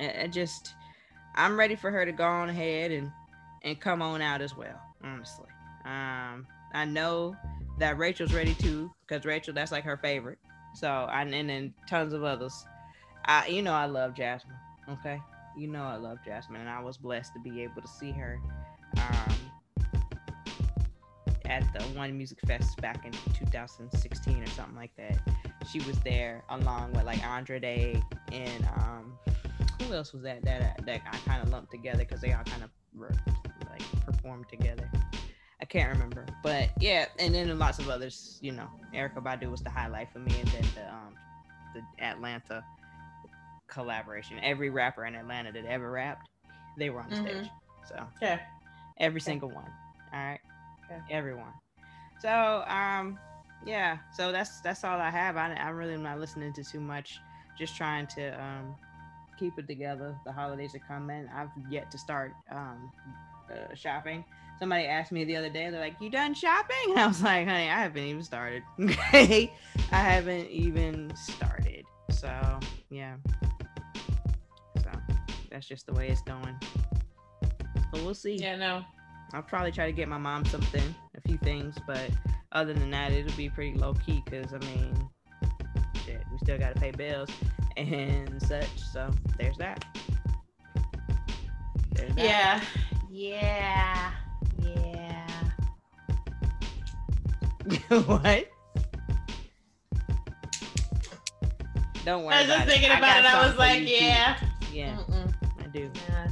I, 0.00 0.26
just 0.26 0.74
I'm 1.34 1.58
ready 1.58 1.74
for 1.74 1.90
her 1.90 2.04
to 2.04 2.12
go 2.12 2.24
on 2.24 2.48
ahead 2.48 2.90
and 2.90 3.10
and 3.62 3.80
come 3.80 4.02
on 4.02 4.22
out 4.22 4.40
as 4.40 4.56
well. 4.56 4.80
Honestly, 5.04 5.48
um, 5.84 6.46
I 6.72 6.84
know 6.84 7.36
that 7.78 7.98
Rachel's 7.98 8.32
ready 8.34 8.54
too 8.54 8.90
because 9.06 9.24
Rachel 9.24 9.54
that's 9.54 9.72
like 9.72 9.84
her 9.84 9.96
favorite. 9.96 10.38
So 10.74 10.88
I, 10.88 11.22
and 11.22 11.48
then 11.48 11.74
tons 11.88 12.12
of 12.12 12.24
others. 12.24 12.64
I 13.24 13.46
you 13.46 13.62
know 13.62 13.72
I 13.72 13.86
love 13.86 14.14
Jazmine. 14.14 14.58
Okay, 14.88 15.20
you 15.56 15.68
know 15.68 15.82
I 15.82 15.96
love 15.96 16.18
Jazmine, 16.26 16.60
and 16.60 16.68
I 16.68 16.80
was 16.80 16.96
blessed 16.96 17.34
to 17.34 17.40
be 17.40 17.62
able 17.62 17.82
to 17.82 17.88
see 17.88 18.12
her. 18.12 18.40
Um, 18.96 19.36
at 21.52 21.70
the 21.72 21.82
One 21.98 22.16
Music 22.16 22.38
Fest 22.46 22.80
back 22.80 23.04
in 23.04 23.12
2016 23.34 24.42
or 24.42 24.46
something 24.48 24.74
like 24.76 24.94
that. 24.96 25.18
She 25.70 25.80
was 25.80 25.98
there 26.00 26.42
along 26.48 26.92
with 26.92 27.04
like 27.04 27.24
Andra 27.24 27.60
Day 27.60 28.02
and 28.32 28.66
um, 28.76 29.18
who 29.82 29.94
else 29.94 30.12
was 30.12 30.22
that 30.22 30.44
that 30.44 30.84
that 30.86 31.02
I 31.10 31.16
kind 31.28 31.42
of 31.42 31.48
lumped 31.50 31.70
together 31.70 31.98
because 32.00 32.20
they 32.20 32.32
all 32.32 32.44
kind 32.44 32.62
of 32.62 32.70
like 33.70 33.82
performed 34.06 34.48
together. 34.48 34.88
I 35.60 35.64
can't 35.64 35.92
remember, 35.92 36.26
but 36.42 36.70
yeah, 36.80 37.06
and 37.18 37.34
then 37.34 37.56
lots 37.58 37.78
of 37.78 37.88
others. 37.88 38.38
You 38.40 38.52
know, 38.52 38.68
Erykah 38.94 39.22
Badu 39.22 39.50
was 39.50 39.60
the 39.62 39.70
highlight 39.70 40.10
for 40.12 40.18
me, 40.18 40.34
and 40.38 40.48
then 40.48 40.64
the 40.74 40.92
um, 40.92 41.14
the 41.74 42.04
Atlanta 42.04 42.64
collaboration. 43.68 44.38
Every 44.42 44.70
rapper 44.70 45.04
in 45.04 45.14
Atlanta 45.14 45.52
that 45.52 45.64
ever 45.64 45.90
rapped, 45.90 46.28
they 46.76 46.90
were 46.90 47.00
on 47.00 47.10
the 47.10 47.16
Mhm. 47.16 47.28
stage. 47.28 47.50
So 47.88 48.06
yeah, 48.20 48.40
every 48.98 49.20
single 49.20 49.48
one. 49.50 49.70
All 50.12 50.18
right, 50.20 50.40
Okay. 50.90 51.00
everyone. 51.10 51.52
So 52.20 52.64
um, 52.66 53.18
yeah. 53.64 53.98
So 54.14 54.32
that's 54.32 54.60
that's 54.60 54.84
all 54.84 54.98
I 55.00 55.10
have. 55.10 55.36
I 55.36 55.54
I'm 55.54 55.76
really 55.76 55.96
not 55.96 56.18
listening 56.18 56.52
to 56.54 56.64
too 56.64 56.80
much. 56.80 57.20
Just 57.58 57.76
trying 57.76 58.06
to 58.08 58.42
um 58.42 58.74
keep 59.42 59.58
it 59.58 59.66
together. 59.66 60.16
The 60.24 60.32
holidays 60.32 60.74
are 60.74 60.82
coming. 60.86 61.28
I've 61.34 61.48
yet 61.68 61.90
to 61.90 61.98
start 61.98 62.32
um 62.50 62.92
uh, 63.50 63.74
shopping. 63.74 64.24
Somebody 64.58 64.84
asked 64.84 65.10
me 65.10 65.24
the 65.24 65.36
other 65.36 65.50
day, 65.50 65.68
they're 65.70 65.80
like, 65.80 65.96
"You 66.00 66.10
done 66.10 66.34
shopping?" 66.34 66.90
And 66.90 67.00
I 67.04 67.06
was 67.08 67.22
like, 67.22 67.48
"Honey, 67.48 67.68
I 67.68 67.82
haven't 67.82 68.04
even 68.04 68.22
started. 68.22 68.62
Okay, 68.80 69.52
I 69.92 69.96
haven't 69.96 70.48
even 70.48 71.12
started." 71.16 71.84
So 72.10 72.30
yeah. 72.90 73.16
So 74.76 74.90
that's 75.50 75.66
just 75.66 75.86
the 75.86 75.92
way 75.92 76.08
it's 76.08 76.22
going. 76.22 76.56
But 77.90 78.02
we'll 78.02 78.14
see. 78.14 78.36
Yeah. 78.36 78.56
No. 78.56 78.84
I'll 79.34 79.42
probably 79.42 79.72
try 79.72 79.86
to 79.86 79.92
get 79.92 80.08
my 80.08 80.18
mom 80.18 80.44
something, 80.44 80.94
a 81.16 81.20
few 81.26 81.38
things, 81.38 81.74
but 81.86 82.10
other 82.52 82.74
than 82.74 82.90
that, 82.90 83.12
it'll 83.12 83.34
be 83.34 83.48
pretty 83.48 83.78
low 83.78 83.94
key 83.94 84.22
because 84.26 84.52
I 84.52 84.58
mean, 84.58 85.08
shit, 86.04 86.22
we 86.30 86.36
still 86.36 86.58
got 86.58 86.74
to 86.74 86.80
pay 86.80 86.90
bills 86.90 87.30
and 87.78 88.40
such. 88.42 88.78
So 88.92 89.10
there's 89.42 89.58
that. 89.58 89.84
There's 91.92 92.14
that. 92.14 92.62
Yeah. 93.10 94.12
Yeah. 94.62 95.26
Yeah. 97.90 97.98
what? 98.06 98.48
Don't 102.04 102.24
worry. 102.24 102.34
I 102.34 102.38
was 102.40 102.46
just 102.48 102.56
about 102.56 102.68
thinking 102.68 102.90
it. 102.90 102.98
about 102.98 103.18
it. 103.18 103.26
I 103.26 103.46
was 103.46 103.56
like, 103.58 103.80
you, 103.80 103.86
too. 103.86 104.04
yeah. 104.04 104.38
Yeah, 104.72 104.96
Mm-mm. 104.96 105.34
I 105.60 105.66
do. 105.68 105.90
Yeah. 106.08 106.28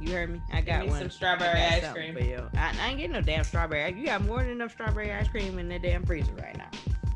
You 0.00 0.12
heard 0.12 0.30
me. 0.30 0.40
I 0.52 0.60
got 0.60 0.84
me 0.84 0.90
one. 0.90 1.00
some 1.00 1.10
strawberry 1.10 1.60
ice 1.60 1.92
cream. 1.92 2.14
For 2.14 2.22
you. 2.22 2.48
I, 2.54 2.74
I 2.80 2.88
ain't 2.88 2.98
getting 2.98 3.12
no 3.12 3.20
damn 3.20 3.44
strawberry. 3.44 3.92
You 3.92 4.06
got 4.06 4.24
more 4.24 4.38
than 4.38 4.50
enough 4.50 4.72
strawberry 4.72 5.12
ice 5.12 5.28
cream 5.28 5.58
in 5.58 5.68
that 5.68 5.82
damn 5.82 6.06
freezer 6.06 6.32
right 6.34 6.56
now. 6.56 6.70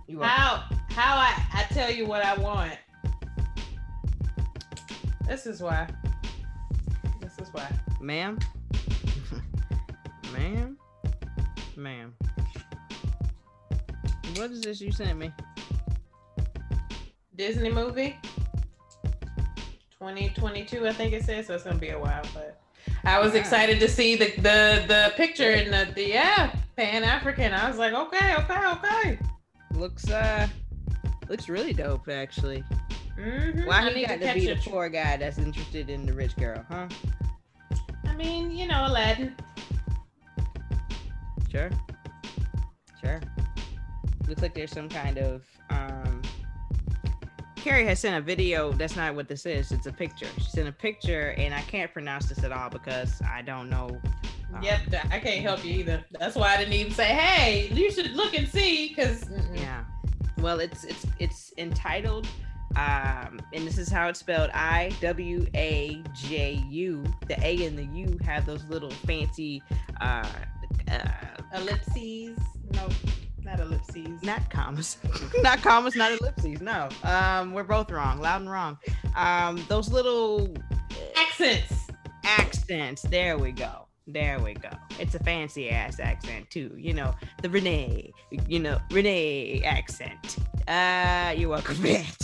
You. 0.07 0.21
How 0.21 0.65
how 0.91 1.17
I 1.17 1.43
I 1.55 1.63
tell 1.73 1.91
you 1.91 2.07
what 2.07 2.23
I 2.23 2.35
want. 2.37 2.73
This 5.27 5.47
is 5.47 5.63
why. 5.63 5.89
This 7.21 7.39
is 7.39 7.49
why. 7.53 7.69
ma'am, 8.01 8.39
ma'am, 10.33 10.77
ma'am. 11.77 12.15
What 14.37 14.51
is 14.51 14.63
this 14.63 14.81
you 14.81 14.93
sent 14.93 15.19
me? 15.19 15.33
Disney 17.37 17.71
movie. 17.71 18.17
2022, 19.99 20.87
I 20.87 20.93
think 20.93 21.13
it 21.15 21.25
says. 21.25 21.47
So 21.47 21.55
it's 21.55 21.65
gonna 21.65 21.79
be 21.79 21.91
a 21.91 21.99
while, 21.99 22.23
but 22.35 22.61
I 23.05 23.19
was 23.19 23.35
excited 23.35 23.81
to 23.81 23.89
see 23.89 24.17
the 24.17 24.33
the 24.37 24.85
the 24.87 25.13
picture 25.17 25.51
and 25.51 25.73
the, 25.73 25.93
the 25.95 26.09
yeah 26.09 26.55
Pan 26.77 27.03
African. 27.03 27.53
I 27.55 27.69
was 27.69 27.79
like, 27.79 27.95
okay, 27.95 28.35
okay, 28.37 28.67
okay. 28.67 29.19
Looks 29.73 30.11
uh 30.11 30.47
looks 31.29 31.49
really 31.49 31.73
dope 31.73 32.09
actually. 32.09 32.63
Mm-hmm. 33.19 33.67
Why 33.67 33.79
I 33.81 33.89
he 33.91 33.95
need 33.95 34.09
got 34.09 34.21
to 34.21 34.35
be 34.35 34.47
the 34.47 34.57
poor 34.57 34.89
guy 34.89 35.17
that's 35.17 35.39
interested 35.39 35.89
in 35.89 36.05
the 36.07 36.13
rich 36.13 36.37
girl, 36.37 36.65
huh? 36.69 36.89
I 38.07 38.15
mean, 38.17 38.51
you 38.51 38.67
know, 38.67 38.87
Aladdin. 38.87 39.35
Sure. 41.51 41.71
Sure. 43.01 43.21
Looks 44.27 44.43
like 44.43 44.55
there's 44.55 44.73
some 44.73 44.89
kind 44.89 45.19
of 45.19 45.45
um 45.71 46.23
Carrie 47.57 47.87
has 47.87 48.01
sent 48.01 48.17
a 48.17 48.21
video. 48.21 48.73
That's 48.73 48.95
not 48.97 49.15
what 49.15 49.27
this 49.29 49.47
is. 49.47 49.73
It's 49.73 49.87
a 49.87 49.93
picture. 49.93 50.27
She 50.37 50.45
sent 50.51 50.69
a 50.69 50.73
picture, 50.73 51.35
and 51.39 51.55
I 51.55 51.63
can't 51.63 51.91
pronounce 51.93 52.27
this 52.29 52.45
at 52.45 52.53
all 52.53 52.69
because 52.69 53.23
I 53.23 53.41
don't 53.41 53.71
know. 53.71 53.89
um, 54.55 54.63
Yep, 54.63 54.81
I 55.11 55.19
can't 55.19 55.41
help 55.41 55.65
you 55.65 55.73
either. 55.77 56.05
That's 56.19 56.37
why 56.37 56.55
I 56.55 56.57
didn't 56.59 56.75
even 56.75 56.93
say, 56.93 57.07
"Hey, 57.07 57.69
you 57.73 57.91
should 57.91 58.11
look 58.13 58.35
and 58.37 58.47
see," 58.47 58.89
because 58.89 59.25
Yeah. 59.55 59.85
Well, 60.41 60.61
it's 60.61 60.85
it's 60.85 61.07
it's 61.19 61.53
entitled, 61.57 62.29
um, 62.77 63.41
and 63.53 63.67
this 63.67 63.79
is 63.79 63.91
how 63.91 64.09
it's 64.09 64.21
spelled: 64.21 64.51
I 64.53 64.93
W 65.01 65.47
A 65.55 66.03
J 66.15 66.63
U. 66.69 67.05
The 67.29 67.39
A 67.45 67.67
and 67.67 67.79
the 67.79 67.85
U 67.85 68.19
have 68.25 68.47
those 68.47 68.65
little 68.65 68.91
fancy, 68.91 69.63
uh, 70.01 70.27
uh, 70.91 70.99
ellipses. 71.55 72.39
No, 72.73 72.89
not 73.43 73.61
ellipses. 73.61 74.23
not 74.23 74.49
commas, 74.51 74.97
not 75.43 75.63
commas, 75.63 75.95
not 75.95 76.13
ellipses. 76.13 76.61
No, 76.61 76.89
um, 77.05 77.53
we're 77.53 77.63
both 77.65 77.91
wrong, 77.91 78.21
loud 78.21 78.41
and 78.41 78.51
wrong. 78.51 78.79
Um, 79.15 79.65
those 79.69 79.89
little 79.91 80.53
accents. 81.17 81.73
accents. 82.25 83.03
There 83.03 83.39
we 83.39 83.53
go. 83.53 83.87
There 84.07 84.39
we 84.41 84.55
go. 84.55 84.69
It's 84.99 85.15
a 85.15 85.19
fancy 85.21 85.71
ass 85.71 85.99
accent 86.01 86.51
too. 86.51 86.75
You 86.77 86.93
know 86.93 87.15
the 87.43 87.49
Renee. 87.51 88.13
You 88.49 88.59
know 88.59 88.79
Renee 88.91 89.63
accent. 89.65 90.37
Uh, 90.67 91.35
you're 91.37 91.49
welcome 91.51 91.77
that. 91.83 92.24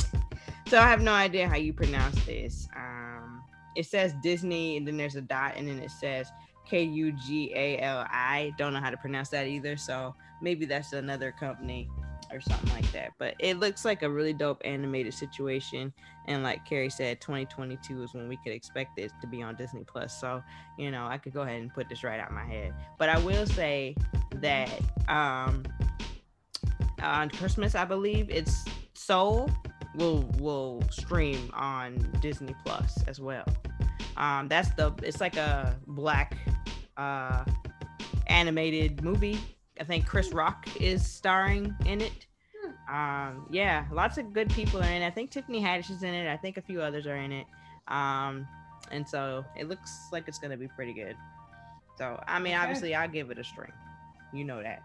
So 0.70 0.78
I 0.78 0.88
have 0.88 1.02
no 1.02 1.12
idea 1.12 1.48
how 1.48 1.56
you 1.56 1.72
pronounce 1.72 2.24
this. 2.26 2.68
Um, 2.76 3.42
it 3.74 3.86
says 3.86 4.14
Disney, 4.22 4.76
and 4.76 4.86
then 4.86 4.96
there's 4.96 5.16
a 5.16 5.20
dot, 5.20 5.54
and 5.56 5.66
then 5.66 5.80
it 5.80 5.90
says 5.90 6.30
K 6.64 6.84
U 6.84 7.10
G 7.10 7.52
A 7.56 7.80
L 7.80 8.06
I. 8.08 8.54
Don't 8.56 8.72
know 8.72 8.78
how 8.78 8.90
to 8.90 8.96
pronounce 8.96 9.30
that 9.30 9.48
either. 9.48 9.76
So 9.76 10.14
maybe 10.40 10.66
that's 10.66 10.92
another 10.92 11.32
company 11.32 11.88
or 12.32 12.40
something 12.40 12.72
like 12.72 12.90
that. 12.92 13.10
But 13.18 13.34
it 13.40 13.58
looks 13.58 13.84
like 13.84 14.04
a 14.04 14.08
really 14.08 14.32
dope 14.32 14.62
animated 14.64 15.12
situation. 15.12 15.92
And 16.26 16.44
like 16.44 16.64
Carrie 16.64 16.88
said, 16.88 17.20
2022 17.20 18.04
is 18.04 18.14
when 18.14 18.28
we 18.28 18.36
could 18.36 18.52
expect 18.52 18.94
this 18.94 19.10
to 19.22 19.26
be 19.26 19.42
on 19.42 19.56
Disney 19.56 19.82
Plus. 19.82 20.20
So, 20.20 20.40
you 20.78 20.92
know, 20.92 21.04
I 21.04 21.18
could 21.18 21.32
go 21.32 21.40
ahead 21.40 21.60
and 21.60 21.74
put 21.74 21.88
this 21.88 22.04
right 22.04 22.20
out 22.20 22.30
my 22.30 22.44
head. 22.44 22.74
But 22.96 23.08
I 23.08 23.18
will 23.18 23.44
say 23.44 23.96
that 24.36 24.70
um 25.08 25.64
on 27.02 27.28
Christmas, 27.28 27.74
I 27.74 27.84
believe 27.84 28.30
it's 28.30 28.64
Soul 28.94 29.50
will 29.96 30.22
will 30.38 30.82
stream 30.90 31.50
on 31.54 31.98
Disney 32.20 32.54
Plus 32.64 33.02
as 33.06 33.20
well. 33.20 33.44
Um 34.16 34.48
that's 34.48 34.70
the 34.74 34.92
it's 35.02 35.20
like 35.20 35.36
a 35.36 35.76
black 35.86 36.36
uh 36.96 37.44
animated 38.26 39.02
movie. 39.02 39.40
I 39.80 39.84
think 39.84 40.06
Chris 40.06 40.32
Rock 40.32 40.66
is 40.80 41.04
starring 41.06 41.74
in 41.86 42.00
it. 42.02 42.26
Um, 42.90 43.46
yeah, 43.50 43.86
lots 43.92 44.18
of 44.18 44.32
good 44.32 44.50
people 44.50 44.80
are 44.80 44.86
in 44.86 45.02
it. 45.02 45.06
I 45.06 45.10
think 45.10 45.30
Tiffany 45.30 45.60
Haddish 45.60 45.90
is 45.90 46.02
in 46.02 46.12
it. 46.12 46.28
I 46.30 46.36
think 46.36 46.56
a 46.56 46.60
few 46.60 46.82
others 46.82 47.06
are 47.06 47.16
in 47.16 47.32
it. 47.32 47.46
Um, 47.88 48.46
and 48.90 49.08
so 49.08 49.44
it 49.56 49.68
looks 49.68 50.08
like 50.12 50.24
it's 50.28 50.38
gonna 50.38 50.56
be 50.56 50.68
pretty 50.68 50.92
good. 50.92 51.16
So 51.96 52.22
I 52.26 52.38
mean, 52.40 52.52
Okay. 52.54 52.62
obviously, 52.62 52.94
I'll 52.94 53.08
give 53.08 53.30
it 53.30 53.38
a 53.38 53.44
string. 53.44 53.72
You 54.32 54.44
know 54.44 54.62
that. 54.62 54.82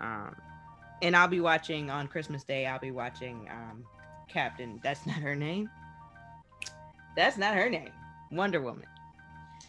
Um, 0.00 0.36
and 1.02 1.16
I'll 1.16 1.28
be 1.28 1.40
watching 1.40 1.90
on 1.90 2.08
Christmas 2.08 2.44
Day. 2.44 2.66
I'll 2.66 2.78
be 2.78 2.90
watching 2.90 3.48
um, 3.50 3.84
Captain. 4.28 4.80
That's 4.82 5.06
not 5.06 5.16
her 5.16 5.34
name. 5.34 5.68
That's 7.16 7.36
not 7.38 7.54
her 7.54 7.70
name. 7.70 7.90
Wonder 8.30 8.60
Woman. 8.60 8.86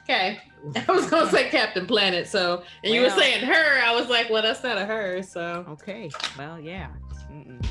Okay, 0.04 0.40
I 0.88 0.91
was 0.91 1.10
gonna 1.10 1.30
say 1.30 1.49
Captain 1.49 1.86
Planet. 1.86 2.28
So, 2.28 2.64
and 2.84 2.94
you 2.94 3.02
were 3.02 3.10
saying 3.10 3.45
her. 3.45 3.82
I 3.84 3.94
was 3.94 4.10
like, 4.10 4.30
well, 4.30 4.41
that's 4.41 4.64
not 4.64 4.78
a 4.78 4.86
her. 4.86 5.22
So, 5.22 5.66
Okay. 5.70 6.10
Well, 6.38 6.60
yeah. 6.60 6.88
Mm-mm. 7.32 7.66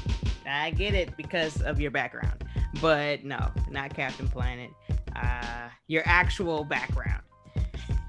I 0.47 0.71
get 0.71 0.95
it 0.95 1.17
because 1.17 1.61
of 1.63 1.81
your 1.81 1.91
background, 1.91 2.45
but 2.81 3.25
no, 3.25 3.51
not 3.71 3.95
Captain 3.95 4.29
Planet. 4.29 4.71
Uh, 5.17 5.69
your 5.89 6.03
actual 6.05 6.63
background. 6.63 7.23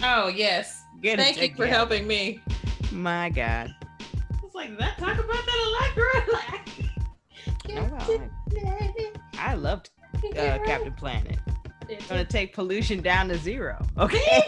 oh 0.04 0.28
yes, 0.28 0.84
Get 1.02 1.20
thank 1.20 1.42
you 1.42 1.56
for 1.56 1.66
helping 1.66 2.06
me. 2.06 2.42
My 2.92 3.30
God. 3.30 3.74
Like, 4.58 4.76
that 4.80 4.98
talk 4.98 5.14
about 5.14 5.46
that 5.46 5.66
a 5.66 5.70
lot, 5.72 5.96
girl. 5.96 6.42
No, 7.70 7.98
I, 9.40 9.52
I 9.52 9.54
loved 9.56 9.90
uh, 10.16 10.58
Captain 10.66 10.94
Planet. 10.94 11.38
It's 11.90 12.08
Gonna 12.08 12.26
take 12.26 12.54
pollution 12.54 13.02
down 13.02 13.28
to 13.28 13.38
zero. 13.38 13.86
Okay. 14.00 14.42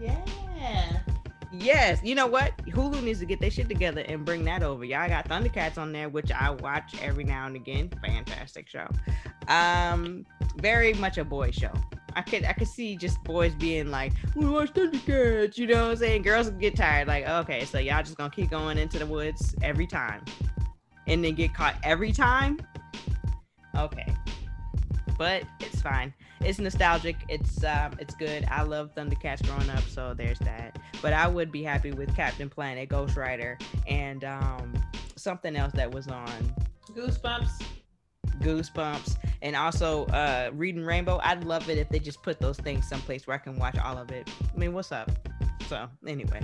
yeah. 0.00 1.00
Yes, 1.52 2.00
you 2.02 2.14
know 2.14 2.26
what? 2.26 2.52
Hulu 2.66 3.02
needs 3.02 3.20
to 3.20 3.26
get 3.26 3.40
their 3.40 3.50
shit 3.50 3.68
together 3.68 4.02
and 4.06 4.24
bring 4.24 4.44
that 4.44 4.62
over. 4.62 4.84
Y'all 4.84 5.08
got 5.08 5.28
Thundercats 5.28 5.78
on 5.78 5.92
there, 5.92 6.08
which 6.08 6.30
I 6.32 6.50
watch 6.50 6.94
every 7.00 7.24
now 7.24 7.46
and 7.46 7.56
again. 7.56 7.90
Fantastic 8.04 8.68
show. 8.68 8.88
Um, 9.48 10.26
very 10.56 10.94
much 10.94 11.16
a 11.16 11.24
boy 11.24 11.52
show. 11.52 11.72
I 12.16 12.22
could 12.22 12.44
I 12.44 12.52
could 12.52 12.68
see 12.68 12.96
just 12.96 13.22
boys 13.24 13.54
being 13.54 13.90
like, 13.90 14.12
we 14.34 14.46
watch 14.46 14.72
Thundercats, 14.72 15.58
you 15.58 15.66
know 15.66 15.84
what 15.84 15.90
I'm 15.92 15.96
saying? 15.96 16.22
Girls 16.22 16.50
get 16.50 16.76
tired, 16.76 17.08
like, 17.08 17.28
okay, 17.28 17.64
so 17.64 17.78
y'all 17.78 18.02
just 18.02 18.16
gonna 18.16 18.30
keep 18.30 18.50
going 18.50 18.78
into 18.78 18.98
the 18.98 19.06
woods 19.06 19.54
every 19.62 19.86
time. 19.86 20.24
And 21.06 21.24
then 21.24 21.34
get 21.34 21.52
caught 21.52 21.76
every 21.82 22.12
time? 22.12 22.58
Okay. 23.76 24.06
But 25.18 25.44
it's 25.60 25.82
fine 25.82 26.14
it's 26.44 26.58
nostalgic. 26.58 27.16
It's 27.28 27.64
um, 27.64 27.92
it's 27.98 28.14
good. 28.14 28.46
I 28.50 28.62
love 28.62 28.94
Thundercats 28.94 29.44
growing 29.44 29.70
up, 29.70 29.82
so 29.84 30.14
there's 30.14 30.38
that. 30.40 30.78
But 31.02 31.12
I 31.12 31.26
would 31.26 31.50
be 31.50 31.62
happy 31.62 31.92
with 31.92 32.14
Captain 32.14 32.48
Planet, 32.48 32.88
Ghost 32.88 33.16
Rider, 33.16 33.58
and 33.86 34.24
um, 34.24 34.72
something 35.16 35.56
else 35.56 35.72
that 35.72 35.90
was 35.90 36.08
on 36.08 36.54
Goosebumps. 36.92 37.62
Goosebumps, 38.40 39.16
and 39.42 39.54
also 39.56 40.06
uh, 40.06 40.50
Reading 40.52 40.84
Rainbow. 40.84 41.20
I'd 41.22 41.44
love 41.44 41.68
it 41.68 41.78
if 41.78 41.88
they 41.88 41.98
just 41.98 42.22
put 42.22 42.38
those 42.40 42.56
things 42.58 42.88
someplace 42.88 43.26
where 43.26 43.34
I 43.34 43.38
can 43.38 43.58
watch 43.58 43.76
all 43.78 43.98
of 43.98 44.10
it. 44.10 44.28
I 44.54 44.56
mean, 44.58 44.72
what's 44.72 44.92
up? 44.92 45.10
So 45.68 45.88
anyway, 46.06 46.40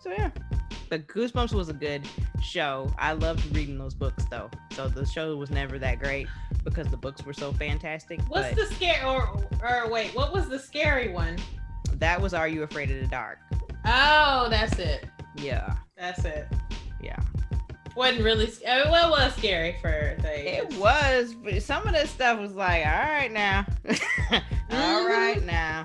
so 0.00 0.10
yeah. 0.10 0.30
But 0.90 1.06
Goosebumps 1.06 1.52
was 1.52 1.68
a 1.68 1.74
good 1.74 2.08
show. 2.42 2.90
I 2.98 3.12
loved 3.12 3.54
reading 3.54 3.76
those 3.76 3.92
books 3.94 4.24
though. 4.30 4.50
So 4.72 4.88
the 4.88 5.04
show 5.04 5.36
was 5.36 5.50
never 5.50 5.78
that 5.78 5.98
great 5.98 6.26
because 6.64 6.88
the 6.88 6.96
books 6.96 7.26
were 7.26 7.34
so 7.34 7.52
fantastic. 7.52 8.20
What's 8.28 8.54
the 8.56 8.66
scare 8.74 9.06
or 9.06 9.38
or 9.62 9.90
wait, 9.90 10.14
what 10.14 10.32
was 10.32 10.48
the 10.48 10.58
scary 10.58 11.12
one? 11.12 11.36
that 11.94 12.20
was 12.20 12.32
Are 12.32 12.46
You 12.46 12.62
Afraid 12.62 12.90
of 12.92 13.00
the 13.00 13.08
Dark? 13.08 13.38
Oh, 13.84 14.46
that's 14.48 14.78
it. 14.78 15.06
Yeah, 15.36 15.74
That's 15.96 16.24
it. 16.24 16.46
yeah. 17.02 17.16
Wasn't 17.98 18.22
really. 18.22 18.48
sc- 18.48 18.62
I 18.64 18.84
mean, 18.84 18.92
well, 18.92 19.08
it 19.08 19.10
was 19.10 19.34
scary 19.34 19.76
for 19.82 20.14
the. 20.22 20.56
It 20.56 20.72
was, 20.74 21.34
but 21.34 21.60
some 21.60 21.84
of 21.84 21.94
that 21.94 22.08
stuff 22.08 22.38
was 22.38 22.54
like, 22.54 22.86
all 22.86 22.92
right 22.92 23.32
now, 23.32 23.66
all 24.70 25.04
right 25.04 25.44
now, 25.44 25.84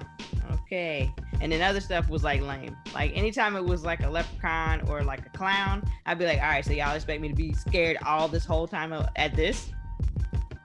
okay. 0.51 1.11
And 1.41 1.51
then 1.51 1.63
other 1.63 1.81
stuff 1.81 2.09
was 2.09 2.23
like 2.23 2.43
lame. 2.43 2.77
Like 2.93 3.17
anytime 3.17 3.55
it 3.55 3.65
was 3.65 3.83
like 3.83 4.03
a 4.03 4.09
leprechaun 4.11 4.87
or 4.87 5.03
like 5.03 5.25
a 5.25 5.29
clown, 5.35 5.83
I'd 6.05 6.19
be 6.19 6.25
like, 6.27 6.37
all 6.37 6.49
right, 6.49 6.63
so 6.63 6.71
y'all 6.73 6.93
expect 6.93 7.19
me 7.19 7.29
to 7.29 7.35
be 7.35 7.51
scared 7.51 7.97
all 8.05 8.27
this 8.27 8.45
whole 8.45 8.67
time 8.67 8.93
at 9.15 9.35
this? 9.35 9.71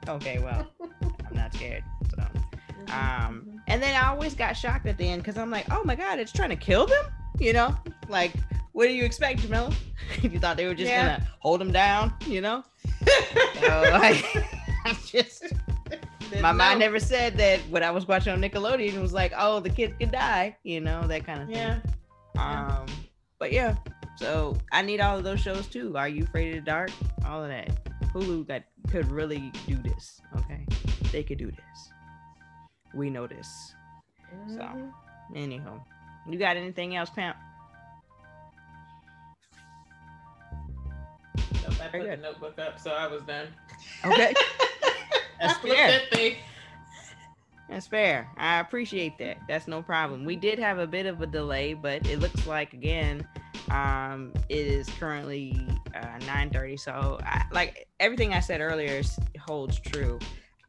Okay, 0.06 0.40
well, 0.40 0.70
I'm 1.02 1.34
not 1.34 1.54
scared. 1.54 1.82
So, 2.14 2.26
um, 2.92 3.57
and 3.68 3.80
then 3.82 3.94
I 3.94 4.08
always 4.08 4.34
got 4.34 4.54
shocked 4.54 4.86
at 4.86 4.98
the 4.98 5.08
end 5.08 5.22
because 5.22 5.38
I'm 5.38 5.50
like, 5.50 5.66
oh 5.70 5.82
my 5.84 5.94
god, 5.94 6.18
it's 6.18 6.32
trying 6.32 6.50
to 6.50 6.56
kill 6.56 6.86
them. 6.86 7.04
You 7.38 7.52
know, 7.52 7.76
like 8.08 8.32
what 8.72 8.86
do 8.86 8.92
you 8.92 9.04
expect, 9.04 9.40
Jamila? 9.40 9.72
If 10.22 10.32
you 10.32 10.38
thought 10.38 10.56
they 10.56 10.66
were 10.66 10.74
just 10.74 10.90
Yeah. 10.90 11.18
gonna 11.18 11.28
hold 11.40 11.60
them 11.60 11.72
down? 11.72 12.12
You 12.26 12.40
know? 12.40 12.64
So, 13.60 13.82
like, 13.92 14.24
I 14.84 14.96
just 15.06 15.44
my 16.42 16.52
mind 16.52 16.78
never 16.80 17.00
said 17.00 17.36
that 17.38 17.58
when 17.70 17.82
I 17.82 17.90
was 17.90 18.06
watching 18.06 18.32
on 18.32 18.40
Nickelodeon 18.40 18.94
it 18.94 19.00
was 19.00 19.12
like, 19.12 19.32
oh, 19.36 19.60
the 19.60 19.70
kids 19.70 19.94
could 19.98 20.10
die, 20.12 20.56
you 20.62 20.80
know, 20.80 21.06
that 21.06 21.24
kind 21.24 21.42
of 21.42 21.48
thing. 21.48 21.56
Yeah. 21.56 21.80
Um, 22.38 22.86
but 23.38 23.52
yeah, 23.52 23.76
so 24.16 24.56
I 24.72 24.82
need 24.82 25.00
all 25.00 25.16
of 25.18 25.24
those 25.24 25.40
shows 25.40 25.66
too. 25.66 25.96
Are 25.96 26.08
you 26.08 26.24
afraid 26.24 26.50
of 26.56 26.64
the 26.64 26.70
dark? 26.70 26.90
All 27.26 27.42
of 27.42 27.48
that. 27.48 27.70
Hulu 28.12 28.46
got 28.46 28.62
could 28.90 29.10
really 29.10 29.52
do 29.66 29.76
this. 29.76 30.20
Okay, 30.38 30.64
they 31.12 31.22
could 31.22 31.38
do 31.38 31.46
this. 31.50 31.87
We 32.94 33.10
know 33.10 33.26
this. 33.26 33.74
So, 34.48 34.60
Mhm. 34.60 34.92
anyhow, 35.34 35.80
you 36.26 36.38
got 36.38 36.56
anything 36.56 36.96
else, 36.96 37.10
Pam? 37.10 37.34
Nope, 41.62 41.80
I 41.82 41.88
put 41.88 42.10
the 42.10 42.16
notebook 42.16 42.58
up, 42.58 42.78
so 42.78 42.92
I 42.92 43.06
was 43.06 43.22
done. 43.22 43.48
Okay. 44.04 44.34
That's 45.40 45.58
fair. 45.58 46.00
that. 46.10 46.36
That's 47.68 47.86
fair. 47.86 48.28
I 48.38 48.60
appreciate 48.60 49.18
that. 49.18 49.38
That's 49.46 49.68
no 49.68 49.82
problem. 49.82 50.24
We 50.24 50.36
did 50.36 50.58
have 50.58 50.78
a 50.78 50.86
bit 50.86 51.06
of 51.06 51.20
a 51.20 51.26
delay, 51.26 51.74
but 51.74 52.06
it 52.06 52.18
looks 52.18 52.46
like 52.46 52.72
again, 52.72 53.26
um, 53.70 54.32
it 54.48 54.66
is 54.66 54.88
currently 54.98 55.68
uh, 55.94 56.18
9:30. 56.20 56.80
So, 56.80 57.18
I, 57.22 57.44
like 57.52 57.86
everything 58.00 58.32
I 58.32 58.40
said 58.40 58.60
earlier 58.60 58.98
is, 58.98 59.18
holds 59.38 59.78
true. 59.80 60.18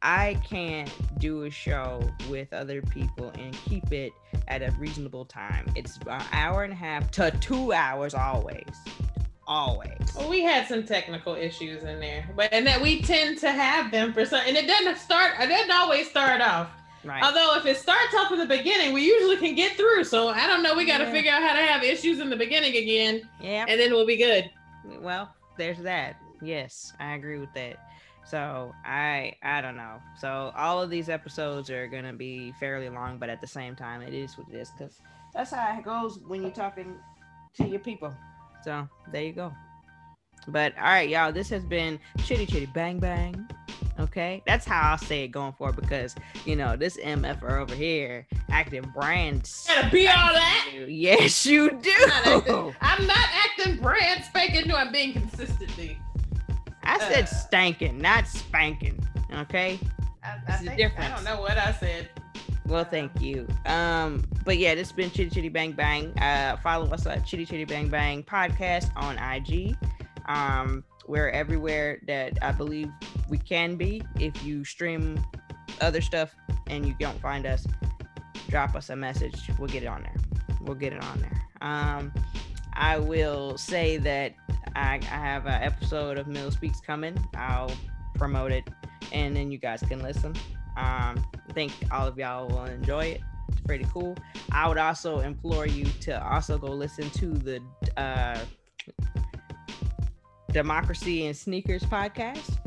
I 0.02 0.40
can't 0.48 0.90
do 1.18 1.42
a 1.44 1.50
show 1.50 2.02
with 2.30 2.52
other 2.52 2.80
people 2.82 3.30
and 3.38 3.52
keep 3.52 3.92
it 3.92 4.12
at 4.48 4.62
a 4.62 4.70
reasonable 4.78 5.26
time. 5.26 5.66
It's 5.76 5.98
an 6.06 6.22
hour 6.32 6.64
and 6.64 6.72
a 6.72 6.76
half 6.76 7.10
to 7.12 7.30
two 7.40 7.72
hours 7.74 8.14
always, 8.14 8.64
always. 9.46 9.98
Well, 10.16 10.30
we 10.30 10.42
had 10.42 10.66
some 10.66 10.84
technical 10.84 11.34
issues 11.34 11.82
in 11.82 12.00
there, 12.00 12.26
but 12.34 12.50
and 12.52 12.66
that 12.66 12.80
we 12.80 13.02
tend 13.02 13.38
to 13.38 13.52
have 13.52 13.90
them 13.90 14.12
for 14.14 14.24
some, 14.24 14.40
and 14.46 14.56
it 14.56 14.66
doesn't 14.66 14.96
start. 14.96 15.32
It 15.38 15.48
doesn't 15.48 15.70
always 15.70 16.08
start 16.08 16.40
off. 16.40 16.68
Right. 17.04 17.22
Although 17.22 17.56
if 17.56 17.66
it 17.66 17.76
starts 17.78 18.14
off 18.14 18.30
in 18.32 18.38
the 18.38 18.46
beginning, 18.46 18.92
we 18.92 19.02
usually 19.04 19.36
can 19.36 19.54
get 19.54 19.72
through. 19.76 20.04
So 20.04 20.28
I 20.28 20.46
don't 20.46 20.62
know. 20.62 20.74
We 20.74 20.84
got 20.86 20.98
to 20.98 21.04
Yeah. 21.04 21.12
figure 21.12 21.32
out 21.32 21.42
how 21.42 21.54
to 21.54 21.62
have 21.62 21.82
issues 21.82 22.20
in 22.20 22.28
the 22.30 22.36
beginning 22.36 22.76
again, 22.76 23.22
yeah. 23.40 23.64
and 23.68 23.78
then 23.80 23.92
we'll 23.92 24.06
be 24.06 24.16
good. 24.16 24.50
well 25.02 25.34
there's 25.58 25.78
that 25.80 26.16
yes 26.40 26.94
i 27.00 27.12
agree 27.14 27.38
with 27.38 27.52
that 27.52 27.89
so 28.24 28.72
i 28.84 29.32
i 29.42 29.60
don't 29.60 29.76
know 29.76 29.96
so 30.18 30.52
all 30.56 30.80
of 30.82 30.90
these 30.90 31.08
episodes 31.08 31.70
are 31.70 31.86
gonna 31.88 32.12
be 32.12 32.52
fairly 32.60 32.88
long 32.88 33.18
but 33.18 33.28
at 33.28 33.40
the 33.40 33.46
same 33.46 33.74
time 33.74 34.02
it 34.02 34.12
is 34.14 34.36
what 34.36 34.46
it 34.52 34.56
is 34.56 34.70
because 34.70 35.00
that's 35.34 35.52
how 35.52 35.76
it 35.78 35.84
goes 35.84 36.18
when 36.26 36.42
you're 36.42 36.50
talking 36.50 36.94
to 37.54 37.66
your 37.66 37.80
people 37.80 38.14
so 38.62 38.86
there 39.12 39.22
you 39.22 39.32
go 39.32 39.52
but 40.48 40.76
all 40.78 40.84
right 40.84 41.08
y'all 41.08 41.32
this 41.32 41.48
has 41.48 41.64
been 41.64 41.98
chitty 42.24 42.46
chitty 42.46 42.66
bang 42.66 42.98
bang 42.98 43.46
okay 43.98 44.42
that's 44.46 44.64
how 44.66 44.90
i'll 44.92 44.98
say 44.98 45.24
it 45.24 45.28
going 45.28 45.52
forward 45.52 45.76
because 45.76 46.14
you 46.44 46.56
know 46.56 46.76
this 46.76 46.96
mf'er 46.98 47.60
over 47.60 47.74
here 47.74 48.26
acting 48.50 48.82
brand 48.94 49.50
Gotta 49.66 49.90
be 49.90 50.06
all 50.08 50.32
that. 50.32 50.68
yes 50.88 51.44
you 51.46 51.70
do 51.70 51.92
Not 52.06 52.26
acting- 52.26 52.74
I'm 52.80 53.06
not 53.06 53.26
acting 53.34 53.76
brand 53.82 54.24
spanking 54.24 54.68
new. 54.68 54.74
I'm 54.74 54.90
being 54.92 55.12
consistent. 55.12 55.70
D. 56.82 56.88
I 56.88 56.98
said 56.98 57.24
Uh. 57.24 57.26
stanking, 57.26 58.00
not 58.00 58.26
spanking. 58.26 59.04
Okay. 59.34 59.78
I, 60.22 60.38
There's 60.46 60.66
a 60.68 60.72
I, 60.72 60.76
think, 60.76 60.98
I 60.98 61.08
don't 61.08 61.24
know 61.24 61.40
what 61.40 61.56
I 61.56 61.72
said. 61.72 62.10
Well, 62.66 62.84
thank 62.84 63.20
you. 63.20 63.48
Um, 63.66 64.24
but 64.44 64.58
yeah, 64.58 64.74
this 64.74 64.88
has 64.88 64.96
been 64.96 65.10
Chitty 65.10 65.30
Chitty 65.30 65.48
Bang 65.48 65.72
Bang. 65.72 66.16
Uh, 66.18 66.56
follow 66.58 66.86
us 66.90 67.06
at 67.06 67.26
Chitty 67.26 67.46
Chitty 67.46 67.64
Bang 67.64 67.88
Bang 67.88 68.22
podcast 68.22 68.90
on 68.96 69.18
IG. 69.18 69.76
Um, 70.26 70.84
we're 71.08 71.30
everywhere 71.30 72.00
that 72.06 72.38
I 72.42 72.52
believe 72.52 72.88
we 73.28 73.38
can 73.38 73.76
be. 73.76 74.02
If 74.20 74.44
you 74.44 74.64
stream 74.64 75.18
other 75.80 76.00
stuff 76.00 76.34
and 76.68 76.86
you 76.86 76.94
don't 77.00 77.20
find 77.20 77.46
us, 77.46 77.66
drop 78.48 78.76
us 78.76 78.90
a 78.90 78.96
message. 78.96 79.34
We'll 79.58 79.68
get 79.68 79.82
it 79.82 79.86
on 79.86 80.02
there. 80.02 80.16
We'll 80.60 80.76
get 80.76 80.92
it 80.92 81.02
on 81.02 81.20
there. 81.20 81.42
Um, 81.62 82.12
I 82.74 82.98
will 82.98 83.58
say 83.58 83.96
that 83.98 84.34
I, 84.76 85.00
I 85.02 85.04
have 85.04 85.46
an 85.46 85.62
episode 85.62 86.18
of 86.18 86.26
Mill 86.26 86.50
Speaks 86.50 86.80
coming. 86.80 87.18
I'll 87.34 87.72
promote 88.14 88.52
it, 88.52 88.68
and 89.12 89.34
then 89.34 89.50
you 89.50 89.58
guys 89.58 89.80
can 89.82 90.00
listen. 90.00 90.34
Um, 90.76 91.24
I 91.48 91.52
think 91.52 91.72
all 91.90 92.06
of 92.06 92.18
y'all 92.18 92.48
will 92.48 92.64
enjoy 92.64 93.06
it. 93.06 93.20
It's 93.48 93.60
pretty 93.62 93.86
cool. 93.92 94.16
I 94.52 94.68
would 94.68 94.78
also 94.78 95.20
implore 95.20 95.66
you 95.66 95.84
to 96.02 96.24
also 96.24 96.58
go 96.58 96.68
listen 96.68 97.10
to 97.10 97.26
the 97.26 97.62
uh, 97.96 98.38
Democracy 100.52 101.26
and 101.26 101.36
Sneakers 101.36 101.82
podcast, 101.82 102.58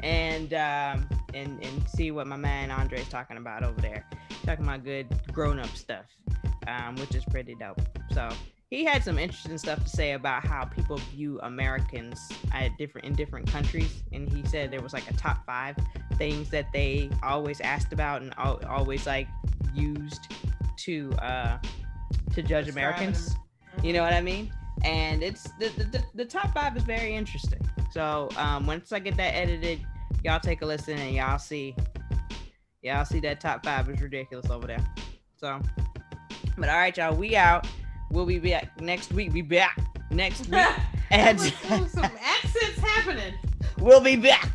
and 0.00 0.52
um, 0.54 1.08
and 1.34 1.62
and 1.64 1.88
see 1.88 2.10
what 2.10 2.26
my 2.26 2.36
man 2.36 2.70
Andre's 2.70 3.08
talking 3.08 3.36
about 3.36 3.62
over 3.62 3.80
there. 3.80 4.06
Talking 4.44 4.64
about 4.64 4.84
good 4.84 5.06
grown 5.32 5.58
up 5.58 5.68
stuff, 5.68 6.04
um, 6.66 6.96
which 6.96 7.14
is 7.14 7.24
pretty 7.24 7.54
dope. 7.54 7.80
So 8.12 8.28
he 8.72 8.86
had 8.86 9.04
some 9.04 9.18
interesting 9.18 9.58
stuff 9.58 9.82
to 9.82 9.88
say 9.90 10.12
about 10.12 10.46
how 10.46 10.64
people 10.64 10.96
view 10.96 11.38
Americans 11.42 12.18
at 12.52 12.70
different 12.78 13.06
in 13.06 13.12
different 13.12 13.46
countries, 13.46 14.02
and 14.12 14.32
he 14.32 14.42
said 14.46 14.70
there 14.70 14.80
was 14.80 14.94
like 14.94 15.10
a 15.10 15.12
top 15.12 15.44
five 15.44 15.76
things 16.14 16.48
that 16.48 16.72
they 16.72 17.10
always 17.22 17.60
asked 17.60 17.92
about 17.92 18.22
and 18.22 18.32
al- 18.38 18.64
always 18.66 19.06
like 19.06 19.28
used 19.74 20.32
to 20.78 21.12
uh 21.20 21.58
to 22.32 22.40
judge 22.40 22.64
Describing 22.64 22.70
Americans. 22.70 23.36
You 23.82 23.92
know 23.92 24.02
what 24.02 24.14
I 24.14 24.22
mean? 24.22 24.50
And 24.82 25.22
it's 25.22 25.42
the, 25.58 25.68
the, 25.76 25.84
the, 25.84 26.04
the 26.14 26.24
top 26.24 26.54
five 26.54 26.74
is 26.74 26.82
very 26.84 27.14
interesting. 27.14 27.60
So 27.90 28.30
um 28.38 28.66
once 28.66 28.90
I 28.90 29.00
get 29.00 29.18
that 29.18 29.34
edited, 29.34 29.84
y'all 30.24 30.40
take 30.40 30.62
a 30.62 30.66
listen 30.66 30.96
and 30.96 31.14
y'all 31.14 31.38
see 31.38 31.76
y'all 32.80 33.04
see 33.04 33.20
that 33.20 33.38
top 33.38 33.66
five 33.66 33.90
is 33.90 34.00
ridiculous 34.00 34.48
over 34.48 34.66
there. 34.66 34.84
So 35.36 35.60
but 36.56 36.68
all 36.68 36.76
right, 36.76 36.96
y'all, 36.96 37.14
we 37.14 37.36
out. 37.36 37.66
We'll 38.12 38.26
be 38.26 38.38
back 38.38 38.78
next 38.78 39.10
week. 39.14 39.32
Be 39.32 39.40
back 39.40 39.80
next 40.10 40.46
week. 40.48 40.60
and 41.10 41.40
Some 41.40 42.04
accents 42.20 42.78
happening. 42.78 43.32
we'll 43.78 44.02
be 44.02 44.16
back. 44.16 44.50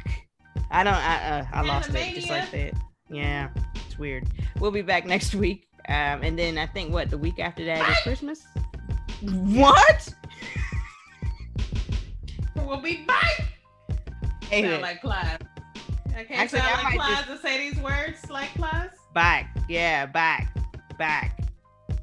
I 0.70 0.84
don't. 0.84 0.94
I 0.94 1.40
uh, 1.40 1.46
I 1.54 1.62
lost 1.64 1.90
it 1.90 2.14
just 2.16 2.30
like 2.30 2.52
that. 2.52 2.74
Yeah, 3.10 3.50
it's 3.88 3.98
weird. 3.98 4.28
We'll 4.60 4.70
be 4.72 4.84
back 4.84 5.08
next 5.08 5.34
week. 5.34 5.68
Um, 5.90 6.22
and 6.22 6.38
then 6.38 6.58
I 6.60 6.68
think 6.68 6.92
what 6.94 7.10
the 7.10 7.18
week 7.18 7.40
after 7.40 7.66
that 7.66 7.90
is? 7.90 7.98
Christmas. 8.04 8.46
What? 9.22 10.14
We'll 12.56 12.82
be 12.82 13.06
back. 13.06 13.42
Hey, 14.50 14.64
Sound 14.70 14.82
like 14.84 15.02
Plies. 15.02 15.38
I 16.16 16.24
can't 16.26 16.32
Actually, 16.42 16.60
sound 16.60 16.84
like 16.84 16.96
Plies 16.96 17.18
just- 17.26 17.28
to 17.30 17.38
say 17.40 17.70
these 17.72 17.80
words 17.82 18.30
like 18.30 18.50
Plies. 18.56 18.90
back. 19.14 19.56
Yeah, 19.70 20.06
back, 20.06 20.54
back, 20.98 21.40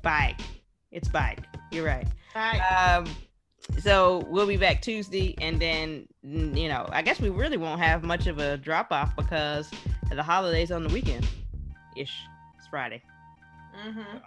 back. 0.03 0.41
It's 0.95 1.09
back. 1.09 1.41
You're 1.73 1.85
right. 1.85 2.07
Right. 2.37 2.61
Um, 2.61 3.07
so 3.81 4.25
we'll 4.31 4.47
be 4.47 4.57
back 4.57 4.81
Tuesday, 4.81 5.35
and 5.41 5.61
then 5.61 6.07
you 6.23 6.69
know, 6.69 6.89
I 6.91 7.03
guess 7.03 7.21
we 7.21 7.31
really 7.31 7.57
won't 7.57 7.81
have 7.81 8.05
much 8.05 8.29
of 8.29 8.39
a 8.39 8.57
drop 8.57 8.93
off 8.93 9.15
because 9.17 9.71
the 10.11 10.23
holidays 10.23 10.71
on 10.71 10.85
the 10.85 10.95
weekend. 10.95 11.27
Ish. 11.97 12.17
It's 12.57 12.69
Friday. 12.69 13.03
mm-hmm. 13.87 14.19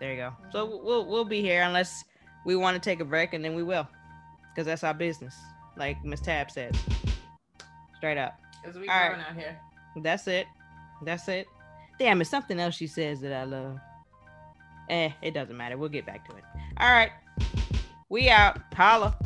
There 0.00 0.10
you 0.10 0.18
go. 0.18 0.32
So 0.52 0.80
we'll 0.84 1.06
we'll 1.06 1.24
be 1.24 1.40
here 1.40 1.62
unless 1.62 2.04
we 2.44 2.56
want 2.56 2.74
to 2.74 2.80
take 2.80 3.00
a 3.00 3.06
break, 3.06 3.32
and 3.32 3.42
then 3.42 3.54
we 3.54 3.62
will, 3.62 3.88
because 4.50 4.66
that's 4.66 4.84
our 4.84 4.94
business, 4.94 5.34
like 5.78 6.04
Miss 6.04 6.20
Tab 6.20 6.50
said, 6.50 6.76
Straight 7.96 8.18
up. 8.18 8.38
Because 8.60 8.78
we 8.78 8.86
All 8.88 8.94
right. 8.94 9.18
out 9.18 9.34
here. 9.34 9.58
That's 10.02 10.28
it. 10.28 10.46
That's 11.02 11.26
it. 11.28 11.46
Damn, 11.98 12.20
it's 12.20 12.28
something 12.28 12.60
else 12.60 12.74
she 12.74 12.86
says 12.86 13.20
that 13.22 13.32
I 13.32 13.44
love. 13.44 13.78
Eh, 14.88 15.10
it 15.22 15.32
doesn't 15.32 15.56
matter. 15.56 15.76
We'll 15.78 15.88
get 15.88 16.06
back 16.06 16.28
to 16.28 16.36
it. 16.36 16.44
All 16.78 16.90
right. 16.90 17.10
We 18.08 18.28
out. 18.28 18.60
Holla. 18.74 19.16